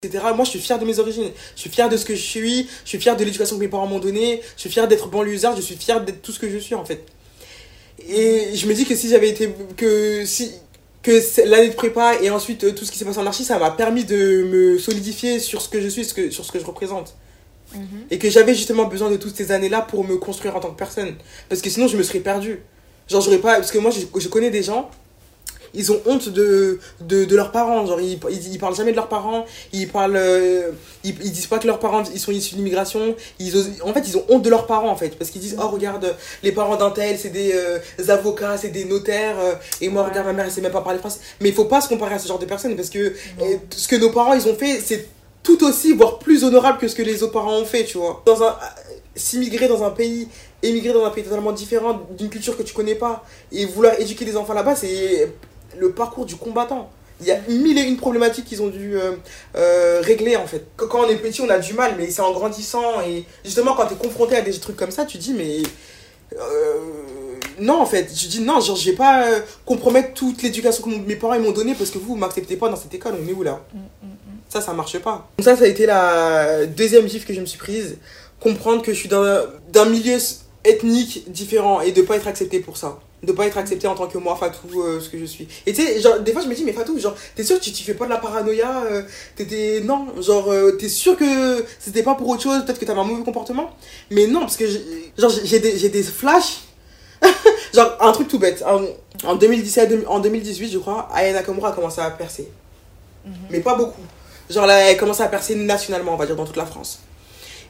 etc. 0.05 0.23
Moi, 0.35 0.45
je 0.45 0.51
suis 0.51 0.59
fier 0.59 0.79
de 0.79 0.85
mes 0.85 0.99
origines. 0.99 1.31
Je 1.55 1.61
suis 1.61 1.69
fier 1.69 1.89
de 1.89 1.97
ce 1.97 2.05
que 2.05 2.15
je 2.15 2.21
suis. 2.21 2.67
Je 2.83 2.89
suis 2.89 2.99
fier 2.99 3.15
de 3.15 3.23
l'éducation 3.23 3.55
que 3.55 3.61
mes 3.61 3.67
parents 3.67 3.87
m'ont 3.87 3.99
donnée. 3.99 4.41
Je 4.55 4.61
suis 4.61 4.69
fier 4.69 4.87
d'être 4.87 5.07
banlieusard. 5.09 5.55
Je 5.55 5.61
suis 5.61 5.75
fier 5.75 6.01
d'être 6.01 6.21
tout 6.21 6.31
ce 6.31 6.39
que 6.39 6.49
je 6.49 6.57
suis, 6.57 6.75
en 6.75 6.85
fait. 6.85 7.05
Et 8.07 8.55
je 8.55 8.67
me 8.67 8.73
dis 8.73 8.85
que 8.85 8.95
si 8.95 9.09
j'avais 9.09 9.29
été. 9.29 9.49
que 9.77 10.25
si. 10.25 10.51
que 11.01 11.19
l'année 11.47 11.69
de 11.69 11.75
prépa 11.75 12.15
et 12.21 12.29
ensuite 12.29 12.63
euh, 12.63 12.71
tout 12.71 12.85
ce 12.85 12.91
qui 12.91 12.97
s'est 12.97 13.05
passé 13.05 13.19
en 13.19 13.25
archi, 13.25 13.43
ça 13.43 13.57
m'a 13.57 13.71
permis 13.71 14.03
de 14.03 14.43
me 14.43 14.77
solidifier 14.77 15.39
sur 15.39 15.61
ce 15.61 15.69
que 15.69 15.81
je 15.81 15.87
suis, 15.87 16.05
ce 16.05 16.13
que, 16.13 16.29
sur 16.29 16.45
ce 16.45 16.51
que 16.51 16.59
je 16.59 16.65
représente. 16.65 17.15
mhm. 17.73 17.81
Et 18.11 18.19
que 18.19 18.29
j'avais 18.29 18.53
justement 18.53 18.85
besoin 18.85 19.09
de 19.09 19.17
toutes 19.17 19.35
ces 19.35 19.51
années-là 19.51 19.81
pour 19.81 20.03
me 20.03 20.17
construire 20.17 20.55
en 20.55 20.59
tant 20.59 20.71
que 20.71 20.77
personne. 20.77 21.15
Parce 21.49 21.61
que 21.61 21.69
sinon, 21.69 21.87
je 21.87 21.97
me 21.97 22.03
serais 22.03 22.19
perdu. 22.19 22.59
Genre, 23.07 23.21
j'aurais 23.21 23.39
pas. 23.39 23.55
Parce 23.55 23.71
que 23.71 23.77
moi, 23.77 23.91
je, 23.91 24.19
je 24.19 24.27
connais 24.27 24.49
des 24.49 24.63
gens, 24.63 24.89
ils 25.75 25.91
ont 25.91 26.01
honte 26.05 26.29
de, 26.29 26.79
de, 27.01 27.25
de 27.25 27.35
leurs 27.35 27.51
parents. 27.51 27.85
Genre, 27.85 27.99
ils, 28.01 28.19
ils, 28.29 28.53
ils 28.53 28.57
parlent 28.59 28.75
jamais 28.75 28.91
de 28.91 28.95
leurs 28.95 29.09
parents. 29.09 29.45
Ils 29.73 29.87
parlent. 29.87 30.15
euh, 30.15 30.71
ils, 31.03 31.15
ils 31.23 31.31
disent 31.31 31.47
pas 31.47 31.59
que 31.59 31.67
leurs 31.67 31.79
parents 31.79 32.03
ils 32.13 32.19
sont 32.19 32.31
issus 32.31 32.53
de 32.55 32.59
l'immigration. 32.59 33.15
Ils 33.39 33.55
osent- 33.55 33.81
en 33.83 33.93
fait, 33.93 34.03
ils 34.07 34.17
ont 34.17 34.25
honte 34.29 34.41
de 34.41 34.49
leurs 34.49 34.65
parents, 34.67 34.89
en 34.89 34.95
fait. 34.95 35.17
Parce 35.17 35.29
qu'ils 35.29 35.41
disent, 35.41 35.57
oh, 35.61 35.67
regarde, 35.67 36.15
les 36.43 36.51
parents 36.51 36.75
d'un 36.77 36.91
tel, 36.91 37.17
c'est 37.19 37.29
des 37.29 37.51
euh, 37.53 37.79
avocats, 38.07 38.57
c'est 38.57 38.69
des 38.69 38.85
notaires. 38.85 39.37
euh, 39.39 39.53
et 39.81 39.89
moi, 39.89 40.03
Ouais. 40.03 40.09
regarde, 40.09 40.27
ma 40.27 40.33
mère, 40.33 40.45
elle 40.45 40.51
sait 40.51 40.61
même 40.61 40.71
pas 40.71 40.81
parler 40.81 40.99
français. 40.99 41.19
Mais 41.41 41.49
il 41.49 41.55
faut 41.55 41.65
pas 41.65 41.81
se 41.81 41.89
comparer 41.89 42.15
à 42.15 42.19
ce 42.19 42.27
genre 42.27 42.39
de 42.39 42.45
personnes. 42.45 42.75
Parce 42.75 42.89
que 42.89 43.13
ce 43.75 43.87
que 43.87 43.95
nos 43.97 44.09
parents, 44.11 44.33
ils 44.33 44.47
ont 44.47 44.55
fait, 44.55 44.79
c'est 44.83 45.07
tout 45.43 45.63
aussi, 45.63 45.93
voire 45.93 46.17
plus 46.17 46.43
honorable 46.43 46.79
que 46.79 46.87
ce 46.87 46.95
que 46.95 47.03
les 47.03 47.21
autres 47.21 47.33
parents 47.33 47.57
ont 47.57 47.65
fait, 47.65 47.83
tu 47.85 47.99
vois. 47.99 48.23
Dans 48.25 48.41
un, 48.41 48.55
s'immigrer 49.15 49.67
dans 49.67 49.83
un 49.83 49.91
pays, 49.91 50.27
émigrer 50.63 50.91
dans 50.91 51.05
un 51.05 51.11
pays 51.11 51.23
totalement 51.23 51.51
différent, 51.51 52.01
d'une 52.17 52.29
culture 52.29 52.57
que 52.57 52.63
tu 52.63 52.73
connais 52.73 52.95
pas, 52.95 53.23
et 53.51 53.65
vouloir 53.65 53.93
éduquer 53.99 54.25
des 54.25 54.35
enfants 54.37 54.53
là-bas, 54.55 54.75
c'est 54.75 55.31
le 55.79 55.91
parcours 55.91 56.25
du 56.25 56.35
combattant. 56.35 56.89
Il 57.21 57.27
y 57.27 57.31
a 57.31 57.39
mille 57.47 57.77
et 57.77 57.83
une 57.83 57.95
problématiques 57.95 58.45
qu'ils 58.45 58.61
ont 58.61 58.67
dû 58.67 58.97
euh, 58.97 59.13
euh, 59.55 60.01
régler 60.03 60.35
en 60.35 60.47
fait. 60.47 60.65
Quand 60.75 61.05
on 61.05 61.07
est 61.09 61.15
petit, 61.15 61.41
on 61.41 61.49
a 61.49 61.59
du 61.59 61.73
mal, 61.73 61.95
mais 61.97 62.09
c'est 62.11 62.21
en 62.21 62.33
grandissant. 62.33 63.01
Et 63.07 63.23
justement, 63.45 63.73
quand 63.73 63.87
tu 63.87 63.93
es 63.93 63.97
confronté 63.97 64.35
à 64.35 64.41
des 64.41 64.51
trucs 64.51 64.75
comme 64.75 64.91
ça, 64.91 65.05
tu 65.05 65.17
dis, 65.17 65.33
mais. 65.33 65.63
euh, 66.37 66.75
non, 67.57 67.79
en 67.81 67.85
fait, 67.85 68.09
je 68.13 68.27
dis 68.27 68.41
non, 68.41 68.59
genre, 68.59 68.75
je 68.75 68.89
vais 68.89 68.97
pas 68.97 69.27
compromettre 69.65 70.13
toute 70.13 70.43
l'éducation 70.43 70.83
que 70.83 70.89
mes 70.89 71.15
parents 71.15 71.39
m'ont 71.39 71.51
donnée 71.51 71.73
parce 71.73 71.89
que 71.89 71.97
vous, 71.97 72.07
vous 72.07 72.15
m'acceptez 72.17 72.57
pas 72.57 72.67
dans 72.67 72.75
cette 72.75 72.93
école, 72.93 73.15
on 73.23 73.29
est 73.29 73.31
où 73.31 73.43
là? 73.43 73.61
Mm, 73.73 73.77
mm, 73.77 74.09
mm. 74.09 74.37
ça, 74.49 74.59
ça 74.59 74.73
marche 74.73 74.99
pas. 74.99 75.29
Donc 75.37 75.45
ça, 75.45 75.55
ça 75.55 75.63
a 75.63 75.67
été 75.67 75.85
la 75.85 76.65
deuxième 76.65 77.07
gifle 77.07 77.25
que 77.25 77.33
je 77.33 77.39
me 77.39 77.45
suis 77.45 77.57
prise. 77.59 77.97
Comprendre 78.41 78.81
que 78.81 78.91
je 78.93 78.99
suis 78.99 79.07
d'un 79.07 79.43
d'un 79.71 79.85
milieu 79.85 80.17
ethnique 80.65 81.31
différent 81.31 81.79
et 81.79 81.93
de 81.93 82.01
pas 82.01 82.17
être 82.17 82.27
accepté 82.27 82.59
pour 82.59 82.75
ça. 82.75 82.99
De 83.25 83.31
pas 83.31 83.45
être 83.47 83.57
accepté 83.57 83.87
en 83.87 83.95
tant 83.95 84.07
que 84.07 84.17
moi, 84.17 84.35
Fatou, 84.35 84.81
euh, 84.81 84.99
ce 84.99 85.09
que 85.09 85.17
je 85.17 85.25
suis. 85.25 85.47
Et 85.65 85.73
tu 85.73 85.81
sais, 85.81 85.99
genre, 85.99 86.19
des 86.19 86.31
fois, 86.31 86.41
je 86.41 86.47
me 86.47 86.53
dis, 86.53 86.63
mais 86.63 86.73
Fatou, 86.73 86.99
genre, 86.99 87.15
t'es 87.35 87.43
sûr 87.43 87.57
que 87.57 87.63
tu, 87.63 87.71
tu 87.71 87.83
fais 87.83 87.93
pas 87.93 88.05
de 88.05 88.11
la 88.11 88.17
paranoïa 88.17 88.83
euh, 88.85 89.01
T'étais. 89.35 89.81
Non, 89.83 90.07
genre, 90.21 90.51
euh, 90.51 90.71
t'es 90.73 90.89
sûr 90.89 91.17
que 91.17 91.65
c'était 91.79 92.03
pas 92.03 92.15
pour 92.15 92.27
autre 92.29 92.43
chose 92.43 92.63
Peut-être 92.65 92.79
que 92.79 92.85
t'avais 92.85 92.99
un 92.99 93.03
mauvais 93.03 93.23
comportement? 93.23 93.71
Mais 94.11 94.27
non, 94.27 94.41
parce 94.41 94.57
que, 94.57 94.67
j'ai- 94.67 95.11
genre, 95.17 95.31
j'ai 95.43 95.59
des, 95.59 95.89
des 95.89 96.03
flashs. 96.03 96.61
genre, 97.73 97.97
un 97.99 98.11
truc 98.11 98.27
tout 98.27 98.39
bête. 98.39 98.63
En, 98.67 98.81
en 99.27 99.35
2017, 99.35 100.05
en 100.07 100.19
2018, 100.19 100.71
je 100.71 100.77
crois, 100.77 101.07
Aya 101.13 101.33
Nakamura 101.33 101.69
a 101.69 101.71
commencé 101.71 102.01
à 102.01 102.09
percer. 102.11 102.47
Mhm. 103.25 103.33
Mais 103.49 103.59
pas 103.61 103.75
beaucoup. 103.75 104.01
Genre 104.49 104.67
là, 104.67 104.91
elle 104.91 104.97
commence 104.97 105.21
à 105.21 105.27
percer 105.27 105.55
nationalement, 105.55 106.13
on 106.13 106.17
va 106.17 106.25
dire, 106.27 106.35
dans 106.35 106.45
toute 106.45 106.57
la 106.57 106.65
France. 106.67 106.99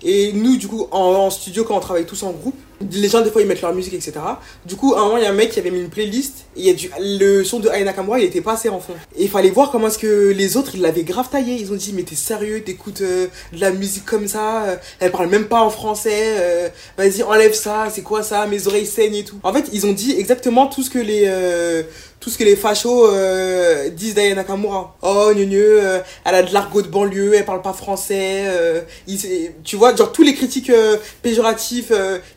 Et 0.03 0.33
nous, 0.33 0.57
du 0.57 0.67
coup, 0.67 0.87
en, 0.91 0.99
en 0.99 1.29
studio, 1.29 1.63
quand 1.63 1.75
on 1.77 1.79
travaille 1.79 2.05
tous 2.05 2.21
en 2.23 2.31
groupe, 2.31 2.57
les 2.91 3.09
gens, 3.09 3.21
des 3.21 3.31
fois, 3.31 3.41
ils 3.41 3.47
mettent 3.47 3.61
leur 3.61 3.73
musique, 3.73 3.93
etc. 3.93 4.13
Du 4.65 4.75
coup, 4.75 4.93
à 4.95 4.99
un 4.99 5.05
moment, 5.05 5.17
il 5.17 5.23
y 5.23 5.25
a 5.25 5.29
un 5.29 5.33
mec 5.33 5.51
qui 5.51 5.59
avait 5.59 5.71
mis 5.71 5.79
une 5.79 5.89
playlist, 5.89 6.45
et 6.55 6.63
y 6.63 6.69
a 6.69 6.73
du, 6.73 6.89
le 6.99 7.43
son 7.43 7.59
de 7.59 7.69
Aya 7.69 7.85
Nakamura, 7.85 8.19
il 8.19 8.25
était 8.25 8.41
pas 8.41 8.53
assez 8.53 8.69
en 8.69 8.79
fond. 8.79 8.93
Et 9.17 9.23
il 9.23 9.29
fallait 9.29 9.49
voir 9.49 9.71
comment 9.71 9.87
est-ce 9.87 9.99
que 9.99 10.31
les 10.31 10.57
autres, 10.57 10.71
ils 10.75 10.81
l'avaient 10.81 11.03
grave 11.03 11.29
taillé. 11.29 11.55
Ils 11.55 11.71
ont 11.71 11.75
dit, 11.75 11.93
mais 11.93 12.03
t'es 12.03 12.15
sérieux, 12.15 12.61
t'écoutes 12.63 13.01
euh, 13.01 13.27
de 13.53 13.61
la 13.61 13.71
musique 13.71 14.05
comme 14.05 14.27
ça, 14.27 14.63
euh, 14.63 14.75
elle 14.99 15.11
parle 15.11 15.27
même 15.27 15.45
pas 15.45 15.61
en 15.61 15.69
français, 15.69 16.35
euh, 16.39 16.69
vas-y, 16.97 17.23
enlève 17.23 17.53
ça, 17.53 17.87
c'est 17.93 18.01
quoi 18.01 18.23
ça, 18.23 18.45
mes 18.47 18.67
oreilles 18.67 18.85
saignent 18.85 19.15
et 19.15 19.23
tout. 19.23 19.37
En 19.43 19.53
fait, 19.53 19.69
ils 19.73 19.85
ont 19.85 19.93
dit 19.93 20.15
exactement 20.17 20.67
tout 20.67 20.83
ce 20.83 20.89
que 20.89 20.99
les, 20.99 21.25
tout 22.25 22.31
ce 22.31 22.39
que 22.39 22.43
les 22.43 22.55
fachos 22.55 23.07
euh, 23.07 23.89
disent 23.89 24.15
d'Aya 24.15 24.33
Nakamura. 24.33 24.97
Oh, 25.03 25.31
gneu, 25.35 25.79
euh, 25.79 25.99
elle 26.25 26.33
a 26.33 26.41
de 26.41 26.51
l'argot 26.51 26.81
de 26.81 26.87
banlieue, 26.87 27.35
elle 27.35 27.45
parle 27.45 27.61
pas 27.61 27.71
français. 27.71 28.45
euh, 28.47 28.81
tu 29.63 29.75
vois, 29.75 29.95
genre 29.95 30.11
tous 30.11 30.23
les 30.23 30.33
critiques 30.33 30.71
péjoratifs 31.21 31.91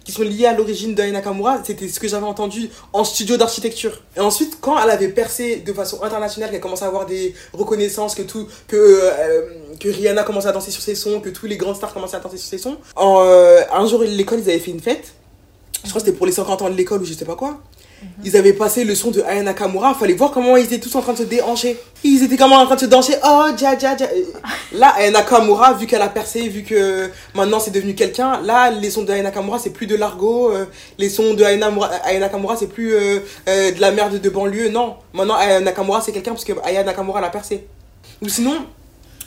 qui 0.04 0.12
sont 0.12 0.24
liés 0.28 0.46
à 0.46 0.54
l'origine 0.54 0.94
d'Aya 0.94 1.12
Nakamura, 1.12 1.58
c'était 1.64 1.88
ce 1.88 1.98
que 1.98 2.08
j'avais 2.08 2.26
entendu 2.26 2.70
en 2.92 3.04
studio 3.04 3.36
d'architecture. 3.36 4.02
Et 4.16 4.20
ensuite, 4.20 4.58
quand 4.60 4.78
elle 4.82 4.90
avait 4.90 5.08
percé 5.08 5.56
de 5.56 5.72
façon 5.72 6.02
internationale, 6.02 6.50
qu'elle 6.50 6.60
commençait 6.60 6.84
à 6.84 6.88
avoir 6.88 7.06
des 7.06 7.34
reconnaissances, 7.52 8.14
que 8.14 8.22
tout, 8.22 8.46
que, 8.66 8.76
euh, 8.76 9.42
que 9.80 9.88
Rihanna 9.88 10.22
commençait 10.22 10.48
à 10.48 10.52
danser 10.52 10.70
sur 10.70 10.82
ses 10.82 10.94
sons, 10.94 11.20
que 11.20 11.30
tous 11.30 11.46
les 11.46 11.56
grandes 11.56 11.76
stars 11.76 11.92
commençaient 11.92 12.16
à 12.16 12.20
danser 12.20 12.38
sur 12.38 12.48
ses 12.48 12.58
sons, 12.58 12.76
euh, 12.98 13.62
un 13.72 13.86
jour, 13.86 14.02
l'école, 14.02 14.40
ils 14.40 14.50
avaient 14.50 14.58
fait 14.58 14.70
une 14.70 14.80
fête. 14.80 15.12
Je 15.84 15.90
crois 15.90 16.00
que 16.00 16.06
c'était 16.06 16.16
pour 16.16 16.26
les 16.26 16.32
50 16.32 16.62
ans 16.62 16.70
de 16.70 16.74
l'école 16.74 17.02
ou 17.02 17.04
je 17.04 17.12
sais 17.12 17.24
pas 17.24 17.36
quoi. 17.36 17.58
Ils 18.24 18.36
avaient 18.36 18.52
passé 18.52 18.84
le 18.84 18.94
son 18.94 19.10
de 19.10 19.22
Aya 19.22 19.42
Nakamura, 19.42 19.94
fallait 19.94 20.14
voir 20.14 20.30
comment 20.30 20.56
ils 20.56 20.64
étaient 20.64 20.78
tous 20.78 20.94
en 20.96 21.00
train 21.00 21.12
de 21.12 21.18
se 21.18 21.22
déhancher. 21.22 21.76
Ils 22.04 22.22
étaient 22.22 22.36
comment 22.36 22.56
en 22.56 22.66
train 22.66 22.74
de 22.74 22.80
se 22.80 22.86
danser, 22.86 23.14
oh, 23.24 23.46
dja, 23.56 23.76
dja, 23.76 23.96
dja. 23.96 24.06
Et 24.14 24.26
Là, 24.72 24.94
Aya 24.96 25.10
Nakamura, 25.10 25.74
vu 25.74 25.86
qu'elle 25.86 26.02
a 26.02 26.08
percé, 26.08 26.48
vu 26.48 26.62
que 26.62 27.10
maintenant 27.34 27.60
c'est 27.60 27.70
devenu 27.70 27.94
quelqu'un, 27.94 28.40
là, 28.42 28.70
les 28.70 28.90
sons 28.90 29.02
de 29.02 29.12
Aya 29.12 29.22
Nakamura, 29.22 29.58
c'est 29.58 29.70
plus 29.70 29.86
de 29.86 29.96
l'argot, 29.96 30.50
euh, 30.52 30.66
les 30.98 31.08
sons 31.08 31.34
de 31.34 31.42
Aya 31.44 31.58
Aya 32.04 32.20
Nakamura, 32.20 32.56
c'est 32.56 32.68
plus 32.68 32.94
euh, 32.94 33.20
euh, 33.48 33.72
de 33.72 33.80
la 33.80 33.90
merde 33.92 34.20
de 34.20 34.30
banlieue, 34.30 34.68
non. 34.68 34.96
Maintenant, 35.12 35.34
Aya 35.34 35.60
Nakamura, 35.60 36.00
c'est 36.00 36.12
quelqu'un 36.12 36.32
parce 36.32 36.44
que 36.44 36.52
Aya 36.64 36.84
Nakamura, 36.84 37.20
elle 37.20 37.26
a 37.26 37.30
percé. 37.30 37.66
Ou 38.22 38.28
sinon, 38.28 38.66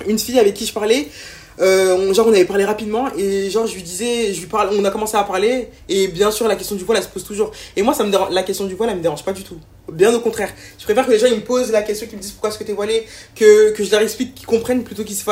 une 0.07 0.19
fille 0.19 0.39
avec 0.39 0.53
qui 0.53 0.65
je 0.65 0.73
parlais, 0.73 1.07
euh, 1.07 1.40
on- 1.61 2.13
genre 2.13 2.27
on 2.27 2.33
avait 2.33 2.45
parlé 2.45 2.65
rapidement 2.65 3.07
et 3.15 3.49
genre 3.49 3.67
je 3.67 3.75
lui 3.75 3.83
disais, 3.83 4.33
je 4.33 4.39
lui 4.39 4.47
parle, 4.47 4.69
on 4.73 4.83
a 4.83 4.91
commencé 4.91 5.15
à 5.15 5.23
parler 5.23 5.69
et 5.87 6.07
bien 6.07 6.31
sûr 6.31 6.47
la 6.47 6.55
question 6.55 6.75
du 6.75 6.83
voile 6.83 6.97
elle 6.97 7.03
se 7.03 7.09
pose 7.09 7.23
toujours. 7.23 7.51
Et 7.75 7.81
moi 7.81 7.93
ça 7.93 8.03
me 8.03 8.11
dérange, 8.11 8.31
la 8.31 8.43
question 8.43 8.65
du 8.65 8.75
voile 8.75 8.89
elle 8.89 8.97
me 8.97 9.01
dérange 9.01 9.23
pas 9.23 9.33
du 9.33 9.43
tout. 9.43 9.57
Bien 9.91 10.13
au 10.13 10.19
contraire. 10.19 10.49
Je 10.77 10.83
préfère 10.85 11.05
que 11.05 11.11
les 11.11 11.19
gens 11.19 11.27
ils 11.27 11.35
me 11.35 11.41
posent 11.41 11.71
la 11.71 11.81
question, 11.81 12.07
qu'ils 12.07 12.17
me 12.17 12.21
disent 12.21 12.31
pourquoi 12.31 12.49
est-ce 12.49 12.59
que 12.59 12.63
t'es 12.63 12.73
voilé, 12.73 13.05
que, 13.35 13.73
je 13.77 13.91
leur 13.91 14.01
explique, 14.01 14.35
qu'ils 14.35 14.45
comprennent 14.45 14.83
plutôt 14.83 15.03
qu'ils 15.03 15.15
se 15.15 15.23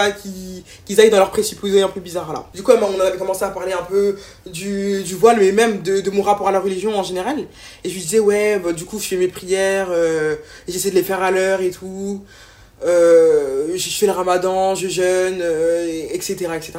qu'ils, 0.86 1.02
aillent 1.02 1.10
dans 1.10 1.18
leur 1.18 1.32
présupposés 1.32 1.82
un 1.82 1.88
peu 1.88 2.00
bizarre 2.00 2.34
là. 2.34 2.46
Du 2.54 2.62
coup 2.62 2.72
on 2.72 3.00
avait 3.00 3.18
commencé 3.18 3.44
à 3.44 3.50
parler 3.50 3.74
un 3.74 3.84
peu 3.84 4.18
du, 4.46 5.04
voile 5.16 5.38
mais 5.40 5.52
même 5.52 5.82
de, 5.82 6.10
mon 6.12 6.22
rapport 6.22 6.48
à 6.48 6.52
la 6.52 6.60
religion 6.60 6.98
en 6.98 7.04
général. 7.04 7.40
Et 7.84 7.90
je 7.90 7.94
lui 7.94 8.02
disais 8.02 8.20
ouais 8.20 8.60
bah, 8.60 8.74
du 8.74 8.86
coup 8.86 9.00
je 9.00 9.08
fais 9.08 9.18
mes 9.18 9.28
prières, 9.30 9.88
euh, 9.92 10.36
j'essaie 10.68 10.90
de 10.90 10.96
les 10.96 11.04
faire 11.04 11.24
à 11.24 11.32
l'heure 11.32 11.62
et 11.62 11.72
tout 11.72 12.24
euh, 12.24 12.49
je 12.82 13.90
fais 13.98 14.06
le 14.06 14.12
ramadan, 14.12 14.76
je 14.76 14.88
jeûne, 14.88 15.40
euh, 15.42 16.08
etc. 16.12 16.52
etc. 16.56 16.74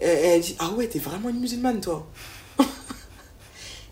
Et 0.00 0.06
elle 0.06 0.40
dit 0.40 0.56
Ah 0.58 0.70
ouais, 0.76 0.86
t'es 0.86 0.98
vraiment 0.98 1.28
une 1.28 1.40
musulmane, 1.40 1.80
toi 1.80 2.06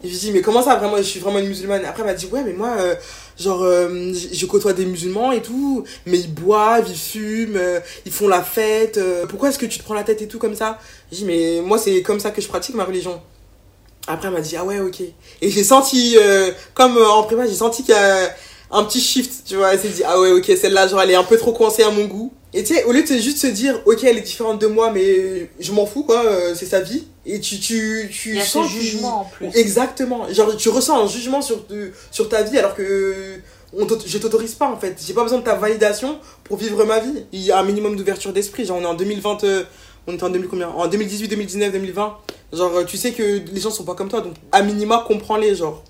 je 0.04 0.08
lui 0.08 0.16
dis 0.16 0.32
Mais 0.32 0.40
comment 0.40 0.62
ça, 0.62 0.76
vraiment, 0.76 0.96
je 0.96 1.02
suis 1.02 1.20
vraiment 1.20 1.38
une 1.38 1.48
musulmane? 1.48 1.84
Après, 1.84 2.02
elle 2.02 2.08
m'a 2.08 2.14
dit 2.14 2.26
Ouais, 2.26 2.42
mais 2.42 2.52
moi, 2.52 2.76
euh, 2.78 2.94
genre, 3.38 3.62
euh, 3.62 4.12
je 4.12 4.34
je 4.34 4.46
côtoie 4.46 4.72
des 4.72 4.84
musulmans 4.86 5.32
et 5.32 5.42
tout, 5.42 5.84
mais 6.06 6.18
ils 6.18 6.32
boivent, 6.32 6.86
ils 6.88 6.96
fument, 6.96 7.56
euh, 7.56 7.80
ils 8.04 8.12
font 8.12 8.28
la 8.28 8.42
fête. 8.42 8.98
euh, 8.98 9.26
pourquoi 9.26 9.48
est-ce 9.50 9.58
que 9.58 9.66
tu 9.66 9.78
te 9.78 9.84
prends 9.84 9.94
la 9.94 10.04
tête 10.04 10.22
et 10.22 10.28
tout 10.28 10.38
comme 10.38 10.56
ça? 10.56 10.78
J'ai 11.10 11.18
dit, 11.18 11.24
mais 11.24 11.60
moi, 11.64 11.78
c'est 11.78 12.02
comme 12.02 12.20
ça 12.20 12.30
que 12.32 12.40
je 12.42 12.48
pratique 12.48 12.74
ma 12.74 12.84
religion. 12.84 13.20
Après, 14.08 14.26
elle 14.26 14.34
m'a 14.34 14.40
dit, 14.40 14.56
ah 14.56 14.64
ouais, 14.64 14.80
ok. 14.80 15.00
Et 15.40 15.50
j'ai 15.50 15.62
senti, 15.62 16.16
euh, 16.18 16.50
comme 16.74 16.96
euh, 16.96 17.08
en 17.08 17.22
prépa, 17.22 17.46
j'ai 17.46 17.54
senti 17.54 17.84
qu'il 17.84 17.94
y 17.94 17.98
a 17.98 18.34
un 18.72 18.84
petit 18.84 19.00
shift, 19.00 19.44
tu 19.46 19.56
vois. 19.56 19.72
Elle 19.72 19.78
s'est 19.78 19.88
dit, 19.88 20.02
ah 20.04 20.18
ouais, 20.20 20.32
ok, 20.32 20.50
celle-là, 20.56 20.88
genre, 20.88 21.00
elle 21.02 21.10
est 21.10 21.14
un 21.14 21.24
peu 21.24 21.36
trop 21.36 21.52
coincée 21.52 21.82
à 21.82 21.90
mon 21.90 22.06
goût. 22.06 22.32
Et 22.54 22.64
tu 22.64 22.74
sais, 22.74 22.84
au 22.84 22.92
lieu 22.92 23.02
de 23.02 23.06
juste 23.06 23.38
se 23.38 23.46
dire, 23.46 23.80
ok, 23.86 24.02
elle 24.04 24.18
est 24.18 24.22
différente 24.22 24.60
de 24.60 24.66
moi, 24.66 24.90
mais 24.90 25.50
je 25.60 25.72
m'en 25.72 25.86
fous, 25.86 26.02
quoi, 26.04 26.24
euh, 26.24 26.54
c'est 26.54 26.66
sa 26.66 26.80
vie. 26.80 27.04
Et 27.24 27.40
tu, 27.40 27.58
tu, 27.60 28.10
tu 28.12 28.36
Il 28.36 28.42
sens 28.42 28.68
jugement 28.68 29.20
en 29.20 29.24
plus. 29.24 29.48
Exactement. 29.54 30.26
Genre, 30.32 30.56
tu 30.56 30.68
ressens 30.68 31.04
un 31.04 31.06
jugement 31.06 31.40
sur, 31.40 31.64
sur 32.10 32.28
ta 32.28 32.42
vie 32.42 32.58
alors 32.58 32.74
que 32.74 33.38
on 33.74 33.86
je 34.04 34.18
t'autorise 34.18 34.54
pas 34.54 34.68
en 34.68 34.76
fait. 34.76 35.00
J'ai 35.06 35.14
pas 35.14 35.22
besoin 35.22 35.38
de 35.38 35.44
ta 35.44 35.54
validation 35.54 36.18
pour 36.44 36.58
vivre 36.58 36.84
ma 36.84 37.00
vie. 37.00 37.24
Il 37.32 37.40
y 37.40 37.52
a 37.52 37.58
un 37.58 37.64
minimum 37.64 37.96
d'ouverture 37.96 38.32
d'esprit. 38.32 38.66
Genre, 38.66 38.76
on 38.78 38.82
est 38.82 38.86
en 38.86 38.94
2020, 38.94 39.44
euh, 39.44 39.62
on 40.06 40.14
était 40.14 40.24
en 40.24 40.30
2000 40.30 40.48
combien? 40.48 40.68
En 40.68 40.88
2018, 40.88 41.28
2019, 41.28 41.72
2020. 41.72 42.16
Genre, 42.52 42.84
tu 42.86 42.96
sais 42.98 43.12
que 43.12 43.40
les 43.50 43.60
gens 43.60 43.70
sont 43.70 43.84
pas 43.84 43.94
comme 43.94 44.08
toi, 44.08 44.20
donc 44.20 44.34
à 44.50 44.62
minima, 44.62 45.04
comprends-les, 45.06 45.54
genre. 45.54 45.82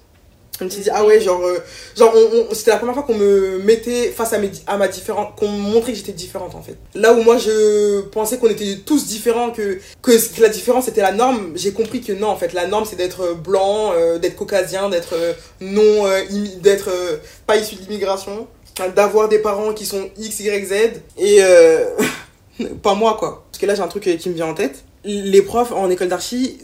Me 0.60 0.68
suis 0.68 0.82
dit, 0.82 0.90
ah 0.92 1.04
ouais, 1.04 1.18
genre, 1.20 1.42
euh, 1.44 1.58
genre 1.96 2.12
on- 2.14 2.36
on- 2.50 2.54
c'était 2.54 2.70
la 2.70 2.76
première 2.76 2.94
fois 2.94 3.02
qu'on 3.02 3.16
me 3.16 3.58
mettait 3.64 4.12
face 4.12 4.32
à, 4.32 4.38
mes, 4.38 4.50
à 4.68 4.76
ma 4.76 4.86
différence, 4.86 5.30
qu'on 5.36 5.48
me 5.50 5.58
montrait 5.58 5.90
que 5.92 5.98
j'étais 5.98 6.12
différente 6.12 6.54
en 6.54 6.62
fait. 6.62 6.76
Là 6.94 7.14
où 7.14 7.22
moi 7.22 7.36
je 7.38 8.02
pensais 8.02 8.38
qu'on 8.38 8.48
était 8.48 8.76
tous 8.86 9.06
différents, 9.06 9.50
que, 9.50 9.78
que, 10.02 10.12
la 10.40 10.48
différence 10.50 10.86
était 10.86 11.00
la 11.00 11.10
norme, 11.12 11.52
j'ai 11.56 11.72
compris 11.72 12.00
que 12.00 12.12
non 12.12 12.28
en 12.28 12.36
fait, 12.36 12.52
la 12.52 12.66
norme 12.68 12.84
c'est 12.88 12.94
d'être 12.96 13.34
blanc, 13.34 13.92
euh, 13.96 14.18
d'être 14.18 14.36
caucasien, 14.36 14.88
d'être 14.88 15.14
euh, 15.14 15.32
non, 15.60 16.06
euh, 16.06 16.20
d'être 16.60 16.90
euh, 16.90 17.16
pas 17.46 17.56
issu 17.56 17.74
de 17.74 17.80
l'immigration, 17.80 18.46
d'avoir 18.94 19.28
des 19.28 19.38
parents 19.40 19.72
qui 19.72 19.86
sont 19.86 20.10
X, 20.16 20.40
Y, 20.40 20.64
Z, 20.66 20.72
et 21.18 21.38
euh, 21.40 21.86
pas 22.82 22.94
moi 22.94 23.16
quoi. 23.18 23.44
Parce 23.50 23.58
que 23.60 23.66
là 23.66 23.74
j'ai 23.74 23.82
un 23.82 23.88
truc 23.88 24.06
euh, 24.06 24.16
qui 24.16 24.28
me 24.28 24.34
vient 24.34 24.46
en 24.46 24.54
tête. 24.54 24.84
Les 25.04 25.42
profs 25.42 25.72
en 25.72 25.90
école 25.90 26.06
d'archi, 26.08 26.58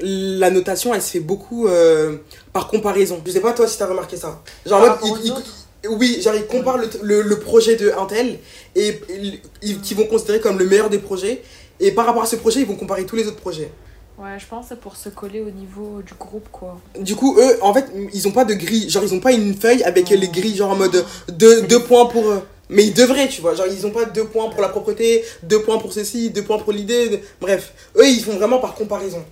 la 0.00 0.50
notation 0.50 0.94
elle 0.94 1.02
se 1.02 1.10
fait 1.10 1.20
beaucoup 1.20 1.68
euh, 1.68 2.16
par 2.52 2.68
comparaison. 2.68 3.20
Je 3.24 3.30
sais 3.32 3.40
pas 3.40 3.52
toi 3.52 3.66
si 3.66 3.78
t'as 3.78 3.86
remarqué 3.86 4.16
ça. 4.16 4.42
Genre 4.66 4.80
en 4.82 4.86
Par 4.86 5.00
mode, 5.06 5.44
oui, 5.90 6.20
genre 6.22 6.34
ils 6.34 6.46
comparent 6.46 6.78
le, 6.78 6.88
le, 7.02 7.22
le 7.22 7.38
projet 7.38 7.76
de 7.76 7.92
un 7.96 8.06
tel 8.06 8.38
et 8.74 9.00
ils, 9.10 9.40
ils- 9.62 9.80
qu'ils 9.80 9.96
vont 9.96 10.06
considérer 10.06 10.40
comme 10.40 10.58
le 10.58 10.66
meilleur 10.66 10.90
des 10.90 10.98
projets. 10.98 11.42
Et 11.78 11.92
par 11.92 12.06
rapport 12.06 12.22
à 12.22 12.26
ce 12.26 12.36
projet, 12.36 12.60
ils 12.60 12.66
vont 12.66 12.74
comparer 12.76 13.04
tous 13.04 13.16
les 13.16 13.26
autres 13.26 13.36
projets. 13.36 13.70
Ouais, 14.18 14.38
je 14.38 14.46
pense 14.46 14.64
que 14.64 14.68
c'est 14.70 14.80
pour 14.80 14.96
se 14.96 15.10
coller 15.10 15.42
au 15.42 15.50
niveau 15.50 16.00
du 16.00 16.14
groupe, 16.14 16.48
quoi. 16.50 16.80
Du 16.98 17.14
coup, 17.14 17.36
eux, 17.38 17.58
en 17.60 17.74
fait, 17.74 17.84
ils 18.14 18.26
ont 18.26 18.30
pas 18.32 18.46
de 18.46 18.54
grille. 18.54 18.88
Genre, 18.88 19.04
ils 19.04 19.12
ont 19.12 19.20
pas 19.20 19.32
une 19.32 19.54
feuille 19.54 19.82
avec 19.84 20.08
les 20.08 20.28
grilles, 20.28 20.56
genre 20.56 20.70
en 20.70 20.76
mode 20.76 21.04
deux, 21.28 21.62
deux 21.62 21.80
points 21.80 22.06
pour 22.06 22.26
eux. 22.30 22.40
Mais 22.70 22.84
ils 22.86 22.94
devraient, 22.94 23.28
tu 23.28 23.42
vois. 23.42 23.54
Genre, 23.54 23.66
ils 23.70 23.86
ont 23.86 23.90
pas 23.90 24.06
deux 24.06 24.24
points 24.24 24.48
pour 24.48 24.62
la 24.62 24.70
propreté, 24.70 25.22
deux 25.42 25.60
points 25.60 25.76
pour 25.78 25.92
ceci, 25.92 26.30
deux 26.30 26.42
points 26.42 26.58
pour 26.58 26.72
l'idée. 26.72 27.22
Bref, 27.42 27.74
eux, 27.96 28.08
ils 28.08 28.24
font 28.24 28.32
vraiment 28.36 28.58
par 28.58 28.74
comparaison. 28.74 29.22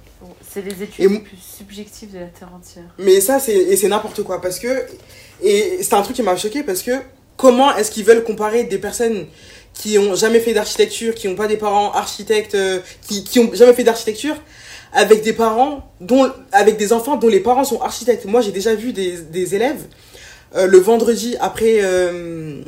C'est 0.55 0.63
les 0.63 0.83
études 0.85 1.11
les 1.11 1.19
plus 1.19 1.37
subjectives 1.37 2.13
de 2.13 2.21
la 2.21 2.27
Terre 2.27 2.49
entière. 2.55 2.85
Mais 2.99 3.21
ça, 3.21 3.41
c'est 3.41 3.89
n'importe 3.89 4.23
quoi. 4.23 4.41
Parce 4.41 4.59
que. 4.61 4.87
Et 5.43 5.79
c'est 5.83 5.95
un 5.95 6.03
truc 6.03 6.15
qui 6.15 6.23
m'a 6.23 6.37
choqué 6.37 6.63
parce 6.63 6.81
que 6.83 6.93
comment 7.37 7.75
est-ce 7.77 7.91
qu'ils 7.91 8.05
veulent 8.05 8.23
comparer 8.23 8.65
des 8.65 8.79
personnes 8.79 9.27
qui 9.75 9.99
ont 9.99 10.15
jamais 10.15 10.39
fait 10.39 10.55
d'architecture, 10.55 11.15
qui 11.17 11.27
ont 11.27 11.35
pas 11.35 11.49
des 11.49 11.57
parents 11.57 11.91
architectes, 11.93 12.55
euh, 12.55 12.79
qui, 13.09 13.25
qui 13.25 13.41
ont 13.41 13.53
jamais 13.53 13.73
fait 13.75 13.83
d'architecture, 13.83 14.37
avec 14.93 15.23
des 15.25 15.33
parents, 15.33 15.91
dont, 16.01 16.31
avec 16.53 16.77
des 16.77 16.93
enfants 16.93 17.17
dont 17.17 17.27
les 17.27 17.41
parents 17.41 17.65
sont 17.65 17.81
architectes. 17.81 18.25
Moi, 18.25 18.41
j'ai 18.41 18.53
déjà 18.53 18.77
vu 18.77 18.93
des, 18.93 19.17
des 19.19 19.57
élèves 19.57 19.83
euh, 20.55 20.67
le 20.69 20.79
vendredi 20.79 21.37
après. 21.41 21.79
euh, 21.83 22.63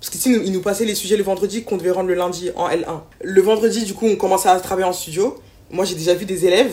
parce 0.00 0.08
qu'ici, 0.10 0.30
nous- 0.30 0.42
ils 0.42 0.52
nous 0.52 0.62
passaient 0.62 0.86
les 0.86 0.94
sujets 0.94 1.18
le 1.18 1.22
vendredi 1.22 1.62
qu'on 1.62 1.76
devait 1.76 1.90
rendre 1.90 2.08
le 2.08 2.14
lundi 2.14 2.50
en 2.56 2.68
L1. 2.70 3.02
Le 3.22 3.42
vendredi, 3.42 3.84
du 3.84 3.92
coup, 3.92 4.06
on 4.06 4.16
commençait 4.16 4.48
à 4.48 4.58
travailler 4.58 4.86
en 4.88 4.94
studio. 4.94 5.38
Moi, 5.70 5.84
j'ai 5.84 5.94
déjà 5.94 6.14
vu 6.14 6.24
des 6.24 6.46
élèves 6.46 6.72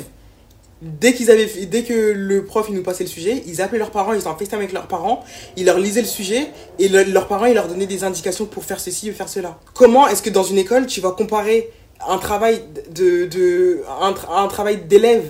dès 0.82 1.14
qu'ils 1.14 1.30
avaient 1.30 1.46
dès 1.66 1.84
que 1.84 2.14
le 2.16 2.46
prof 2.46 2.68
il 2.70 2.76
nous 2.76 2.84
passait 2.84 3.04
le 3.04 3.10
sujet 3.10 3.44
ils 3.46 3.62
appelaient 3.62 3.80
leurs 3.80 3.92
parents 3.92 4.14
ils 4.14 4.28
en 4.28 4.38
FaceTime 4.38 4.60
avec 4.60 4.72
leurs 4.72 4.88
parents 4.88 5.24
ils 5.58 5.66
leur 5.66 5.78
lisaient 5.78 6.02
le 6.02 6.08
sujet 6.08 6.48
et 6.80 6.88
le- 6.88 7.04
leurs 7.04 7.28
parents 7.28 7.46
ils 7.46 7.54
leur 7.54 7.68
donnaient 7.68 7.86
des 7.86 8.04
indications 8.06 8.46
pour 8.46 8.64
faire 8.64 8.80
ceci 8.80 9.10
ou 9.12 9.14
faire 9.14 9.28
cela. 9.28 9.60
Comment 9.74 10.08
est-ce 10.08 10.22
que 10.22 10.30
dans 10.30 10.44
une 10.44 10.58
école 10.58 10.86
tu 10.88 11.02
vas 11.02 11.12
comparer 11.12 11.70
un 12.08 12.18
travail 12.18 12.62
de, 12.92 13.82
un 14.02 14.48
travail 14.48 14.78
d'élève? 14.88 15.26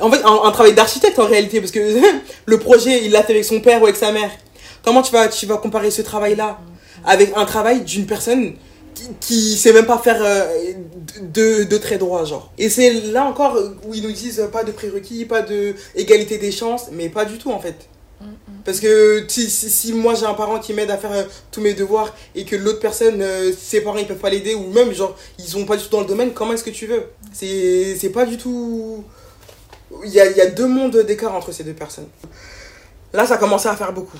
En 0.00 0.10
fait 0.10 0.22
un, 0.24 0.40
un 0.44 0.50
travail 0.52 0.74
d'architecte 0.74 1.18
en 1.18 1.26
réalité 1.26 1.60
parce 1.60 1.72
que 1.72 1.80
le 2.46 2.58
projet 2.58 3.04
il 3.04 3.12
l'a 3.12 3.22
fait 3.22 3.32
avec 3.34 3.44
son 3.44 3.60
père 3.60 3.80
ou 3.82 3.84
avec 3.84 3.96
sa 3.96 4.10
mère. 4.12 4.30
Comment 4.84 5.02
tu 5.02 5.12
vas 5.12 5.28
tu 5.28 5.44
vas 5.46 5.58
comparer 5.58 5.90
ce 5.90 6.00
travail 6.02 6.34
là 6.34 6.58
avec 7.04 7.32
un 7.36 7.44
travail 7.44 7.82
d'une 7.82 8.06
personne 8.06 8.54
qui, 8.96 9.08
qui 9.20 9.56
sait 9.56 9.72
même 9.72 9.86
pas 9.86 9.98
faire 9.98 10.20
euh, 10.20 10.72
de, 11.20 11.64
de 11.64 11.78
traits 11.78 12.00
droits, 12.00 12.24
genre. 12.24 12.50
Et 12.58 12.68
c'est 12.68 12.90
là 13.16 13.24
encore 13.24 13.56
où 13.86 13.94
ils 13.94 14.02
nous 14.02 14.12
disent 14.12 14.42
pas 14.50 14.64
de 14.64 14.72
prérequis, 14.72 15.24
pas 15.26 15.42
de 15.42 15.74
égalité 15.94 16.38
des 16.38 16.50
chances, 16.50 16.86
mais 16.92 17.08
pas 17.08 17.24
du 17.24 17.38
tout 17.38 17.52
en 17.52 17.60
fait. 17.60 17.76
Parce 18.64 18.80
que 18.80 19.24
si, 19.28 19.48
si, 19.50 19.68
si 19.70 19.92
moi 19.92 20.14
j'ai 20.14 20.24
un 20.26 20.34
parent 20.34 20.58
qui 20.58 20.72
m'aide 20.72 20.90
à 20.90 20.96
faire 20.96 21.12
euh, 21.12 21.24
tous 21.52 21.60
mes 21.60 21.74
devoirs 21.74 22.12
et 22.34 22.44
que 22.44 22.56
l'autre 22.56 22.80
personne, 22.80 23.20
euh, 23.20 23.52
ses 23.56 23.82
parents 23.82 23.98
ils 23.98 24.06
peuvent 24.06 24.16
pas 24.16 24.30
l'aider 24.30 24.54
ou 24.54 24.72
même 24.72 24.92
genre 24.92 25.14
ils 25.38 25.44
sont 25.44 25.66
pas 25.66 25.76
du 25.76 25.84
tout 25.84 25.90
dans 25.90 26.00
le 26.00 26.06
domaine, 26.06 26.32
comment 26.32 26.54
est-ce 26.54 26.64
que 26.64 26.70
tu 26.70 26.86
veux? 26.86 27.04
C'est 27.32 28.10
pas 28.12 28.24
du 28.24 28.38
tout. 28.38 29.04
Il 30.04 30.10
y 30.10 30.18
a, 30.18 30.26
il 30.30 30.36
y 30.36 30.40
a 30.40 30.46
deux 30.46 30.66
mondes 30.66 30.96
d'écart 30.96 31.34
entre 31.34 31.52
ces 31.52 31.62
deux 31.62 31.74
personnes. 31.74 32.08
Là 33.12 33.26
ça 33.26 33.34
a 33.34 33.38
commencé 33.38 33.68
à 33.68 33.76
faire 33.76 33.92
beaucoup. 33.92 34.18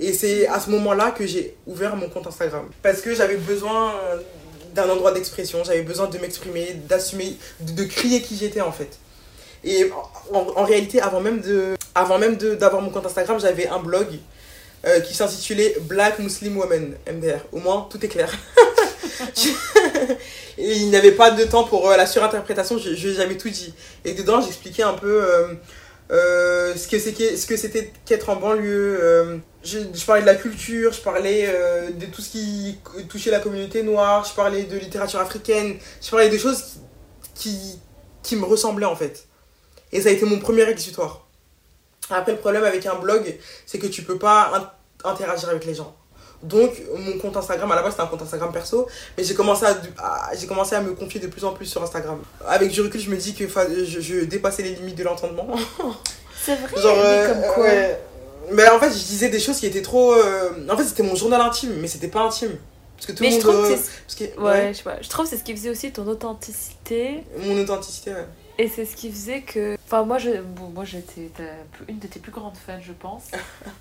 Et 0.00 0.12
c'est 0.12 0.46
à 0.46 0.60
ce 0.60 0.70
moment-là 0.70 1.10
que 1.10 1.26
j'ai 1.26 1.56
ouvert 1.66 1.96
mon 1.96 2.08
compte 2.08 2.26
Instagram. 2.26 2.68
Parce 2.82 3.00
que 3.00 3.14
j'avais 3.14 3.36
besoin 3.36 3.94
d'un 4.74 4.88
endroit 4.88 5.12
d'expression, 5.12 5.64
j'avais 5.64 5.82
besoin 5.82 6.06
de 6.06 6.18
m'exprimer, 6.18 6.74
d'assumer, 6.88 7.36
de, 7.60 7.84
crier 7.84 8.22
qui 8.22 8.36
j'étais 8.36 8.60
en 8.60 8.72
fait. 8.72 8.98
Et 9.64 9.90
en, 10.32 10.64
réalité, 10.64 11.00
avant 11.00 11.20
même 11.20 11.40
d'avoir 11.40 12.80
mon 12.80 12.90
compte 12.90 13.06
Instagram, 13.06 13.40
j'avais 13.40 13.66
un 13.66 13.80
blog 13.80 14.06
euh, 14.86 15.00
qui 15.00 15.14
s'intitulait 15.14 15.76
Black 15.82 16.20
Muslim 16.20 16.56
Woman, 16.58 16.94
MDR. 17.12 17.40
Au 17.50 17.58
moins, 17.58 17.88
tout 17.90 18.04
est 18.04 18.08
clair. 18.08 18.32
et 20.58 20.72
il 20.76 20.90
n'y 20.90 20.96
avait 20.96 21.10
pas 21.12 21.32
de 21.32 21.42
temps 21.44 21.64
pour 21.64 21.90
euh, 21.90 21.96
la 21.96 22.06
surinterprétation, 22.06 22.78
je- 22.78 22.94
je- 22.94 23.14
j'avais 23.14 23.36
tout 23.36 23.50
dit. 23.50 23.74
Et 24.04 24.12
dedans, 24.14 24.40
j'expliquais 24.40 24.84
un 24.84 24.92
peu 24.94 25.24
euh, 25.24 25.54
euh, 26.10 26.74
ce 26.74 26.88
que 26.88 26.96
qu'est- 27.10 27.36
ce 27.36 27.46
c'était 27.56 27.92
qu'être 28.06 28.28
en 28.30 28.36
banlieue. 28.36 28.98
euh, 29.02 29.36
je, 29.62 29.78
parlais 30.06 30.22
de 30.22 30.26
la 30.26 30.36
culture, 30.36 30.92
je 30.92 31.00
parlais 31.00 31.46
euh, 31.48 31.90
de 31.90 32.06
tout 32.06 32.22
ce 32.22 32.30
qui 32.30 32.78
touchait 33.08 33.30
la 33.30 33.40
communauté 33.40 33.82
noire, 33.82 34.24
je 34.24 34.34
parlais 34.34 34.62
de 34.64 34.78
littérature 34.78 35.20
africaine, 35.20 35.76
je 36.00 36.10
parlais 36.10 36.28
de 36.30 36.38
choses 36.38 36.78
qui, 37.34 37.78
me 38.36 38.44
ressemblaient 38.44 38.86
en 38.86 38.96
fait. 38.96 39.26
Et 39.92 40.00
ça 40.00 40.08
a 40.08 40.12
été 40.12 40.24
mon 40.24 40.38
premier 40.38 40.62
exutoire. 40.68 41.26
Après, 42.10 42.32
le 42.32 42.38
problème 42.38 42.64
avec 42.64 42.86
un 42.86 42.94
blog, 42.94 43.38
c'est 43.66 43.78
que 43.78 43.86
tu 43.86 44.02
peux 44.02 44.18
pas 44.18 44.72
in- 45.04 45.10
interagir 45.10 45.48
avec 45.50 45.64
les 45.66 45.74
gens. 45.74 45.94
Donc, 46.42 46.70
mon 46.96 47.18
compte 47.18 47.36
Instagram, 47.36 47.70
à 47.72 47.74
la 47.76 47.82
base, 47.82 47.92
c'était 47.92 48.02
un 48.04 48.06
compte 48.06 48.22
Instagram 48.22 48.52
perso, 48.52 48.86
mais 49.16 49.24
j'ai 49.24 49.34
commencé 49.34 49.64
à, 49.66 49.76
à- 49.98 50.30
j'ai 50.36 50.46
commencé 50.46 50.76
à 50.76 50.80
me 50.80 50.92
confier 50.94 51.18
de 51.20 51.26
plus 51.26 51.44
en 51.44 51.52
plus 51.52 51.66
sur 51.66 51.82
Instagram. 51.82 52.20
Avec 52.46 52.70
du 52.70 52.80
recul, 52.80 53.00
je 53.00 53.10
me 53.10 53.16
dis 53.16 53.34
que 53.34 53.44
je, 53.48 54.00
je 54.00 54.24
dépassais 54.24 54.62
les 54.62 54.74
limites 54.76 54.96
de 54.96 55.02
l'entendement. 55.04 55.48
C'est 56.44 56.54
vrai, 56.54 56.80
Genre, 56.80 56.96
mais 56.96 57.02
euh, 57.04 57.28
comme 57.32 57.54
quoi. 57.54 57.64
ouais. 57.64 58.00
Mais 58.52 58.68
en 58.68 58.78
fait, 58.78 58.88
je 58.90 59.04
disais 59.04 59.28
des 59.28 59.40
choses 59.40 59.58
qui 59.58 59.66
étaient 59.66 59.82
trop. 59.82 60.12
euh, 60.14 60.50
En 60.70 60.76
fait, 60.76 60.84
c'était 60.84 61.02
mon 61.02 61.14
journal 61.16 61.40
intime, 61.40 61.74
mais 61.80 61.88
c'était 61.88 62.08
pas 62.08 62.20
intime. 62.20 62.56
Parce 62.96 63.06
que 63.06 63.12
tout 63.12 63.22
Mais 63.22 63.30
le 63.30 63.40
je 63.40 63.46
monde. 63.46 63.54
trouve 63.54 63.68
que 63.68 63.72
euh, 63.74 63.76
c'est 63.76 64.24
parce 64.24 64.32
que- 64.36 64.40
ouais, 64.40 64.68
je 64.72 64.78
sais 64.78 64.82
pas. 64.84 65.02
Je 65.02 65.08
trouve 65.08 65.24
que 65.24 65.30
c'est 65.30 65.36
ce 65.38 65.44
qui 65.44 65.54
faisait 65.56 65.70
aussi 65.70 65.92
ton 65.92 66.06
authenticité 66.06 67.24
Mon 67.38 67.60
authenticité, 67.60 68.12
ouais. 68.12 68.26
Et 68.58 68.68
c'est 68.68 68.84
ce 68.84 68.96
qui 68.96 69.10
faisait 69.10 69.42
que 69.42 69.76
enfin 69.86 70.04
moi 70.04 70.18
je 70.18 70.40
bon, 70.42 70.68
moi 70.68 70.84
j'étais 70.84 71.30
ta- 71.36 71.42
une 71.88 71.98
de 71.98 72.06
tes 72.08 72.18
plus 72.20 72.32
grandes 72.32 72.56
fans 72.56 72.80
je 72.80 72.92
pense. 72.92 73.24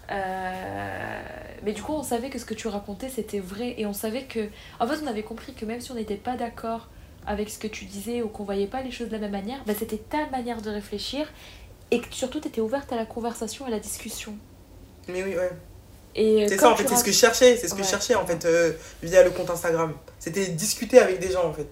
Euh, 0.09 1.21
mais 1.63 1.73
du 1.73 1.82
coup 1.84 1.93
on 1.93 2.03
savait 2.03 2.30
que 2.30 2.39
ce 2.39 2.45
que 2.45 2.53
tu 2.53 2.67
racontais 2.69 3.09
c'était 3.09 3.39
vrai 3.39 3.75
et 3.78 3.86
on 3.86 3.91
savait 3.93 4.23
que 4.23 4.47
en 4.80 4.88
fait 4.88 4.95
on 5.03 5.07
avait 5.07 5.23
compris 5.23 5.53
que 5.53 5.65
même 5.65 5.82
si 5.82 5.91
on 5.91 5.95
n'était 5.95 6.15
pas 6.15 6.38
d'accord 6.38 6.88
avec 7.25 7.49
ce 7.49 7.59
que 7.59 7.67
tu 7.67 7.84
disais 7.86 8.21
ou 8.21 8.30
qu'on 8.30 8.45
voyait 8.45 8.67
pas 8.67 8.82
les 8.82 8.91
choses 8.91 9.07
de 9.09 9.11
la 9.13 9.19
même 9.19 9.32
manière, 9.32 9.59
bah, 9.65 9.73
c'était 9.78 9.97
ta 9.97 10.28
manière 10.30 10.61
de 10.61 10.69
réfléchir 10.69 11.28
et 11.91 11.99
que 11.99 12.07
surtout 12.11 12.39
tu 12.39 12.47
étais 12.47 12.61
ouverte 12.61 12.91
à 12.93 12.95
la 12.95 13.05
conversation, 13.05 13.65
à 13.65 13.69
la 13.69 13.80
discussion. 13.80 14.34
Mais 15.09 15.23
oui, 15.23 15.36
ouais. 15.36 15.51
Et 16.15 16.47
C'est 16.47 16.57
ça, 16.57 16.71
en 16.71 16.75
fait, 16.78 16.88
c'est 16.88 16.95
ce 16.95 17.03
que 17.03 17.11
je 17.11 17.17
cherchais. 17.17 17.57
C'est 17.57 17.67
ce 17.67 17.73
que 17.73 17.80
Ouais. 17.80 17.84
je 17.86 17.89
cherchais, 17.89 18.15
en 18.15 18.25
fait, 18.25 18.45
euh, 18.45 18.71
via 19.03 19.23
le 19.23 19.30
compte 19.32 19.49
Instagram. 19.49 19.93
C'était 20.19 20.47
discuter 20.47 20.99
avec 20.99 21.19
des 21.19 21.30
gens, 21.32 21.45
en 21.45 21.53
fait. 21.53 21.67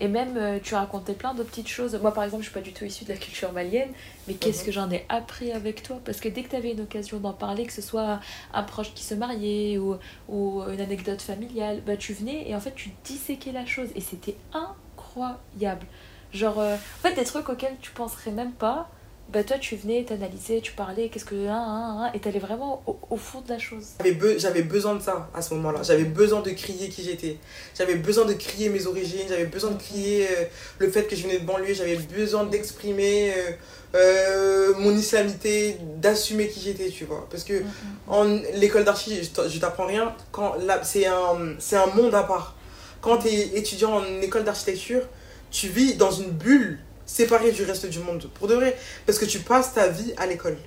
Et 0.00 0.08
même, 0.08 0.36
euh, 0.36 0.58
tu 0.62 0.74
racontais 0.74 1.14
plein 1.14 1.32
de 1.34 1.42
petites 1.42 1.68
choses. 1.68 1.98
Moi, 2.02 2.12
par 2.12 2.24
exemple, 2.24 2.42
je 2.42 2.48
suis 2.50 2.54
pas 2.54 2.60
du 2.60 2.72
tout 2.72 2.84
issue 2.84 3.04
de 3.04 3.12
la 3.12 3.18
culture 3.18 3.52
malienne, 3.52 3.88
mais 4.28 4.34
qu'est-ce 4.34 4.60
Mhm. 4.60 4.66
que 4.66 4.72
j'en 4.72 4.90
ai 4.90 5.06
appris 5.08 5.52
avec 5.52 5.82
toi? 5.82 6.00
Parce 6.04 6.20
que 6.20 6.28
dès 6.28 6.42
que 6.42 6.50
tu 6.50 6.56
avais 6.56 6.72
une 6.72 6.82
occasion 6.82 7.18
d'en 7.18 7.32
parler, 7.32 7.64
que 7.66 7.72
ce 7.72 7.80
soit 7.82 8.20
un 8.52 8.62
proche 8.62 8.92
qui 8.94 9.04
se 9.04 9.14
mariait 9.14 9.78
ou, 9.78 9.96
ou 10.28 10.62
une 10.70 10.80
anecdote 10.80 11.22
familiale, 11.22 11.80
bah, 11.86 11.96
tu 11.96 12.12
venais 12.12 12.48
et 12.48 12.54
en 12.54 12.60
fait, 12.60 12.74
tu 12.74 12.90
disséquais 13.04 13.52
la 13.52 13.64
chose. 13.64 13.88
Et 13.94 14.00
c'était 14.00 14.36
incroyable. 14.52 15.86
Genre, 16.32 16.58
euh, 16.58 16.74
en 16.74 17.02
fait, 17.08 17.14
des 17.14 17.24
trucs 17.24 17.48
auxquels 17.48 17.76
tu 17.80 17.90
penserais 17.92 18.30
même 18.32 18.52
pas, 18.52 18.90
bah 19.32 19.42
toi 19.42 19.58
tu 19.58 19.74
venais, 19.76 20.04
t'analysais, 20.04 20.60
tu 20.62 20.72
parlais, 20.72 21.08
qu'est-ce 21.08 21.24
que. 21.24 21.48
Hein, 21.48 21.52
hein, 21.54 21.96
hein, 22.04 22.10
et 22.14 22.20
t'allais 22.20 22.38
vraiment 22.38 22.82
au, 22.86 22.96
au 23.10 23.16
fond 23.16 23.40
de 23.40 23.48
la 23.48 23.58
chose. 23.58 23.84
J'avais 23.98 24.14
be- 24.14 24.38
j'avais 24.38 24.62
besoin 24.62 24.94
de 24.94 25.02
ça 25.02 25.28
à 25.34 25.42
ce 25.42 25.52
moment-là. 25.54 25.82
J'avais 25.82 26.04
besoin 26.04 26.40
de 26.42 26.50
crier 26.50 26.88
qui 26.88 27.02
j'étais. 27.02 27.36
J'avais 27.76 27.96
besoin 27.96 28.24
de 28.24 28.34
crier 28.34 28.68
mes 28.68 28.86
origines. 28.86 29.26
J'avais 29.28 29.46
besoin 29.46 29.72
de 29.72 29.78
crier 29.82 30.26
euh, 30.30 30.44
le 30.78 30.90
fait 30.90 31.04
que 31.08 31.16
je 31.16 31.24
venais 31.24 31.38
de 31.40 31.44
banlieue. 31.44 31.74
J'avais 31.74 31.96
besoin 31.96 32.44
d'exprimer 32.44 33.32
euh, 33.36 33.50
euh, 33.96 34.74
mon 34.78 34.96
islamité, 34.96 35.76
d'assumer 35.96 36.48
qui 36.48 36.60
j'étais, 36.60 36.88
tu 36.88 37.04
vois. 37.04 37.26
Parce 37.30 37.42
que 37.44 37.54
Mm, 37.60 37.64
mm. 37.64 38.12
en 38.12 38.24
l'école 38.54 38.84
d'archi, 38.84 39.20
je 39.22 39.58
t'apprends 39.58 39.86
rien. 39.86 40.14
Quand 40.30 40.54
là, 40.66 40.80
c'est 40.84 41.06
un, 41.06 41.54
c'est 41.58 41.76
un 41.76 41.86
monde 41.88 42.14
à 42.14 42.22
part. 42.22 42.54
Quand 43.00 43.18
tu 43.18 43.28
es 43.28 43.56
étudiant 43.58 43.96
en 43.98 44.04
école 44.22 44.44
d'architecture, 44.44 45.02
tu 45.50 45.68
vis 45.68 45.94
dans 45.94 46.10
une 46.10 46.30
bulle 46.30 46.78
séparée 47.06 47.52
du 47.52 47.64
reste 47.64 47.86
du 47.86 48.00
monde. 48.00 48.28
Pour 48.34 48.48
de 48.48 48.54
vrai. 48.54 48.76
Parce 49.06 49.18
que 49.18 49.24
tu 49.24 49.38
passes 49.40 49.72
ta 49.72 49.88
vie 49.88 50.12
à 50.16 50.26
l'école. 50.26 50.58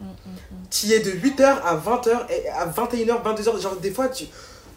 Mm, 0.00 0.04
mm, 0.06 0.08
mm. 0.08 0.56
Tu 0.70 0.86
y 0.86 0.92
es 0.94 1.00
de 1.00 1.10
8h 1.10 1.42
à 1.64 1.76
20h, 1.76 2.26
et 2.30 2.48
à 2.48 2.66
21h, 2.66 3.22
22h. 3.22 3.60
Genre, 3.60 3.76
des 3.76 3.90
fois, 3.90 4.08
tu, 4.08 4.24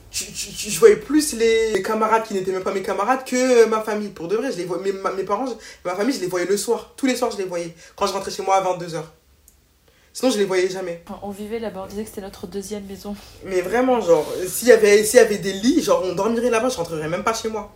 tu, 0.09 0.25
tu- 0.25 0.51
tu- 0.51 0.69
je 0.71 0.79
voyais 0.79 0.95
plus 0.95 1.33
les, 1.33 1.81
camarades 1.83 2.23
qui 2.23 2.33
n'étaient 2.33 2.51
même 2.51 2.63
pas 2.63 2.73
mes 2.73 2.81
camarades 2.81 3.23
que 3.23 3.65
ma 3.65 3.81
famille. 3.81 4.09
Pour 4.09 4.27
de 4.27 4.35
vrai, 4.35 4.51
je 4.51 4.57
les 4.57 4.65
vois, 4.65 4.79
mes, 4.79 4.91
ma- 4.91 5.11
mes 5.13 5.23
parents, 5.23 5.45
je- 5.45 5.53
ma 5.85 5.95
famille, 5.95 6.15
je 6.15 6.21
les 6.21 6.27
voyais 6.27 6.45
le 6.47 6.57
soir. 6.57 6.93
Tous 6.97 7.05
les 7.05 7.15
soirs, 7.15 7.31
je 7.31 7.37
les 7.37 7.45
voyais. 7.45 7.75
Quand 7.95 8.07
je 8.07 8.13
rentrais 8.13 8.31
chez 8.31 8.43
moi 8.43 8.55
à 8.55 8.61
22h. 8.61 9.03
Sinon, 10.13 10.29
je 10.31 10.39
les 10.39 10.45
voyais 10.45 10.69
jamais. 10.69 11.03
On 11.21 11.29
vivait 11.29 11.59
là-bas, 11.59 11.83
on 11.85 11.87
disait 11.87 12.03
que 12.03 12.09
c'était 12.09 12.19
notre 12.21 12.45
deuxième 12.45 12.83
maison. 12.85 13.15
Mais 13.45 13.61
vraiment, 13.61 14.01
genre, 14.01 14.27
s'il 14.45 14.67
y 14.67 14.71
avait, 14.73 15.05
s'il 15.05 15.17
y 15.17 15.21
avait 15.21 15.37
des 15.37 15.53
lits, 15.53 15.81
genre, 15.81 16.03
on 16.03 16.13
dormirait 16.15 16.49
là-bas, 16.49 16.67
je 16.67 16.75
rentrerais 16.77 17.07
même 17.07 17.23
pas 17.23 17.33
chez 17.33 17.47
moi. 17.47 17.71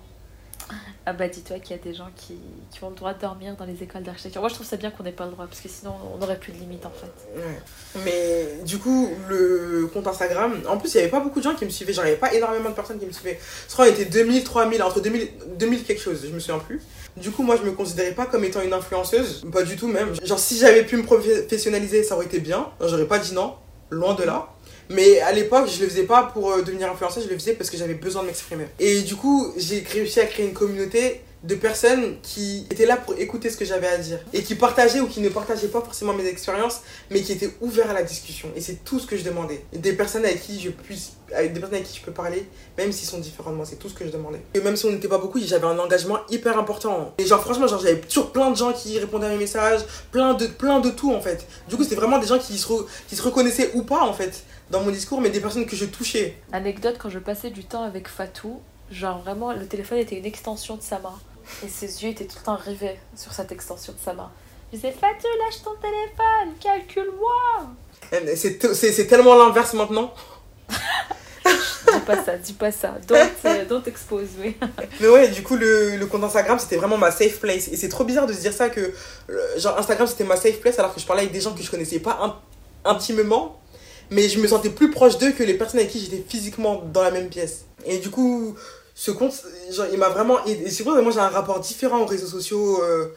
Ah 1.06 1.14
bah 1.14 1.28
dis-toi 1.28 1.60
qu'il 1.60 1.76
y 1.76 1.80
a 1.80 1.82
des 1.82 1.94
gens 1.94 2.10
qui, 2.16 2.38
qui 2.72 2.84
ont 2.84 2.90
le 2.90 2.96
droit 2.96 3.14
de 3.14 3.22
dormir 3.22 3.56
dans 3.56 3.66
les 3.66 3.84
écoles 3.84 4.02
d'architecture. 4.02 4.42
Moi 4.42 4.50
je 4.50 4.56
trouve 4.56 4.66
ça 4.66 4.78
bien 4.78 4.90
qu'on 4.90 5.04
n'ait 5.04 5.12
pas 5.12 5.26
le 5.26 5.32
droit, 5.32 5.46
parce 5.46 5.62
que 5.62 5.70
sinon 5.70 5.94
on 6.14 6.18
n'aurait 6.18 6.40
plus 6.40 6.52
de 6.52 6.58
limite 6.58 6.86
en 6.86 6.92
fait. 6.92 7.40
Ouais. 7.40 8.04
Mais 8.04 8.64
du 8.64 8.80
coup, 8.80 9.12
le 9.30 9.88
compte 9.94 10.08
Instagram, 10.08 10.60
en 10.68 10.78
plus, 10.78 10.94
il 10.94 10.98
n'y 10.98 11.04
avait 11.04 11.12
pas 11.12 11.20
beaucoup 11.20 11.40
de 11.40 11.44
gens 11.44 11.54
qui 11.54 11.66
me 11.66 11.70
suivaient. 11.70 11.98
Avait 12.00 12.16
pas 12.16 12.34
énormément 12.34 12.70
de 12.70 12.76
personnes 12.76 13.00
qui 13.00 13.06
me 13.06 13.12
suivaient. 13.12 13.40
Je 13.68 13.74
crois 13.74 13.86
qu'il 13.88 14.02
était 14.02 14.10
2000, 14.10 14.44
3000, 14.44 14.84
entre 14.84 15.02
2000, 15.02 15.30
2000 15.58 15.84
quelque 15.84 16.02
chose, 16.02 16.26
je 16.28 16.34
me 16.34 16.40
souviens 16.40 16.60
plus. 16.60 16.82
Du 17.18 17.32
coup, 17.32 17.44
moi, 17.44 17.56
je 17.56 17.64
me 17.64 17.72
considérais 17.72 18.12
pas 18.12 18.26
comme 18.26 18.44
étant 18.44 18.62
une 18.62 18.74
influenceuse. 18.74 19.46
Pas 19.52 19.64
du 19.64 19.78
tout, 19.78 19.88
même. 19.88 20.14
Genre, 20.24 20.40
si 20.40 20.58
j'avais 20.58 20.84
pu 20.84 20.98
me 20.98 21.04
professionnaliser, 21.04 22.04
ça 22.04 22.16
aurait 22.16 22.26
été 22.26 22.40
bien. 22.40 22.68
J'aurais 22.82 23.06
pas 23.06 23.20
dit 23.20 23.34
non, 23.34 23.56
loin 23.90 24.16
de 24.16 24.24
là. 24.24 24.50
Mais 24.90 25.20
à 25.20 25.32
l'époque, 25.32 25.68
je 25.68 25.82
le 25.82 25.90
faisais 25.90 26.04
pas 26.04 26.24
pour 26.34 26.52
euh, 26.52 26.62
devenir 26.62 26.92
influenceuse, 26.92 27.26
je 27.26 27.30
le 27.30 27.36
faisais 27.36 27.54
parce 27.54 27.70
que 27.70 27.78
j'avais 27.78 27.96
besoin 27.96 28.22
de 28.22 28.28
m'exprimer. 28.28 28.66
Et 28.80 29.02
du 29.02 29.16
coup, 29.16 29.54
j'ai 29.58 29.84
réussi 29.92 30.20
à 30.20 30.26
créer 30.26 30.46
une 30.46 30.54
communauté 30.54 31.22
de 31.46 31.56
personnes 31.56 32.18
qui 32.22 32.66
étaient 32.72 32.86
là 32.86 32.98
pour 32.98 33.18
écouter 33.18 33.50
ce 33.50 33.58
que 33.58 33.66
j'avais 33.66 33.88
à 33.88 33.98
dire. 33.98 34.20
Et 34.34 34.44
qui 34.44 34.56
partageaient 34.56 35.00
ou 35.00 35.08
qui 35.08 35.22
ne 35.22 35.30
partageaient 35.30 35.68
pas 35.68 35.82
forcément 35.82 36.14
mes 36.14 36.26
expériences 36.26 36.82
mais 37.12 37.22
qui 37.22 37.32
étaient 37.32 37.52
ouverts 37.62 37.90
à 37.90 37.94
la 37.94 38.04
discussion. 38.04 38.50
Et 38.56 38.62
c'est 38.62 38.84
tout 38.84 39.00
ce 39.00 39.06
que 39.06 39.16
je 39.18 39.24
demandais. 39.24 39.64
Des 39.74 39.94
personnes 39.94 40.26
avec 40.26 40.42
qui 40.42 40.60
je 40.60 40.70
puisse 40.70 41.14
avec 41.36 41.54
des 41.54 41.60
personnes 41.60 41.78
avec 41.78 41.88
qui 41.88 41.98
je 42.00 42.06
peux 42.06 42.12
parler 42.12 42.48
même 42.78 42.92
s'ils 42.92 43.08
sont 43.08 43.18
différents 43.18 43.50
de 43.50 43.56
moi 43.56 43.66
c'est 43.66 43.78
tout 43.78 43.90
ce 43.90 43.94
que 43.94 44.06
je 44.06 44.12
demandais. 44.12 44.42
Et 44.54 44.60
même 44.60 44.76
si 44.76 44.86
on 44.86 44.92
n'était 44.92 45.08
pas 45.08 45.18
beaucoup 45.18 45.40
j'avais 45.40 45.68
un 45.68 45.78
engagement 45.78 46.20
hyper 46.30 46.58
important. 46.58 47.14
Et 47.18 47.26
genre 47.26 47.42
franchement 47.42 47.68
genre 47.68 47.82
j'avais 47.82 48.00
toujours 48.00 48.32
plein 48.32 48.50
de 48.52 48.56
gens 48.56 48.74
qui 48.74 48.98
répondaient 48.98 49.28
à 49.28 49.30
mes 49.30 49.38
messages 49.38 49.82
plein 50.12 50.34
de 50.34 50.48
plein 50.48 50.80
de 50.80 50.90
tout 50.90 51.14
en 51.14 51.22
fait. 51.22 51.46
Du 51.70 51.76
coup 51.76 51.84
c'était 51.84 51.96
vraiment 51.96 52.18
des 52.18 52.28
gens 52.28 52.40
qui 52.40 52.58
se, 52.58 52.68
qui 53.08 53.16
se 53.16 53.22
reconnaissaient 53.22 53.72
ou 53.76 53.84
pas 53.84 54.02
en 54.02 54.14
fait 54.14 54.44
dans 54.72 54.82
mon 54.82 54.92
discours 54.92 55.22
mais 55.22 55.30
des 55.30 55.42
personnes 55.42 55.66
que 55.66 55.76
je 55.76 55.86
touchais. 55.86 56.38
Anecdote, 56.52 56.96
quand 56.98 57.10
je 57.10 57.20
passais 57.20 57.52
du 57.52 57.64
temps 57.64 57.84
avec 57.84 58.08
Fatou, 58.08 58.62
genre 58.92 59.20
vraiment 59.20 59.54
le 59.54 59.66
téléphone 59.66 60.00
était 60.00 60.18
une 60.18 60.26
extension 60.26 60.76
de 60.76 60.82
sa 60.82 61.00
main. 61.00 61.14
Et 61.64 61.70
ses 61.70 62.04
yeux 62.04 62.10
étaient 62.10 62.26
tout 62.26 62.38
le 62.40 62.46
temps 62.46 62.56
rivés 62.56 63.00
sur 63.16 63.34
cette 63.34 63.52
extension 63.52 63.94
de 63.94 63.98
sa 64.04 64.14
main. 64.14 64.32
Je 64.72 64.78
disais 64.78 64.92
Fatou, 64.92 65.28
lâche 65.46 65.62
ton 65.64 65.76
téléphone, 65.82 66.54
calcule-moi 66.62 67.68
c'est 68.36 68.74
c'est- 68.76 69.08
tellement 69.08 69.36
l'inverse 69.36 69.74
maintenant 69.74 70.14
Dis 71.46 72.00
pas 72.06 72.24
ça, 72.24 72.38
dis 72.38 72.54
pas 72.54 72.72
ça. 72.72 72.96
Don't, 73.08 73.18
euh, 73.46 73.66
don't 73.66 73.84
expose, 73.86 74.28
oui. 74.40 74.56
Mais 75.00 75.08
ouais, 75.08 75.28
du 75.30 75.44
coup, 75.44 75.56
le, 75.56 75.96
le 75.96 76.06
compte 76.08 76.24
Instagram, 76.24 76.58
c'était 76.60 76.76
vraiment 76.78 76.98
ma 76.98 77.12
safe 77.12 77.40
place. 77.40 77.68
Et 77.68 77.78
c'est 77.78 77.90
trop 77.90 78.04
bizarre 78.04 78.26
de 78.28 78.34
se 78.34 78.40
dire 78.42 78.54
ça 78.54 78.70
que, 78.70 78.92
euh, 79.30 79.60
genre, 79.60 79.78
Instagram, 79.78 80.08
c'était 80.08 80.24
ma 80.24 80.36
safe 80.36 80.60
place 80.60 80.78
alors 80.80 80.94
que 80.94 81.00
je 81.00 81.06
parlais 81.06 81.22
avec 81.22 81.34
des 81.34 81.42
gens 81.42 81.54
que 81.54 81.62
je 81.62 81.70
connaissais 81.70 82.00
pas 82.00 82.18
in- 82.22 82.36
intimement. 82.92 83.60
Mais 84.12 84.28
je 84.30 84.40
me 84.40 84.48
sentais 84.48 84.70
plus 84.72 84.92
proche 84.92 85.18
d'eux 85.20 85.32
que 85.32 85.44
les 85.44 85.54
personnes 85.56 85.80
avec 85.80 85.92
qui 85.92 86.00
j'étais 86.00 86.24
physiquement 86.28 86.82
dans 86.94 87.04
la 87.04 87.12
même 87.12 87.30
pièce. 87.30 87.66
Et 87.86 88.00
du 88.00 88.10
coup, 88.10 88.56
ce 88.98 89.12
compte, 89.12 89.34
genre, 89.72 89.88
il 89.92 90.00
m'a 90.00 90.10
vraiment 90.10 90.44
aidé. 90.46 90.72
C'est 90.72 90.84
que 90.84 91.02
moi, 91.02 91.12
j'ai 91.12 91.20
un 91.20 91.28
rapport 91.28 91.60
différent 91.60 92.00
aux 92.02 92.06
réseaux 92.06 92.28
sociaux 92.28 92.82
euh, 92.82 93.08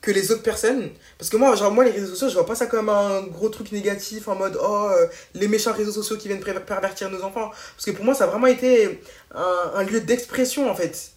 que 0.00 0.10
les 0.10 0.32
autres 0.32 0.42
personnes. 0.42 0.88
Parce 1.18 1.28
que 1.30 1.36
moi, 1.36 1.54
genre, 1.56 1.70
moi, 1.70 1.84
les 1.84 1.90
réseaux 1.90 2.06
sociaux, 2.12 2.28
je 2.30 2.34
vois 2.34 2.46
pas 2.46 2.54
ça 2.54 2.64
comme 2.66 2.88
un 2.88 3.20
gros 3.22 3.50
truc 3.50 3.70
négatif 3.70 4.28
en 4.28 4.34
mode, 4.34 4.58
oh, 4.60 4.88
euh, 4.90 5.06
les 5.34 5.46
méchants 5.46 5.72
réseaux 5.74 5.92
sociaux 5.92 6.16
qui 6.16 6.28
viennent 6.28 6.40
pervertir 6.40 7.10
nos 7.10 7.22
enfants. 7.22 7.50
Parce 7.50 7.84
que 7.84 7.90
pour 7.90 8.04
moi, 8.04 8.14
ça 8.14 8.24
a 8.24 8.26
vraiment 8.28 8.46
été 8.46 8.98
un, 9.34 9.72
un 9.74 9.82
lieu 9.84 10.00
d'expression, 10.00 10.70
en 10.70 10.74
fait. 10.74 11.10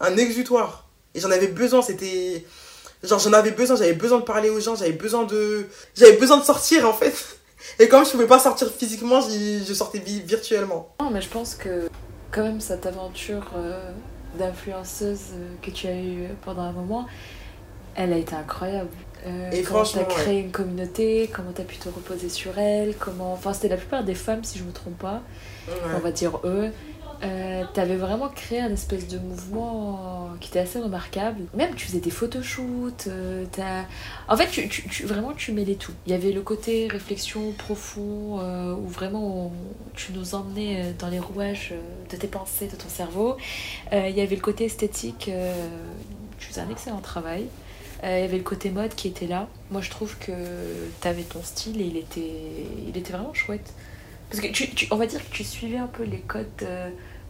Un 0.00 0.16
exutoire. 0.16 0.88
Et 1.14 1.20
j'en 1.20 1.30
avais 1.30 1.48
besoin, 1.48 1.82
c'était. 1.82 2.44
Genre, 3.02 3.18
j'en 3.18 3.32
avais 3.34 3.50
besoin, 3.50 3.76
j'avais 3.76 3.92
besoin 3.92 4.18
de 4.20 4.24
parler 4.24 4.48
aux 4.50 4.60
gens, 4.60 4.76
j'avais 4.76 4.92
besoin 4.92 5.24
de. 5.24 5.66
J'avais 5.94 6.16
besoin 6.16 6.38
de 6.38 6.44
sortir, 6.44 6.88
en 6.88 6.94
fait. 6.94 7.14
Et 7.78 7.86
comme 7.88 8.04
je 8.06 8.10
pouvais 8.12 8.26
pas 8.26 8.38
sortir 8.38 8.70
physiquement, 8.72 9.20
je 9.20 9.74
sortais 9.74 9.98
vi- 9.98 10.22
virtuellement. 10.22 10.94
Non, 11.00 11.10
mais 11.10 11.20
je 11.20 11.28
pense 11.28 11.54
que 11.54 11.88
quand 12.30 12.42
même 12.42 12.60
cette 12.60 12.86
aventure 12.86 13.50
euh, 13.56 13.90
d'influenceuse 14.38 15.32
euh, 15.34 15.54
que 15.62 15.70
tu 15.70 15.86
as 15.86 15.96
eue 15.96 16.28
pendant 16.44 16.62
un 16.62 16.72
moment, 16.72 17.06
elle 17.94 18.12
a 18.12 18.16
été 18.16 18.34
incroyable. 18.34 18.90
Euh, 19.26 19.50
Et 19.50 19.62
comment 19.62 19.84
franchement, 19.84 20.02
t'as 20.08 20.14
créé 20.14 20.40
une 20.40 20.50
communauté, 20.50 21.28
comment 21.34 21.50
t'as 21.52 21.64
pu 21.64 21.76
te 21.76 21.88
reposer 21.88 22.28
sur 22.28 22.56
elle, 22.58 22.94
comment... 22.96 23.32
Enfin, 23.32 23.52
c'était 23.52 23.68
la 23.68 23.76
plupart 23.76 24.04
des 24.04 24.14
femmes, 24.14 24.44
si 24.44 24.58
je 24.58 24.64
me 24.64 24.72
trompe 24.72 24.98
pas, 24.98 25.22
on 25.96 25.98
va 25.98 26.12
dire 26.12 26.38
eux. 26.44 26.70
Euh, 27.24 27.64
t'avais 27.74 27.96
vraiment 27.96 28.28
créé 28.28 28.60
un 28.60 28.70
espèce 28.72 29.08
de 29.08 29.18
mouvement 29.18 30.30
qui 30.40 30.50
était 30.50 30.60
assez 30.60 30.78
remarquable. 30.78 31.42
Même 31.54 31.74
tu 31.74 31.86
faisais 31.86 31.98
des 32.00 32.10
photoshoots, 32.10 33.08
euh. 33.08 33.44
En 34.28 34.36
fait, 34.36 34.46
tu, 34.48 34.68
tu- 34.68 35.04
vraiment, 35.04 35.32
tu 35.32 35.50
mêlais 35.52 35.74
tout. 35.74 35.92
Il 36.06 36.12
y 36.12 36.14
avait 36.14 36.30
le 36.30 36.42
côté 36.42 36.86
réflexion 36.88 37.52
profond, 37.52 38.38
euh, 38.40 38.72
où 38.74 38.86
vraiment 38.86 39.52
tu 39.94 40.12
nous 40.12 40.34
emmenais 40.36 40.76
euh, 40.84 40.92
dans 40.98 41.08
les 41.08 41.18
rouages 41.18 41.74
de 42.10 42.16
tes 42.16 42.28
pensées, 42.28 42.68
de 42.68 42.76
ton 42.76 42.88
cerveau. 42.88 43.36
Il 43.92 44.10
y 44.16 44.20
avait 44.20 44.36
le 44.36 44.42
côté 44.42 44.66
esthétique, 44.66 45.30
tu 46.38 46.46
faisais 46.48 46.60
un 46.60 46.70
excellent 46.70 47.00
travail. 47.00 47.46
Il 48.04 48.08
y 48.10 48.12
avait 48.22 48.36
le 48.38 48.44
côté 48.44 48.70
mode 48.70 48.94
qui 48.94 49.08
était 49.08 49.26
là. 49.26 49.48
Moi, 49.72 49.80
je 49.80 49.90
trouve 49.90 50.16
que 50.18 50.32
t'avais 51.00 51.22
ton 51.24 51.42
style 51.42 51.80
et 51.80 51.84
il 51.84 51.96
était, 51.96 52.30
il 52.86 52.96
était 52.96 53.12
vraiment 53.12 53.34
chouette. 53.34 53.72
Parce 54.30 54.40
que 54.42 54.46
tu, 54.52 54.70
tu- 54.70 54.86
on 54.90 54.96
va 54.96 55.06
dire 55.06 55.18
que 55.28 55.34
tu 55.34 55.42
suivais 55.42 55.78
un 55.78 55.86
peu 55.88 56.04
les 56.04 56.20
codes 56.20 56.46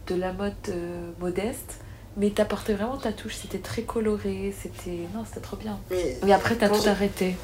de 0.09 0.15
la 0.15 0.33
mode 0.33 0.53
euh, 0.69 1.11
modeste, 1.19 1.75
mais 2.17 2.29
t'apportais 2.31 2.73
vraiment 2.73 2.97
ta 2.97 3.11
touche. 3.13 3.35
C'était 3.41 3.59
très 3.59 3.83
coloré, 3.83 4.53
c'était. 4.61 4.97
Non, 5.13 5.23
c'était 5.27 5.41
trop 5.41 5.57
bien. 5.57 5.79
Mais 5.91 6.17
Mais 6.23 6.33
après, 6.33 6.55
t'as 6.55 6.69
tout 6.69 6.81
j'ai- 6.83 6.89
arrêté. 6.89 7.35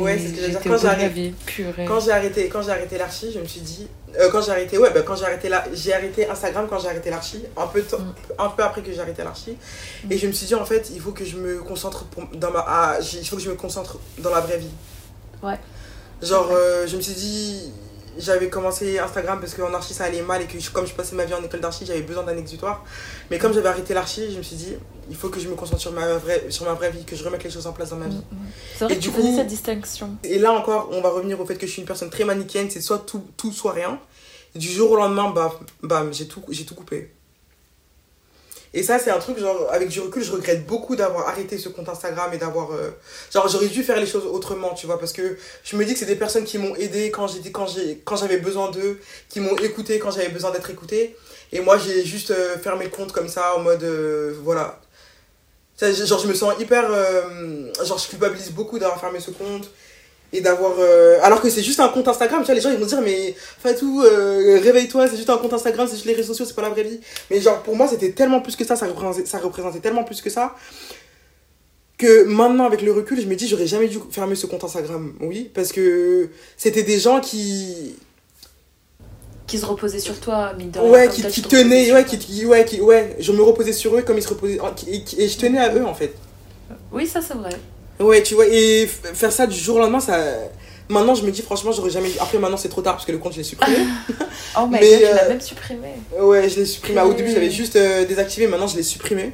ouais, 0.00 0.16
Et 0.16 0.18
c'est 0.18 0.28
ce 0.28 0.32
que 0.32 0.36
j'allais 0.40 0.50
dire. 0.50 0.58
j'étais 0.58 0.68
Quand 0.68 0.78
j'ai 0.78 0.88
arrêté, 0.88 1.34
quand 1.88 2.00
j'ai 2.00 2.10
arrêté, 2.12 2.48
quand 2.48 2.62
j'ai 2.62 2.70
arrêté 2.70 2.98
l'archi, 2.98 3.32
je 3.32 3.40
me 3.40 3.46
suis 3.46 3.60
dit. 3.60 3.88
euh, 4.20 4.30
quand 4.30 4.40
j'ai 4.42 4.52
arrêté, 4.52 4.78
ouais, 4.78 4.90
bah, 4.94 5.02
quand 5.02 5.16
j'ai 5.16 5.24
arrêté, 5.24 5.48
la, 5.48 5.64
j'ai 5.72 5.92
arrêté 5.92 6.28
Instagram 6.30 6.66
quand 6.70 6.78
j'ai 6.78 6.88
arrêté 6.88 7.10
l'archi, 7.10 7.42
un 7.56 7.66
peu, 7.66 7.80
Mm. 7.80 8.14
un 8.38 8.48
peu 8.48 8.62
après 8.62 8.80
que 8.82 8.92
j'ai 8.92 9.00
arrêté 9.00 9.24
l'archi. 9.24 9.56
Et 10.08 10.16
je 10.16 10.26
me 10.28 10.32
suis 10.32 10.46
dit, 10.46 10.54
en 10.54 10.64
fait, 10.64 10.90
il 10.94 11.00
faut 11.00 11.10
que 11.12 11.24
je 11.24 11.36
me 11.36 11.58
concentre 11.62 12.04
pour, 12.04 12.24
dans 12.36 12.50
ma. 12.52 12.64
ah, 12.66 12.98
il 13.00 13.26
faut 13.26 13.36
que 13.36 13.42
je 13.42 13.50
me 13.50 13.56
concentre 13.56 13.98
dans 14.18 14.30
la 14.30 14.40
vraie 14.40 14.58
vie. 14.58 14.70
Ouais. 15.42 15.58
Genre, 16.22 16.48
euh, 16.52 16.86
je 16.86 16.96
me 16.96 17.02
suis 17.02 17.14
dit, 17.14 17.72
j'avais 18.18 18.48
commencé 18.48 18.98
Instagram 18.98 19.40
parce 19.40 19.54
qu'en 19.54 19.72
archi 19.74 19.94
ça 19.94 20.04
allait 20.04 20.22
mal 20.22 20.42
et 20.42 20.46
que 20.46 20.58
je- 20.58 20.70
comme 20.70 20.86
je 20.86 20.94
passais 20.94 21.14
ma 21.16 21.24
vie 21.24 21.34
en 21.34 21.42
école 21.42 21.60
d'archi, 21.60 21.84
j'avais 21.86 22.02
besoin 22.02 22.22
d'un 22.22 22.36
exutoire. 22.36 22.84
Mais 23.30 23.38
comme 23.38 23.52
j'avais 23.52 23.68
arrêté 23.68 23.94
l'archi, 23.94 24.32
je 24.32 24.38
me 24.38 24.42
suis 24.42 24.56
dit, 24.56 24.74
il 25.10 25.16
faut 25.16 25.28
que 25.28 25.40
je 25.40 25.48
me 25.48 25.54
concentre 25.54 25.80
sur 25.80 25.92
ma 25.92 26.14
vraie, 26.16 26.46
sur 26.50 26.64
ma 26.64 26.74
vraie 26.74 26.90
vie, 26.90 27.04
que 27.04 27.16
je 27.16 27.24
remette 27.24 27.44
les 27.44 27.50
choses 27.50 27.66
en 27.66 27.72
place 27.72 27.90
dans 27.90 27.96
ma 27.96 28.06
vie. 28.08 28.16
Mm, 28.16 28.34
mm. 28.36 28.46
C'est 28.76 28.84
vrai 28.84 28.94
Et 28.94 28.96
que 28.96 29.02
du 29.02 29.08
tu 29.10 29.14
coup- 29.14 29.36
cette 29.36 29.46
distinction. 29.46 30.16
Et 30.24 30.38
là 30.38 30.52
encore, 30.52 30.88
on 30.92 31.00
va 31.00 31.10
revenir 31.10 31.40
au 31.40 31.46
fait 31.46 31.56
que 31.56 31.66
je 31.66 31.72
suis 31.72 31.80
une 31.82 31.88
personne 31.88 32.10
très 32.10 32.24
manichéenne, 32.24 32.70
c'est 32.70 32.80
soit 32.80 32.98
tout, 32.98 33.24
tout, 33.36 33.52
soit 33.52 33.72
rien. 33.72 33.98
Et 34.54 34.58
du 34.58 34.68
jour 34.68 34.90
au 34.92 34.96
lendemain, 34.96 35.30
bam, 35.30 35.50
bam 35.82 36.14
j'ai 36.14 36.28
tout, 36.28 36.42
j'ai 36.50 36.64
tout 36.64 36.74
coupé. 36.76 37.12
Et 38.74 38.82
ça, 38.82 38.98
c'est 38.98 39.10
un 39.10 39.18
truc, 39.20 39.38
genre, 39.38 39.68
avec 39.70 39.88
du 39.88 40.00
recul, 40.00 40.22
je 40.24 40.32
regrette 40.32 40.66
beaucoup 40.66 40.96
d'avoir 40.96 41.28
arrêté 41.28 41.58
ce 41.58 41.68
compte 41.68 41.88
Instagram 41.88 42.30
et 42.34 42.38
d'avoir. 42.38 42.72
euh, 42.72 42.90
genre, 43.32 43.48
j'aurais 43.48 43.68
dû 43.68 43.82
faire 43.84 43.98
les 44.00 44.06
choses 44.06 44.26
autrement, 44.26 44.74
tu 44.74 44.86
vois, 44.86 44.98
parce 44.98 45.12
que 45.12 45.38
je 45.62 45.76
me 45.76 45.84
dis 45.84 45.92
que 45.94 45.98
c'est 46.00 46.06
des 46.06 46.16
personnes 46.16 46.44
qui 46.44 46.58
m'ont 46.58 46.74
aidé 46.76 47.10
quand 47.10 47.28
quand 47.52 47.66
j'ai 47.66 48.02
quand 48.04 48.16
j'avais 48.16 48.38
besoin 48.38 48.70
d'eux, 48.72 48.98
qui 49.28 49.40
m'ont 49.40 49.56
écouté 49.58 49.98
quand 50.00 50.10
j'avais 50.10 50.28
besoin 50.28 50.50
d'être 50.50 50.70
écouté. 50.70 51.16
Et 51.52 51.60
moi, 51.60 51.78
j'ai 51.78 52.04
juste 52.04 52.32
euh, 52.32 52.58
fermé 52.58 52.84
le 52.84 52.90
compte 52.90 53.12
comme 53.12 53.28
ça, 53.28 53.54
en 53.56 53.60
mode. 53.60 53.84
euh, 53.84 54.34
voilà. 54.42 54.80
Genre, 55.80 56.18
je 56.20 56.28
me 56.28 56.34
sens 56.34 56.54
hyper. 56.60 56.84
genre, 57.84 57.98
je 57.98 58.08
culpabilise 58.08 58.50
beaucoup 58.50 58.78
d'avoir 58.78 59.00
fermé 59.00 59.20
ce 59.20 59.30
compte 59.30 59.70
et 60.34 60.40
d'avoir 60.40 60.74
euh, 60.78 61.18
alors 61.22 61.40
que 61.40 61.48
c'est 61.48 61.62
juste 61.62 61.80
un 61.80 61.88
compte 61.88 62.08
Instagram 62.08 62.40
tu 62.40 62.46
vois 62.46 62.54
les 62.54 62.60
gens 62.60 62.70
ils 62.70 62.78
vont 62.78 62.86
dire 62.86 63.00
mais 63.00 63.34
Fatou 63.36 64.02
euh, 64.02 64.60
réveille-toi 64.62 65.08
c'est 65.08 65.16
juste 65.16 65.30
un 65.30 65.38
compte 65.38 65.52
Instagram 65.52 65.86
c'est 65.88 65.94
juste 65.94 66.06
les 66.06 66.14
réseaux 66.14 66.34
sociaux 66.34 66.44
c'est 66.44 66.56
pas 66.56 66.62
la 66.62 66.70
vraie 66.70 66.82
vie 66.82 67.00
mais 67.30 67.40
genre 67.40 67.62
pour 67.62 67.76
moi 67.76 67.86
c'était 67.88 68.10
tellement 68.10 68.40
plus 68.40 68.56
que 68.56 68.64
ça 68.64 68.76
ça 68.76 68.86
représentait, 68.86 69.26
ça 69.26 69.38
représentait 69.38 69.80
tellement 69.80 70.04
plus 70.04 70.20
que 70.20 70.30
ça 70.30 70.54
que 71.96 72.24
maintenant, 72.24 72.64
avec 72.64 72.82
le 72.82 72.92
recul, 72.92 73.20
je 73.20 73.26
me 73.26 73.36
dis, 73.36 73.46
j'aurais 73.46 73.66
jamais 73.66 73.88
dû 73.88 73.98
fermer 74.10 74.34
ce 74.34 74.46
compte 74.46 74.64
Instagram. 74.64 75.14
Oui, 75.20 75.50
parce 75.54 75.72
que 75.72 76.28
c'était 76.56 76.82
des 76.82 76.98
gens 76.98 77.20
qui. 77.20 77.96
Qui 79.46 79.58
se 79.58 79.66
reposaient 79.66 79.98
sur 79.98 80.18
toi, 80.18 80.52
rien, 80.56 80.82
Ouais, 80.82 81.08
qui, 81.08 81.22
qui 81.22 81.42
tenaient, 81.42 81.92
ouais, 81.92 82.04
qui, 82.04 82.46
ouais, 82.46 82.64
qui, 82.64 82.80
ouais, 82.80 83.16
je 83.20 83.30
me 83.30 83.42
reposais 83.42 83.74
sur 83.74 83.94
eux 83.96 84.02
comme 84.02 84.16
ils 84.16 84.22
se 84.22 84.28
reposaient. 84.28 84.58
Et, 84.88 85.28
je 85.28 85.38
tenais 85.38 85.58
à 85.58 85.74
eux, 85.74 85.84
en 85.84 85.94
fait. 85.94 86.14
Oui, 86.90 87.06
ça, 87.06 87.20
c'est 87.20 87.34
vrai. 87.34 87.50
Ouais, 88.00 88.22
tu 88.22 88.34
vois, 88.34 88.46
et 88.46 88.86
faire 88.86 89.32
ça 89.32 89.46
du 89.46 89.56
jour 89.56 89.76
au 89.76 89.80
lendemain, 89.80 90.00
ça. 90.00 90.18
Maintenant, 90.88 91.14
je 91.14 91.24
me 91.24 91.30
dis, 91.30 91.42
franchement, 91.42 91.72
j'aurais 91.72 91.90
jamais. 91.90 92.10
Après, 92.20 92.38
maintenant, 92.38 92.56
c'est 92.56 92.68
trop 92.68 92.82
tard 92.82 92.94
parce 92.94 93.06
que 93.06 93.12
le 93.12 93.18
compte, 93.18 93.32
je 93.32 93.38
l'ai 93.38 93.44
supprimé. 93.44 93.78
oh, 94.58 94.66
mais 94.70 94.80
tu 94.80 95.02
l'as 95.02 95.24
euh, 95.24 95.28
même 95.28 95.40
supprimé. 95.40 95.88
Ouais, 96.20 96.48
je 96.48 96.60
l'ai 96.60 96.66
supprimé. 96.66 97.00
Au 97.00 97.14
début, 97.14 97.30
j'avais 97.30 97.50
juste 97.50 97.76
euh, 97.76 98.04
désactivé, 98.04 98.46
maintenant, 98.46 98.66
je 98.66 98.76
l'ai 98.76 98.82
supprimé. 98.82 99.32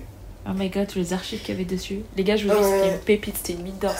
Oh 0.48 0.52
my 0.54 0.68
god, 0.68 0.86
tous 0.86 0.98
les 0.98 1.12
archives 1.12 1.40
qu'il 1.40 1.54
y 1.54 1.56
avait 1.56 1.64
dessus. 1.64 2.00
Les 2.16 2.24
gars, 2.24 2.36
je 2.36 2.46
vous 2.46 2.54
dis, 2.54 2.64
c'était 2.64 2.88
une 2.88 3.00
pépite, 3.00 3.36
c'était 3.36 3.52
une 3.52 3.62
mine 3.62 3.78
d'or. 3.80 3.94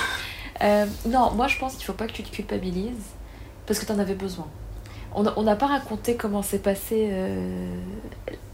euh, 0.62 0.86
non, 1.06 1.32
moi 1.32 1.48
je 1.48 1.58
pense 1.58 1.74
qu'il 1.74 1.84
faut 1.84 1.92
pas 1.92 2.06
que 2.06 2.12
tu 2.12 2.22
te 2.22 2.34
culpabilises 2.34 2.92
parce 3.66 3.78
que 3.78 3.86
tu 3.86 3.92
en 3.92 3.98
avais 3.98 4.14
besoin. 4.14 4.46
On 5.12 5.42
n'a 5.42 5.56
pas 5.56 5.66
raconté 5.66 6.14
comment 6.14 6.40
s'est 6.40 6.60
passé 6.60 7.08
euh, 7.10 7.74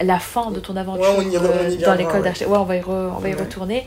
la 0.00 0.18
fin 0.18 0.50
de 0.50 0.58
ton 0.58 0.74
aventure 0.74 1.04
euh, 1.04 1.76
dans 1.84 1.94
l'école 1.94 2.22
d'architecture. 2.22 2.50
Ouais, 2.50 2.58
on 2.58 2.64
va 2.64 2.76
y, 2.76 2.84
on 2.86 3.18
va 3.18 3.28
y 3.28 3.34
retourner. 3.34 3.86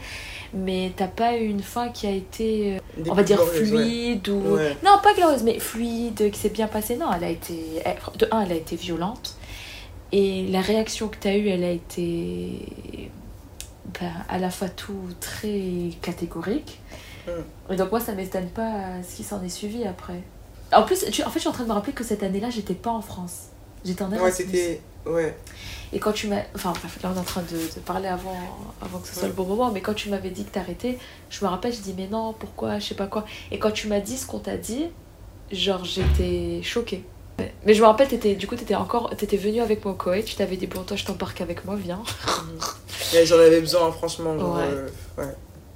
Mais 0.53 0.91
t'as 0.95 1.07
pas 1.07 1.37
eu 1.37 1.45
une 1.45 1.61
fin 1.61 1.89
qui 1.89 2.07
a 2.07 2.11
été, 2.11 2.75
euh, 2.75 3.03
on 3.07 3.13
va 3.13 3.23
dire, 3.23 3.41
fluide 3.43 4.27
ou. 4.29 4.57
Non, 4.83 4.97
pas 5.03 5.13
glorieuse, 5.15 5.43
mais 5.43 5.59
fluide, 5.59 6.31
qui 6.31 6.39
s'est 6.39 6.49
bien 6.49 6.67
passée. 6.67 6.95
Non, 6.95 7.07
elle 7.15 7.23
a 7.23 7.29
été. 7.29 7.83
De 8.17 8.27
un, 8.31 8.41
elle 8.41 8.51
a 8.51 8.55
été 8.55 8.75
violente. 8.75 9.35
Et 10.11 10.47
la 10.47 10.61
réaction 10.61 11.07
que 11.07 11.17
tu 11.19 11.27
as 11.27 11.37
eue, 11.37 11.49
elle 11.49 11.63
a 11.63 11.71
été 11.71 12.67
ben, 13.99 14.11
à 14.27 14.39
la 14.39 14.49
fois 14.49 14.69
tout 14.69 15.09
très 15.19 15.91
catégorique. 16.01 16.79
Mm. 17.27 17.73
Et 17.73 17.75
donc 17.75 17.91
moi, 17.91 17.99
ça 17.99 18.13
m'étonne 18.13 18.49
pas 18.49 19.03
ce 19.07 19.15
qui 19.15 19.23
s'en 19.23 19.43
est 19.43 19.49
suivi 19.49 19.85
après. 19.85 20.21
En 20.73 20.83
plus, 20.83 21.03
en 21.03 21.29
fait, 21.29 21.33
je 21.35 21.39
suis 21.39 21.47
en 21.47 21.51
train 21.51 21.63
de 21.63 21.69
me 21.69 21.73
rappeler 21.73 21.93
que 21.93 22.03
cette 22.03 22.23
année-là, 22.23 22.49
j'étais 22.49 22.73
pas 22.73 22.91
en 22.91 23.01
France. 23.01 23.47
J'étais 23.85 24.03
en 24.03 24.11
Erasmus. 24.11 24.25
Ouais, 24.25 24.31
c'était... 24.31 24.81
Ouais. 25.09 25.35
Et 25.91 25.99
quand 25.99 26.11
tu 26.11 26.27
m'as... 26.27 26.41
Enfin, 26.55 26.73
là, 27.03 27.11
on 27.11 27.15
est 27.15 27.19
en 27.19 27.23
train 27.23 27.41
de, 27.41 27.79
parler 27.81 28.07
avant, 28.07 28.37
avant 28.81 28.99
que 28.99 29.07
ce 29.07 29.15
soit 29.15 29.27
le 29.27 29.33
bon 29.33 29.45
moment, 29.45 29.71
mais 29.71 29.81
quand 29.81 29.93
tu 29.93 30.09
m'avais 30.09 30.29
dit 30.29 30.45
que 30.45 30.51
t'arrêtais, 30.51 30.97
je 31.29 31.43
me 31.43 31.49
rappelle, 31.49 31.73
je 31.73 31.79
dis, 31.79 31.93
mais 31.97 32.07
non, 32.07 32.33
pourquoi, 32.33 32.79
je 32.79 32.87
sais 32.87 32.95
pas 32.95 33.07
quoi. 33.07 33.25
Et 33.51 33.59
quand 33.59 33.71
tu 33.71 33.87
m'as 33.87 33.99
dit 33.99 34.17
ce 34.17 34.27
qu'on 34.27 34.39
t'a 34.39 34.57
dit, 34.57 34.85
genre, 35.51 35.83
j'étais 35.83 36.61
choquée. 36.63 37.03
Mais 37.65 37.73
je 37.73 37.81
me 37.81 37.87
rappelle, 37.87 38.13
étais, 38.13 38.35
du 38.35 38.47
coup, 38.47 38.55
t'étais 38.55 38.75
encore, 38.75 39.15
t'étais 39.15 39.37
venu 39.37 39.61
avec 39.61 39.83
moi 39.85 39.93
au 39.93 39.97
Koweït, 39.97 40.25
tu 40.25 40.35
t'avais 40.35 40.57
dit, 40.57 40.67
bon, 40.67 40.83
toi, 40.83 40.97
je 40.97 41.05
t'embarque 41.05 41.41
avec 41.41 41.65
moi, 41.65 41.75
viens. 41.75 42.03
J'en 43.25 43.39
avais 43.39 43.61
besoin, 43.61 43.91
franchement. 43.91 44.33
ouais. 44.35 44.63
Euh, 45.19 45.31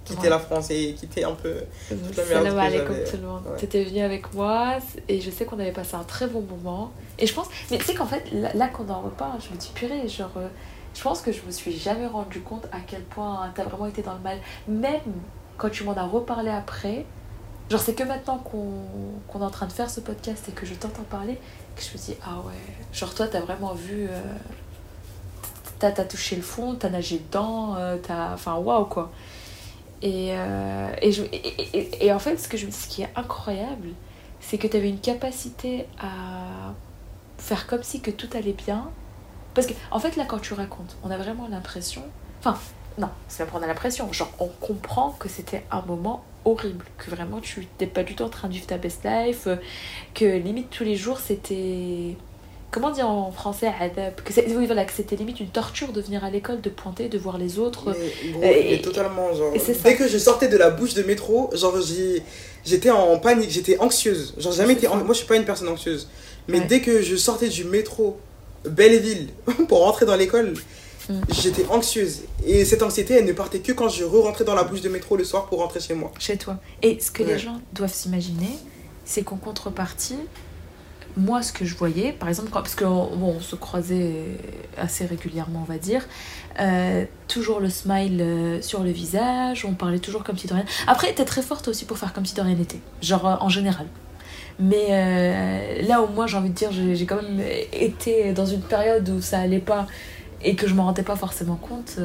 quitter 0.06 0.30
la 0.30 0.40
France 0.40 0.70
et 0.70 0.94
quitter 0.94 1.24
un 1.24 1.34
peu 1.34 1.56
toute 1.88 2.18
la 2.18 2.42
merde 2.42 2.86
comme 2.88 2.96
tout 3.10 3.18
le 3.18 3.28
monde. 3.28 3.44
T'étais 3.58 3.84
venu 3.84 4.02
avec 4.02 4.34
moi 4.34 4.78
et 5.08 5.22
je 5.22 5.30
sais 5.32 5.46
qu'on 5.46 5.60
avait 5.60 5.72
passé 5.72 5.96
un 5.96 6.04
très 6.04 6.28
bon 6.28 6.42
moment. 6.42 6.92
Et 7.20 7.28
je 7.28 7.34
pense, 7.34 7.48
mais 7.72 7.78
tu 7.78 7.86
sais 7.86 7.94
qu'en 7.94 8.06
fait, 8.06 8.24
là, 8.32 8.68
qu'on 8.68 8.90
en 8.90 9.02
reparle, 9.02 9.40
je 9.40 9.54
me 9.54 9.60
dis 9.60 9.72
purée, 9.74 10.08
genre, 10.08 10.32
euh, 10.38 10.48
je 10.94 11.02
pense 11.02 11.22
que 11.22 11.32
je 11.32 11.42
me 11.46 11.52
suis 11.52 11.78
jamais 11.78 12.08
rendu 12.08 12.42
compte 12.42 12.66
à 12.72 12.78
quel 12.86 13.02
point 13.02 13.52
t'as 13.56 13.64
vraiment 13.64 13.88
été 13.88 14.02
dans 14.02 14.14
le 14.14 14.20
mal. 14.20 14.38
Même 14.68 15.02
quand 15.58 15.70
tu 15.70 15.84
m'en 15.84 15.96
as 15.96 16.06
reparlé 16.06 16.50
après, 16.50 17.06
genre, 17.70 17.82
c'est 17.82 17.94
que 17.94 18.04
maintenant 18.04 18.38
qu'on 18.40 19.40
est 19.40 19.44
en 19.44 19.50
train 19.50 19.68
de 19.68 19.74
faire 19.74 19.90
ce 19.90 20.00
podcast 20.00 20.46
et 20.50 20.52
que 20.52 20.66
je 20.66 20.74
t'entends 20.74 21.04
parler, 21.04 21.38
que 21.76 21.82
je 21.82 21.98
me 21.98 22.04
dis, 22.04 22.16
ah 22.26 22.38
ouais, 22.46 22.54
genre, 22.92 23.14
toi, 23.14 23.28
t'as 23.28 23.42
vraiment 23.42 23.74
vu. 23.74 24.08
Euh, 24.10 24.20
t'as 25.92 26.06
touché 26.06 26.36
le 26.36 26.42
fond, 26.42 26.76
t'as 26.76 26.90
nagé 26.90 27.20
dedans, 27.20 27.76
euh, 27.78 27.98
t'as. 28.02 28.34
Enfin, 28.34 28.56
waouh 28.56 28.86
quoi. 28.86 29.12
Et, 30.04 30.32
euh, 30.34 30.90
et, 31.02 32.12
en 32.12 32.20
fait, 32.20 32.36
ce, 32.36 32.50
que 32.50 32.58
je, 32.58 32.70
ce 32.70 32.88
qui 32.90 33.04
est 33.04 33.10
incroyable, 33.16 33.88
c'est 34.42 34.58
que 34.58 34.68
tu 34.68 34.76
avais 34.76 34.90
une 34.90 35.00
capacité 35.00 35.88
à 35.98 36.74
faire 37.38 37.68
comme 37.68 37.84
si 37.84 38.02
que 38.02 38.12
tout 38.12 38.28
allait 38.34 38.52
bien. 38.52 38.92
Parce 39.54 39.66
que, 39.66 39.74
en 39.92 40.00
fait, 40.00 40.18
là, 40.18 40.26
quand 40.26 40.40
tu 40.40 40.54
racontes, 40.54 40.98
on 41.04 41.10
a 41.10 41.18
vraiment 41.18 41.48
l'impression. 41.48 42.04
Enfin, 42.40 42.60
non, 42.98 43.10
c'est 43.30 43.46
pas 43.46 43.50
prendre 43.50 43.66
l'impression. 43.66 44.12
Genre, 44.12 44.30
on 44.40 44.50
comprend 44.50 45.12
que 45.12 45.30
c'était 45.30 45.64
un 45.72 45.82
moment 45.84 46.26
horrible. 46.44 46.84
Que 46.98 47.10
vraiment, 47.10 47.40
tu 47.40 47.62
n'étais 47.62 47.88
pas 47.88 48.04
du 48.04 48.14
tout 48.14 48.24
en 48.24 48.30
train 48.30 48.50
de 48.50 48.54
vivre 48.54 48.68
ta 48.68 48.78
best 48.78 49.06
life. 49.06 49.48
Que 50.14 50.26
limite, 50.26 50.70
tous 50.70 50.84
les 50.84 50.98
jours, 50.98 51.20
c'était 51.20 52.18
comment 52.74 52.90
dire 52.90 53.08
en 53.08 53.32
français 53.32 53.72
que 54.26 54.58
oui 54.58 54.66
voilà 54.66 54.84
que 54.84 54.92
c'était 54.92 55.16
limite 55.16 55.40
une 55.40 55.50
torture 55.50 55.94
de 55.94 56.02
venir 56.02 56.24
à 56.24 56.32
l'école 56.32 56.60
de 56.60 56.70
pointer 56.70 57.08
de 57.08 57.18
voir 57.20 57.38
les 57.38 57.60
autres. 57.60 57.96
Et, 58.42 58.82
totalement 58.82 59.34
genre 59.34 59.54
dès 59.84 59.96
que 59.96 60.08
je 60.08 60.18
sortais 60.18 60.48
de 60.48 60.58
la 60.58 60.72
bouche 60.72 60.96
de 60.96 61.04
métro 61.04 61.52
genre 61.54 61.76
j'étais 62.66 62.90
en 62.90 63.18
panique 63.20 63.52
j'étais 63.52 63.78
anxieuse. 63.80 64.34
Genre 64.40 64.52
jamais 64.52 64.74
été 64.74 64.88
moi 64.88 65.06
je 65.10 65.14
suis 65.14 65.28
pas 65.28 65.38
une 65.38 65.46
personne 65.46 65.70
anxieuse. 65.70 66.10
Mais 66.48 66.62
dès 66.62 66.82
que 66.82 67.02
je 67.02 67.16
sortais 67.16 67.48
du 67.48 67.64
métro 67.64 68.18
Belleville 68.66 69.30
pour 69.68 69.80
rentrer 69.86 70.06
dans 70.06 70.16
l'école 70.16 70.56
mm. 71.08 71.14
j'étais 71.30 71.66
anxieuse. 71.70 72.24
Et 72.46 72.66
cette 72.66 72.82
anxiété 72.82 73.14
elle 73.14 73.26
ne 73.26 73.34
partait 73.34 73.60
que 73.60 73.72
quand 73.72 73.88
je 73.88 74.04
re-rentrais 74.04 74.46
dans 74.46 74.56
la 74.56 74.64
bouche 74.64 74.82
de 74.82 74.90
métro 74.90 75.16
le 75.16 75.24
soir 75.24 75.46
pour 75.46 75.60
rentrer 75.60 75.80
chez 75.80 75.94
moi. 75.94 76.12
Chez 76.18 76.38
toi. 76.38 76.58
Et 76.82 77.00
ce 77.00 77.12
que 77.12 77.22
les 77.22 77.38
gens 77.38 77.62
doivent 77.72 77.94
s'imaginer 77.94 78.58
c'est 79.06 79.22
qu'en 79.22 79.38
contrepartie 79.38 80.18
moi, 81.16 81.42
ce 81.44 81.54
que 81.54 81.66
je 81.66 81.76
voyais, 81.76 82.12
par 82.12 82.30
exemple, 82.30 82.50
parce 82.52 82.76
qu'on 82.76 83.16
bon, 83.16 83.36
on 83.38 83.40
se 83.40 83.56
croisait 83.56 84.14
assez 84.78 85.06
régulièrement, 85.06 85.60
on 85.62 85.72
va 85.72 85.78
dire, 85.78 86.06
euh, 86.60 87.06
toujours 87.28 87.60
le 87.60 87.70
smile 87.70 88.20
euh, 88.22 88.62
sur 88.62 88.84
le 88.84 88.92
visage, 88.92 89.66
on 89.66 89.74
parlait 89.74 90.00
toujours 90.00 90.24
comme 90.24 90.38
si 90.38 90.48
de 90.48 90.54
rien. 90.54 90.66
Après, 90.88 91.14
t'es 91.14 91.26
très 91.26 91.42
forte 91.42 91.68
aussi 91.68 91.86
pour 91.86 91.98
faire 91.98 92.14
comme 92.14 92.26
si 92.26 92.34
de 92.34 92.42
rien 92.42 92.56
n'était, 92.56 92.80
genre 93.02 93.28
euh, 93.28 93.36
en 93.40 93.50
général. 93.50 93.88
Mais 94.60 95.82
là 95.88 96.04
où 96.04 96.08
moi, 96.14 96.28
j'ai 96.28 96.38
envie 96.38 96.50
de 96.50 96.54
dire, 96.54 96.70
j'ai 96.72 97.06
quand 97.08 97.16
même 97.16 97.42
été 97.72 98.34
dans 98.34 98.46
une 98.46 98.62
période 98.62 99.10
où 99.10 99.20
ça 99.20 99.40
allait 99.40 99.58
pas 99.58 99.88
et 100.44 100.56
que 100.56 100.68
je 100.68 100.76
m'en 100.76 100.84
rendais 100.84 101.02
pas 101.02 101.16
forcément 101.16 101.56
compte. 101.56 101.98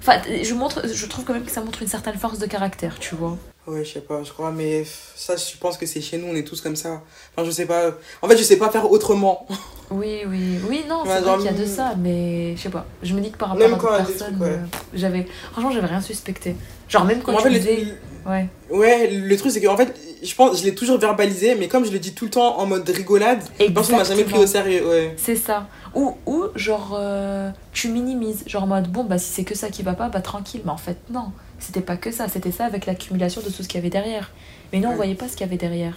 Enfin, 0.00 0.20
je, 0.42 0.54
montre, 0.54 0.88
je 0.92 1.06
trouve 1.06 1.24
quand 1.24 1.34
même 1.34 1.44
que 1.44 1.52
ça 1.52 1.60
montre 1.60 1.82
une 1.82 1.88
certaine 1.88 2.16
force 2.16 2.40
de 2.40 2.46
caractère, 2.46 2.98
tu 2.98 3.14
vois. 3.14 3.38
Ouais, 3.66 3.84
je 3.84 3.92
sais 3.92 4.00
pas, 4.00 4.22
je 4.24 4.32
crois, 4.32 4.50
mais 4.50 4.84
ça, 5.14 5.36
je 5.36 5.56
pense 5.58 5.76
que 5.76 5.84
c'est 5.86 6.00
chez 6.00 6.16
nous, 6.16 6.28
on 6.28 6.34
est 6.34 6.44
tous 6.46 6.60
comme 6.60 6.76
ça. 6.76 7.02
Enfin, 7.36 7.46
je 7.46 7.50
sais 7.50 7.66
pas. 7.66 7.90
En 8.22 8.28
fait, 8.28 8.36
je 8.36 8.42
sais 8.42 8.56
pas 8.56 8.70
faire 8.70 8.90
autrement. 8.90 9.46
Oui, 9.92 10.20
oui, 10.24 10.60
oui, 10.68 10.84
non, 10.88 11.02
c'est 11.04 11.20
vrai 11.20 11.36
qu'il 11.38 11.46
y 11.46 11.48
a 11.48 11.52
de 11.52 11.64
ça, 11.64 11.94
mais 11.98 12.54
je 12.54 12.62
sais 12.62 12.68
pas. 12.68 12.86
Je 13.02 13.12
me 13.12 13.20
dis 13.20 13.32
que 13.32 13.36
par 13.36 13.48
rapport 13.48 13.66
à 13.66 13.98
d'autres 14.02 14.06
personnes, 14.06 14.38
euh, 14.40 14.58
j'avais. 14.94 15.26
Franchement, 15.50 15.72
j'avais 15.72 15.88
rien 15.88 16.00
suspecté. 16.00 16.54
Genre, 16.88 17.04
même 17.04 17.20
quand 17.22 17.34
tu 17.42 17.50
disais. 17.50 17.86
Ouais. 18.24 18.46
Ouais, 18.70 19.10
le 19.10 19.36
truc, 19.36 19.50
c'est 19.50 19.60
que, 19.60 19.66
en 19.66 19.76
fait, 19.76 19.92
je 20.22 20.32
pense, 20.36 20.60
je 20.60 20.64
l'ai 20.64 20.76
toujours 20.76 20.96
verbalisé, 20.98 21.56
mais 21.56 21.66
comme 21.66 21.84
je 21.84 21.90
le 21.90 21.98
dis 21.98 22.14
tout 22.14 22.26
le 22.26 22.30
temps 22.30 22.60
en 22.60 22.66
mode 22.66 22.88
rigolade, 22.88 23.42
je 23.58 23.64
pense 23.72 23.88
qu'on 23.88 23.96
m'a 23.96 24.04
jamais 24.04 24.22
pris 24.22 24.38
au 24.38 24.46
sérieux, 24.46 24.88
ouais. 24.88 25.14
C'est 25.16 25.34
ça. 25.34 25.66
Ou, 25.96 26.16
ou 26.24 26.44
genre, 26.54 26.96
euh, 26.96 27.50
tu 27.72 27.88
minimises. 27.88 28.44
Genre, 28.46 28.62
en 28.62 28.68
mode, 28.68 28.86
bon, 28.92 29.02
bah, 29.02 29.18
si 29.18 29.32
c'est 29.32 29.44
que 29.44 29.56
ça 29.56 29.70
qui 29.70 29.82
va 29.82 29.94
pas, 29.94 30.08
bah, 30.08 30.20
tranquille. 30.20 30.60
Mais 30.64 30.70
en 30.70 30.76
fait, 30.76 30.98
non 31.10 31.32
c'était 31.60 31.80
pas 31.80 31.96
que 31.96 32.10
ça, 32.10 32.28
c'était 32.28 32.52
ça 32.52 32.64
avec 32.64 32.86
l'accumulation 32.86 33.40
de 33.42 33.48
tout 33.48 33.62
ce 33.62 33.68
qu'il 33.68 33.76
y 33.76 33.78
avait 33.78 33.90
derrière. 33.90 34.30
Mais 34.72 34.80
non, 34.80 34.90
on 34.90 34.96
voyait 34.96 35.14
pas 35.14 35.28
ce 35.28 35.32
qu'il 35.32 35.42
y 35.42 35.48
avait 35.48 35.56
derrière. 35.56 35.94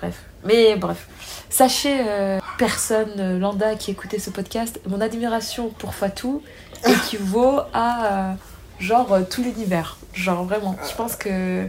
Bref. 0.00 0.22
Mais 0.44 0.76
bref. 0.76 1.08
Sachez, 1.50 1.98
euh, 2.00 2.38
personne 2.58 3.18
euh, 3.18 3.38
lambda 3.38 3.74
qui 3.74 3.90
écoutait 3.90 4.18
ce 4.18 4.30
podcast, 4.30 4.80
mon 4.86 5.00
admiration 5.00 5.70
pour 5.70 5.94
Fatou 5.94 6.42
équivaut 6.86 7.60
à 7.72 8.30
euh, 8.30 8.32
genre 8.78 9.18
tout 9.28 9.42
l'univers. 9.42 9.98
Genre 10.14 10.44
vraiment. 10.44 10.76
Je 10.88 10.94
pense 10.94 11.16
que 11.16 11.66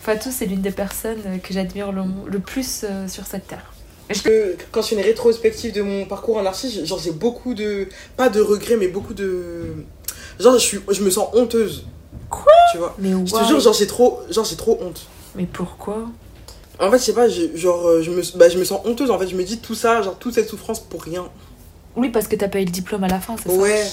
Fatou, 0.00 0.30
c'est 0.30 0.46
l'une 0.46 0.62
des 0.62 0.70
personnes 0.70 1.40
que 1.42 1.52
j'admire 1.52 1.90
le, 1.90 2.38
plus 2.38 2.84
sur 3.08 3.26
cette 3.26 3.46
terre. 3.46 3.72
Quand 4.70 4.82
je 4.82 4.88
fais 4.88 4.94
une 4.96 5.00
rétrospective 5.00 5.72
de 5.72 5.82
mon 5.82 6.04
parcours 6.04 6.36
en 6.36 6.44
artiste, 6.44 6.84
genre 6.84 6.98
j'ai 6.98 7.12
beaucoup 7.12 7.54
de. 7.54 7.88
Pas 8.16 8.28
de 8.28 8.40
regrets, 8.40 8.76
mais 8.76 8.88
beaucoup 8.88 9.14
de. 9.14 9.84
Genre 10.38 10.54
je, 10.54 10.58
suis, 10.58 10.80
je 10.90 11.02
me 11.02 11.10
sens 11.10 11.28
honteuse 11.32 11.86
Quoi 12.30 12.52
Tu 12.72 12.78
vois 12.78 12.94
Mais 12.98 13.10
Je 13.10 13.32
te 13.32 13.44
jure, 13.44 13.60
genre 13.60 13.72
j'ai 13.74 13.86
trop, 13.86 14.20
genre, 14.30 14.44
j'ai 14.44 14.56
trop 14.56 14.78
honte. 14.80 15.06
Mais 15.34 15.46
pourquoi 15.46 16.06
En 16.78 16.90
fait, 16.90 16.98
je 16.98 17.02
sais 17.04 17.12
pas, 17.12 17.28
genre, 17.28 17.86
euh, 17.86 18.02
je 18.02 18.10
me, 18.10 18.22
bah, 18.36 18.48
je 18.48 18.58
me 18.58 18.64
sens 18.64 18.80
honteuse. 18.84 19.10
En 19.10 19.18
fait, 19.18 19.28
je 19.28 19.36
me 19.36 19.42
dis 19.44 19.58
tout 19.58 19.74
ça, 19.74 20.02
genre, 20.02 20.18
toute 20.18 20.34
cette 20.34 20.48
souffrance 20.48 20.80
pour 20.80 21.02
rien. 21.02 21.26
Oui, 21.96 22.10
parce 22.10 22.26
que 22.26 22.36
t'as 22.36 22.48
pas 22.48 22.60
eu 22.60 22.64
le 22.64 22.70
diplôme 22.70 23.04
à 23.04 23.08
la 23.08 23.20
fin, 23.20 23.36
c'est 23.36 23.48
ça 23.48 23.54
Ouais. 23.54 23.84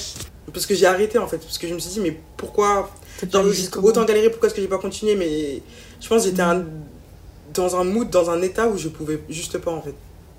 Parce 0.53 0.65
que 0.65 0.73
j'ai 0.75 0.85
arrêté, 0.87 1.17
en 1.17 1.27
fait. 1.27 1.37
Parce 1.37 1.57
que 1.57 1.67
je 1.67 1.73
me 1.73 1.79
suis 1.79 1.91
dit, 1.91 1.99
mais 1.99 2.19
pourquoi 2.37 2.89
Genre, 3.31 3.45
autant 3.83 4.03
galérer, 4.05 4.29
pourquoi 4.29 4.47
est-ce 4.47 4.55
que 4.55 4.61
j'ai 4.61 4.67
pas 4.67 4.79
continué? 4.79 5.15
Mais 5.15 5.61
je 5.99 6.07
pense 6.07 6.23
que 6.23 6.29
j'étais 6.29 6.41
dans 7.53 7.75
un 7.75 7.83
mood, 7.83 8.09
dans 8.09 8.29
un 8.31 8.41
état 8.41 8.67
où 8.67 8.77
je 8.77 8.87
pouvais 8.89 9.19
juste 9.29 9.57
pas, 9.59 9.71
en 9.71 9.81
fait. 9.81 9.93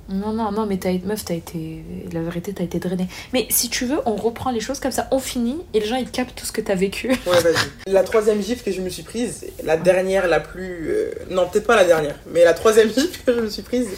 Non, 0.08 0.32
non, 0.32 0.50
non, 0.50 0.66
mais 0.66 0.78
t'as, 0.78 0.92
meuf, 1.04 1.24
t'as 1.24 1.34
été. 1.34 1.84
La 2.12 2.20
vérité, 2.20 2.52
t'as 2.52 2.64
été 2.64 2.78
drainée. 2.78 3.08
Mais 3.32 3.46
si 3.50 3.68
tu 3.68 3.86
veux, 3.86 3.98
on 4.04 4.16
reprend 4.16 4.50
les 4.50 4.60
choses 4.60 4.80
comme 4.80 4.92
ça, 4.92 5.08
on 5.10 5.18
finit 5.18 5.58
et 5.74 5.80
les 5.80 5.86
gens 5.86 5.96
ils 5.96 6.10
captent 6.10 6.38
tout 6.38 6.46
ce 6.46 6.52
que 6.52 6.60
t'as 6.60 6.74
vécu. 6.74 7.08
Ouais, 7.26 7.40
vas-y. 7.40 7.90
La 7.90 8.02
troisième 8.02 8.42
gifle 8.42 8.64
que 8.64 8.72
je 8.72 8.80
me 8.82 8.90
suis 8.90 9.04
prise, 9.04 9.46
la 9.64 9.76
dernière, 9.76 10.28
la 10.28 10.40
plus. 10.40 10.90
Euh, 10.90 11.10
non, 11.30 11.48
peut-être 11.48 11.66
pas 11.66 11.76
la 11.76 11.84
dernière, 11.84 12.16
mais 12.32 12.44
la 12.44 12.52
troisième 12.52 12.88
gifle 12.92 13.20
que 13.24 13.34
je 13.34 13.40
me 13.40 13.48
suis 13.48 13.62
prise, 13.62 13.88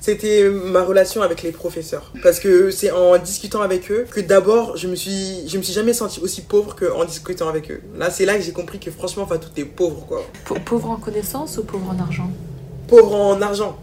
c'était 0.00 0.50
ma 0.50 0.82
relation 0.82 1.22
avec 1.22 1.42
les 1.42 1.52
professeurs. 1.52 2.12
Parce 2.22 2.40
que 2.40 2.70
c'est 2.70 2.90
en 2.90 3.16
discutant 3.16 3.62
avec 3.62 3.90
eux 3.90 4.06
que 4.10 4.20
d'abord, 4.20 4.76
je 4.76 4.88
me 4.88 4.96
suis, 4.96 5.48
je 5.48 5.56
me 5.56 5.62
suis 5.62 5.72
jamais 5.72 5.94
senti 5.94 6.20
aussi 6.20 6.42
pauvre 6.42 6.74
qu'en 6.76 7.04
discutant 7.04 7.48
avec 7.48 7.70
eux. 7.70 7.80
Là, 7.96 8.10
c'est 8.10 8.26
là 8.26 8.36
que 8.36 8.42
j'ai 8.42 8.52
compris 8.52 8.78
que 8.78 8.90
franchement, 8.90 9.22
enfin, 9.22 9.38
tout 9.38 9.48
est 9.56 9.64
pauvre, 9.64 10.04
quoi. 10.06 10.22
pauvre 10.66 10.90
en 10.90 10.96
connaissance 10.96 11.56
ou 11.56 11.64
pauvre 11.64 11.90
en 11.90 11.98
argent? 12.02 12.30
Pauvre 12.88 13.14
en 13.14 13.40
argent. 13.40 13.78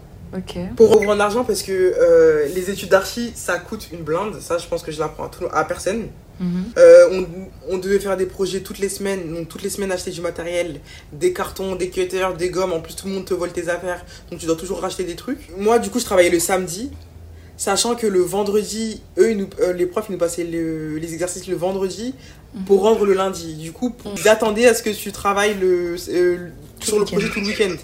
Pauvre 0.76 1.06
en 1.08 1.20
argent 1.20 1.44
parce 1.44 1.62
que 1.62 1.72
euh, 1.72 2.46
les 2.54 2.70
études 2.70 2.88
d'archi, 2.88 3.32
ça 3.34 3.58
coûte 3.58 3.88
une 3.92 4.00
blinde. 4.02 4.40
Ça, 4.40 4.58
je 4.58 4.66
pense 4.66 4.82
que 4.82 4.90
je 4.92 4.98
l'apprends 4.98 5.24
à, 5.24 5.28
tout- 5.28 5.46
à 5.52 5.64
personne. 5.64 6.08
Mhm. 6.40 6.64
Euh, 6.78 7.08
on, 7.12 7.74
on 7.74 7.78
devait 7.78 7.98
faire 8.00 8.16
des 8.16 8.24
projets 8.26 8.60
toutes 8.60 8.78
les 8.78 8.88
semaines, 8.88 9.32
donc 9.34 9.48
toutes 9.48 9.62
les 9.62 9.68
semaines 9.68 9.92
acheter 9.92 10.10
du 10.10 10.22
matériel, 10.22 10.80
des 11.12 11.32
cartons, 11.34 11.76
des 11.76 11.90
cutters, 11.90 12.34
des 12.34 12.48
gommes, 12.48 12.72
en 12.72 12.80
plus 12.80 12.96
tout 12.96 13.06
le 13.06 13.12
monde 13.12 13.26
te 13.26 13.34
vole 13.34 13.52
tes 13.52 13.68
affaires, 13.68 14.04
donc 14.30 14.40
tu 14.40 14.46
dois 14.46 14.56
toujours 14.56 14.80
racheter 14.80 15.04
des 15.04 15.14
trucs. 15.14 15.50
Moi 15.58 15.78
du 15.78 15.90
coup 15.90 16.00
je 16.00 16.04
travaillais 16.06 16.30
le 16.30 16.40
samedi, 16.40 16.90
sachant 17.58 17.94
que 17.94 18.06
le 18.06 18.20
vendredi, 18.20 19.02
eux 19.18 19.32
ils 19.32 19.36
nous- 19.36 19.50
euh, 19.60 19.72
les 19.74 19.86
profs 19.86 20.06
ils 20.08 20.12
nous 20.12 20.18
passaient 20.18 20.44
le- 20.44 20.96
les 20.96 21.12
exercices 21.12 21.46
le 21.46 21.54
vendredi 21.54 22.14
pour 22.66 22.80
rendre 22.82 23.04
le 23.04 23.12
lundi. 23.12 23.54
Du 23.54 23.70
coup 23.72 23.94
ils 24.16 24.26
attendaient 24.28 24.66
à 24.66 24.74
ce 24.74 24.82
que 24.82 24.90
tu 24.90 25.12
travailles 25.12 25.54
le, 25.60 25.96
euh, 26.08 26.36
sur 26.80 26.98
le 26.98 27.04
projet 27.04 27.28
tout 27.28 27.40
le 27.40 27.46
week-end. 27.46 27.74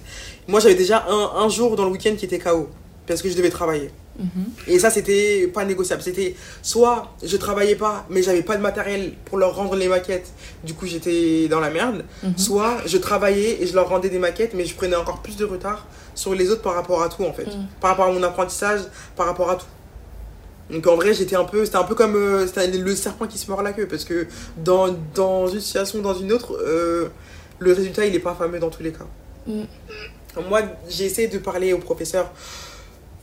Moi 0.49 0.61
j'avais 0.61 0.75
déjà 0.75 1.07
un, 1.09 1.45
un 1.45 1.49
jour 1.49 1.77
dans 1.77 1.85
le 1.85 1.93
week-end 1.93 2.15
qui 2.16 2.25
était 2.25 2.39
KO, 2.39 2.69
parce 3.07 3.23
que 3.23 3.29
je 3.31 3.37
devais 3.37 3.51
travailler. 3.51 3.91
Mhm. 4.19 4.29
Et 4.66 4.79
ça, 4.79 4.91
c'était 4.91 5.47
pas 5.47 5.65
négociable. 5.65 6.03
C'était 6.03 6.35
soit 6.62 7.15
je 7.23 7.37
travaillais 7.37 7.77
pas, 7.77 8.05
mais 8.11 8.23
j'avais 8.23 8.43
pas 8.43 8.57
de 8.57 8.62
matériel 8.62 9.12
pour 9.25 9.39
leur 9.39 9.55
rendre 9.55 9.77
les 9.77 9.89
maquettes, 9.89 10.33
du 10.65 10.75
coup 10.75 10.87
j'étais 10.87 11.49
dans 11.49 11.61
la 11.61 11.70
merde. 11.70 12.05
Mhm. 12.23 12.37
Soit 12.37 12.79
je 12.87 12.99
travaillais 12.99 13.62
et 13.62 13.66
je 13.66 13.75
leur 13.75 13.89
rendais 13.89 14.09
des 14.09 14.19
maquettes, 14.19 14.55
mais 14.55 14.65
je 14.65 14.75
prenais 14.75 14.97
encore 14.97 15.23
plus 15.23 15.37
de 15.37 15.45
retard 15.45 15.87
sur 16.15 16.35
les 16.35 16.51
autres 16.51 16.62
par 16.62 16.75
rapport 16.75 17.03
à 17.03 17.09
tout 17.09 17.25
en 17.25 17.33
fait. 17.33 17.47
Mhm. 17.47 17.66
Par 17.81 17.91
rapport 17.91 18.07
à 18.07 18.12
mon 18.12 18.23
apprentissage, 18.23 18.81
par 19.16 19.27
rapport 19.27 19.51
à 19.51 19.57
tout. 19.57 19.66
Donc 20.70 20.87
en 20.87 20.97
vrai, 20.97 21.15
j'étais 21.15 21.37
un 21.37 21.45
peu, 21.45 21.65
c'était 21.65 21.79
un 21.79 21.85
peu 21.85 21.95
comme 21.95 22.15
euh, 22.16 22.47
le 22.57 22.95
serpent 22.95 23.27
qui 23.27 23.39
se 23.39 23.49
mord 23.51 23.62
la 23.62 23.73
queue, 23.73 23.87
parce 23.87 24.05
que 24.05 24.27
dans, 24.59 24.89
dans 25.15 25.47
une 25.47 25.61
situation, 25.61 26.01
dans 26.03 26.15
une 26.15 26.33
autre, 26.33 26.59
euh, 26.61 27.09
le 27.59 27.73
résultat 27.73 28.05
il 28.05 28.15
est 28.15 28.20
pas 28.20 28.35
fameux 28.35 28.59
dans 28.59 28.69
tous 28.69 28.83
les 28.83 28.93
cas. 28.93 29.07
Mm. 29.47 29.62
Moi, 30.48 30.62
j'ai 30.89 31.05
essayé 31.06 31.28
de 31.28 31.39
parler 31.39 31.73
au 31.73 31.78
professeur 31.78 32.31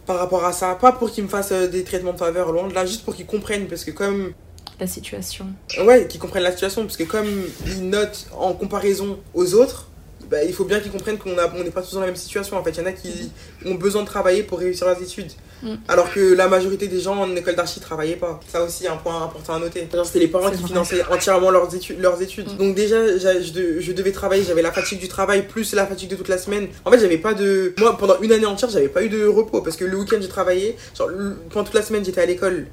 par 0.05 0.17
rapport 0.19 0.45
à 0.45 0.53
ça, 0.53 0.75
pas 0.75 0.91
pour 0.91 1.09
qu'il 1.11 1.23
me 1.23 1.29
fasse 1.29 1.51
euh, 1.51 1.67
des 1.67 1.83
traitements 1.83 2.13
de 2.13 2.17
faveur, 2.19 2.51
loin 2.51 2.67
de 2.67 2.73
là, 2.73 2.85
juste 2.85 3.03
pour 3.03 3.15
qu'il 3.15 3.25
comprenne, 3.25 3.67
parce 3.67 3.83
que 3.83 3.91
comme 3.91 4.33
La 4.79 4.87
situation. 4.87 5.47
Ouais, 5.83 6.05
qu'ils 6.07 6.19
comprennent 6.19 6.43
la 6.43 6.51
situation, 6.51 6.83
parce 6.83 6.97
que 6.97 7.03
comme 7.05 7.25
ils 7.65 7.89
notent 7.89 8.27
en 8.37 8.53
comparaison 8.53 9.19
aux 9.33 9.53
autres, 9.55 9.87
bah, 10.29 10.43
il 10.43 10.53
faut 10.53 10.65
bien 10.65 10.79
qu'ils 10.79 10.91
comprennent 10.91 11.17
qu'on 11.17 11.37
a- 11.37 11.51
on 11.55 11.63
n'est 11.63 11.71
pas 11.71 11.81
tous 11.81 11.93
dans 11.93 12.01
la 12.01 12.07
même 12.07 12.15
situation. 12.15 12.57
En 12.57 12.63
fait, 12.63 12.71
il 12.71 12.77
y 12.77 12.81
en 12.81 12.85
a 12.85 12.91
qui 12.91 13.31
ont 13.65 13.75
besoin 13.75 14.01
de 14.01 14.07
travailler 14.07 14.43
pour 14.43 14.59
réussir 14.59 14.85
leurs 14.85 15.01
études. 15.01 15.31
Mm. 15.65 15.75
Alors 15.87 16.13
que 16.13 16.33
la 16.35 16.47
majorité 16.47 16.87
des 16.87 16.99
gens 17.01 17.17
en 17.17 17.35
école 17.35 17.55
d'archi 17.55 17.79
travaillaient 17.79 18.15
pas. 18.15 18.39
Ça 18.47 18.63
aussi, 18.63 18.87
un 18.87 18.95
point 18.97 19.21
important 19.23 19.55
à 19.55 19.59
noter. 19.59 19.87
C'était 20.05 20.19
les 20.19 20.27
parents 20.27 20.49
qui 20.51 20.57
vrai. 20.57 20.67
finançaient 20.67 21.03
entièrement 21.11 21.49
leurs 21.51 21.73
études. 21.75 21.99
Leurs 21.99 22.21
études. 22.21 22.53
Mm. 22.53 22.57
Donc 22.57 22.75
déjà, 22.75 23.17
je, 23.17 23.51
de- 23.51 23.79
je 23.79 23.91
devais 23.91 24.11
travailler, 24.11 24.43
j'avais 24.43 24.61
la 24.61 24.71
fatigue 24.71 24.99
du 24.99 25.07
travail, 25.07 25.47
plus 25.47 25.73
la 25.73 25.85
fatigue 25.87 26.09
de 26.09 26.15
toute 26.15 26.29
la 26.29 26.37
semaine. 26.37 26.67
En 26.85 26.91
fait, 26.91 26.99
j'avais 26.99 27.17
pas 27.17 27.33
de... 27.33 27.73
Moi, 27.79 27.97
pendant 27.97 28.19
une 28.21 28.31
année 28.31 28.45
entière, 28.45 28.69
j'avais 28.69 28.87
pas 28.89 29.03
eu 29.03 29.09
de 29.09 29.25
repos, 29.25 29.61
parce 29.61 29.75
que 29.75 29.85
le 29.85 29.97
week-end, 29.97 30.17
j'ai 30.21 30.29
travaillé. 30.29 30.77
Genre, 30.97 31.09
pendant 31.49 31.65
toute 31.65 31.73
la 31.75 31.81
semaine, 31.81 32.05
j'étais 32.05 32.21
à 32.21 32.25
l'école. 32.25 32.67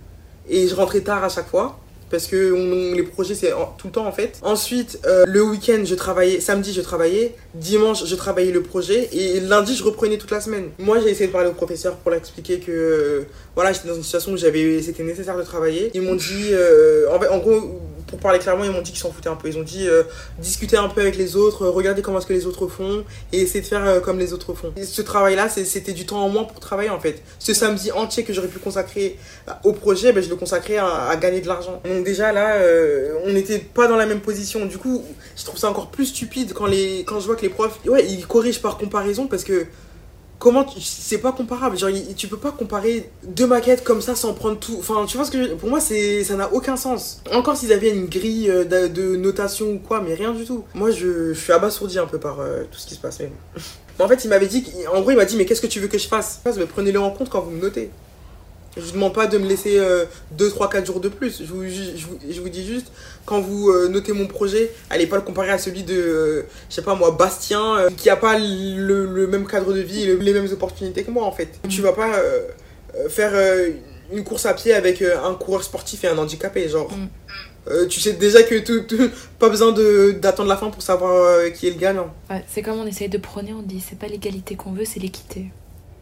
Et 0.48 0.68
je 0.68 0.74
rentrais 0.74 1.00
tard 1.00 1.24
à 1.24 1.28
chaque 1.28 1.48
fois 1.48 1.78
parce 2.12 2.26
que 2.28 2.94
les 2.94 3.02
projets 3.02 3.34
c'est 3.34 3.50
tout 3.78 3.86
le 3.88 3.92
temps 3.92 4.06
en 4.06 4.12
fait. 4.12 4.38
Ensuite, 4.42 5.00
euh, 5.06 5.24
le 5.26 5.42
week-end 5.42 5.82
je 5.84 5.94
travaillais, 5.94 6.38
samedi 6.40 6.72
je 6.72 6.82
travaillais, 6.82 7.34
dimanche 7.54 8.04
je 8.04 8.14
travaillais 8.14 8.52
le 8.52 8.62
projet 8.62 9.08
et 9.12 9.40
lundi 9.40 9.74
je 9.74 9.82
reprenais 9.82 10.18
toute 10.18 10.30
la 10.30 10.40
semaine. 10.40 10.66
Moi 10.78 11.00
j'ai 11.00 11.08
essayé 11.10 11.26
de 11.26 11.32
parler 11.32 11.48
au 11.48 11.54
professeur 11.54 11.96
pour 11.96 12.10
l'expliquer 12.10 12.60
que 12.60 12.70
euh, 12.70 13.22
voilà 13.56 13.72
j'étais 13.72 13.88
dans 13.88 13.94
une 13.94 14.02
situation 14.04 14.32
où 14.32 14.36
j'avais 14.36 14.82
c'était 14.82 15.02
nécessaire 15.02 15.36
de 15.38 15.42
travailler. 15.42 15.90
Ils 15.94 16.02
m'ont 16.02 16.14
dit, 16.14 16.50
euh, 16.52 17.08
en, 17.10 17.34
en 17.34 17.38
gros 17.38 17.80
pour 18.12 18.20
parler 18.20 18.38
clairement 18.38 18.64
ils 18.64 18.70
m'ont 18.70 18.82
dit 18.82 18.90
qu'ils 18.92 19.00
s'en 19.00 19.10
foutaient 19.10 19.30
un 19.30 19.36
peu. 19.36 19.48
Ils 19.48 19.56
ont 19.56 19.62
dit 19.62 19.88
euh, 19.88 20.02
discuter 20.38 20.76
un 20.76 20.88
peu 20.88 21.00
avec 21.00 21.16
les 21.16 21.34
autres, 21.34 21.62
euh, 21.62 21.70
regarder 21.70 22.02
comment 22.02 22.18
est-ce 22.18 22.26
que 22.26 22.34
les 22.34 22.44
autres 22.44 22.68
font 22.68 23.04
et 23.32 23.40
essayer 23.40 23.62
de 23.62 23.66
faire 23.66 23.86
euh, 23.86 24.00
comme 24.00 24.18
les 24.18 24.34
autres 24.34 24.52
font. 24.52 24.70
Ce 24.84 25.00
travail 25.00 25.34
là 25.34 25.48
c'était 25.48 25.94
du 25.94 26.04
temps 26.04 26.22
en 26.22 26.28
moins 26.28 26.44
pour 26.44 26.60
travailler 26.60 26.90
en 26.90 27.00
fait. 27.00 27.22
Ce 27.38 27.54
samedi 27.54 27.90
entier 27.90 28.22
que 28.22 28.34
j'aurais 28.34 28.48
pu 28.48 28.58
consacrer 28.58 29.16
au 29.64 29.72
projet, 29.72 30.12
ben, 30.12 30.22
je 30.22 30.28
le 30.28 30.36
consacrais 30.36 30.76
à, 30.76 31.08
à 31.08 31.16
gagner 31.16 31.40
de 31.40 31.48
l'argent. 31.48 31.80
Donc 31.86 32.04
déjà 32.04 32.32
là, 32.32 32.58
on 33.24 33.32
n'était 33.32 33.58
pas 33.58 33.88
dans 33.88 33.96
la 33.96 34.04
même 34.04 34.20
position. 34.20 34.66
Du 34.66 34.76
coup, 34.76 35.02
je 35.36 35.44
trouve 35.44 35.58
ça 35.58 35.70
encore 35.70 35.90
plus 35.90 36.06
stupide 36.06 36.52
quand, 36.52 36.66
les, 36.66 37.04
quand 37.06 37.18
je 37.18 37.26
vois 37.26 37.36
que 37.36 37.42
les 37.42 37.48
profs, 37.48 37.78
ouais, 37.86 38.04
ils 38.06 38.26
corrigent 38.26 38.60
par 38.60 38.76
comparaison 38.76 39.26
parce 39.26 39.44
que 39.44 39.64
comment 40.42 40.66
c'est 40.80 41.18
pas 41.18 41.30
comparable. 41.30 41.78
Genre, 41.78 41.90
tu 42.16 42.26
peux 42.26 42.36
pas 42.36 42.50
comparer 42.50 43.08
deux 43.22 43.46
maquettes 43.46 43.84
comme 43.84 44.02
ça 44.02 44.16
sans 44.16 44.34
prendre 44.34 44.58
tout. 44.58 44.76
Enfin, 44.80 45.06
tu 45.06 45.16
vois 45.16 45.24
ce 45.24 45.30
que 45.30 45.54
pour 45.54 45.68
moi, 45.68 45.78
c'est 45.78 46.24
ça 46.24 46.34
n'a 46.34 46.52
aucun 46.52 46.76
sens. 46.76 47.22
Encore 47.32 47.56
s'ils 47.56 47.72
avaient 47.72 47.90
une 47.90 48.06
grille 48.06 48.50
euh, 48.50 48.64
de, 48.64 49.14
notation 49.14 49.70
ou 49.70 49.78
quoi, 49.78 50.00
mais 50.00 50.14
rien 50.14 50.32
du 50.32 50.44
tout. 50.44 50.64
Moi, 50.74 50.90
je, 50.90 51.32
suis 51.32 51.52
abasourdi 51.52 52.00
un 52.00 52.06
peu 52.06 52.18
par 52.18 52.40
euh, 52.40 52.64
tout 52.70 52.78
ce 52.78 52.88
qui 52.88 52.94
se 52.94 53.00
passe. 53.00 53.20
Mais... 53.20 53.30
Mais 53.98 54.06
en 54.06 54.08
fait, 54.08 54.24
il 54.24 54.28
m'avait 54.28 54.46
dit, 54.46 54.64
en 54.90 55.02
gros, 55.02 55.10
il 55.10 55.18
m'a 55.18 55.26
dit, 55.26 55.36
mais 55.36 55.44
qu'est-ce 55.44 55.60
que 55.60 55.66
tu 55.66 55.78
veux 55.78 55.86
que 55.86 55.98
je 55.98 56.08
fasse? 56.08 56.40
Je 56.46 56.52
fais, 56.52 56.64
Prenez-le 56.64 56.98
en 56.98 57.10
compte 57.10 57.28
quand 57.28 57.42
vous 57.42 57.50
me 57.50 57.60
notez. 57.60 57.90
Je 58.76 58.80
vous 58.82 58.92
demande 58.92 59.12
pas 59.14 59.26
de 59.26 59.36
me 59.36 59.46
laisser 59.46 59.78
2, 60.38 60.48
3, 60.50 60.70
4 60.70 60.86
jours 60.86 61.00
de 61.00 61.08
plus. 61.10 61.42
Je 61.44 61.52
vous, 61.52 61.62
je 61.68 62.06
vous, 62.06 62.18
je 62.30 62.40
vous 62.40 62.48
dis 62.48 62.66
juste, 62.66 62.86
quand 63.26 63.40
vous 63.40 63.68
euh, 63.68 63.88
notez 63.88 64.12
mon 64.12 64.26
projet, 64.26 64.70
allez 64.88 65.06
pas 65.06 65.16
le 65.16 65.22
comparer 65.22 65.50
à 65.50 65.58
celui 65.58 65.82
de, 65.82 65.94
euh, 65.94 66.42
je 66.70 66.74
sais 66.76 66.82
pas 66.82 66.94
moi, 66.94 67.10
Bastien, 67.10 67.76
euh, 67.76 67.90
qui 67.94 68.08
a 68.08 68.16
pas 68.16 68.38
le, 68.38 69.04
le 69.06 69.26
même 69.26 69.46
cadre 69.46 69.74
de 69.74 69.80
vie, 69.80 70.06
le- 70.06 70.16
les 70.16 70.32
mêmes 70.32 70.50
opportunités 70.50 71.04
que 71.04 71.10
moi 71.10 71.24
en 71.24 71.32
fait. 71.32 71.48
Tu 71.68 71.82
vas 71.82 71.92
pas 71.92 72.14
euh, 72.16 72.48
faire 73.10 73.32
une 74.10 74.24
course 74.24 74.46
à 74.46 74.54
pied 74.54 74.72
avec 74.72 75.02
un 75.02 75.34
coureur 75.34 75.62
sportif 75.64 76.04
et 76.04 76.08
un 76.08 76.16
handicapé, 76.18 76.68
genre. 76.68 76.90
Mm. 76.90 77.86
Tu 77.88 78.00
sais 78.00 78.14
déjà 78.14 78.42
que 78.42 78.58
tout, 78.58 78.80
tout- 78.88 79.10
pas 79.38 79.48
besoin 79.50 79.72
de- 79.72 80.12
d'attendre 80.12 80.48
la 80.48 80.56
fin 80.56 80.70
pour 80.70 80.82
savoir 80.82 81.44
qui 81.52 81.68
est 81.68 81.70
le 81.70 81.78
gagnant. 81.78 82.12
Ouais, 82.30 82.42
c'est 82.48 82.62
comme 82.62 82.78
on 82.78 82.86
essaye 82.86 83.08
de 83.10 83.18
prôner, 83.18 83.52
on 83.52 83.62
dit 83.62 83.80
c'est 83.86 83.98
pas 83.98 84.08
l'égalité 84.08 84.56
qu'on 84.56 84.72
veut, 84.72 84.84
c'est 84.86 84.98
l'équité. 84.98 85.46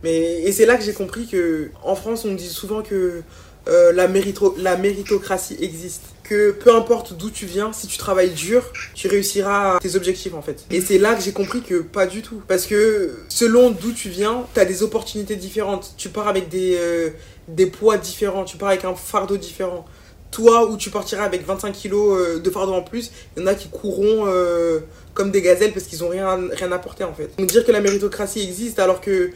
Mais, 0.03 0.43
et 0.43 0.53
c'est 0.53 0.67
là 0.67 0.77
que 0.77 0.83
j'ai 0.85 0.93
compris 0.95 1.27
que 1.27 1.71
en 1.83 1.95
France, 1.95 2.25
on 2.25 2.35
dit 2.35 2.49
souvent 2.49 2.83
que 2.83 3.23
euh, 3.69 3.93
la, 3.93 4.09
mérito- 4.09 4.55
la 4.59 4.77
méritocratie 4.77 5.57
existe. 5.61 6.03
Que 6.23 6.53
peu 6.53 6.73
importe 6.75 7.15
d'où 7.17 7.29
tu 7.29 7.45
viens, 7.45 7.73
si 7.73 7.89
tu 7.89 7.99
travailles 7.99 8.31
dur, 8.31 8.63
tu 8.95 9.09
réussiras 9.09 9.81
tes 9.81 9.97
objectifs 9.97 10.33
en 10.33 10.43
fait. 10.43 10.65
Et 10.71 10.81
c'est 10.81 10.99
là 10.99 11.15
que 11.17 11.23
j'ai 11.23 11.33
compris 11.33 11.61
que 11.61 11.81
pas 11.81 12.07
du 12.07 12.23
tout. 12.23 12.41
Parce 12.47 12.67
que 12.67 13.19
selon 13.29 13.71
d'où 13.71 13.91
tu 13.93 14.11
viens, 14.11 14.47
tu 14.55 14.61
as 14.61 14.65
des 14.65 14.85
opportunités 14.85 15.35
différentes. 15.35 15.95
Tu 15.97 16.09
pars 16.09 16.29
avec 16.29 16.49
des, 16.49 16.77
euh, 16.79 17.11
des 17.49 17.67
poids 17.67 17.97
différents, 17.99 18.45
tu 18.45 18.57
pars 18.59 18.69
avec 18.69 18.85
un 18.85 18.95
fardeau 18.95 19.37
différent. 19.39 19.85
Toi, 20.31 20.71
où 20.71 20.77
tu 20.77 20.91
partiras 20.91 21.25
avec 21.25 21.45
25 21.45 21.73
kilos 21.73 22.19
euh, 22.19 22.39
de 22.39 22.51
fardeau 22.51 22.73
en 22.73 22.83
plus, 22.83 23.11
il 23.37 23.43
y 23.43 23.45
en 23.45 23.49
a 23.49 23.55
qui 23.55 23.69
courront 23.69 24.27
euh, 24.27 24.81
comme 25.13 25.31
des 25.31 25.43
gazelles 25.43 25.73
parce 25.73 25.87
qu'ils 25.87 26.05
ont 26.05 26.09
rien, 26.09 26.39
rien 26.53 26.71
apporté 26.73 27.05
en 27.05 27.13
fait. 27.13 27.31
Donc 27.39 27.49
dire 27.49 27.65
que 27.65 27.73
la 27.73 27.81
méritocratie 27.81 28.41
existe 28.41 28.79
alors 28.79 29.01
que 29.01 29.31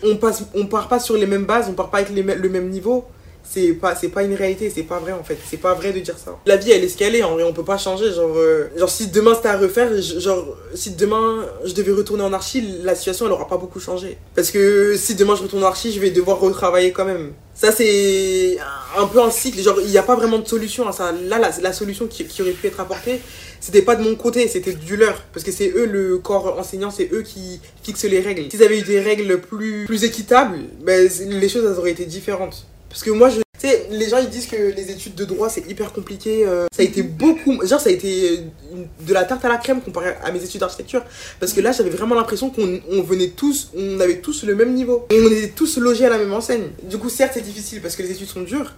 on 0.54 0.66
part 0.66 0.88
pas 0.88 1.00
sur 1.00 1.16
les 1.16 1.26
mêmes 1.26 1.44
bases, 1.44 1.66
on 1.68 1.72
part 1.72 1.90
pas 1.90 1.98
avec 1.98 2.10
le 2.10 2.48
même 2.48 2.68
niveau, 2.68 3.06
c'est 3.44 3.72
pas, 3.74 3.94
c'est 3.94 4.08
pas 4.08 4.22
une 4.22 4.34
réalité, 4.34 4.70
c'est 4.74 4.82
pas 4.82 4.98
vrai 4.98 5.12
en 5.12 5.22
fait. 5.22 5.38
C'est 5.48 5.58
pas 5.58 5.74
vrai 5.74 5.92
de 5.92 6.00
dire 6.00 6.16
ça. 6.18 6.36
La 6.46 6.56
vie 6.56 6.72
elle 6.72 6.82
est 6.82 6.88
ce 6.88 6.96
qu'elle 6.96 7.14
est, 7.14 7.22
en 7.22 7.34
vrai 7.34 7.44
on 7.44 7.52
peut 7.52 7.64
pas 7.64 7.78
changer. 7.78 8.12
Genre, 8.12 8.36
euh, 8.36 8.68
genre 8.76 8.90
si 8.90 9.08
demain 9.08 9.34
c'était 9.34 9.48
à 9.48 9.58
refaire, 9.58 9.90
genre 10.00 10.56
si 10.74 10.92
demain 10.92 11.46
je 11.64 11.74
devais 11.74 11.92
retourner 11.92 12.24
en 12.24 12.32
archi, 12.32 12.62
la 12.82 12.94
situation 12.94 13.26
elle 13.26 13.32
aura 13.32 13.46
pas 13.46 13.58
beaucoup 13.58 13.80
changé. 13.80 14.18
Parce 14.34 14.50
que 14.50 14.96
si 14.96 15.14
demain 15.14 15.36
je 15.36 15.42
retourne 15.42 15.62
en 15.62 15.68
archi, 15.68 15.92
je 15.92 16.00
vais 16.00 16.10
devoir 16.10 16.40
retravailler 16.40 16.92
quand 16.92 17.04
même. 17.04 17.32
Ça 17.54 17.70
c'est 17.70 18.56
un 18.98 19.06
peu 19.06 19.22
un 19.22 19.30
cycle, 19.30 19.60
genre 19.60 19.78
il 19.80 19.90
n'y 19.90 19.98
a 19.98 20.02
pas 20.02 20.16
vraiment 20.16 20.38
de 20.38 20.48
solution 20.48 20.88
à 20.88 20.92
ça. 20.92 21.12
Là 21.12 21.38
la, 21.38 21.72
solution 21.72 22.06
qui, 22.06 22.24
qui 22.24 22.42
aurait 22.42 22.52
pu 22.52 22.66
être 22.66 22.80
apportée, 22.80 23.20
c'était 23.60 23.82
pas 23.82 23.94
de 23.94 24.02
mon 24.02 24.16
côté, 24.16 24.48
c'était 24.48 24.74
du 24.74 24.96
leur. 24.96 25.22
Parce 25.32 25.44
que 25.44 25.52
c'est 25.52 25.70
eux, 25.70 25.86
le 25.86 26.18
corps 26.18 26.58
enseignant, 26.58 26.90
c'est 26.90 27.10
eux 27.12 27.22
qui 27.22 27.60
fixent 27.82 28.04
les 28.04 28.20
règles. 28.20 28.50
S'ils 28.50 28.62
avaient 28.62 28.80
eu 28.80 28.82
des 28.82 29.00
règles 29.00 29.40
plus, 29.40 29.84
plus 29.86 30.04
équitables, 30.04 30.58
ben, 30.82 31.08
les 31.28 31.48
choses 31.48 31.64
elles 31.64 31.78
auraient 31.78 31.92
été 31.92 32.04
différentes. 32.04 32.66
Parce 32.94 33.02
que 33.02 33.10
moi, 33.10 33.28
je. 33.28 33.40
Tu 33.58 33.68
sais, 33.70 33.86
les 33.90 34.08
gens 34.08 34.18
ils 34.18 34.28
disent 34.28 34.46
que 34.46 34.56
les 34.56 34.90
études 34.90 35.14
de 35.16 35.24
droit 35.24 35.48
c'est 35.48 35.68
hyper 35.68 35.92
compliqué. 35.92 36.44
euh, 36.46 36.66
ça 36.72 36.82
a 36.82 36.84
été 36.84 37.02
beaucoup. 37.02 37.64
Genre, 37.66 37.80
ça 37.80 37.88
a 37.88 37.92
été 37.92 38.36
une- 38.72 38.86
de 39.06 39.12
la 39.12 39.24
tarte 39.24 39.44
à 39.44 39.48
la 39.48 39.56
crème 39.56 39.80
comparé 39.80 40.14
à 40.22 40.30
mes 40.30 40.42
études 40.44 40.60
d'architecture. 40.60 41.02
Parce 41.40 41.52
que 41.52 41.60
là, 41.60 41.72
j'avais 41.72 41.90
vraiment 41.90 42.14
l'impression 42.14 42.50
qu'on 42.50 42.80
on 42.90 43.02
venait 43.02 43.28
tous, 43.30 43.70
on 43.76 43.98
avait 43.98 44.18
tous 44.18 44.44
le 44.44 44.54
même 44.54 44.74
niveau. 44.74 45.06
Et 45.10 45.20
on 45.20 45.26
était 45.28 45.48
tous 45.48 45.78
logés 45.78 46.04
à 46.06 46.10
la 46.10 46.18
même 46.18 46.32
enseigne. 46.32 46.68
Du 46.84 46.98
coup, 46.98 47.08
certes, 47.08 47.32
c'est 47.34 47.40
difficile 47.40 47.80
parce 47.80 47.96
que 47.96 48.02
les 48.02 48.12
études 48.12 48.28
sont 48.28 48.42
dures. 48.42 48.74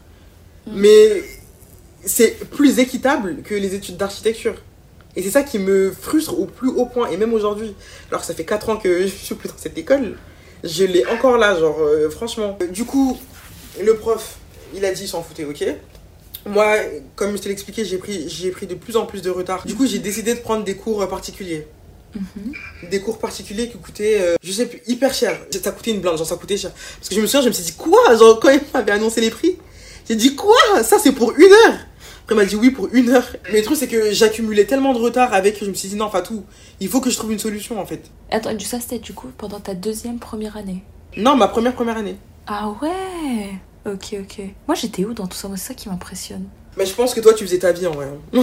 Mm. 0.66 0.72
Mais 0.80 1.22
c'est 2.04 2.38
plus 2.50 2.78
équitable 2.78 3.42
que 3.44 3.54
les 3.54 3.74
études 3.74 3.96
d'architecture. 3.98 4.54
Et 5.16 5.22
c'est 5.22 5.30
ça 5.30 5.42
qui 5.42 5.58
me 5.58 5.90
frustre 5.90 6.38
au 6.38 6.44
plus 6.46 6.68
haut 6.68 6.86
point. 6.86 7.10
Et 7.10 7.16
même 7.16 7.34
aujourd'hui, 7.34 7.74
alors 8.10 8.20
que 8.20 8.26
ça 8.26 8.34
fait 8.34 8.44
4 8.44 8.68
ans 8.70 8.76
que 8.76 9.02
je 9.02 9.06
suis 9.08 9.34
plus 9.34 9.48
dans 9.48 9.56
cette 9.58 9.76
école, 9.76 10.16
je 10.64 10.84
l'ai 10.84 11.04
encore 11.06 11.38
là, 11.38 11.58
genre, 11.58 11.78
euh, 11.80 12.08
franchement. 12.10 12.56
Du 12.70 12.84
coup, 12.84 13.18
le 13.82 13.96
prof, 13.96 14.36
il 14.74 14.84
a 14.84 14.92
dit 14.92 15.02
il 15.04 15.08
s'en 15.08 15.22
foutait, 15.22 15.44
ok 15.44 15.64
Moi, 16.46 16.76
comme 17.14 17.36
je 17.36 17.42
te 17.42 17.46
l'ai 17.46 17.52
expliqué, 17.52 17.84
j'ai 17.84 17.98
pris, 17.98 18.28
j'ai 18.28 18.50
pris 18.50 18.66
de 18.66 18.74
plus 18.74 18.96
en 18.96 19.06
plus 19.06 19.22
de 19.22 19.30
retard. 19.30 19.66
Du 19.66 19.74
coup, 19.74 19.86
j'ai 19.86 19.98
décidé 19.98 20.34
de 20.34 20.40
prendre 20.40 20.64
des 20.64 20.76
cours 20.76 21.02
euh, 21.02 21.06
particuliers. 21.06 21.66
Mhm. 22.14 22.52
Des 22.90 23.00
cours 23.00 23.18
particuliers 23.18 23.68
qui 23.68 23.78
coûtaient, 23.78 24.20
euh, 24.20 24.36
je 24.42 24.52
sais 24.52 24.66
plus, 24.66 24.82
hyper 24.86 25.12
cher. 25.12 25.38
Ça 25.62 25.72
coûtait 25.72 25.90
une 25.90 26.00
blinde, 26.00 26.16
genre 26.16 26.26
ça 26.26 26.36
coûtait 26.36 26.56
cher. 26.56 26.72
Parce 26.98 27.08
que 27.08 27.14
je 27.14 27.20
me 27.20 27.26
souviens, 27.26 27.42
je 27.42 27.48
me 27.48 27.52
suis 27.52 27.64
dit, 27.64 27.72
quoi? 27.72 28.16
Genre, 28.16 28.40
quand 28.40 28.50
il 28.50 28.60
m'avait 28.72 28.92
annoncé 28.92 29.20
les 29.20 29.30
prix, 29.30 29.56
j'ai 30.08 30.16
dit, 30.16 30.34
quoi? 30.34 30.56
Ça, 30.82 30.98
c'est 30.98 31.12
pour 31.12 31.32
une 31.32 31.52
heure 31.52 31.74
Après, 32.22 32.34
il 32.34 32.36
m'a 32.36 32.44
dit, 32.44 32.56
oui, 32.56 32.70
pour 32.70 32.88
une 32.92 33.10
heure. 33.10 33.26
Mais 33.52 33.58
le 33.58 33.64
truc, 33.64 33.76
c'est 33.76 33.88
que 33.88 34.12
j'accumulais 34.12 34.64
tellement 34.64 34.94
de 34.94 34.98
retard 34.98 35.34
avec 35.34 35.58
que 35.58 35.64
je 35.64 35.70
me 35.70 35.74
suis 35.74 35.88
dit, 35.88 35.96
non, 35.96 36.08
Fatou, 36.08 36.44
il 36.80 36.88
faut 36.88 37.00
que 37.00 37.10
je 37.10 37.16
trouve 37.16 37.32
une 37.32 37.38
solution, 37.38 37.78
en 37.80 37.86
fait. 37.86 38.02
Attends, 38.30 38.58
ça 38.60 38.80
c'était 38.80 38.98
du 38.98 39.12
coup 39.12 39.28
pendant 39.36 39.60
ta 39.60 39.74
deuxième 39.74 40.18
première 40.18 40.56
année? 40.56 40.82
Non, 41.16 41.36
ma 41.36 41.48
première, 41.48 41.74
première 41.74 41.96
année. 41.96 42.16
Ah 42.46 42.74
ouais 42.80 43.58
Ok, 43.86 44.16
ok. 44.20 44.40
Moi 44.66 44.74
j'étais 44.74 45.04
où 45.04 45.12
dans 45.14 45.26
tout 45.26 45.36
ça? 45.36 45.48
Moi 45.48 45.56
c'est 45.56 45.68
ça 45.68 45.74
qui 45.74 45.88
m'impressionne. 45.88 46.44
Mais 46.76 46.84
je 46.84 46.92
pense 46.92 47.14
que 47.14 47.20
toi, 47.20 47.32
tu 47.32 47.42
faisais 47.42 47.58
ta 47.58 47.72
vie, 47.72 47.86
en 47.86 47.92
vrai. 47.92 48.06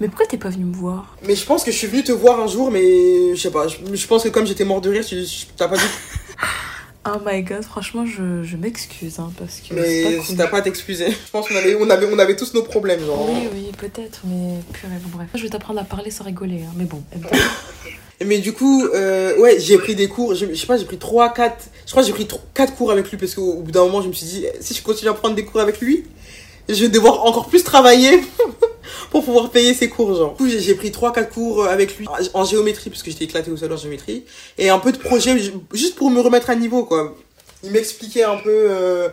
Mais 0.00 0.08
pourquoi 0.08 0.26
t'es 0.26 0.36
pas 0.36 0.48
venu 0.48 0.64
me 0.64 0.74
voir? 0.74 1.16
Mais 1.24 1.36
je 1.36 1.44
pense 1.44 1.62
que 1.62 1.70
je 1.70 1.76
suis 1.76 1.86
venue 1.86 2.02
te 2.02 2.10
voir 2.10 2.40
un 2.40 2.48
jour, 2.48 2.72
mais 2.72 3.36
je 3.36 3.40
sais 3.40 3.52
pas. 3.52 3.68
Je, 3.68 3.76
je 3.94 4.06
pense 4.08 4.24
que 4.24 4.28
comme 4.30 4.46
j'étais 4.46 4.64
mort 4.64 4.80
de 4.80 4.90
rire, 4.90 5.04
tu 5.06 5.16
t'as 5.56 5.68
pas 5.68 5.76
dit. 5.76 5.82
Oh 7.06 7.18
my 7.24 7.42
god, 7.42 7.62
franchement 7.62 8.04
je, 8.04 8.42
je 8.42 8.56
m'excuse 8.58 9.18
hein, 9.18 9.32
parce 9.38 9.60
que 9.60 9.72
Mais 9.72 10.18
cool. 10.26 10.36
t'as 10.36 10.48
pas 10.48 10.58
à 10.58 10.62
t'excuser. 10.62 11.10
Je 11.10 11.30
pense 11.32 11.48
qu'on 11.48 11.54
avait, 11.56 11.74
on 11.76 11.88
avait, 11.88 12.06
on 12.12 12.18
avait 12.18 12.36
tous 12.36 12.52
nos 12.52 12.62
problèmes, 12.62 13.00
genre. 13.00 13.30
Oui, 13.30 13.48
oui, 13.54 13.70
peut-être, 13.78 14.20
mais 14.26 14.56
purée, 14.74 14.92
bon 15.02 15.16
bref. 15.16 15.28
Je 15.34 15.42
vais 15.42 15.48
t'apprendre 15.48 15.80
à 15.80 15.84
parler 15.84 16.10
sans 16.10 16.24
rigoler, 16.24 16.64
hein, 16.64 16.72
mais 16.76 16.84
bon. 16.84 17.02
Mais 18.24 18.38
du 18.38 18.52
coup, 18.52 18.84
euh, 18.84 19.36
ouais, 19.38 19.60
j'ai 19.60 19.78
pris 19.78 19.94
des 19.94 20.08
cours. 20.08 20.34
Je, 20.34 20.52
sais 20.54 20.66
pas, 20.66 20.76
j'ai 20.76 20.84
pris 20.84 20.98
3, 20.98 21.32
4. 21.32 21.64
Je 21.86 21.90
crois 21.92 22.02
que 22.02 22.06
j'ai 22.08 22.12
pris 22.12 22.26
4 22.54 22.74
cours 22.74 22.90
avec 22.90 23.08
lui 23.10 23.16
parce 23.16 23.34
qu'au 23.34 23.52
au 23.52 23.60
bout 23.62 23.70
d'un 23.70 23.84
moment, 23.84 24.02
je 24.02 24.08
me 24.08 24.12
suis 24.12 24.26
dit, 24.26 24.46
si 24.60 24.74
je 24.74 24.82
continue 24.82 25.08
à 25.10 25.14
prendre 25.14 25.36
des 25.36 25.44
cours 25.44 25.60
avec 25.60 25.80
lui, 25.80 26.04
je 26.68 26.74
vais 26.82 26.88
devoir 26.88 27.24
encore 27.24 27.48
plus 27.48 27.62
travailler 27.62 28.20
pour 29.10 29.24
pouvoir 29.24 29.50
payer 29.50 29.72
ses 29.72 29.88
cours, 29.88 30.14
genre. 30.16 30.32
Du 30.32 30.36
coup, 30.44 30.48
j'ai- 30.48 30.74
pris 30.74 30.90
3, 30.90 31.12
4 31.12 31.30
cours 31.32 31.64
avec 31.66 31.96
lui 31.96 32.06
en 32.34 32.44
géométrie 32.44 32.90
parce 32.90 33.02
que 33.04 33.10
j'étais 33.10 33.24
éclaté 33.24 33.50
au 33.52 33.56
sol 33.56 33.72
en 33.72 33.76
géométrie. 33.76 34.24
Et 34.58 34.68
un 34.68 34.78
peu 34.80 34.90
de 34.92 34.98
projet 34.98 35.38
ju- 35.38 35.52
juste 35.72 35.94
pour 35.94 36.10
me 36.10 36.20
remettre 36.20 36.50
à 36.50 36.56
niveau, 36.56 36.84
quoi. 36.84 37.16
Il 37.62 37.70
m'expliquait 37.70 38.24
un 38.24 38.36
peu 38.36 38.50
euh, 38.50 39.08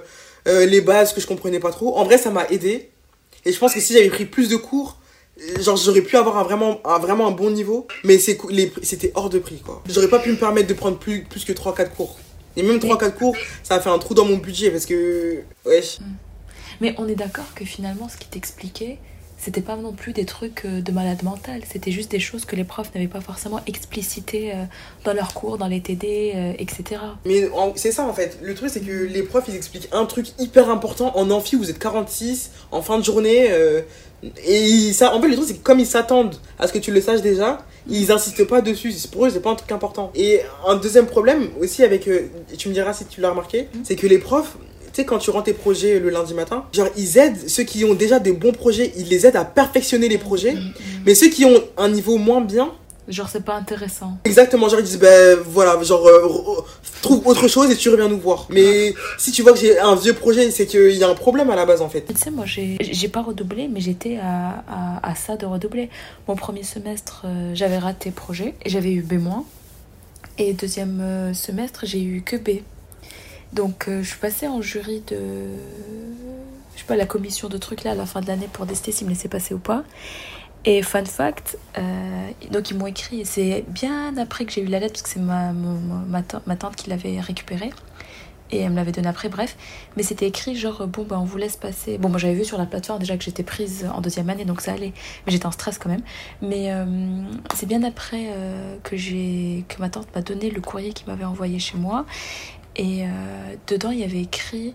euh, 0.47 0.65
les 0.65 0.81
bases 0.81 1.13
que 1.13 1.21
je 1.21 1.27
comprenais 1.27 1.59
pas 1.59 1.71
trop. 1.71 1.95
En 1.97 2.03
vrai, 2.05 2.17
ça 2.17 2.31
m'a 2.31 2.45
aidé. 2.49 2.89
Et 3.45 3.51
je 3.51 3.59
pense 3.59 3.73
que 3.73 3.79
si 3.79 3.93
j'avais 3.93 4.09
pris 4.09 4.25
plus 4.25 4.49
de 4.49 4.55
cours, 4.55 4.97
genre 5.61 5.77
j'aurais 5.77 6.01
pu 6.01 6.15
avoir 6.17 6.37
un 6.37 6.43
vraiment 6.43 6.81
un, 6.85 6.99
vraiment 6.99 7.27
un 7.27 7.31
bon 7.31 7.51
niveau. 7.51 7.87
Mais 8.03 8.17
c'est 8.17 8.37
c'était 8.83 9.11
hors 9.15 9.29
de 9.29 9.39
prix, 9.39 9.59
quoi. 9.59 9.81
J'aurais 9.89 10.09
pas 10.09 10.19
pu 10.19 10.31
me 10.31 10.37
permettre 10.37 10.67
de 10.67 10.73
prendre 10.73 10.97
plus, 10.97 11.23
plus 11.23 11.45
que 11.45 11.53
3-4 11.53 11.89
cours. 11.89 12.17
Et 12.57 12.63
même 12.63 12.77
3-4 12.77 13.13
cours, 13.13 13.35
ça 13.63 13.75
a 13.75 13.79
fait 13.79 13.89
un 13.89 13.99
trou 13.99 14.13
dans 14.13 14.25
mon 14.25 14.37
budget 14.37 14.71
parce 14.71 14.85
que. 14.85 15.41
Wesh. 15.65 15.99
Mais 16.81 16.95
on 16.97 17.07
est 17.07 17.15
d'accord 17.15 17.53
que 17.55 17.65
finalement, 17.65 18.09
ce 18.09 18.17
qui 18.17 18.27
t'expliquait, 18.27 18.97
c'était 19.45 19.61
pas 19.61 19.75
non 19.77 19.93
plus 19.93 20.11
des 20.11 20.25
trucs 20.25 20.65
euh, 20.65 20.81
de 20.81 20.91
malade 20.91 21.23
mental. 21.23 21.61
C'était 21.71 21.91
juste 21.91 22.11
des 22.11 22.19
choses 22.19 22.43
que 22.45 22.55
les 22.55 22.63
profs 22.63 22.93
n'avaient 22.93 23.07
pas 23.07 23.21
forcément 23.21 23.61
explicitées 23.67 24.51
euh, 24.53 24.63
dans 25.05 25.13
leurs 25.13 25.33
cours, 25.33 25.57
dans 25.57 25.67
les 25.67 25.79
TD, 25.81 26.33
euh, 26.35 26.53
etc. 26.57 26.99
Mais 27.25 27.47
en- 27.53 27.71
c'est 27.75 27.91
ça 27.91 28.03
en 28.05 28.13
fait. 28.13 28.37
Le 28.41 28.53
truc 28.55 28.69
c'est 28.73 28.81
que 28.81 28.91
les 29.05 29.23
profs 29.23 29.45
ils 29.47 29.55
expliquent 29.55 29.87
un 29.91 30.05
truc 30.05 30.27
hyper 30.39 30.69
important. 30.69 31.15
En 31.15 31.29
amphi, 31.31 31.55
vous 31.55 31.69
êtes 31.69 31.79
46, 31.79 32.51
en 32.71 32.81
fin 32.81 32.97
de 32.99 33.03
journée. 33.03 33.47
euh, 33.51 33.81
et 34.47 34.91
ça, 34.93 35.13
en 35.15 35.21
fait, 35.21 35.27
le 35.27 35.35
truc 35.35 35.47
c'est 35.47 35.53
que 35.57 35.63
comme 35.63 35.79
ils 35.79 35.85
s'attendent 35.85 36.35
à 36.57 36.67
ce 36.67 36.73
que 36.73 36.79
tu 36.79 36.91
le 36.91 36.99
saches 37.01 37.21
déjà, 37.21 37.59
ils 37.87 38.11
insistent 38.11 38.47
pas 38.47 38.61
dessus. 38.61 38.91
C'est- 38.91 39.11
Pour 39.11 39.25
eux, 39.25 39.29
c'est 39.29 39.39
pas 39.41 39.51
un 39.51 39.55
truc 39.55 39.71
important. 39.71 40.11
Et 40.15 40.41
un 40.67 40.75
deuxième 40.75 41.05
problème 41.05 41.49
aussi 41.59 41.83
avec. 41.83 42.07
euh, 42.07 42.27
tu 42.57 42.69
me 42.69 42.73
diras 42.73 42.93
si 42.93 43.05
tu 43.05 43.21
l'as 43.21 43.29
remarqué, 43.29 43.67
c'est 43.83 43.95
que 43.95 44.07
les 44.07 44.17
profs. 44.17 44.57
Tu 44.95 45.01
sais, 45.01 45.05
quand 45.05 45.17
tu 45.17 45.29
rends 45.29 45.41
tes 45.41 45.51
projets 45.51 45.99
le 45.99 46.09
lundi 46.09 46.33
matin, 46.33 46.63
genre, 46.71 46.87
ils 46.95 47.17
aident 47.17 47.49
ceux 47.49 47.63
qui 47.63 47.83
ont 47.83 47.95
déjà 47.95 48.17
des 48.19 48.31
bons 48.31 48.53
projets, 48.53 48.93
ils 48.95 49.09
les 49.09 49.27
aident 49.27 49.35
à 49.35 49.43
perfectionner 49.43 50.07
les 50.07 50.17
projets. 50.17 50.55
Mais 51.05 51.15
ceux 51.15 51.27
qui 51.27 51.43
ont 51.43 51.61
un 51.75 51.89
niveau 51.89 52.17
moins 52.17 52.39
bien, 52.39 52.71
Genre, 53.09 53.29
c'est 53.29 53.43
pas 53.45 53.53
intéressant. 53.55 54.17
Exactement, 54.23 54.67
genre 54.67 54.79
ils 54.79 54.85
disent, 54.85 54.97
ben 54.97 55.37
voilà, 55.47 55.79
genre 55.83 56.07
euh, 56.07 56.25
re- 56.25 56.63
trouve 57.03 57.27
autre 57.27 57.47
chose 57.47 57.69
et 57.69 57.75
tu 57.75 57.89
reviens 57.89 58.07
nous 58.07 58.17
voir. 58.19 58.47
Mais 58.49 58.95
si 59.19 59.31
tu 59.31 59.43
vois 59.43 59.53
que 59.53 59.59
j'ai 59.59 59.77
un 59.77 59.93
vieux 59.95 60.13
projet, 60.13 60.49
c'est 60.49 60.65
qu'il 60.65 60.89
y 60.95 61.03
a 61.03 61.09
un 61.09 61.13
problème 61.13 61.51
à 61.51 61.55
la 61.55 61.67
base 61.67 61.81
en 61.83 61.89
fait. 61.89 62.01
Tu 62.01 62.15
sais, 62.19 62.31
moi, 62.31 62.45
j'ai 62.47 63.07
pas 63.09 63.21
redoublé, 63.21 63.67
mais 63.71 63.79
j'étais 63.79 64.17
à, 64.17 64.63
à, 64.67 65.11
à 65.11 65.13
ça 65.13 65.35
de 65.35 65.45
redoubler. 65.45 65.89
Mon 66.27 66.35
premier 66.35 66.63
semestre, 66.63 67.23
euh, 67.25 67.51
j'avais 67.53 67.77
raté 67.77 68.09
projet 68.09 68.55
et 68.65 68.69
j'avais 68.71 68.91
eu 68.93 69.01
B-. 69.03 69.19
Et 70.39 70.53
deuxième 70.53 70.99
euh, 71.01 71.33
semestre, 71.35 71.81
j'ai 71.85 72.01
eu 72.01 72.23
que 72.23 72.37
B. 72.37 72.61
Donc, 73.55 73.87
euh, 73.87 74.03
je 74.03 74.09
suis 74.09 74.19
passée 74.19 74.47
en 74.47 74.61
jury 74.61 75.01
de. 75.07 75.17
Je 76.75 76.81
sais 76.81 76.85
pas, 76.85 76.97
la 76.97 77.05
commission 77.05 77.47
de 77.47 77.57
trucs 77.57 77.85
là 77.85 77.91
à 77.91 77.95
la 77.95 78.05
fin 78.05 78.19
de 78.19 78.27
l'année 78.27 78.49
pour 78.51 78.65
décider 78.65 78.91
s'ils 78.91 79.07
me 79.07 79.13
laissaient 79.13 79.29
passer 79.29 79.53
ou 79.53 79.59
pas. 79.59 79.83
Et 80.65 80.81
fun 80.81 81.05
fact, 81.05 81.57
euh, 81.77 82.29
donc 82.51 82.71
ils 82.71 82.77
m'ont 82.77 82.87
écrit, 82.87 83.23
c'est 83.23 83.63
bien 83.69 84.17
après 84.17 84.45
que 84.45 84.51
j'ai 84.51 84.61
eu 84.61 84.65
la 84.65 84.79
lettre, 84.79 84.93
parce 84.93 85.03
que 85.03 85.09
c'est 85.09 85.19
ma, 85.19 86.23
tante, 86.55 86.75
qui 86.75 86.89
l'avait 86.89 87.19
récupérée. 87.21 87.71
Et 88.51 88.59
elle 88.59 88.71
me 88.71 88.75
l'avait 88.75 88.91
donné 88.91 89.07
après, 89.07 89.29
bref. 89.29 89.55
Mais 89.95 90.03
c'était 90.03 90.27
écrit 90.27 90.55
genre, 90.55 90.85
bon, 90.87 91.03
bah, 91.03 91.17
on 91.19 91.23
vous 91.23 91.37
laisse 91.37 91.55
passer. 91.55 91.97
Bon, 91.97 92.09
moi 92.09 92.17
j'avais 92.17 92.33
vu 92.33 92.45
sur 92.45 92.57
la 92.57 92.65
plateforme 92.65 92.99
déjà 92.99 93.15
que 93.15 93.23
j'étais 93.23 93.43
prise 93.43 93.87
en 93.93 94.01
deuxième 94.01 94.29
année, 94.29 94.43
donc 94.43 94.59
ça 94.59 94.73
allait. 94.73 94.93
Mais 95.25 95.31
j'étais 95.31 95.45
en 95.45 95.51
stress 95.51 95.77
quand 95.77 95.89
même. 95.89 96.03
Mais 96.41 96.71
euh, 96.71 96.85
c'est 97.53 97.67
bien 97.67 97.83
après 97.83 98.27
que, 98.83 98.95
que 98.95 99.79
ma 99.79 99.89
tante 99.89 100.13
m'a 100.13 100.21
donné 100.21 100.49
le 100.49 100.61
courrier 100.61 100.93
qu'il 100.93 101.07
m'avait 101.07 101.25
envoyé 101.25 101.57
chez 101.57 101.77
moi. 101.77 102.05
Et 102.75 103.03
euh, 103.03 103.07
dedans, 103.67 103.91
il 103.91 103.99
y 103.99 104.03
avait 104.03 104.21
écrit. 104.21 104.73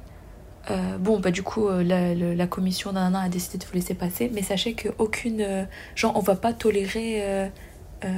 euh, 0.71 0.99
bon, 0.99 1.19
bah, 1.21 1.31
du 1.31 1.43
coup, 1.43 1.69
euh, 1.69 1.83
la, 1.83 2.47
commission 2.47 2.93
d'un 2.93 3.15
an 3.15 3.19
a 3.19 3.29
décidé 3.29 3.59
de 3.59 3.65
vous 3.65 3.75
laisser 3.75 3.95
passer, 3.95 4.31
mais 4.33 4.43
sachez 4.43 4.75
qu'aucune. 4.75 5.41
euh, 5.41 5.65
genre, 5.95 6.13
on 6.17 6.21
va 6.21 6.37
pas 6.37 6.53
tolérer. 6.53 7.51
on 8.03 8.09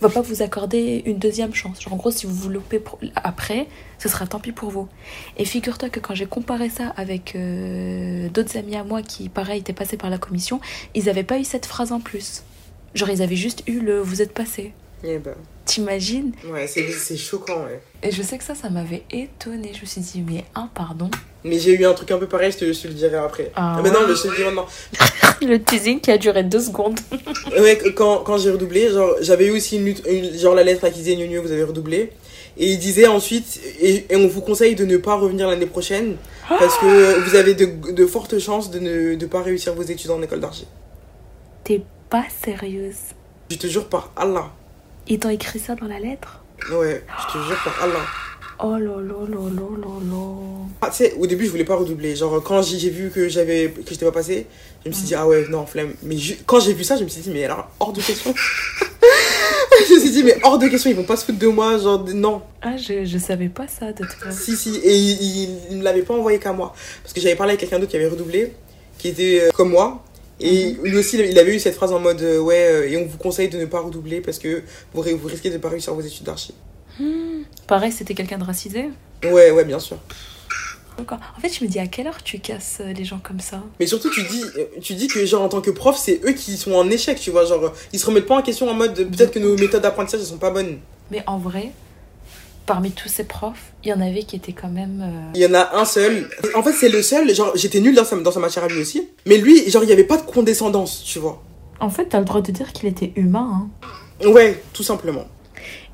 va 0.00 0.08
pas 0.10 0.20
vous 0.20 0.42
accorder 0.42 1.02
une 1.06 1.18
deuxième 1.18 1.54
chance. 1.54 1.80
Genre, 1.80 1.92
en 1.92 1.96
gros, 1.96 2.10
si 2.10 2.26
vous 2.26 2.34
vous 2.34 2.50
loupez 2.50 2.82
après, 3.16 3.66
ce 3.98 4.08
sera 4.08 4.26
tant 4.26 4.40
pis 4.40 4.52
pour 4.52 4.70
vous. 4.70 4.88
Et 5.38 5.44
figure-toi 5.44 5.88
que 5.88 6.00
quand 6.00 6.14
j'ai 6.14 6.26
comparé 6.26 6.68
ça 6.68 6.88
avec 6.96 7.36
d'autres 8.32 8.56
amis 8.58 8.76
à 8.76 8.84
moi 8.84 9.02
qui, 9.02 9.28
pareil, 9.28 9.60
étaient 9.60 9.72
passés 9.72 9.96
par 9.96 10.10
la 10.10 10.18
commission, 10.18 10.60
ils 10.94 11.08
avaient 11.08 11.24
pas 11.24 11.38
eu 11.38 11.44
cette 11.44 11.66
phrase 11.66 11.92
en 11.92 12.00
plus. 12.00 12.42
Genre, 12.94 13.10
ils 13.10 13.22
avaient 13.22 13.36
juste 13.36 13.62
eu 13.66 13.80
le 13.80 14.00
vous 14.00 14.20
êtes 14.22 14.34
passé. 14.34 14.72
Eh 15.02 15.18
ben, 15.18 15.34
T'imagines 15.66 16.32
ouais, 16.46 16.66
c'est 16.66 17.16
choquant, 17.16 17.64
ouais. 17.64 17.80
Et 18.02 18.10
je 18.10 18.22
sais 18.22 18.36
que 18.36 18.44
ça, 18.44 18.54
ça 18.54 18.68
m'avait 18.68 19.02
étonnée. 19.10 19.72
Je 19.74 19.80
me 19.80 19.86
suis 19.86 20.00
dit, 20.02 20.22
mais 20.26 20.44
un, 20.54 20.66
pardon. 20.66 21.10
Mais 21.42 21.58
j'ai 21.58 21.72
eu 21.74 21.86
un 21.86 21.94
truc 21.94 22.10
un 22.10 22.18
peu 22.18 22.26
pareil, 22.26 22.52
je 22.52 22.58
te, 22.58 22.72
je 22.72 22.80
te 22.82 22.88
le 22.88 22.94
dirai 22.94 23.16
après. 23.16 23.50
Ah 23.54 23.80
mais 23.82 23.90
non, 23.90 24.00
mais 24.06 24.14
je 24.14 24.22
te 24.22 24.28
le 24.28 24.36
dirai 24.36 24.50
maintenant. 24.50 24.66
Le 25.42 25.62
teasing 25.62 26.00
qui 26.00 26.10
a 26.10 26.18
duré 26.18 26.42
deux 26.42 26.60
secondes. 26.60 26.98
Ouais, 27.58 27.78
quand, 27.94 28.18
quand 28.18 28.38
j'ai 28.38 28.50
redoublé, 28.50 28.90
genre, 28.90 29.16
j'avais 29.20 29.46
eu 29.46 29.50
aussi 29.50 29.76
une, 29.76 30.38
genre 30.38 30.54
la 30.54 30.64
lettre 30.64 30.88
qui 30.88 31.00
disait 31.00 31.16
Gnu, 31.16 31.38
vous 31.38 31.52
avez 31.52 31.62
redoublé. 31.64 32.10
Et 32.56 32.72
il 32.72 32.78
disait 32.78 33.06
ensuite, 33.06 33.60
et, 33.80 34.06
et 34.10 34.16
on 34.16 34.26
vous 34.28 34.40
conseille 34.40 34.74
de 34.74 34.84
ne 34.84 34.96
pas 34.96 35.14
revenir 35.16 35.48
l'année 35.48 35.66
prochaine, 35.66 36.16
parce 36.48 36.76
que 36.78 37.20
vous 37.28 37.36
avez 37.36 37.54
de, 37.54 37.92
de 37.92 38.06
fortes 38.06 38.38
chances 38.38 38.70
de 38.70 38.78
ne 38.78 39.14
de 39.14 39.26
pas 39.26 39.42
réussir 39.42 39.74
vos 39.74 39.82
études 39.82 40.10
en 40.10 40.22
école 40.22 40.40
d'archi. 40.40 40.66
T'es 41.64 41.82
pas 42.10 42.24
sérieuse. 42.44 43.14
Je 43.50 43.56
te 43.56 43.66
jure 43.66 43.88
par 43.88 44.12
Allah. 44.16 44.50
Ils 45.08 45.18
t'ont 45.18 45.30
écrit 45.30 45.58
ça 45.58 45.74
dans 45.74 45.86
la 45.86 45.98
lettre 45.98 46.40
Ouais, 46.70 47.04
je 47.28 47.32
te 47.32 47.44
jure 47.44 47.60
par 47.64 47.82
Allah. 47.82 48.00
Oh 48.62 48.78
là 48.78 48.78
là 48.78 49.26
là 49.28 49.50
là 49.50 49.68
là 49.82 50.00
là. 50.10 50.24
Ah, 50.80 50.88
tu 50.88 50.96
sais, 50.96 51.14
au 51.18 51.26
début, 51.26 51.44
je 51.44 51.50
voulais 51.50 51.64
pas 51.64 51.74
redoubler. 51.74 52.14
Genre, 52.14 52.42
quand 52.42 52.62
j'ai 52.62 52.88
vu 52.88 53.10
que 53.10 53.28
j'avais 53.28 53.70
que 53.70 53.90
j'étais 53.90 54.06
pas 54.06 54.12
passé, 54.12 54.46
je 54.84 54.88
me 54.88 54.94
suis 54.94 55.04
dit, 55.04 55.14
ah 55.14 55.26
ouais, 55.26 55.46
non, 55.50 55.66
flemme. 55.66 55.94
Mais 56.02 56.16
quand 56.46 56.60
j'ai 56.60 56.72
vu 56.72 56.84
ça, 56.84 56.96
je 56.96 57.04
me 57.04 57.08
suis 57.08 57.20
dit, 57.20 57.30
mais 57.30 57.44
alors, 57.44 57.68
hors 57.80 57.92
de 57.92 58.00
question. 58.00 58.32
je 59.88 59.94
me 59.94 59.98
suis 59.98 60.10
dit, 60.10 60.22
mais 60.22 60.38
hors 60.44 60.58
de 60.58 60.68
question, 60.68 60.88
ils 60.88 60.96
vont 60.96 61.04
pas 61.04 61.16
se 61.16 61.24
foutre 61.24 61.38
de 61.38 61.48
moi. 61.48 61.76
Genre, 61.78 62.04
non. 62.14 62.42
Ah, 62.62 62.76
je, 62.76 63.04
je 63.04 63.18
savais 63.18 63.48
pas 63.48 63.66
ça 63.66 63.92
de 63.92 64.04
toi. 64.06 64.30
Si, 64.30 64.56
si. 64.56 64.76
Et 64.76 64.96
il, 64.96 65.22
il, 65.22 65.58
il 65.72 65.76
me 65.78 65.82
l'avait 65.82 66.02
pas 66.02 66.14
envoyé 66.14 66.38
qu'à 66.38 66.52
moi. 66.52 66.74
Parce 67.02 67.12
que 67.12 67.20
j'avais 67.20 67.36
parlé 67.36 67.50
avec 67.52 67.60
quelqu'un 67.60 67.78
d'autre 67.78 67.90
qui 67.90 67.96
avait 67.96 68.08
redoublé, 68.08 68.52
qui 68.98 69.08
était 69.08 69.40
euh, 69.42 69.50
comme 69.50 69.70
moi. 69.70 70.02
Et 70.40 70.76
lui 70.82 70.96
aussi, 70.96 71.16
il 71.18 71.38
avait 71.38 71.54
eu 71.54 71.60
cette 71.60 71.74
phrase 71.74 71.92
en 71.92 72.00
mode, 72.00 72.20
euh, 72.22 72.40
ouais, 72.40 72.66
euh, 72.66 72.90
et 72.90 72.96
on 72.96 73.06
vous 73.06 73.18
conseille 73.18 73.48
de 73.48 73.58
ne 73.58 73.66
pas 73.66 73.80
redoubler 73.80 74.20
parce 74.20 74.38
que 74.38 74.62
vous, 74.92 75.02
vous 75.02 75.28
risquez 75.28 75.50
de 75.50 75.58
pas 75.58 75.68
réussir 75.68 75.94
vos 75.94 76.00
études 76.00 76.24
d'archi. 76.24 76.54
Pareil, 77.66 77.92
c'était 77.92 78.14
quelqu'un 78.14 78.38
de 78.38 78.44
racisé 78.44 78.90
Ouais, 79.24 79.50
ouais, 79.50 79.64
bien 79.64 79.78
sûr. 79.78 79.98
En 80.98 81.40
fait, 81.40 81.52
je 81.52 81.64
me 81.64 81.68
dis 81.68 81.80
à 81.80 81.88
quelle 81.88 82.06
heure 82.06 82.22
tu 82.22 82.38
casses 82.38 82.78
euh, 82.80 82.92
les 82.92 83.04
gens 83.04 83.18
comme 83.20 83.40
ça? 83.40 83.62
Mais 83.80 83.86
surtout, 83.86 84.10
tu 84.10 84.22
dis, 84.22 84.44
tu 84.80 84.94
dis 84.94 85.08
que, 85.08 85.24
genre, 85.26 85.42
en 85.42 85.48
tant 85.48 85.60
que 85.60 85.70
prof, 85.70 85.96
c'est 85.98 86.20
eux 86.24 86.32
qui 86.32 86.56
sont 86.56 86.72
en 86.72 86.88
échec, 86.88 87.18
tu 87.18 87.30
vois. 87.30 87.44
Genre, 87.44 87.72
ils 87.92 87.98
se 87.98 88.06
remettent 88.06 88.26
pas 88.26 88.36
en 88.36 88.42
question 88.42 88.68
en 88.68 88.74
mode, 88.74 88.94
peut-être 88.94 89.32
que 89.32 89.40
nos 89.40 89.56
méthodes 89.56 89.82
d'apprentissage, 89.82 90.20
elles 90.20 90.26
sont 90.26 90.38
pas 90.38 90.50
bonnes. 90.50 90.78
Mais 91.10 91.22
en 91.26 91.38
vrai, 91.38 91.72
parmi 92.66 92.90
tous 92.92 93.08
ces 93.08 93.24
profs, 93.24 93.72
il 93.84 93.90
y 93.90 93.92
en 93.92 94.00
avait 94.00 94.22
qui 94.22 94.36
étaient 94.36 94.52
quand 94.52 94.68
même. 94.68 95.00
euh, 95.02 95.30
Il 95.34 95.40
y 95.42 95.46
en 95.46 95.54
a 95.54 95.76
un 95.76 95.84
seul. 95.84 96.28
En 96.54 96.62
fait, 96.62 96.72
c'est 96.72 96.88
le 96.88 97.02
seul. 97.02 97.34
Genre, 97.34 97.52
j'étais 97.54 97.80
nul 97.80 97.94
dans 97.94 98.04
sa, 98.04 98.16
dans 98.16 98.30
sa 98.32 98.40
matière 98.40 98.64
à 98.64 98.68
lui 98.68 98.80
aussi. 98.80 99.08
Mais 99.26 99.36
lui, 99.38 99.68
genre, 99.70 99.82
il 99.84 99.90
y 99.90 99.92
avait 99.92 100.04
pas 100.04 100.16
de 100.16 100.22
condescendance, 100.22 101.02
tu 101.04 101.18
vois. 101.18 101.42
En 101.80 101.90
fait, 101.90 102.06
t'as 102.06 102.18
le 102.20 102.24
droit 102.24 102.40
de 102.40 102.50
dire 102.52 102.72
qu'il 102.72 102.88
était 102.88 103.12
humain. 103.16 103.68
hein. 104.22 104.28
Ouais, 104.28 104.62
tout 104.72 104.82
simplement. 104.82 105.24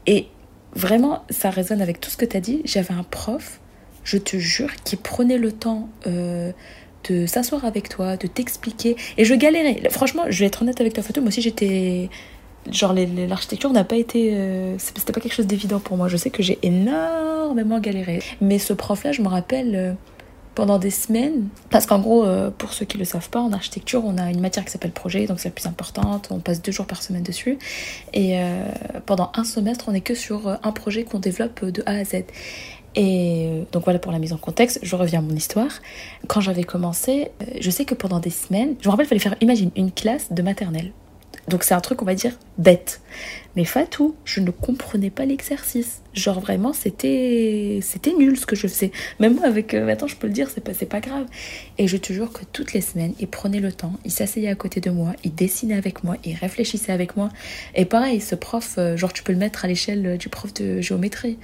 Et 0.07 0.27
vraiment, 0.75 1.25
ça 1.31 1.51
résonne 1.51 1.81
avec 1.83 2.01
tout 2.01 2.11
ce 2.11 2.17
que 2.17 2.25
t'as 2.27 2.41
dit. 2.41 2.63
J'avais 2.65 2.95
un 2.95 3.03
prof, 3.03 3.61
je 4.05 4.19
te 4.19 4.37
jure, 4.37 4.71
qui 4.85 4.97
prenait 4.97 5.39
le 5.39 5.53
temps 5.53 5.89
euh, 6.07 6.53
de 7.09 7.27
s'asseoir 7.27 7.65
avec 7.65 7.89
toi, 7.89 8.17
de 8.17 8.27
t'expliquer. 8.27 8.95
Et 9.17 9.25
je 9.25 9.35
galérais. 9.35 9.83
Franchement, 9.91 10.25
je 10.29 10.39
vais 10.41 10.47
être 10.47 10.63
honnête 10.63 10.81
avec 10.81 10.93
ta 10.93 11.03
photo. 11.03 11.21
Moi 11.21 11.29
aussi, 11.29 11.41
j'étais 11.43 12.11
genre 12.73 12.95
l'architecture 13.29 13.71
n'a 13.71 13.85
pas 13.85 13.97
été 13.97 14.35
euh, 14.35 14.77
c'était 14.79 15.13
pas 15.13 15.21
quelque 15.21 15.35
chose 15.35 15.47
d'évident 15.47 15.81
pour 15.81 15.97
moi. 15.97 16.09
Je 16.09 16.17
sais 16.17 16.31
que 16.31 16.43
j'ai 16.43 16.59
énormément 16.63 17.79
galéré. 17.79 18.23
Mais 18.41 18.59
ce 18.59 18.73
prof 18.73 19.05
là 19.05 19.13
je 19.13 19.23
me 19.23 19.29
rappelle 19.29 19.75
euh, 19.75 19.93
pendant 20.55 20.79
des 20.79 20.91
semaines 20.91 21.49
parce 21.71 21.87
qu'en 21.87 21.99
gros 21.99 22.25
euh, 22.25 22.51
pour 22.51 22.73
ceux 22.73 22.85
qui 22.85 22.99
le 22.99 23.05
savent 23.05 23.31
pas 23.31 23.41
en 23.41 23.53
architecture 23.53 24.05
on 24.05 24.19
a 24.19 24.31
une 24.31 24.41
matière 24.41 24.65
qui 24.65 24.71
s'appelle 24.71 24.93
projet 24.93 25.27
donc 25.27 25.41
c'est 25.41 25.49
la 25.49 25.55
plus 25.55 25.67
importante. 25.67 26.29
On 26.31 26.39
passe 26.39 26.63
deux 26.63 26.73
jours 26.73 26.87
par 26.87 27.03
semaine 27.03 27.23
dessus. 27.23 27.59
Et 28.13 28.39
pendant 29.07 29.31
un 29.35 29.45
semestre 29.45 29.87
on 29.89 29.95
est 29.95 30.01
que 30.01 30.15
sur 30.15 30.49
un 30.49 30.73
projet 30.73 31.05
qu'on 31.05 31.19
développe 31.19 31.65
de 31.65 31.83
A 31.87 31.93
à 31.93 32.05
Z. 32.05 32.25
Et 32.97 33.65
donc 33.71 33.85
voilà 33.85 34.01
pour 34.01 34.11
la 34.11 34.19
mise 34.19 34.33
en 34.33 34.37
contexte, 34.37 34.81
je 34.83 34.97
reviens 34.97 35.21
à 35.21 35.23
mon 35.23 35.35
histoire. 35.35 35.71
Quand 36.27 36.41
j'avais 36.41 36.65
commencé, 36.65 37.29
je 37.61 37.71
sais 37.71 37.85
que 37.85 37.95
pendant 37.95 38.19
des 38.19 38.31
semaines, 38.31 38.75
je 38.81 38.89
me 38.89 38.91
rappelle, 38.91 39.07
il 39.07 39.09
fallait 39.09 39.21
faire, 39.21 39.37
imagine, 39.41 39.71
une 39.77 39.93
classe 39.93 40.33
de 40.33 40.43
maternelle. 40.43 40.91
Donc 41.51 41.65
c'est 41.65 41.75
un 41.75 41.81
truc, 41.81 42.01
on 42.01 42.05
va 42.05 42.15
dire, 42.15 42.33
bête. 42.59 43.01
Mais 43.57 43.65
Fatou, 43.65 44.15
je 44.25 44.41
ne 44.41 44.53
comprenais 44.53 45.11
pas 45.11 45.25
l'exercice. 45.25 46.03
Genre 46.15 46.39
vraiment, 46.39 46.73
c'était 46.73 47.81
c'était 47.83 48.13
nul 48.13 48.39
ce 48.39 48.47
que 48.47 48.55
je 48.55 48.69
faisais. 48.69 48.93
Même 49.19 49.35
moi, 49.35 49.47
avec... 49.47 49.75
Euh, 49.75 49.89
attends, 49.89 50.07
je 50.07 50.15
peux 50.15 50.29
le 50.29 50.33
dire, 50.33 50.49
c'est 50.49 50.63
pas, 50.63 50.73
pas 50.73 51.01
grave. 51.01 51.27
Et 51.77 51.89
je 51.89 51.97
te 51.97 52.13
jure 52.13 52.33
que 52.33 52.45
toutes 52.53 52.73
les 52.73 52.81
semaines, 52.81 53.13
il 53.19 53.27
prenait 53.27 53.59
le 53.59 53.73
temps, 53.73 53.95
il 54.05 54.13
s'asseyait 54.13 54.49
à 54.49 54.55
côté 54.55 54.81
de 54.81 54.91
moi, 54.91 55.15
il 55.25 55.35
dessinait 55.35 55.75
avec 55.75 56.05
moi, 56.05 56.17
il 56.25 56.35
réfléchissait 56.35 56.93
avec 56.93 57.17
moi. 57.17 57.29
Et 57.75 57.85
pareil, 57.85 58.21
ce 58.21 58.37
prof, 58.37 58.77
euh, 58.79 58.97
genre 58.97 59.13
tu 59.13 59.25
peux 59.25 59.33
le 59.33 59.39
mettre 59.39 59.65
à 59.65 59.69
l'échelle 59.69 60.17
du 60.17 60.29
prof 60.29 60.55
de 60.55 60.81
géométrie. 60.81 61.37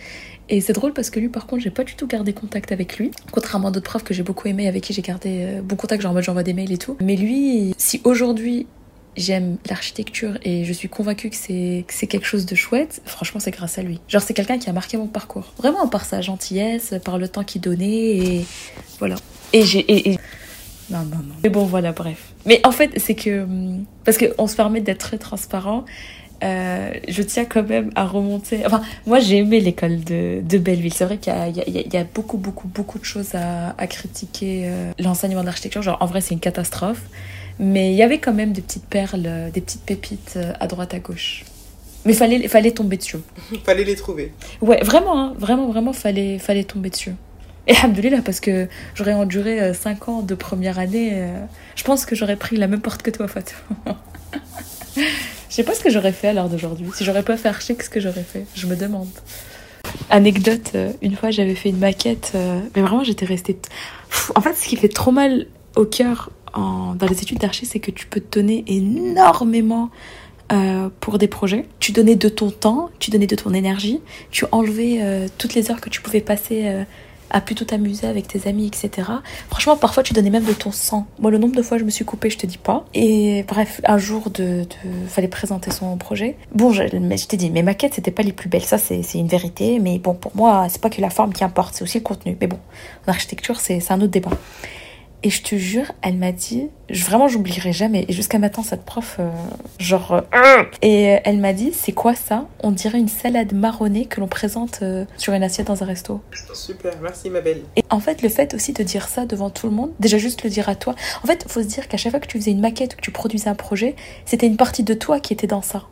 Et 0.49 0.61
c'est 0.61 0.73
drôle 0.73 0.93
parce 0.93 1.11
que 1.11 1.19
lui, 1.19 1.29
par 1.29 1.49
contre, 1.49 1.65
j'ai 1.65 1.71
pas 1.71 1.83
du 1.83 1.97
tout 1.97 2.07
gardé 2.07 2.33
contact 2.33 2.71
avec 2.71 2.99
lui. 2.99 3.11
Contrairement 3.33 3.69
à 3.69 3.71
d'autres 3.73 3.91
profs 3.91 4.05
que 4.05 4.15
j'ai 4.15 4.23
beaucoup 4.23 4.47
aimé, 4.47 4.69
avec 4.69 4.85
qui 4.85 4.93
j'ai 4.93 5.03
gardé 5.03 5.41
euh, 5.43 5.61
bon 5.63 5.75
contact, 5.75 6.03
genre 6.03 6.13
en 6.13 6.15
mode 6.15 6.23
j'envoie 6.23 6.45
des 6.45 6.53
mails 6.53 6.73
et 6.73 6.79
tout. 6.79 6.97
Mais 7.01 7.17
lui, 7.17 7.75
si 7.79 8.01
aujourd'hui 8.05 8.69
j'aime 9.17 9.57
l'architecture 9.69 10.39
et 10.43 10.65
je 10.65 10.73
suis 10.73 10.89
convaincue 10.89 11.31
que 11.31 11.37
c'est 11.37 12.07
quelque 12.07 12.27
chose 12.27 12.47
de 12.47 12.55
chouette, 12.55 13.03
franchement 13.05 13.41
c'est 13.41 13.51
grâce 13.51 13.79
à 13.79 13.83
lui. 13.83 14.01
Genre 14.09 14.23
c'est 14.23 14.35
quelqu'un 14.35 14.59
qui 14.59 14.69
a 14.69 14.73
marqué 14.73 14.97
mon 14.97 15.07
parcours. 15.07 15.53
Vraiment 15.59 15.89
par 15.89 16.05
sa 16.05 16.21
gentillesse, 16.21 16.95
par 17.05 17.19
le 17.19 17.29
temps 17.29 17.45
qu'il 17.45 17.61
donnait 17.61 18.17
et 18.17 18.47
voilà. 18.99 19.17
Et 19.53 19.63
j'ai 19.63 20.19
non 20.89 21.01
non 21.01 21.17
non. 21.17 21.35
Mais 21.43 21.49
bon 21.49 21.65
voilà 21.65 21.93
bref. 21.93 22.33
Mais 22.45 22.61
en 22.65 22.73
fait 22.73 22.93
c'est 22.99 23.15
que 23.15 23.43
hum, 23.43 23.85
parce 24.05 24.19
que 24.19 24.27
on 24.39 24.47
se 24.47 24.57
permet 24.57 24.81
d'être 24.81 24.99
très 25.01 25.19
transparent. 25.19 25.85
Euh, 26.45 26.93
je 27.09 27.23
tiens 27.23 27.47
quand 27.47 27.67
même 27.67 27.91
à 27.95 28.05
remonter. 28.05 28.67
Enfin, 28.67 28.83
moi 29.07 29.21
j'ai 29.21 29.39
aimé 29.39 29.59
l'école 29.59 30.05
de, 30.05 30.43
de 30.43 30.59
Belleville. 30.59 30.93
C'est 30.93 31.07
vrai 31.07 31.17
qu'il 31.17 31.33
y 31.33 31.97
a, 31.97 32.05
beaucoup, 32.05 32.37
beaucoup, 32.37 32.69
beaucoup 32.69 32.99
de 32.99 33.05
choses 33.05 33.35
à, 33.35 33.75
à 33.79 33.87
critiquer 33.87 34.65
euh, 34.67 34.93
l'enseignement 34.99 35.45
d'architecture. 35.45 35.81
Genre, 35.81 35.97
en 36.01 36.05
vrai, 36.05 36.21
c'est 36.21 36.35
une 36.35 36.41
catastrophe. 36.41 37.01
Mais 37.59 37.93
il 37.93 37.97
y 37.97 38.03
avait 38.03 38.19
quand 38.19 38.35
même 38.35 38.53
des 38.53 38.61
petites 38.61 38.85
perles, 38.85 39.51
des 39.53 39.61
petites 39.61 39.83
pépites 39.83 40.35
euh, 40.37 40.53
à 40.61 40.67
droite, 40.67 40.93
à 40.95 40.99
gauche. 40.99 41.45
Mais 42.05 42.13
fallait, 42.13 42.49
fallait 42.49 42.73
tomber 42.73 42.97
dessus. 42.97 43.19
fallait 43.65 43.85
les 43.85 43.97
trouver. 43.97 44.33
Ouais, 44.61 44.83
vraiment, 44.83 45.19
hein, 45.19 45.35
vraiment, 45.39 45.69
vraiment, 45.69 45.93
fallait, 45.93 46.39
fallait 46.39 46.65
tomber 46.65 46.91
dessus. 46.91 47.15
Et 47.69 47.73
là 47.73 48.21
parce 48.25 48.39
que 48.39 48.69
j'aurais 48.95 49.15
enduré 49.15 49.75
5 49.75 49.99
euh, 50.09 50.13
ans 50.13 50.23
de 50.23 50.37
première 50.37 50.79
année, 50.79 51.11
euh, 51.15 51.45
je 51.75 51.83
pense 51.83 52.07
que 52.07 52.15
j'aurais 52.15 52.37
pris 52.37 52.57
la 52.57 52.69
même 52.69 52.81
porte 52.81 53.03
que 53.03 53.11
toi, 53.11 53.27
Fatou. 53.27 53.57
je 54.97 55.03
sais 55.49 55.65
pas 55.65 55.75
ce 55.75 55.81
que 55.81 55.91
j'aurais 55.91 56.13
fait 56.13 56.29
à 56.29 56.33
l'heure 56.33 56.49
d'aujourd'hui. 56.49 56.87
Si 56.95 57.05
j'aurais 57.05 57.25
pas 57.25 57.37
fait 57.37 57.49
archi, 57.49 57.77
ce 57.81 57.91
que 57.91 57.99
j'aurais 57.99 58.23
fait? 58.23 58.47
Je 58.55 58.69
me 58.69 58.77
demande. 58.77 59.09
Anecdote, 60.11 60.77
une 61.03 61.17
fois 61.17 61.33
j'avais 61.33 61.57
fait 61.57 61.71
une 61.71 61.79
maquette, 61.79 62.33
mais 62.35 62.83
vraiment 62.83 63.03
j'étais 63.03 63.27
restée. 63.27 63.59
En 64.37 64.41
fait, 64.41 64.55
ce 64.55 64.69
qui 64.69 64.77
fait 64.77 64.89
trop 64.89 65.11
mal 65.11 65.47
au 65.75 65.87
cœur 65.87 66.31
dans 66.57 67.07
les 67.09 67.23
études 67.23 67.39
d'archi, 67.39 67.67
c'est 67.67 67.81
que 67.81 67.91
tu 67.91 68.07
peux 68.07 68.21
te 68.21 68.39
donner 68.39 68.65
énormément 68.67 69.91
euh, 70.53 70.91
pour 71.01 71.19
des 71.19 71.27
projets. 71.27 71.67
Tu 71.81 71.91
donnais 71.91 72.15
de 72.15 72.29
ton 72.29 72.51
temps, 72.51 72.91
tu 73.01 73.11
donnais 73.11 73.27
de 73.27 73.35
ton 73.35 73.53
énergie, 73.53 74.01
tu 74.31 74.45
enlevais 74.53 74.99
euh, 75.01 75.27
toutes 75.39 75.55
les 75.55 75.73
heures 75.73 75.81
que 75.81 75.91
tu 75.91 76.01
pouvais 76.01 76.21
passer 76.21 76.63
euh, 76.67 76.85
à 77.31 77.41
plutôt 77.41 77.65
t'amuser 77.65 78.07
avec 78.07 78.29
tes 78.29 78.49
amis, 78.49 78.69
etc. 78.69 79.11
Franchement, 79.51 79.77
parfois 79.77 80.05
tu 80.05 80.13
donnais 80.13 80.31
même 80.31 80.45
de 80.45 80.53
ton 80.53 80.71
sang. 80.71 81.09
Moi, 81.19 81.33
le 81.33 81.39
nombre 81.39 81.57
de 81.57 81.63
fois 81.63 81.79
je 81.79 81.85
me 81.85 81.91
suis 81.91 82.05
coupée, 82.05 82.31
je 82.31 82.39
te 82.39 82.47
dis 82.47 82.59
pas. 82.59 82.85
Et 82.95 83.45
bref, 83.49 83.81
un 83.85 83.99
jour, 83.99 84.31
de, 84.31 84.63
de... 84.63 85.09
fallait 85.09 85.27
présenter 85.27 85.73
son 85.73 85.97
projet. 85.97 86.37
Bon, 86.55 86.73
je, 86.73 86.85
je 86.85 87.27
t'ai 87.27 87.37
dit, 87.37 87.51
mes 87.51 87.65
maquettes, 87.65 87.95
c'était 87.95 88.13
pas 88.13 88.23
les 88.23 88.33
plus 88.33 88.49
belles. 88.49 88.65
Ça, 88.65 88.79
c'est 88.79 89.03
une 89.15 89.27
vérité. 89.27 89.81
Mais 89.81 89.99
bon, 89.99 90.15
pour 90.15 90.37
moi, 90.37 90.69
c'est 90.69 90.81
pas 90.81 90.91
que 90.91 91.01
la 91.01 91.11
forme 91.11 91.33
qui 91.33 91.43
importe, 91.43 91.75
c'est 91.75 91.83
aussi 91.83 91.99
le 91.99 92.05
contenu. 92.05 92.37
Mais 92.41 92.47
bon, 92.47 92.61
en 93.07 93.11
architecture, 93.11 93.59
c'est 93.59 93.83
un 93.91 94.01
autre 94.01 94.13
débat. 94.13 94.31
Et 95.27 95.31
je 95.31 95.43
te 95.43 95.57
jure, 95.57 95.91
elle 96.03 96.19
m'a 96.19 96.31
dit, 96.31 96.69
vraiment 96.89 97.27
j'oublierai 97.27 97.73
jamais. 97.73 98.05
Et 98.07 98.13
jusqu'à 98.13 98.39
maintenant, 98.39 98.63
cette 98.63 98.85
prof, 98.85 99.17
euh, 99.19 99.29
genre... 99.81 100.23
Euh, 100.33 100.63
et 100.83 101.19
elle 101.25 101.39
m'a 101.39 101.53
dit, 101.53 101.73
c'est 101.73 101.91
quoi 101.91 102.15
ça? 102.15 102.47
On 102.63 102.71
dirait 102.71 103.01
une 103.01 103.09
salade 103.09 103.53
marronnée 103.53 104.05
que 104.05 104.21
l'on 104.21 104.29
présente 104.29 104.79
euh, 104.83 105.05
sur 105.17 105.33
une 105.33 105.43
assiette 105.43 105.67
dans 105.67 105.83
un 105.83 105.87
resto. 105.87 106.21
Super, 106.55 106.93
merci 107.03 107.29
ma 107.29 107.41
belle. 107.41 107.63
Et 107.75 107.83
en 107.91 107.99
fait, 107.99 108.23
le 108.23 108.29
fait 108.29 108.55
aussi 108.55 108.73
de 108.73 108.85
dire 108.85 109.09
ça 109.09 109.27
devant 109.27 109.51
tout 109.51 109.67
le 109.67 109.73
monde, 109.73 109.91
déjà 109.99 110.17
juste 110.17 110.45
le 110.45 110.49
dire 110.49 110.69
à 110.69 110.77
toi. 110.77 110.95
En 111.25 111.27
fait, 111.27 111.43
il 111.45 111.51
faut 111.51 111.61
se 111.61 111.67
dire 111.67 111.89
qu'à 111.89 111.97
chaque 111.97 112.13
fois 112.13 112.21
que 112.21 112.29
tu 112.29 112.39
faisais 112.39 112.53
une 112.53 112.61
maquette 112.61 112.93
ou 112.93 112.97
que 112.99 113.03
tu 113.03 113.11
produisais 113.11 113.51
un 113.51 113.57
projet, 113.57 113.97
c'était 114.27 114.47
une 114.47 114.57
partie 114.57 114.85
de 114.85 114.95
toi 114.95 115.19
qui 115.19 115.33
était 115.33 115.49
dans 115.49 115.63
ça. 115.63 115.89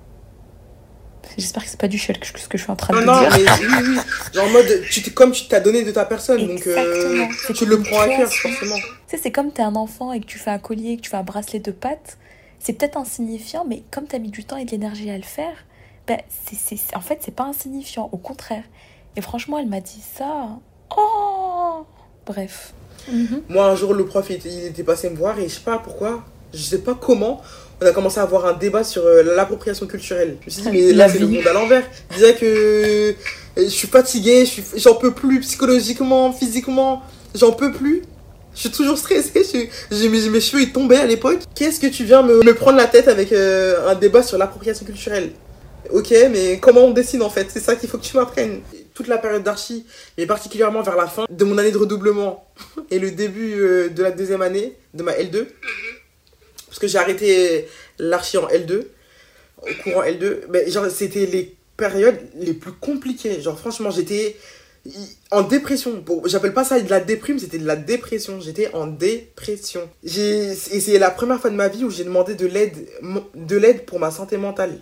J'espère 1.36 1.64
que 1.64 1.68
c'est 1.68 1.80
pas 1.80 1.88
du 1.88 1.98
shell 1.98 2.16
ce 2.22 2.48
que 2.48 2.58
je 2.58 2.62
suis 2.62 2.70
en 2.72 2.76
train 2.76 2.94
de 2.94 3.02
dire. 3.02 3.12
Non, 3.12 3.20
mais 3.20 3.36
oui, 3.36 3.96
oui. 3.96 3.98
Genre 4.32 4.44
en 4.44 4.50
mode, 4.50 4.82
tu 4.90 5.10
comme 5.12 5.32
tu 5.32 5.46
t'as 5.46 5.60
donné 5.60 5.82
de 5.82 5.90
ta 5.90 6.04
personne, 6.04 6.46
donc 6.46 6.66
euh, 6.66 7.26
tu 7.54 7.66
le 7.66 7.80
prends 7.80 8.00
à 8.00 8.08
cœur, 8.08 8.32
forcément. 8.32 8.76
Tu 8.76 9.16
sais, 9.16 9.18
c'est 9.22 9.32
comme 9.32 9.50
t'es 9.52 9.62
un 9.62 9.74
enfant 9.74 10.12
et 10.12 10.20
que 10.20 10.26
tu 10.26 10.38
fais 10.38 10.50
un 10.50 10.58
collier, 10.58 10.96
que 10.96 11.02
tu 11.02 11.10
fais 11.10 11.16
un 11.16 11.22
bracelet 11.22 11.60
de 11.60 11.70
pattes. 11.70 12.18
C'est 12.58 12.72
peut-être 12.72 12.96
insignifiant, 12.96 13.64
mais 13.68 13.82
comme 13.90 14.06
t'as 14.06 14.18
mis 14.18 14.30
du 14.30 14.44
temps 14.44 14.56
et 14.56 14.64
de 14.64 14.70
l'énergie 14.70 15.10
à 15.10 15.16
le 15.16 15.22
faire, 15.22 15.54
ben, 16.06 16.18
c'est, 16.28 16.78
en 16.94 17.00
fait, 17.00 17.18
c'est 17.22 17.34
pas 17.34 17.44
insignifiant, 17.44 18.08
au 18.12 18.16
contraire. 18.16 18.64
Et 19.16 19.20
franchement, 19.20 19.58
elle 19.58 19.68
m'a 19.68 19.80
dit 19.80 20.02
ça. 20.16 20.48
Oh 20.96 21.86
Bref. 22.26 22.72
Mhm. 23.10 23.42
Moi, 23.48 23.66
un 23.66 23.76
jour, 23.76 23.94
le 23.94 24.06
prof, 24.06 24.26
il 24.30 24.36
était, 24.36 24.48
il 24.50 24.64
était 24.66 24.82
passé 24.82 25.10
me 25.10 25.16
voir 25.16 25.38
et 25.38 25.48
je 25.48 25.54
sais 25.54 25.60
pas 25.60 25.78
pourquoi, 25.78 26.24
je 26.52 26.62
sais 26.62 26.80
pas 26.80 26.94
comment, 26.94 27.42
on 27.80 27.86
a 27.86 27.92
commencé 27.92 28.20
à 28.20 28.22
avoir 28.22 28.46
un 28.46 28.52
débat 28.52 28.84
sur 28.84 29.04
euh, 29.04 29.22
l'appropriation 29.22 29.86
culturelle. 29.86 30.36
Je 30.40 30.46
me 30.46 30.50
suis 30.50 30.62
dit, 30.62 30.70
mais 30.70 30.92
là, 30.92 31.08
c'est 31.08 31.18
le 31.18 31.26
monde 31.26 31.46
à 31.46 31.52
l'envers. 31.52 31.84
Je 32.10 32.14
disais 32.16 32.34
que 32.34 32.44
euh, 32.46 33.12
je 33.56 33.68
suis 33.68 33.88
fatiguée, 33.88 34.44
j'en 34.76 34.94
peux 34.94 35.12
plus 35.12 35.40
psychologiquement, 35.40 36.32
physiquement, 36.32 37.02
j'en 37.34 37.52
peux 37.52 37.72
plus. 37.72 38.02
Je 38.54 38.60
suis 38.60 38.70
toujours 38.70 38.96
stressée, 38.96 39.68
j'ai 39.90 40.08
mes, 40.08 40.28
mes, 40.28 40.40
cheveux 40.40 40.62
ils 40.62 40.72
tombaient 40.72 40.98
à 40.98 41.06
l'époque. 41.06 41.40
Qu'est-ce 41.56 41.80
que 41.80 41.88
tu 41.88 42.04
viens 42.04 42.22
me, 42.22 42.40
me, 42.40 42.54
prendre 42.54 42.78
la 42.78 42.86
tête 42.86 43.08
avec 43.08 43.32
euh, 43.32 43.88
un 43.88 43.96
débat 43.96 44.22
sur 44.22 44.38
l'appropriation 44.38 44.86
culturelle? 44.86 45.30
Ok, 45.90 46.14
mais 46.30 46.58
comment 46.60 46.82
on 46.82 46.92
dessine 46.92 47.22
en 47.22 47.30
fait? 47.30 47.48
C'est 47.50 47.60
ça 47.60 47.74
qu'il 47.74 47.88
faut 47.88 47.98
que 47.98 48.04
tu 48.04 48.16
m'apprennes. 48.16 48.60
Toute 48.94 49.08
la 49.08 49.18
période 49.18 49.42
d'archi, 49.42 49.84
mais 50.16 50.24
particulièrement 50.24 50.82
vers 50.82 50.96
la 50.96 51.08
fin 51.08 51.24
de 51.28 51.44
mon 51.44 51.58
année 51.58 51.72
de 51.72 51.78
redoublement 51.78 52.46
et 52.92 53.00
le 53.00 53.10
début 53.10 53.56
de 53.90 54.02
la 54.02 54.12
deuxième 54.12 54.40
année 54.40 54.76
de 54.94 55.02
ma 55.02 55.12
L2, 55.14 55.46
parce 56.74 56.80
que 56.80 56.88
j'ai 56.88 56.98
arrêté 56.98 57.68
l'archi 58.00 58.36
en 58.36 58.48
L2, 58.48 58.82
au 59.62 59.82
courant 59.84 60.02
L2. 60.02 60.40
Mais 60.50 60.68
genre, 60.68 60.90
c'était 60.90 61.24
les 61.24 61.54
périodes 61.76 62.18
les 62.34 62.52
plus 62.52 62.72
compliquées. 62.72 63.40
Genre, 63.40 63.56
franchement, 63.56 63.92
j'étais 63.92 64.34
en 65.30 65.42
dépression. 65.42 66.04
J'appelle 66.24 66.52
pas 66.52 66.64
ça 66.64 66.80
de 66.80 66.90
la 66.90 66.98
déprime, 66.98 67.38
c'était 67.38 67.58
de 67.58 67.66
la 67.66 67.76
dépression. 67.76 68.40
J'étais 68.40 68.74
en 68.74 68.88
dépression. 68.88 69.88
Et 70.02 70.54
c'est 70.56 70.98
la 70.98 71.12
première 71.12 71.40
fois 71.40 71.50
de 71.50 71.54
ma 71.54 71.68
vie 71.68 71.84
où 71.84 71.90
j'ai 71.90 72.02
demandé 72.02 72.34
de 72.34 72.46
l'aide 72.46 72.88
de 73.36 73.56
l'aide 73.56 73.84
pour 73.84 74.00
ma 74.00 74.10
santé 74.10 74.36
mentale. 74.36 74.80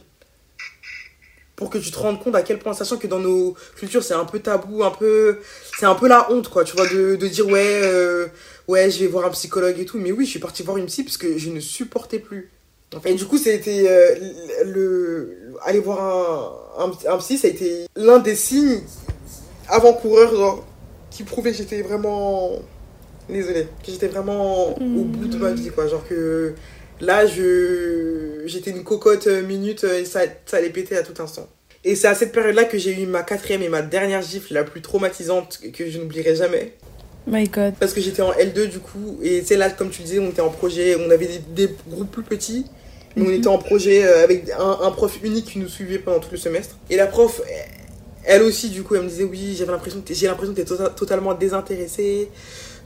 Pour 1.57 1.69
que 1.71 1.79
tu 1.79 1.91
te 1.91 1.99
rendes 1.99 2.19
compte 2.23 2.35
à 2.35 2.43
quel 2.43 2.59
point, 2.59 2.73
sachant 2.73 2.97
que 2.97 3.07
dans 3.07 3.19
nos 3.19 3.55
cultures, 3.77 4.03
c'est 4.03 4.15
un 4.15 4.25
peu 4.25 4.41
tabou, 4.41 4.83
un 4.85 4.91
peu. 4.91 5.39
C'est 5.79 5.87
un 5.87 5.95
peu 5.95 6.09
la 6.09 6.31
honte, 6.33 6.49
quoi, 6.49 6.65
tu 6.65 6.75
vois, 6.75 6.87
de, 6.89 7.17
de 7.17 7.29
dire, 7.29 7.47
ouais, 7.47 7.81
euh, 7.83 8.27
ouais, 8.69 8.91
je 8.91 8.99
vais 9.01 9.07
voir 9.07 9.27
un 9.27 9.31
psychologue 9.31 9.79
et 9.79 9.85
tout. 9.85 9.99
Mais 9.99 10.13
oui, 10.13 10.25
je 10.25 10.31
suis 10.31 10.41
partie 10.41 10.63
voir 10.63 10.79
une 10.79 10.87
psy 10.87 11.05
parce 11.05 11.19
que 11.19 11.37
je 11.37 11.51
ne 11.51 11.61
supportais 11.61 12.19
plus. 12.19 12.51
Et 13.05 13.15
du 13.15 13.25
coup, 13.25 13.39
ça 13.39 13.51
a 13.51 13.53
été 13.53 13.89
euh, 13.89 14.15
le, 14.65 15.37
aller 15.65 15.81
voir 15.81 16.73
un, 16.79 16.93
un, 17.11 17.19
psy, 17.19 17.39
ça 17.39 17.49
a 17.49 17.51
été 17.51 17.87
l'un 17.97 18.19
des 18.19 18.35
signes 18.35 18.83
avant-coureurs, 19.69 20.35
genre, 20.35 20.67
qui 21.11 21.23
prouvait 21.23 21.53
que 21.53 21.59
j'étais 21.59 21.83
vraiment. 21.83 22.59
Désolée, 23.29 23.69
que 23.85 23.93
j'étais 23.93 24.09
vraiment 24.09 24.77
au 24.77 25.05
bout 25.05 25.29
de 25.29 25.37
ma 25.39 25.53
vie, 25.53 25.71
quoi. 25.71 25.87
Genre 25.87 26.07
que 26.07 26.55
là, 27.01 27.27
je 27.27 28.32
j'étais 28.47 28.71
une 28.71 28.85
cocotte 28.85 29.27
euh, 29.27 29.43
minute 29.43 29.85
et 29.85 30.05
ça, 30.05 30.21
ça 30.47 30.59
allait 30.59 30.71
péter 30.71 30.97
à 30.97 31.03
tout 31.03 31.21
instant. 31.23 31.49
Et 31.85 31.97
c'est 31.97 32.09
à 32.09 32.15
cette 32.15 32.33
période-là 32.33 32.65
que 32.65 32.79
j'ai 32.79 33.01
eu 33.01 33.07
ma 33.07 33.23
quatrième 33.23 33.63
et 33.63 33.69
ma 33.69 33.83
dernière 33.83 34.23
gifle 34.23 34.55
la 34.55 34.65
plus 34.65 34.83
traumatisante 34.83 35.61
que 35.73 35.91
je 35.91 35.99
n'oublierai 35.99 36.37
jamais. 36.37 36.75
My 37.27 37.49
God. 37.49 37.75
Parce 37.79 37.93
que 37.93 38.01
j'étais 38.01 38.23
en 38.23 38.33
L2 38.33 38.69
du 38.69 38.79
coup, 38.79 39.19
et 39.23 39.43
c'est 39.43 39.57
là, 39.57 39.71
comme 39.71 39.91
tu 39.91 40.03
le 40.03 40.07
disais, 40.07 40.19
on 40.19 40.29
était 40.29 40.41
en 40.41 40.51
projet, 40.51 40.97
on 40.97 41.11
avait 41.11 41.29
des, 41.55 41.71
groupes 41.89 42.11
plus 42.11 42.23
petits, 42.23 42.67
mais 43.17 43.23
on 43.23 43.29
mhm. 43.29 43.35
était 43.35 43.49
en 43.49 43.59
projet 43.59 44.05
euh, 44.05 44.25
avec 44.25 44.51
un, 44.51 44.91
prof 44.91 45.19
unique 45.23 45.47
qui 45.47 45.59
nous 45.59 45.69
suivait 45.69 45.99
pendant 45.99 46.21
tout 46.21 46.31
le 46.31 46.37
semestre. 46.37 46.77
Et 46.91 46.97
la 46.97 47.07
prof, 47.07 47.41
elle 48.25 48.43
aussi, 48.43 48.71
du 48.71 48.83
coup, 48.83 48.95
elle 48.95 49.03
me 49.03 49.09
disait 49.09 49.25
oui, 49.25 49.55
j'avais 49.57 49.73
l'impression 49.73 50.01
que 50.01 50.15
j'ai 50.15 50.27
l'impression 50.27 50.55
que 50.55 50.61
t'es 50.61 50.67
tota-, 50.67 50.91
totalement 50.91 51.35
désintéressée, 51.35 52.29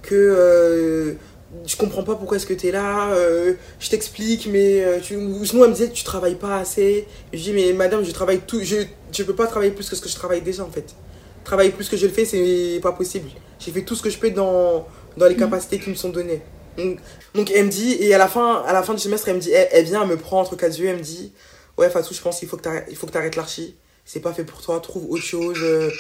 que, 0.03 0.15
euh, 0.15 1.15
je 1.65 1.77
comprends 1.77 2.03
pas 2.03 2.17
pourquoi 2.17 2.37
est-ce 2.37 2.47
que 2.47 2.55
tu 2.55 2.69
es 2.69 2.73
là, 2.73 3.11
euh, 3.13 3.55
je 3.79 3.89
t'explique, 3.91 4.47
mais 4.51 4.83
euh, 4.85 5.01
tu... 5.01 5.15
sinon 5.45 5.65
elle 5.65 5.71
me 5.71 5.75
disait 5.75 5.91
tu 5.91 6.05
travailles 6.05 6.35
pas 6.37 6.59
assez. 6.59 7.07
Je 7.33 7.39
dis 7.39 7.53
mais 7.53 7.73
madame, 7.73 8.05
je 8.05 8.11
travaille 8.11 8.41
tout, 8.47 8.61
je, 8.63 8.77
je 9.13 9.23
peux 9.23 9.35
pas 9.35 9.47
travailler 9.47 9.73
plus 9.73 9.89
que 9.89 9.97
ce 9.97 10.01
que 10.03 10.09
je 10.09 10.15
travaille 10.17 10.43
déjà 10.43 10.65
en 10.65 10.71
fait. 10.71 10.97
Travailler 11.45 11.71
plus 11.71 11.89
que 11.89 11.97
je 11.97 12.07
le 12.07 12.13
fais, 12.13 12.25
c'est 12.25 12.81
pas 12.83 12.93
possible. 12.93 13.31
J'ai 13.59 13.71
fait 13.73 13.83
tout 13.85 13.95
ce 13.95 14.03
que 14.03 14.11
je 14.11 14.19
peux 14.19 14.31
dans, 14.31 14.87
dans 15.17 15.27
les 15.27 15.37
Mhm. 15.37 15.41
capacités 15.41 15.79
qui 15.79 15.91
me 15.91 15.95
sont 15.95 16.11
données. 16.11 16.43
Donc, 16.77 16.99
donc 17.35 17.51
elle 17.53 17.67
me 17.67 17.71
dit, 17.71 17.97
et 18.01 18.13
à 18.15 18.19
la 18.19 18.29
fin, 18.29 18.63
à 18.67 18.73
la 18.73 18.83
fin 18.83 18.95
du 18.95 19.01
semestre, 19.01 19.29
elle 19.29 19.37
me 19.37 19.41
dit, 19.41 19.53
elle, 19.53 19.69
elle 19.73 19.85
vient, 19.85 20.03
elle 20.03 20.09
me 20.09 20.17
prend 20.17 20.41
entre 20.41 20.57
quatre 20.57 20.77
yeux, 20.79 20.89
elle 20.89 20.97
me 20.99 21.03
dit, 21.03 21.33
ouais 21.79 21.89
Fatou, 21.91 22.13
je 22.15 22.21
pense 22.21 22.39
qu'il 22.41 22.49
faut 22.49 22.57
que 22.57 22.63
que 22.69 23.07
t'arrêtes 23.13 23.37
l'archi. 23.37 23.77
C'est 24.09 24.21
pas 24.21 24.33
fait 24.33 24.45
pour 24.45 24.63
toi, 24.63 24.79
trouve 24.79 25.11
autre 25.11 25.25
chose, 25.25 25.59
euh, 25.61 25.91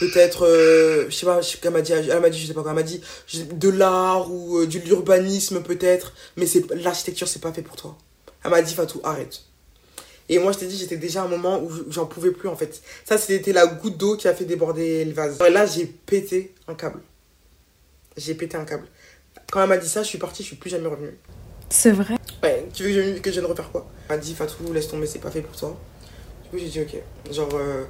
peut-être, 0.00 0.44
euh, 0.46 1.06
je 1.08 1.14
sais 1.14 1.24
pas, 1.24 1.40
je 1.40 1.48
sais 1.48 1.58
pas, 1.58 1.68
elle 1.68 1.74
m'a 1.74 1.80
dit, 1.80 1.92
elle 1.92 2.20
m'a 2.20 2.28
dit, 2.28 2.40
je 2.40 2.48
sais 2.48 2.54
pas 2.54 2.62
quoi, 2.62 2.72
elle 2.72 2.76
m'a 2.76 2.82
dit, 2.82 3.00
de 3.52 3.68
l'art 3.68 4.32
ou 4.32 4.58
euh, 4.58 4.66
de 4.66 4.78
l'urbanisme 4.80 5.62
peut-être, 5.62 6.12
mais 6.36 6.46
c'est 6.46 6.68
l'architecture, 6.74 7.28
c'est 7.28 7.40
pas 7.40 7.52
fait 7.52 7.62
pour 7.62 7.76
toi. 7.76 7.96
Elle 8.44 8.50
m'a 8.50 8.62
dit, 8.62 8.74
Fatou, 8.74 9.00
arrête. 9.04 9.42
Et 10.28 10.38
moi, 10.40 10.50
je 10.50 10.58
t'ai 10.58 10.66
dit, 10.66 10.76
j'étais 10.76 10.96
déjà 10.96 11.22
à 11.22 11.26
un 11.26 11.28
moment 11.28 11.62
où 11.62 11.70
j'en 11.88 12.06
pouvais 12.06 12.32
plus, 12.32 12.48
en 12.48 12.56
fait. 12.56 12.82
Ça, 13.04 13.16
c'était 13.16 13.52
la 13.52 13.66
goutte 13.66 13.96
d'eau 13.96 14.16
qui 14.16 14.26
a 14.26 14.34
fait 14.34 14.44
déborder 14.44 15.04
le 15.04 15.12
vase. 15.12 15.38
Et 15.46 15.50
là, 15.50 15.64
j'ai 15.64 15.86
pété 15.86 16.54
un 16.66 16.74
câble. 16.74 17.00
J'ai 18.16 18.34
pété 18.34 18.56
un 18.56 18.64
câble. 18.64 18.88
Quand 19.52 19.62
elle 19.62 19.68
m'a 19.68 19.76
dit 19.76 19.88
ça, 19.88 20.02
je 20.02 20.08
suis 20.08 20.18
partie, 20.18 20.42
je 20.42 20.48
suis 20.48 20.56
plus 20.56 20.70
jamais 20.70 20.88
revenue. 20.88 21.16
C'est 21.68 21.92
vrai? 21.92 22.16
Ouais, 22.42 22.66
tu 22.74 22.82
veux 22.82 22.88
que 22.88 22.94
je, 22.94 23.20
que 23.20 23.30
je 23.30 23.38
vienne 23.38 23.50
refaire 23.50 23.70
quoi? 23.70 23.88
Elle 24.08 24.16
m'a 24.16 24.22
dit, 24.22 24.34
Fatou, 24.34 24.72
laisse 24.72 24.88
tomber, 24.88 25.06
c'est 25.06 25.20
pas 25.20 25.30
fait 25.30 25.42
pour 25.42 25.56
toi. 25.56 25.78
J'ai 26.54 26.66
dit, 26.66 26.80
ok. 26.80 27.32
Genre, 27.32 27.48
euh, 27.54 27.84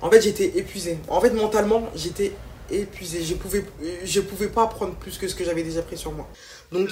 en 0.00 0.10
fait, 0.10 0.20
j'étais 0.20 0.52
épuisée. 0.56 0.98
En 1.08 1.20
fait, 1.20 1.30
mentalement, 1.30 1.88
j'étais 1.94 2.32
épuisée. 2.70 3.22
Je 3.22 3.34
pouvais, 3.34 3.64
je 4.04 4.20
pouvais 4.20 4.48
pas 4.48 4.66
prendre 4.66 4.94
plus 4.94 5.18
que 5.18 5.28
ce 5.28 5.34
que 5.34 5.44
j'avais 5.44 5.62
déjà 5.62 5.82
pris 5.82 5.96
sur 5.96 6.12
moi. 6.12 6.28
Donc, 6.72 6.88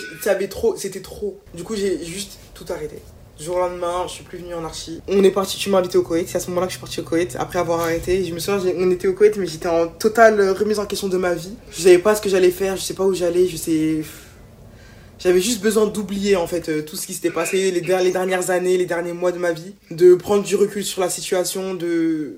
trop, 0.50 0.76
c'était 0.76 1.00
trop. 1.00 1.40
Du 1.54 1.64
coup, 1.64 1.76
j'ai 1.76 2.04
juste 2.04 2.38
tout 2.54 2.64
arrêté. 2.68 2.96
Jour 3.40 3.56
au 3.56 3.60
lendemain, 3.60 4.04
je 4.06 4.12
suis 4.12 4.24
plus 4.24 4.38
venue 4.38 4.54
en 4.54 4.64
archi. 4.64 5.00
On 5.08 5.24
est 5.24 5.30
parti, 5.30 5.56
tu 5.56 5.70
m'as 5.70 5.78
invité 5.78 5.98
au 5.98 6.02
Koweït. 6.02 6.28
C'est 6.28 6.36
à 6.36 6.40
ce 6.40 6.48
moment-là 6.48 6.66
que 6.66 6.72
je 6.72 6.76
suis 6.76 6.80
partie 6.80 7.00
au 7.00 7.02
Koweït. 7.02 7.36
Après 7.38 7.58
avoir 7.58 7.80
arrêté, 7.80 8.24
je 8.24 8.32
me 8.32 8.38
souviens, 8.38 8.72
on 8.76 8.90
était 8.90 9.08
au 9.08 9.14
Koweït, 9.14 9.36
mais 9.36 9.46
j'étais 9.46 9.68
en 9.68 9.88
totale 9.88 10.50
remise 10.50 10.78
en 10.78 10.86
question 10.86 11.08
de 11.08 11.16
ma 11.16 11.34
vie. 11.34 11.54
Je 11.72 11.82
savais 11.82 11.98
pas 11.98 12.14
ce 12.14 12.20
que 12.20 12.28
j'allais 12.28 12.50
faire, 12.50 12.76
je 12.76 12.82
sais 12.82 12.94
pas 12.94 13.04
où 13.04 13.14
j'allais, 13.14 13.48
je 13.48 13.56
sais. 13.56 14.02
J'avais 15.22 15.40
juste 15.40 15.60
besoin 15.62 15.86
d'oublier 15.86 16.34
en 16.36 16.46
fait 16.46 16.68
euh, 16.68 16.82
tout 16.82 16.96
ce 16.96 17.06
qui 17.06 17.14
s'était 17.14 17.30
passé 17.30 17.70
les, 17.70 17.80
der- 17.80 18.02
les 18.02 18.10
dernières 18.10 18.50
années, 18.50 18.76
les 18.76 18.86
derniers 18.86 19.12
mois 19.12 19.30
de 19.32 19.38
ma 19.38 19.52
vie, 19.52 19.74
de 19.90 20.14
prendre 20.14 20.42
du 20.42 20.56
recul 20.56 20.84
sur 20.84 21.00
la 21.00 21.08
situation, 21.10 21.74
de 21.74 22.34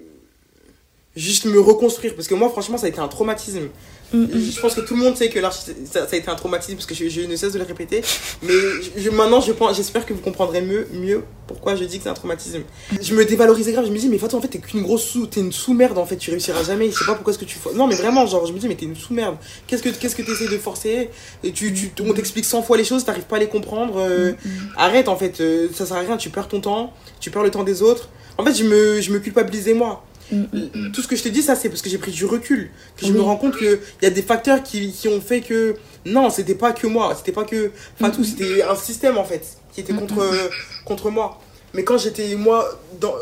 juste 1.16 1.46
me 1.46 1.58
reconstruire 1.60 2.14
parce 2.14 2.28
que 2.28 2.34
moi 2.34 2.50
franchement 2.50 2.76
ça 2.76 2.86
a 2.86 2.88
été 2.90 2.98
un 3.00 3.08
traumatisme. 3.08 3.68
Je 4.14 4.60
pense 4.60 4.74
que 4.74 4.80
tout 4.80 4.94
le 4.94 5.00
monde 5.02 5.16
sait 5.16 5.28
que 5.28 5.40
ça, 5.40 5.50
ça 5.50 6.06
a 6.10 6.16
été 6.16 6.28
un 6.30 6.34
traumatisme 6.34 6.74
parce 6.76 6.86
que 6.86 6.94
je, 6.94 7.08
je 7.08 7.20
ne 7.22 7.36
cesse 7.36 7.52
de 7.52 7.58
le 7.58 7.64
répéter. 7.64 8.02
Mais 8.42 8.52
je- 8.96 9.10
maintenant, 9.10 9.40
je 9.40 9.52
pense, 9.52 9.76
j'espère 9.76 10.06
que 10.06 10.12
vous 10.12 10.20
comprendrez 10.20 10.60
mieux, 10.62 10.86
mieux 10.92 11.22
pourquoi 11.46 11.76
je 11.76 11.84
dis 11.84 11.98
que 11.98 12.04
c'est 12.04 12.08
un 12.10 12.14
traumatisme. 12.14 12.62
Je 13.02 13.14
me 13.14 13.24
dévalorisais 13.24 13.72
grave. 13.72 13.86
Je 13.86 13.90
me 13.92 13.98
dis, 13.98 14.08
mais 14.08 14.22
en 14.22 14.40
fait, 14.40 14.48
t'es 14.48 14.58
qu'une 14.58 14.82
grosse 14.82 15.04
sous, 15.04 15.26
t'es 15.26 15.40
une 15.40 15.52
sous-merde 15.52 15.98
en 15.98 16.06
fait. 16.06 16.16
Tu 16.16 16.30
réussiras 16.30 16.62
jamais. 16.64 16.90
Je 16.90 16.98
sais 16.98 17.04
pas 17.04 17.14
pourquoi 17.14 17.32
est-ce 17.32 17.38
que 17.38 17.44
tu. 17.44 17.58
Non, 17.74 17.86
mais 17.86 17.94
vraiment, 17.96 18.26
genre, 18.26 18.46
je 18.46 18.52
me 18.52 18.58
dis, 18.58 18.68
mais 18.68 18.74
t'es 18.76 18.86
une 18.86 18.96
sous-merde. 18.96 19.36
Qu'est-ce 19.66 19.82
que 19.82 19.88
qu'est-ce 19.90 20.14
que 20.16 20.22
de 20.22 20.58
forcer? 20.58 21.10
Et 21.42 21.52
tu, 21.52 21.72
tu, 21.72 21.90
on 22.02 22.12
t'explique 22.12 22.44
100 22.44 22.62
fois 22.62 22.76
les 22.76 22.84
choses, 22.84 23.04
t'arrives 23.04 23.24
pas 23.24 23.36
à 23.36 23.40
les 23.40 23.48
comprendre. 23.48 23.94
euh, 23.98 24.32
Arrête 24.76 25.08
en 25.08 25.16
fait, 25.16 25.40
euh, 25.40 25.68
ça 25.74 25.86
sert 25.86 25.96
à 25.96 26.00
rien. 26.00 26.16
Tu 26.16 26.30
perds 26.30 26.48
ton 26.48 26.60
temps, 26.60 26.92
tu 27.20 27.30
perds 27.30 27.42
le 27.42 27.50
temps 27.50 27.64
des 27.64 27.82
autres. 27.82 28.08
En 28.38 28.44
fait, 28.44 28.54
je 28.54 28.64
me, 28.64 29.00
je 29.00 29.12
me 29.12 29.18
culpabilisais 29.20 29.74
moi. 29.74 30.04
Mm, 30.32 30.36
mm, 30.36 30.70
mm. 30.74 30.92
Tout 30.92 31.02
ce 31.02 31.08
que 31.08 31.16
je 31.16 31.22
te 31.22 31.28
dis, 31.28 31.42
ça, 31.42 31.54
c'est 31.54 31.68
parce 31.68 31.82
que 31.82 31.90
j'ai 31.90 31.98
pris 31.98 32.10
du 32.12 32.24
recul. 32.24 32.70
Que 32.96 33.06
je 33.06 33.12
Oui. 33.12 33.18
me 33.18 33.22
rends 33.22 33.36
compte 33.36 33.56
qu'il 33.58 33.78
y 34.02 34.06
a 34.06 34.10
des 34.10 34.22
facteurs 34.22 34.62
qui, 34.62 34.90
qui 34.92 35.08
ont 35.08 35.20
fait 35.20 35.40
que. 35.40 35.76
Non, 36.06 36.30
c'était 36.30 36.54
pas 36.54 36.72
que 36.72 36.86
moi. 36.86 37.14
C'était 37.16 37.32
pas 37.32 37.44
que 37.44 37.70
Fatou, 37.98 38.20
Mhm. 38.20 38.24
c'était 38.24 38.62
un 38.62 38.74
système 38.76 39.18
en 39.18 39.24
fait 39.24 39.44
qui 39.74 39.80
était 39.80 39.92
contre, 39.92 40.18
euh, 40.20 40.48
contre 40.84 41.10
moi. 41.10 41.40
Mais 41.74 41.82
quand 41.84 41.98
j'étais, 41.98 42.34
moi, 42.36 42.68
dans, 43.00 43.12
euh, 43.14 43.18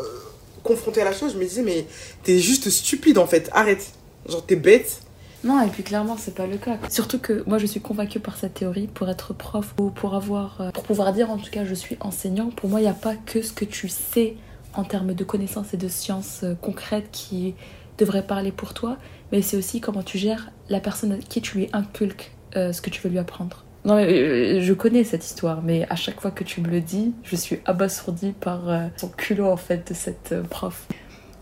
confronté 0.62 1.00
à 1.00 1.04
la 1.04 1.12
chose, 1.12 1.32
je 1.32 1.38
me 1.38 1.44
disais, 1.44 1.62
mais 1.62 1.86
t'es 2.22 2.38
juste 2.38 2.70
stupide 2.70 3.18
en 3.18 3.26
fait. 3.26 3.48
Arrête. 3.52 3.86
Genre, 4.28 4.44
t'es 4.44 4.56
bête. 4.56 4.98
Non, 5.44 5.60
et 5.60 5.68
puis 5.68 5.82
clairement, 5.82 6.16
c'est 6.16 6.34
pas 6.36 6.46
le 6.46 6.56
cas. 6.56 6.78
Surtout 6.88 7.18
que 7.18 7.42
moi, 7.48 7.58
je 7.58 7.66
suis 7.66 7.80
convaincue 7.80 8.20
par 8.20 8.36
cette 8.36 8.54
théorie. 8.54 8.86
Pour 8.86 9.08
être 9.08 9.34
prof 9.34 9.74
ou 9.80 9.90
pour 9.90 10.14
avoir. 10.14 10.60
euh, 10.60 10.70
Pour 10.70 10.84
pouvoir 10.84 11.12
dire, 11.12 11.30
en 11.30 11.36
tout 11.38 11.50
cas, 11.50 11.64
je 11.64 11.74
suis 11.74 11.96
enseignant, 12.00 12.50
pour 12.50 12.68
moi, 12.70 12.78
il 12.78 12.84
n'y 12.84 12.88
a 12.88 12.92
pas 12.94 13.16
que 13.16 13.42
ce 13.42 13.52
que 13.52 13.64
tu 13.64 13.88
sais 13.88 14.34
en 14.74 14.84
termes 14.84 15.14
de 15.14 15.24
connaissances 15.24 15.74
et 15.74 15.76
de 15.76 15.88
sciences 15.88 16.40
euh, 16.44 16.54
concrètes 16.54 17.08
qui 17.12 17.54
devraient 17.98 18.26
parler 18.26 18.52
pour 18.52 18.74
toi, 18.74 18.96
mais 19.30 19.42
c'est 19.42 19.56
aussi 19.56 19.80
comment 19.80 20.02
tu 20.02 20.18
gères 20.18 20.50
la 20.68 20.80
personne 20.80 21.12
à 21.12 21.16
qui 21.18 21.40
tu 21.40 21.58
lui 21.58 21.68
inculques 21.72 22.32
euh, 22.56 22.72
ce 22.72 22.80
que 22.80 22.90
tu 22.90 23.00
veux 23.02 23.10
lui 23.10 23.18
apprendre. 23.18 23.64
Non, 23.84 23.96
mais 23.96 24.06
euh, 24.06 24.60
je 24.60 24.72
connais 24.72 25.04
cette 25.04 25.24
histoire, 25.24 25.62
mais 25.62 25.86
à 25.90 25.96
chaque 25.96 26.20
fois 26.20 26.30
que 26.30 26.44
tu 26.44 26.60
me 26.60 26.68
le 26.68 26.80
dis, 26.80 27.12
je 27.22 27.36
suis 27.36 27.58
abasourdie 27.64 28.32
par 28.32 28.62
son 28.96 29.08
culot 29.08 29.48
en 29.48 29.56
fait 29.56 29.90
de 29.90 29.94
cette 29.94 30.34
prof. 30.48 30.86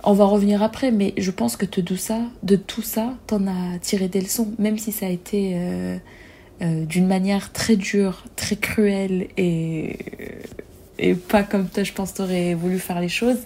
On 0.02 0.14
va 0.14 0.24
en 0.24 0.28
revenir 0.28 0.62
après, 0.62 0.90
mais 0.90 1.12
je 1.18 1.30
pense 1.30 1.56
que 1.56 1.66
de 1.66 1.82
tout 1.82 1.96
ça, 1.96 2.20
de 2.42 2.56
tout 2.56 2.82
ça, 2.82 3.12
t'en 3.26 3.46
as 3.46 3.78
tiré 3.80 4.08
des 4.08 4.22
leçons, 4.22 4.54
même 4.58 4.78
si 4.78 4.92
ça 4.92 5.06
a 5.06 5.10
été 5.10 6.00
d'une 6.60 7.06
manière 7.06 7.52
très 7.52 7.76
dure, 7.76 8.24
très 8.36 8.56
cruelle 8.56 9.28
et 9.36 9.98
et 11.00 11.14
pas 11.14 11.42
comme 11.42 11.68
toi, 11.68 11.82
je 11.82 11.92
pense, 11.92 12.14
t'aurais 12.14 12.54
voulu 12.54 12.78
faire 12.78 13.00
les 13.00 13.08
choses. 13.08 13.38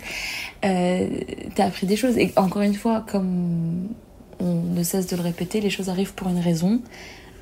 Euh, 0.64 1.08
t'as 1.54 1.66
appris 1.66 1.86
des 1.86 1.96
choses. 1.96 2.18
Et 2.18 2.32
encore 2.36 2.62
une 2.62 2.74
fois, 2.74 3.04
comme 3.06 3.88
on 4.40 4.62
ne 4.62 4.82
cesse 4.82 5.06
de 5.06 5.16
le 5.16 5.22
répéter, 5.22 5.60
les 5.60 5.70
choses 5.70 5.88
arrivent 5.88 6.14
pour 6.14 6.28
une 6.28 6.40
raison. 6.40 6.80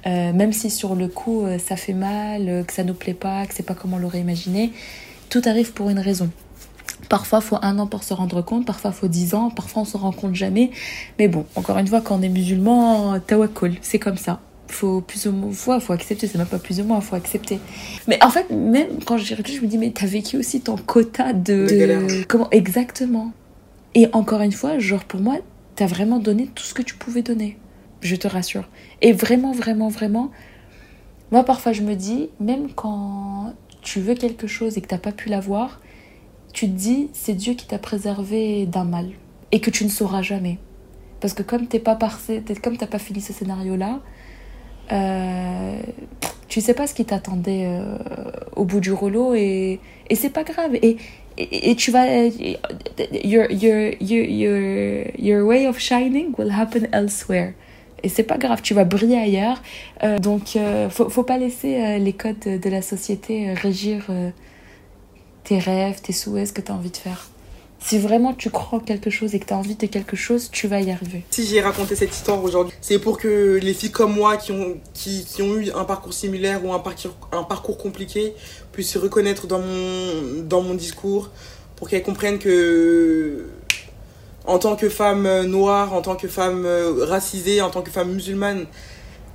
Euh, 0.06 0.32
même 0.32 0.52
si 0.52 0.68
sur 0.68 0.94
le 0.97 1.06
coup 1.06 1.44
euh, 1.44 1.59
ça 1.59 1.76
fait 1.76 1.93
mal, 1.93 2.48
euh, 2.48 2.64
que 2.64 2.72
ça 2.72 2.82
nous 2.82 2.94
plaît 2.94 3.14
pas, 3.14 3.47
que 3.47 3.55
c'est 3.55 3.62
pas 3.62 3.74
comme 3.74 3.94
on 3.94 3.98
l'aurait 3.98 4.20
imaginé, 4.20 4.72
tout 5.28 5.43
arrive 5.47 5.72
pour 5.72 5.90
une 5.90 6.01
raison. 6.01 6.28
Parfois, 7.09 7.40
faut 7.40 7.59
un 7.62 7.78
an 7.78 7.86
pour 7.86 8.02
se 8.02 8.12
rendre 8.14 8.43
compte, 8.43 8.66
parfois, 8.66 8.90
faut 8.93 9.09
dix 9.09 9.34
ans, 9.34 9.51
parfois, 9.51 9.82
on 9.82 9.84
se 9.84 9.97
rend 9.97 10.12
compte 10.12 10.34
jamais. 10.34 10.70
Mais 11.18 11.28
bon, 11.28 11.47
encore 11.56 11.78
une 11.78 11.86
fois, 11.86 12.01
quand 12.01 12.18
on 12.18 12.22
est 12.22 12.28
musulman, 12.28 13.18
tawakkul, 13.20 13.74
c'est 13.80 13.98
comme 13.98 14.16
ça. 14.16 14.40
Faut 14.68 15.01
plus 15.02 15.26
ou 15.26 15.32
moins, 15.32 15.52
faut, 15.52 15.78
faut 15.80 15.93
accepter, 15.93 16.26
c'est 16.26 16.39
même 16.39 16.47
pas 16.47 16.59
plus 16.59 16.80
ou 16.80 16.84
moins, 16.84 17.01
faut 17.01 17.16
accepter. 17.16 17.59
Mais 18.09 18.22
en 18.24 18.30
fait, 18.30 18.51
même 18.51 19.02
quand 19.05 19.18
j'y 19.18 19.34
réfléchis, 19.34 19.59
je 19.59 19.62
me 19.62 19.66
dis, 19.68 19.76
mais 19.78 19.90
t'as 19.90 20.06
vécu 20.06 20.36
aussi 20.39 20.60
ton 20.60 20.76
quota 20.76 21.32
de. 21.32 21.66
De. 22.06 22.24
Comment 22.24 22.48
Exactement. 22.51 23.32
Et 23.94 24.09
encore 24.12 24.40
une 24.40 24.52
fois, 24.52 24.78
genre, 24.78 25.05
pour 25.05 25.20
moi, 25.20 25.36
t'as 25.76 25.86
vraiment 25.86 26.18
donné 26.18 26.47
tout 26.55 26.64
ce 26.64 26.72
que 26.74 26.82
tu 26.82 26.94
pouvais 26.94 27.22
donner. 27.22 27.59
Je 28.01 28.16
te 28.16 28.26
rassure. 28.26 28.68
Et 29.02 29.12
vraiment, 29.12 29.52
vraiment, 29.52 29.89
vraiment, 29.89 30.30
moi, 31.30 31.44
parfois, 31.44 31.72
je 31.72 31.82
me 31.82 31.94
dis, 31.94 32.30
même 32.40 32.72
quand 32.72 33.52
tu 33.82 34.01
veux 34.01 34.14
quelque 34.14 34.47
chose 34.47 34.78
et 34.78 34.80
que 34.80 34.86
t'as 34.89 34.98
pas 34.98 35.12
pu 35.12 35.28
l'avoir, 35.28 35.80
tu 36.52 36.66
te 36.66 36.72
dis, 36.72 37.09
c'est 37.12 37.34
Dieu 37.34 37.55
qui 37.55 37.66
t'a 37.66 37.78
préservé 37.78 38.64
d'un 38.66 38.84
mal. 38.84 39.10
Et 39.51 39.60
que 39.60 39.70
tu 39.70 39.84
ne 39.84 39.90
sauras 39.90 40.22
jamais. 40.22 40.59
Parce 41.20 41.34
que 41.34 41.43
comme 41.43 41.66
t'es 41.66 41.78
pas 41.78 41.98
t'es- 42.26 42.55
comme 42.56 42.76
t'as 42.76 42.86
pas 42.86 42.98
fini 42.98 43.20
ce 43.20 43.32
scénario-là, 43.32 44.01
euh, 44.93 45.77
tu 46.48 46.60
sais 46.60 46.74
pas 46.74 46.86
ce 46.86 46.94
qui 46.94 47.05
t'attendait 47.05 47.64
euh, 47.66 47.97
au 48.56 48.64
bout 48.64 48.81
du 48.81 48.93
rouleau 48.93 49.35
et, 49.35 49.81
et 50.10 50.14
c'est 50.14 50.31
pas 50.31 50.44
grave. 50.44 50.74
Et, 50.74 50.97
et, 51.39 51.74
tu 51.77 51.90
vas. 51.90 52.06
Your, 53.24 53.51
your, 53.51 53.94
your, 54.01 55.06
your, 55.19 55.47
way 55.47 55.66
of 55.66 55.78
shining 55.78 56.35
will 56.36 56.52
happen 56.52 56.89
elsewhere. 56.93 57.55
Et 58.05 58.09
c'est 58.09 58.24
pas 58.24 58.36
grave, 58.36 58.60
tu 58.62 58.74
vas 58.74 58.85
briller 58.85 59.19
ailleurs. 59.19 59.62
Euh, 60.02 60.19
donc, 60.19 60.59
faut, 60.90 61.09
faut 61.09 61.23
pas 61.23 61.39
laisser 61.39 61.98
les 61.98 62.12
codes 62.12 62.40
de 62.40 62.70
la 62.70 62.82
société 62.82 63.55
régir 63.55 64.06
tes 65.44 65.59
rêves, 65.59 66.01
tes 66.02 66.12
souhaits, 66.12 66.48
ce 66.48 66.52
que 66.52 66.60
tu 66.60 66.70
as 66.70 66.74
envie 66.74 66.90
de 66.90 66.97
faire. 66.97 67.31
Si 67.84 67.98
vraiment 67.98 68.32
tu 68.32 68.50
crois 68.50 68.78
en 68.78 68.80
quelque 68.80 69.10
chose 69.10 69.34
et 69.34 69.40
que 69.40 69.46
tu 69.46 69.52
as 69.52 69.56
envie 69.56 69.74
de 69.74 69.86
quelque 69.86 70.16
chose, 70.16 70.50
tu 70.50 70.68
vas 70.68 70.80
y 70.80 70.90
arriver. 70.90 71.24
Si 71.30 71.46
j'ai 71.46 71.60
raconté 71.60 71.96
cette 71.96 72.14
histoire 72.14 72.42
aujourd'hui, 72.42 72.74
c'est 72.80 72.98
pour 72.98 73.18
que 73.18 73.59
les 73.60 73.74
filles 73.74 73.90
comme 73.90 74.14
moi 74.14 74.36
qui 74.36 74.52
ont, 74.52 74.76
qui, 74.94 75.24
ont 75.42 75.56
eu 75.56 75.70
un 75.72 75.84
parcours 75.84 76.12
similaire 76.12 76.64
ou 76.64 76.72
un 76.72 76.78
parcours, 76.78 77.16
un 77.32 77.42
parcours 77.42 77.78
compliqué 77.78 78.34
puissent 78.72 78.92
se 78.92 78.98
reconnaître 78.98 79.46
dans 79.46 79.59
mon, 79.59 80.42
dans 80.44 80.62
mon 80.62 80.74
discours, 80.74 81.30
pour 81.76 81.88
qu'elles 81.88 82.02
comprennent 82.02 82.38
que 82.38 83.46
en 84.44 84.59
tant 84.59 84.76
que 84.76 84.88
femme 84.88 85.46
noire, 85.46 85.92
en 85.92 86.02
tant 86.02 86.16
que 86.16 86.28
femme 86.28 86.64
euh, 86.64 87.04
racisée, 87.04 87.60
en 87.60 87.70
tant 87.70 87.82
que 87.82 87.90
femme 87.90 88.12
musulmane, 88.12 88.66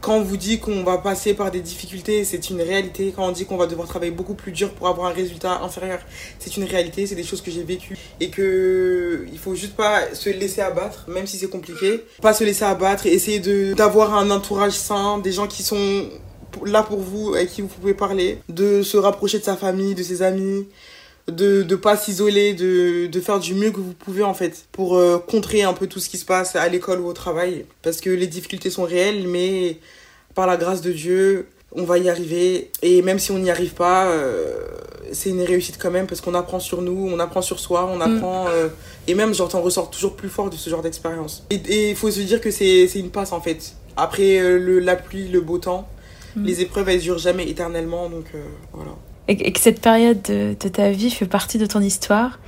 quand 0.02 0.16
on 0.16 0.22
vous 0.22 0.38
dit 0.38 0.60
qu'on 0.60 0.84
va 0.84 0.98
passer 1.00 1.34
par 1.34 1.52
des 1.52 1.60
difficultés, 1.60 2.24
c'est 2.24 2.50
une 2.50 2.62
réalité. 2.62 3.14
Quand 3.16 3.28
on 3.28 3.32
dit 3.32 3.46
qu'on 3.46 3.58
va 3.58 3.68
devoir 3.68 3.88
travailler 3.88 4.12
beaucoup 4.12 4.36
plus 4.36 4.52
dur 4.52 4.72
pour 4.72 4.88
avoir 4.88 5.08
un 5.08 5.14
résultat 5.14 5.62
inférieur, 5.62 6.00
c'est 6.40 6.56
une 6.56 6.64
réalité. 6.66 7.08
C'est 7.08 7.16
des 7.16 7.24
choses 7.24 7.42
que 7.42 7.52
j'ai 7.52 7.64
vécues 7.64 7.98
et 8.20 8.30
que 8.30 9.26
il 9.32 9.40
faut 9.40 9.56
juste 9.56 9.76
pas 9.76 10.14
se 10.14 10.30
laisser 10.30 10.62
abattre, 10.62 11.06
même 11.08 11.28
si 11.28 11.38
c'est 11.38 11.50
compliqué. 11.50 12.04
Pas 12.22 12.34
se 12.34 12.44
laisser 12.44 12.66
abattre 12.66 13.06
essayer 13.08 13.40
d'avoir 13.74 14.16
un 14.16 14.30
entourage 14.32 14.74
sain, 14.74 15.18
des 15.18 15.32
gens 15.32 15.48
qui 15.48 15.64
sont 15.64 16.10
là 16.66 16.84
pour 16.84 17.00
vous, 17.00 17.36
avec 17.36 17.52
qui 17.52 17.62
vous 17.62 17.68
pouvez 17.68 17.94
parler, 17.94 18.40
de 18.50 18.82
se 18.82 18.98
rapprocher 18.98 19.40
de 19.40 19.44
sa 19.44 19.58
famille, 19.58 19.96
de 19.96 20.04
ses 20.04 20.22
amis, 20.22 20.68
de 21.32 21.64
ne 21.64 21.76
pas 21.76 21.98
s'isoler, 21.98 22.54
de, 22.54 23.08
de 23.08 23.20
faire 23.20 23.40
du 23.40 23.54
mieux 23.54 23.72
que 23.72 23.80
vous 23.80 23.94
pouvez 23.94 24.24
en 24.24 24.34
fait 24.34 24.66
pour 24.72 24.96
euh, 24.96 25.18
contrer 25.18 25.64
un 25.64 25.74
peu 25.74 25.88
tout 25.88 26.00
ce 26.00 26.10
qui 26.10 26.18
se 26.18 26.26
passe 26.26 26.56
à 26.56 26.68
l'école 26.70 27.02
ou 27.02 27.08
au 27.08 27.14
travail. 27.14 27.66
Parce 27.82 28.00
que 28.00 28.10
les 28.10 28.28
difficultés 28.28 28.70
sont 28.70 28.84
réelles, 28.84 29.28
mais 29.28 29.78
par 30.36 30.48
la 30.48 30.56
grâce 30.56 30.82
de 30.82 30.92
Dieu, 30.92 31.48
on 31.74 31.84
va 31.84 31.98
y 31.98 32.10
arriver. 32.10 32.72
Et 32.82 33.02
même 33.02 33.20
si 33.20 33.32
on 33.32 33.40
n'y 33.40 33.52
arrive 33.52 33.74
pas, 33.74 34.14
c'est 35.12 35.30
une 35.30 35.42
réussite 35.42 35.78
quand 35.78 35.92
même 35.92 36.08
parce 36.08 36.22
qu'on 36.22 36.34
apprend 36.34 36.60
sur 36.60 36.82
nous, 36.82 37.10
on 37.12 37.20
apprend 37.20 37.42
sur 37.42 37.60
soi, 37.60 37.90
on 37.92 38.00
apprend. 38.00 38.46
et 39.08 39.16
même, 39.16 39.34
j'entends 39.34 39.62
ressort 39.62 39.90
toujours 39.90 40.16
plus 40.16 40.30
fort 40.30 40.50
de 40.50 40.56
ce 40.56 40.70
genre 40.70 40.82
d'expérience. 40.82 41.46
Et 41.50 41.90
il 41.90 41.96
faut 41.96 42.10
se 42.10 42.22
dire 42.22 42.40
que 42.40 42.52
c'est 42.52 42.86
une 42.96 43.10
passe 43.10 43.34
en 43.34 43.42
fait. 43.42 43.74
Après 43.98 44.40
le, 44.40 44.80
la 44.80 44.96
pluie, 44.96 45.28
le 45.28 45.42
beau 45.42 45.58
temps, 45.58 45.90
mm. 46.36 46.46
les 46.46 46.62
épreuves 46.62 46.88
elles 46.88 47.02
durent 47.02 47.18
jamais 47.18 47.50
éternellement, 47.50 48.10
donc 48.10 48.28
voilà. 48.72 48.92
Et, 49.28 49.52
que 49.52 49.60
cette 49.60 49.82
période 49.82 50.22
de, 50.24 50.56
de 50.60 50.70
ta 50.70 50.90
vie 50.92 51.12
fait 51.12 51.26
partie 51.26 51.58
de 51.58 51.66
ton 51.66 51.82
histoire 51.82 52.40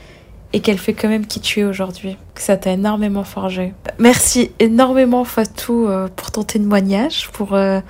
et 0.53 0.61
qu'elle 0.61 0.77
fait 0.77 0.93
quand 0.93 1.09
même 1.09 1.27
qui 1.27 1.39
tu 1.39 1.59
es 1.59 1.63
aujourd'hui. 1.63 2.17
Que 2.33 2.41
ça 2.41 2.57
t'a 2.57 2.71
énormément 2.71 3.23
forgé. 3.23 3.73
Merci 3.99 4.51
énormément 4.59 5.23
Fatou 5.23 5.87
euh, 5.87 6.07
pour 6.15 6.31
ton 6.31 6.43
témoignage, 6.43 7.29
pour 7.31 7.53
euh, 7.53 7.81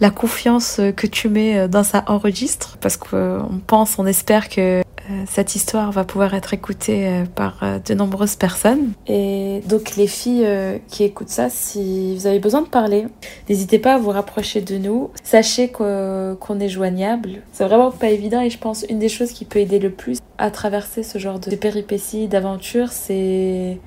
la 0.00 0.10
confiance 0.10 0.80
que 0.96 1.06
tu 1.06 1.28
mets 1.28 1.58
euh, 1.58 1.68
dans 1.68 1.84
ça 1.84 2.04
enregistre, 2.06 2.76
parce 2.80 2.96
qu'on 2.96 3.60
pense, 3.66 3.98
on 3.98 4.06
espère 4.06 4.48
que 4.48 4.80
euh, 4.80 4.82
cette 5.26 5.54
histoire 5.54 5.92
va 5.92 6.04
pouvoir 6.04 6.34
être 6.34 6.54
écoutée 6.54 7.08
euh, 7.08 7.24
par 7.26 7.58
euh, 7.62 7.78
de 7.78 7.94
nombreuses 7.94 8.36
personnes. 8.36 8.92
Et 9.06 9.60
donc 9.66 9.96
les 9.96 10.06
filles 10.06 10.46
qui 10.88 11.04
écoutent 11.04 11.28
ça, 11.28 11.50
si 11.50 12.16
vous 12.16 12.26
avez 12.26 12.38
besoin 12.38 12.62
de 12.62 12.68
parler, 12.68 13.06
n'hésitez 13.48 13.78
pas 13.78 13.94
à 13.94 13.98
vous 13.98 14.10
rapprocher 14.10 14.60
de 14.60 14.78
nous. 14.78 15.10
Sachez 15.22 15.68
qu'on 15.68 16.60
est 16.60 16.68
joignable. 16.68 17.42
C'est 17.52 17.64
vraiment 17.64 17.90
pas 17.90 18.08
évident 18.08 18.40
et 18.40 18.50
je 18.50 18.58
pense 18.58 18.84
une 18.88 18.98
des 18.98 19.08
choses 19.08 19.32
qui 19.32 19.44
peut 19.44 19.58
aider 19.58 19.78
le 19.78 19.90
plus 19.90 20.18
à 20.38 20.50
traverser 20.50 21.02
ce 21.02 21.18
genre 21.18 21.38
de 21.38 21.54
péripéties, 21.54 22.28
d'aventures, 22.28 22.90
c'est 22.90 23.78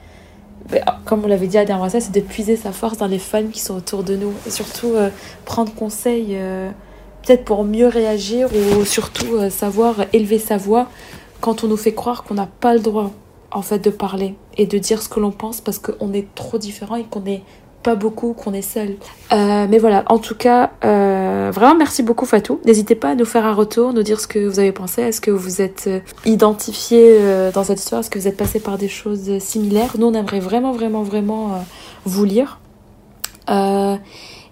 comme 1.06 1.23
on 1.23 1.27
l'avait 1.27 1.48
dit 1.48 1.57
à 1.57 1.64
dernière 1.64 1.89
fois, 1.89 2.02
c'est 2.02 2.11
de 2.11 2.19
puiser 2.19 2.57
sa 2.57 2.73
force 2.73 2.98
dans 2.98 3.07
les 3.07 3.19
femmes 3.19 3.52
qui 3.52 3.61
sont 3.61 3.76
autour 3.76 4.03
de 4.03 4.18
nous. 4.18 4.34
Et 4.45 4.49
surtout, 4.49 4.95
prendre 5.45 5.73
conseil 5.73 6.38
peut-être 7.27 7.43
pour 7.43 7.65
mieux 7.65 7.87
réagir 7.87 8.47
ou 8.53 8.85
surtout 8.85 9.35
euh, 9.35 9.49
savoir 9.49 9.95
élever 10.13 10.39
sa 10.39 10.55
voix 10.55 10.87
quand 11.41 11.63
on 11.63 11.67
nous 11.67 11.77
fait 11.77 11.93
croire 11.93 12.23
qu'on 12.23 12.35
n'a 12.35 12.47
pas 12.47 12.73
le 12.73 12.79
droit 12.79 13.11
en 13.51 13.61
fait 13.61 13.79
de 13.79 13.89
parler 13.89 14.35
et 14.55 14.65
de 14.65 14.77
dire 14.77 15.01
ce 15.01 15.09
que 15.09 15.19
l'on 15.19 15.31
pense 15.31 15.59
parce 15.59 15.77
qu'on 15.77 16.13
est 16.13 16.33
trop 16.35 16.57
différent 16.57 16.95
et 16.95 17.03
qu'on 17.03 17.19
n'est 17.19 17.43
pas 17.83 17.95
beaucoup, 17.95 18.33
qu'on 18.33 18.53
est 18.53 18.61
seul. 18.61 18.95
Euh, 19.31 19.67
mais 19.69 19.77
voilà, 19.77 20.03
en 20.07 20.19
tout 20.19 20.35
cas, 20.35 20.71
euh, 20.83 21.51
vraiment 21.53 21.75
merci 21.75 22.01
beaucoup 22.01 22.25
Fatou. 22.25 22.59
N'hésitez 22.65 22.95
pas 22.95 23.09
à 23.09 23.15
nous 23.15 23.25
faire 23.25 23.45
un 23.45 23.53
retour, 23.53 23.93
nous 23.93 24.03
dire 24.03 24.19
ce 24.19 24.27
que 24.27 24.39
vous 24.39 24.59
avez 24.59 24.71
pensé. 24.71 25.01
Est-ce 25.01 25.21
que 25.21 25.31
vous 25.31 25.61
êtes 25.61 25.89
identifié 26.25 27.19
dans 27.53 27.63
cette 27.63 27.79
histoire? 27.79 28.01
Est-ce 28.01 28.09
que 28.09 28.19
vous 28.19 28.27
êtes 28.27 28.37
passé 28.37 28.59
par 28.59 28.77
des 28.77 28.89
choses 28.89 29.37
similaires? 29.39 29.95
Nous, 29.97 30.07
on 30.07 30.13
aimerait 30.13 30.39
vraiment, 30.39 30.71
vraiment, 30.71 31.03
vraiment 31.03 31.63
vous 32.03 32.25
lire. 32.25 32.59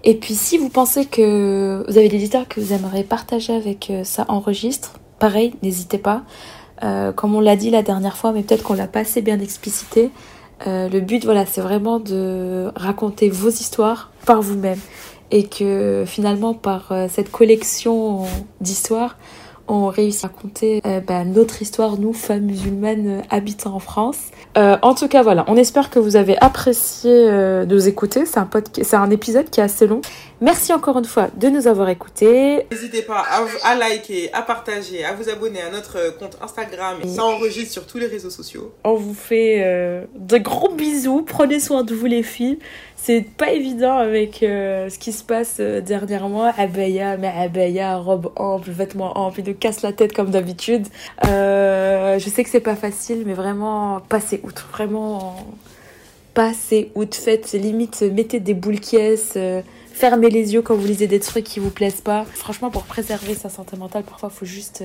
Et 0.08 0.14
puis 0.14 0.36
si 0.36 0.60
vous 0.60 0.70
pensez 0.70 1.06
que 1.06 1.84
vous 1.88 1.98
avez 1.98 2.08
des 2.08 2.18
éditeurs 2.18 2.48
que 2.48 2.62
vous 2.62 2.74
aimeriez 2.74 3.04
partager 3.04 3.54
avec 3.54 3.90
euh, 3.90 4.04
ça 4.04 4.26
enregistre, 4.28 5.00
pareil, 5.18 5.56
n'hésitez 5.64 5.98
pas. 5.98 6.22
Euh, 6.84 7.12
comme 7.12 7.34
on 7.34 7.40
l'a 7.40 7.56
dit 7.56 7.72
la 7.72 7.82
dernière 7.82 8.16
fois, 8.16 8.32
mais 8.32 8.44
peut-être 8.44 8.62
qu'on 8.62 8.76
l'a 8.76 8.88
pas 8.88 9.00
assez 9.00 9.24
bien 9.24 9.40
explicité. 9.40 10.12
Euh, 10.68 10.90
le 10.90 11.00
but, 11.00 11.26
voilà, 11.26 11.48
c'est 11.48 11.62
vraiment 11.62 12.00
de 12.00 12.72
raconter 12.76 13.30
vos 13.30 13.50
histoires 13.50 14.12
par 14.28 14.44
vous-même 14.44 14.80
et 15.32 15.48
que 15.48 16.04
finalement, 16.06 16.54
par 16.54 16.94
cette 17.10 17.32
collection 17.32 18.26
d'histoires, 18.62 19.18
on 19.68 19.88
réussit 19.88 20.26
à 20.26 20.28
raconter 20.28 20.82
euh, 20.86 21.00
bah, 21.00 21.24
notre 21.24 21.62
histoire, 21.62 21.98
nous, 21.98 22.14
femmes 22.14 22.46
musulmanes 22.46 23.20
euh, 23.20 23.22
habitant 23.30 23.76
en 23.76 23.80
France. 23.80 24.18
Euh, 24.58 24.78
en 24.82 24.94
tout 24.94 25.08
cas, 25.08 25.24
voilà, 25.24 25.46
on 25.48 25.56
espère 25.58 25.90
que 25.90 26.00
vous 26.00 26.16
avez 26.16 26.38
apprécié 26.40 27.12
de 27.12 27.66
nous 27.66 27.88
écouter. 27.88 28.26
C'est 28.26 28.38
un, 28.38 28.50
c'est 28.84 28.96
un 28.96 29.10
épisode 29.10 29.50
qui 29.50 29.60
est 29.60 29.64
assez 29.64 29.88
long. 29.88 30.02
Merci 30.42 30.74
encore 30.74 30.98
une 30.98 31.06
fois 31.06 31.30
de 31.36 31.50
nous 31.50 31.68
avoir 31.68 31.90
écoutés. 31.90 32.66
N'hésitez 32.72 33.02
pas 33.02 33.24
à, 33.64 33.76
liker, 33.76 34.32
à 34.34 34.42
partager, 34.42 35.04
à 35.04 35.14
vous 35.14 35.30
abonner 35.30 35.62
à 35.62 35.72
notre 35.72 36.18
compte 36.18 36.38
Instagram. 36.42 36.98
Et 37.04 37.08
ça 37.08 37.24
enregistre 37.24 37.74
sur 37.74 37.88
tous 37.88 37.98
les 37.98 38.08
réseaux 38.08 38.30
sociaux. 38.30 38.74
On 38.84 38.96
vous 38.96 39.14
fait 39.14 40.08
de 40.16 40.38
gros 40.38 40.74
bisous. 40.74 41.24
Prenez 41.24 41.60
soin 41.60 41.84
de 41.84 41.94
vous 41.94 42.06
les 42.06 42.24
filles 42.24 42.60
c'est 43.06 43.22
pas 43.22 43.52
évident 43.52 43.98
avec 43.98 44.42
euh, 44.42 44.90
ce 44.90 44.98
qui 44.98 45.12
se 45.12 45.24
passe 45.24 45.58
euh, 45.60 45.80
dernièrement. 45.80 46.46
Abaya, 46.58 47.18
mais 47.18 47.28
abaya, 47.28 47.98
robe 47.98 48.32
ample, 48.36 48.72
vêtements 48.72 49.16
amples, 49.20 49.42
il 49.42 49.46
nous 49.50 49.54
casse 49.54 49.84
la 49.84 49.94
tête 49.94 50.12
comme 50.12 50.32
d'habitude. 50.32 50.88
Euh, 51.28 52.18
je 52.18 52.28
sais 52.28 52.44
que 52.44 52.50
c'est 52.50 52.60
pas 52.60 52.76
facile, 52.76 53.22
mais 53.28 53.34
vraiment, 53.36 54.02
passez 54.10 54.42
outre. 54.44 54.68
Vraiment, 54.72 55.36
passez 56.34 56.92
outre. 56.96 57.16
Faites 57.16 57.52
limite, 57.52 58.02
mettez 58.02 58.40
des 58.40 58.56
boules 58.56 58.80
caisses. 58.80 59.38
fermez 59.94 60.32
les 60.32 60.56
yeux 60.56 60.64
quand 60.64 60.76
vous 60.76 60.88
lisez 60.88 61.06
des 61.06 61.20
trucs 61.20 61.46
qui 61.46 61.60
vous 61.60 61.70
plaisent 61.70 62.02
pas. 62.02 62.26
Franchement, 62.34 62.72
pour 62.72 62.86
préserver 62.86 63.36
sa 63.36 63.50
santé 63.50 63.78
mentale, 63.78 64.02
parfois, 64.02 64.32
faut 64.32 64.48
juste, 64.48 64.84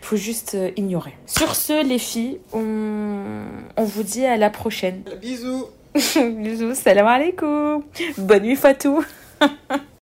faut 0.00 0.16
juste 0.16 0.56
ignorer. 0.78 1.12
Sur 1.26 1.54
ce, 1.54 1.86
les 1.86 1.98
filles, 1.98 2.38
on, 2.54 3.42
on 3.76 3.84
vous 3.84 4.02
dit 4.02 4.24
à 4.24 4.38
la 4.38 4.48
prochaine. 4.48 5.02
Bisous 5.20 5.66
Bisous, 5.94 6.74
salam 6.76 7.06
alaikum. 7.06 7.82
Bonne 8.16 8.44
nuit 8.44 8.56
Fatou. 8.56 9.04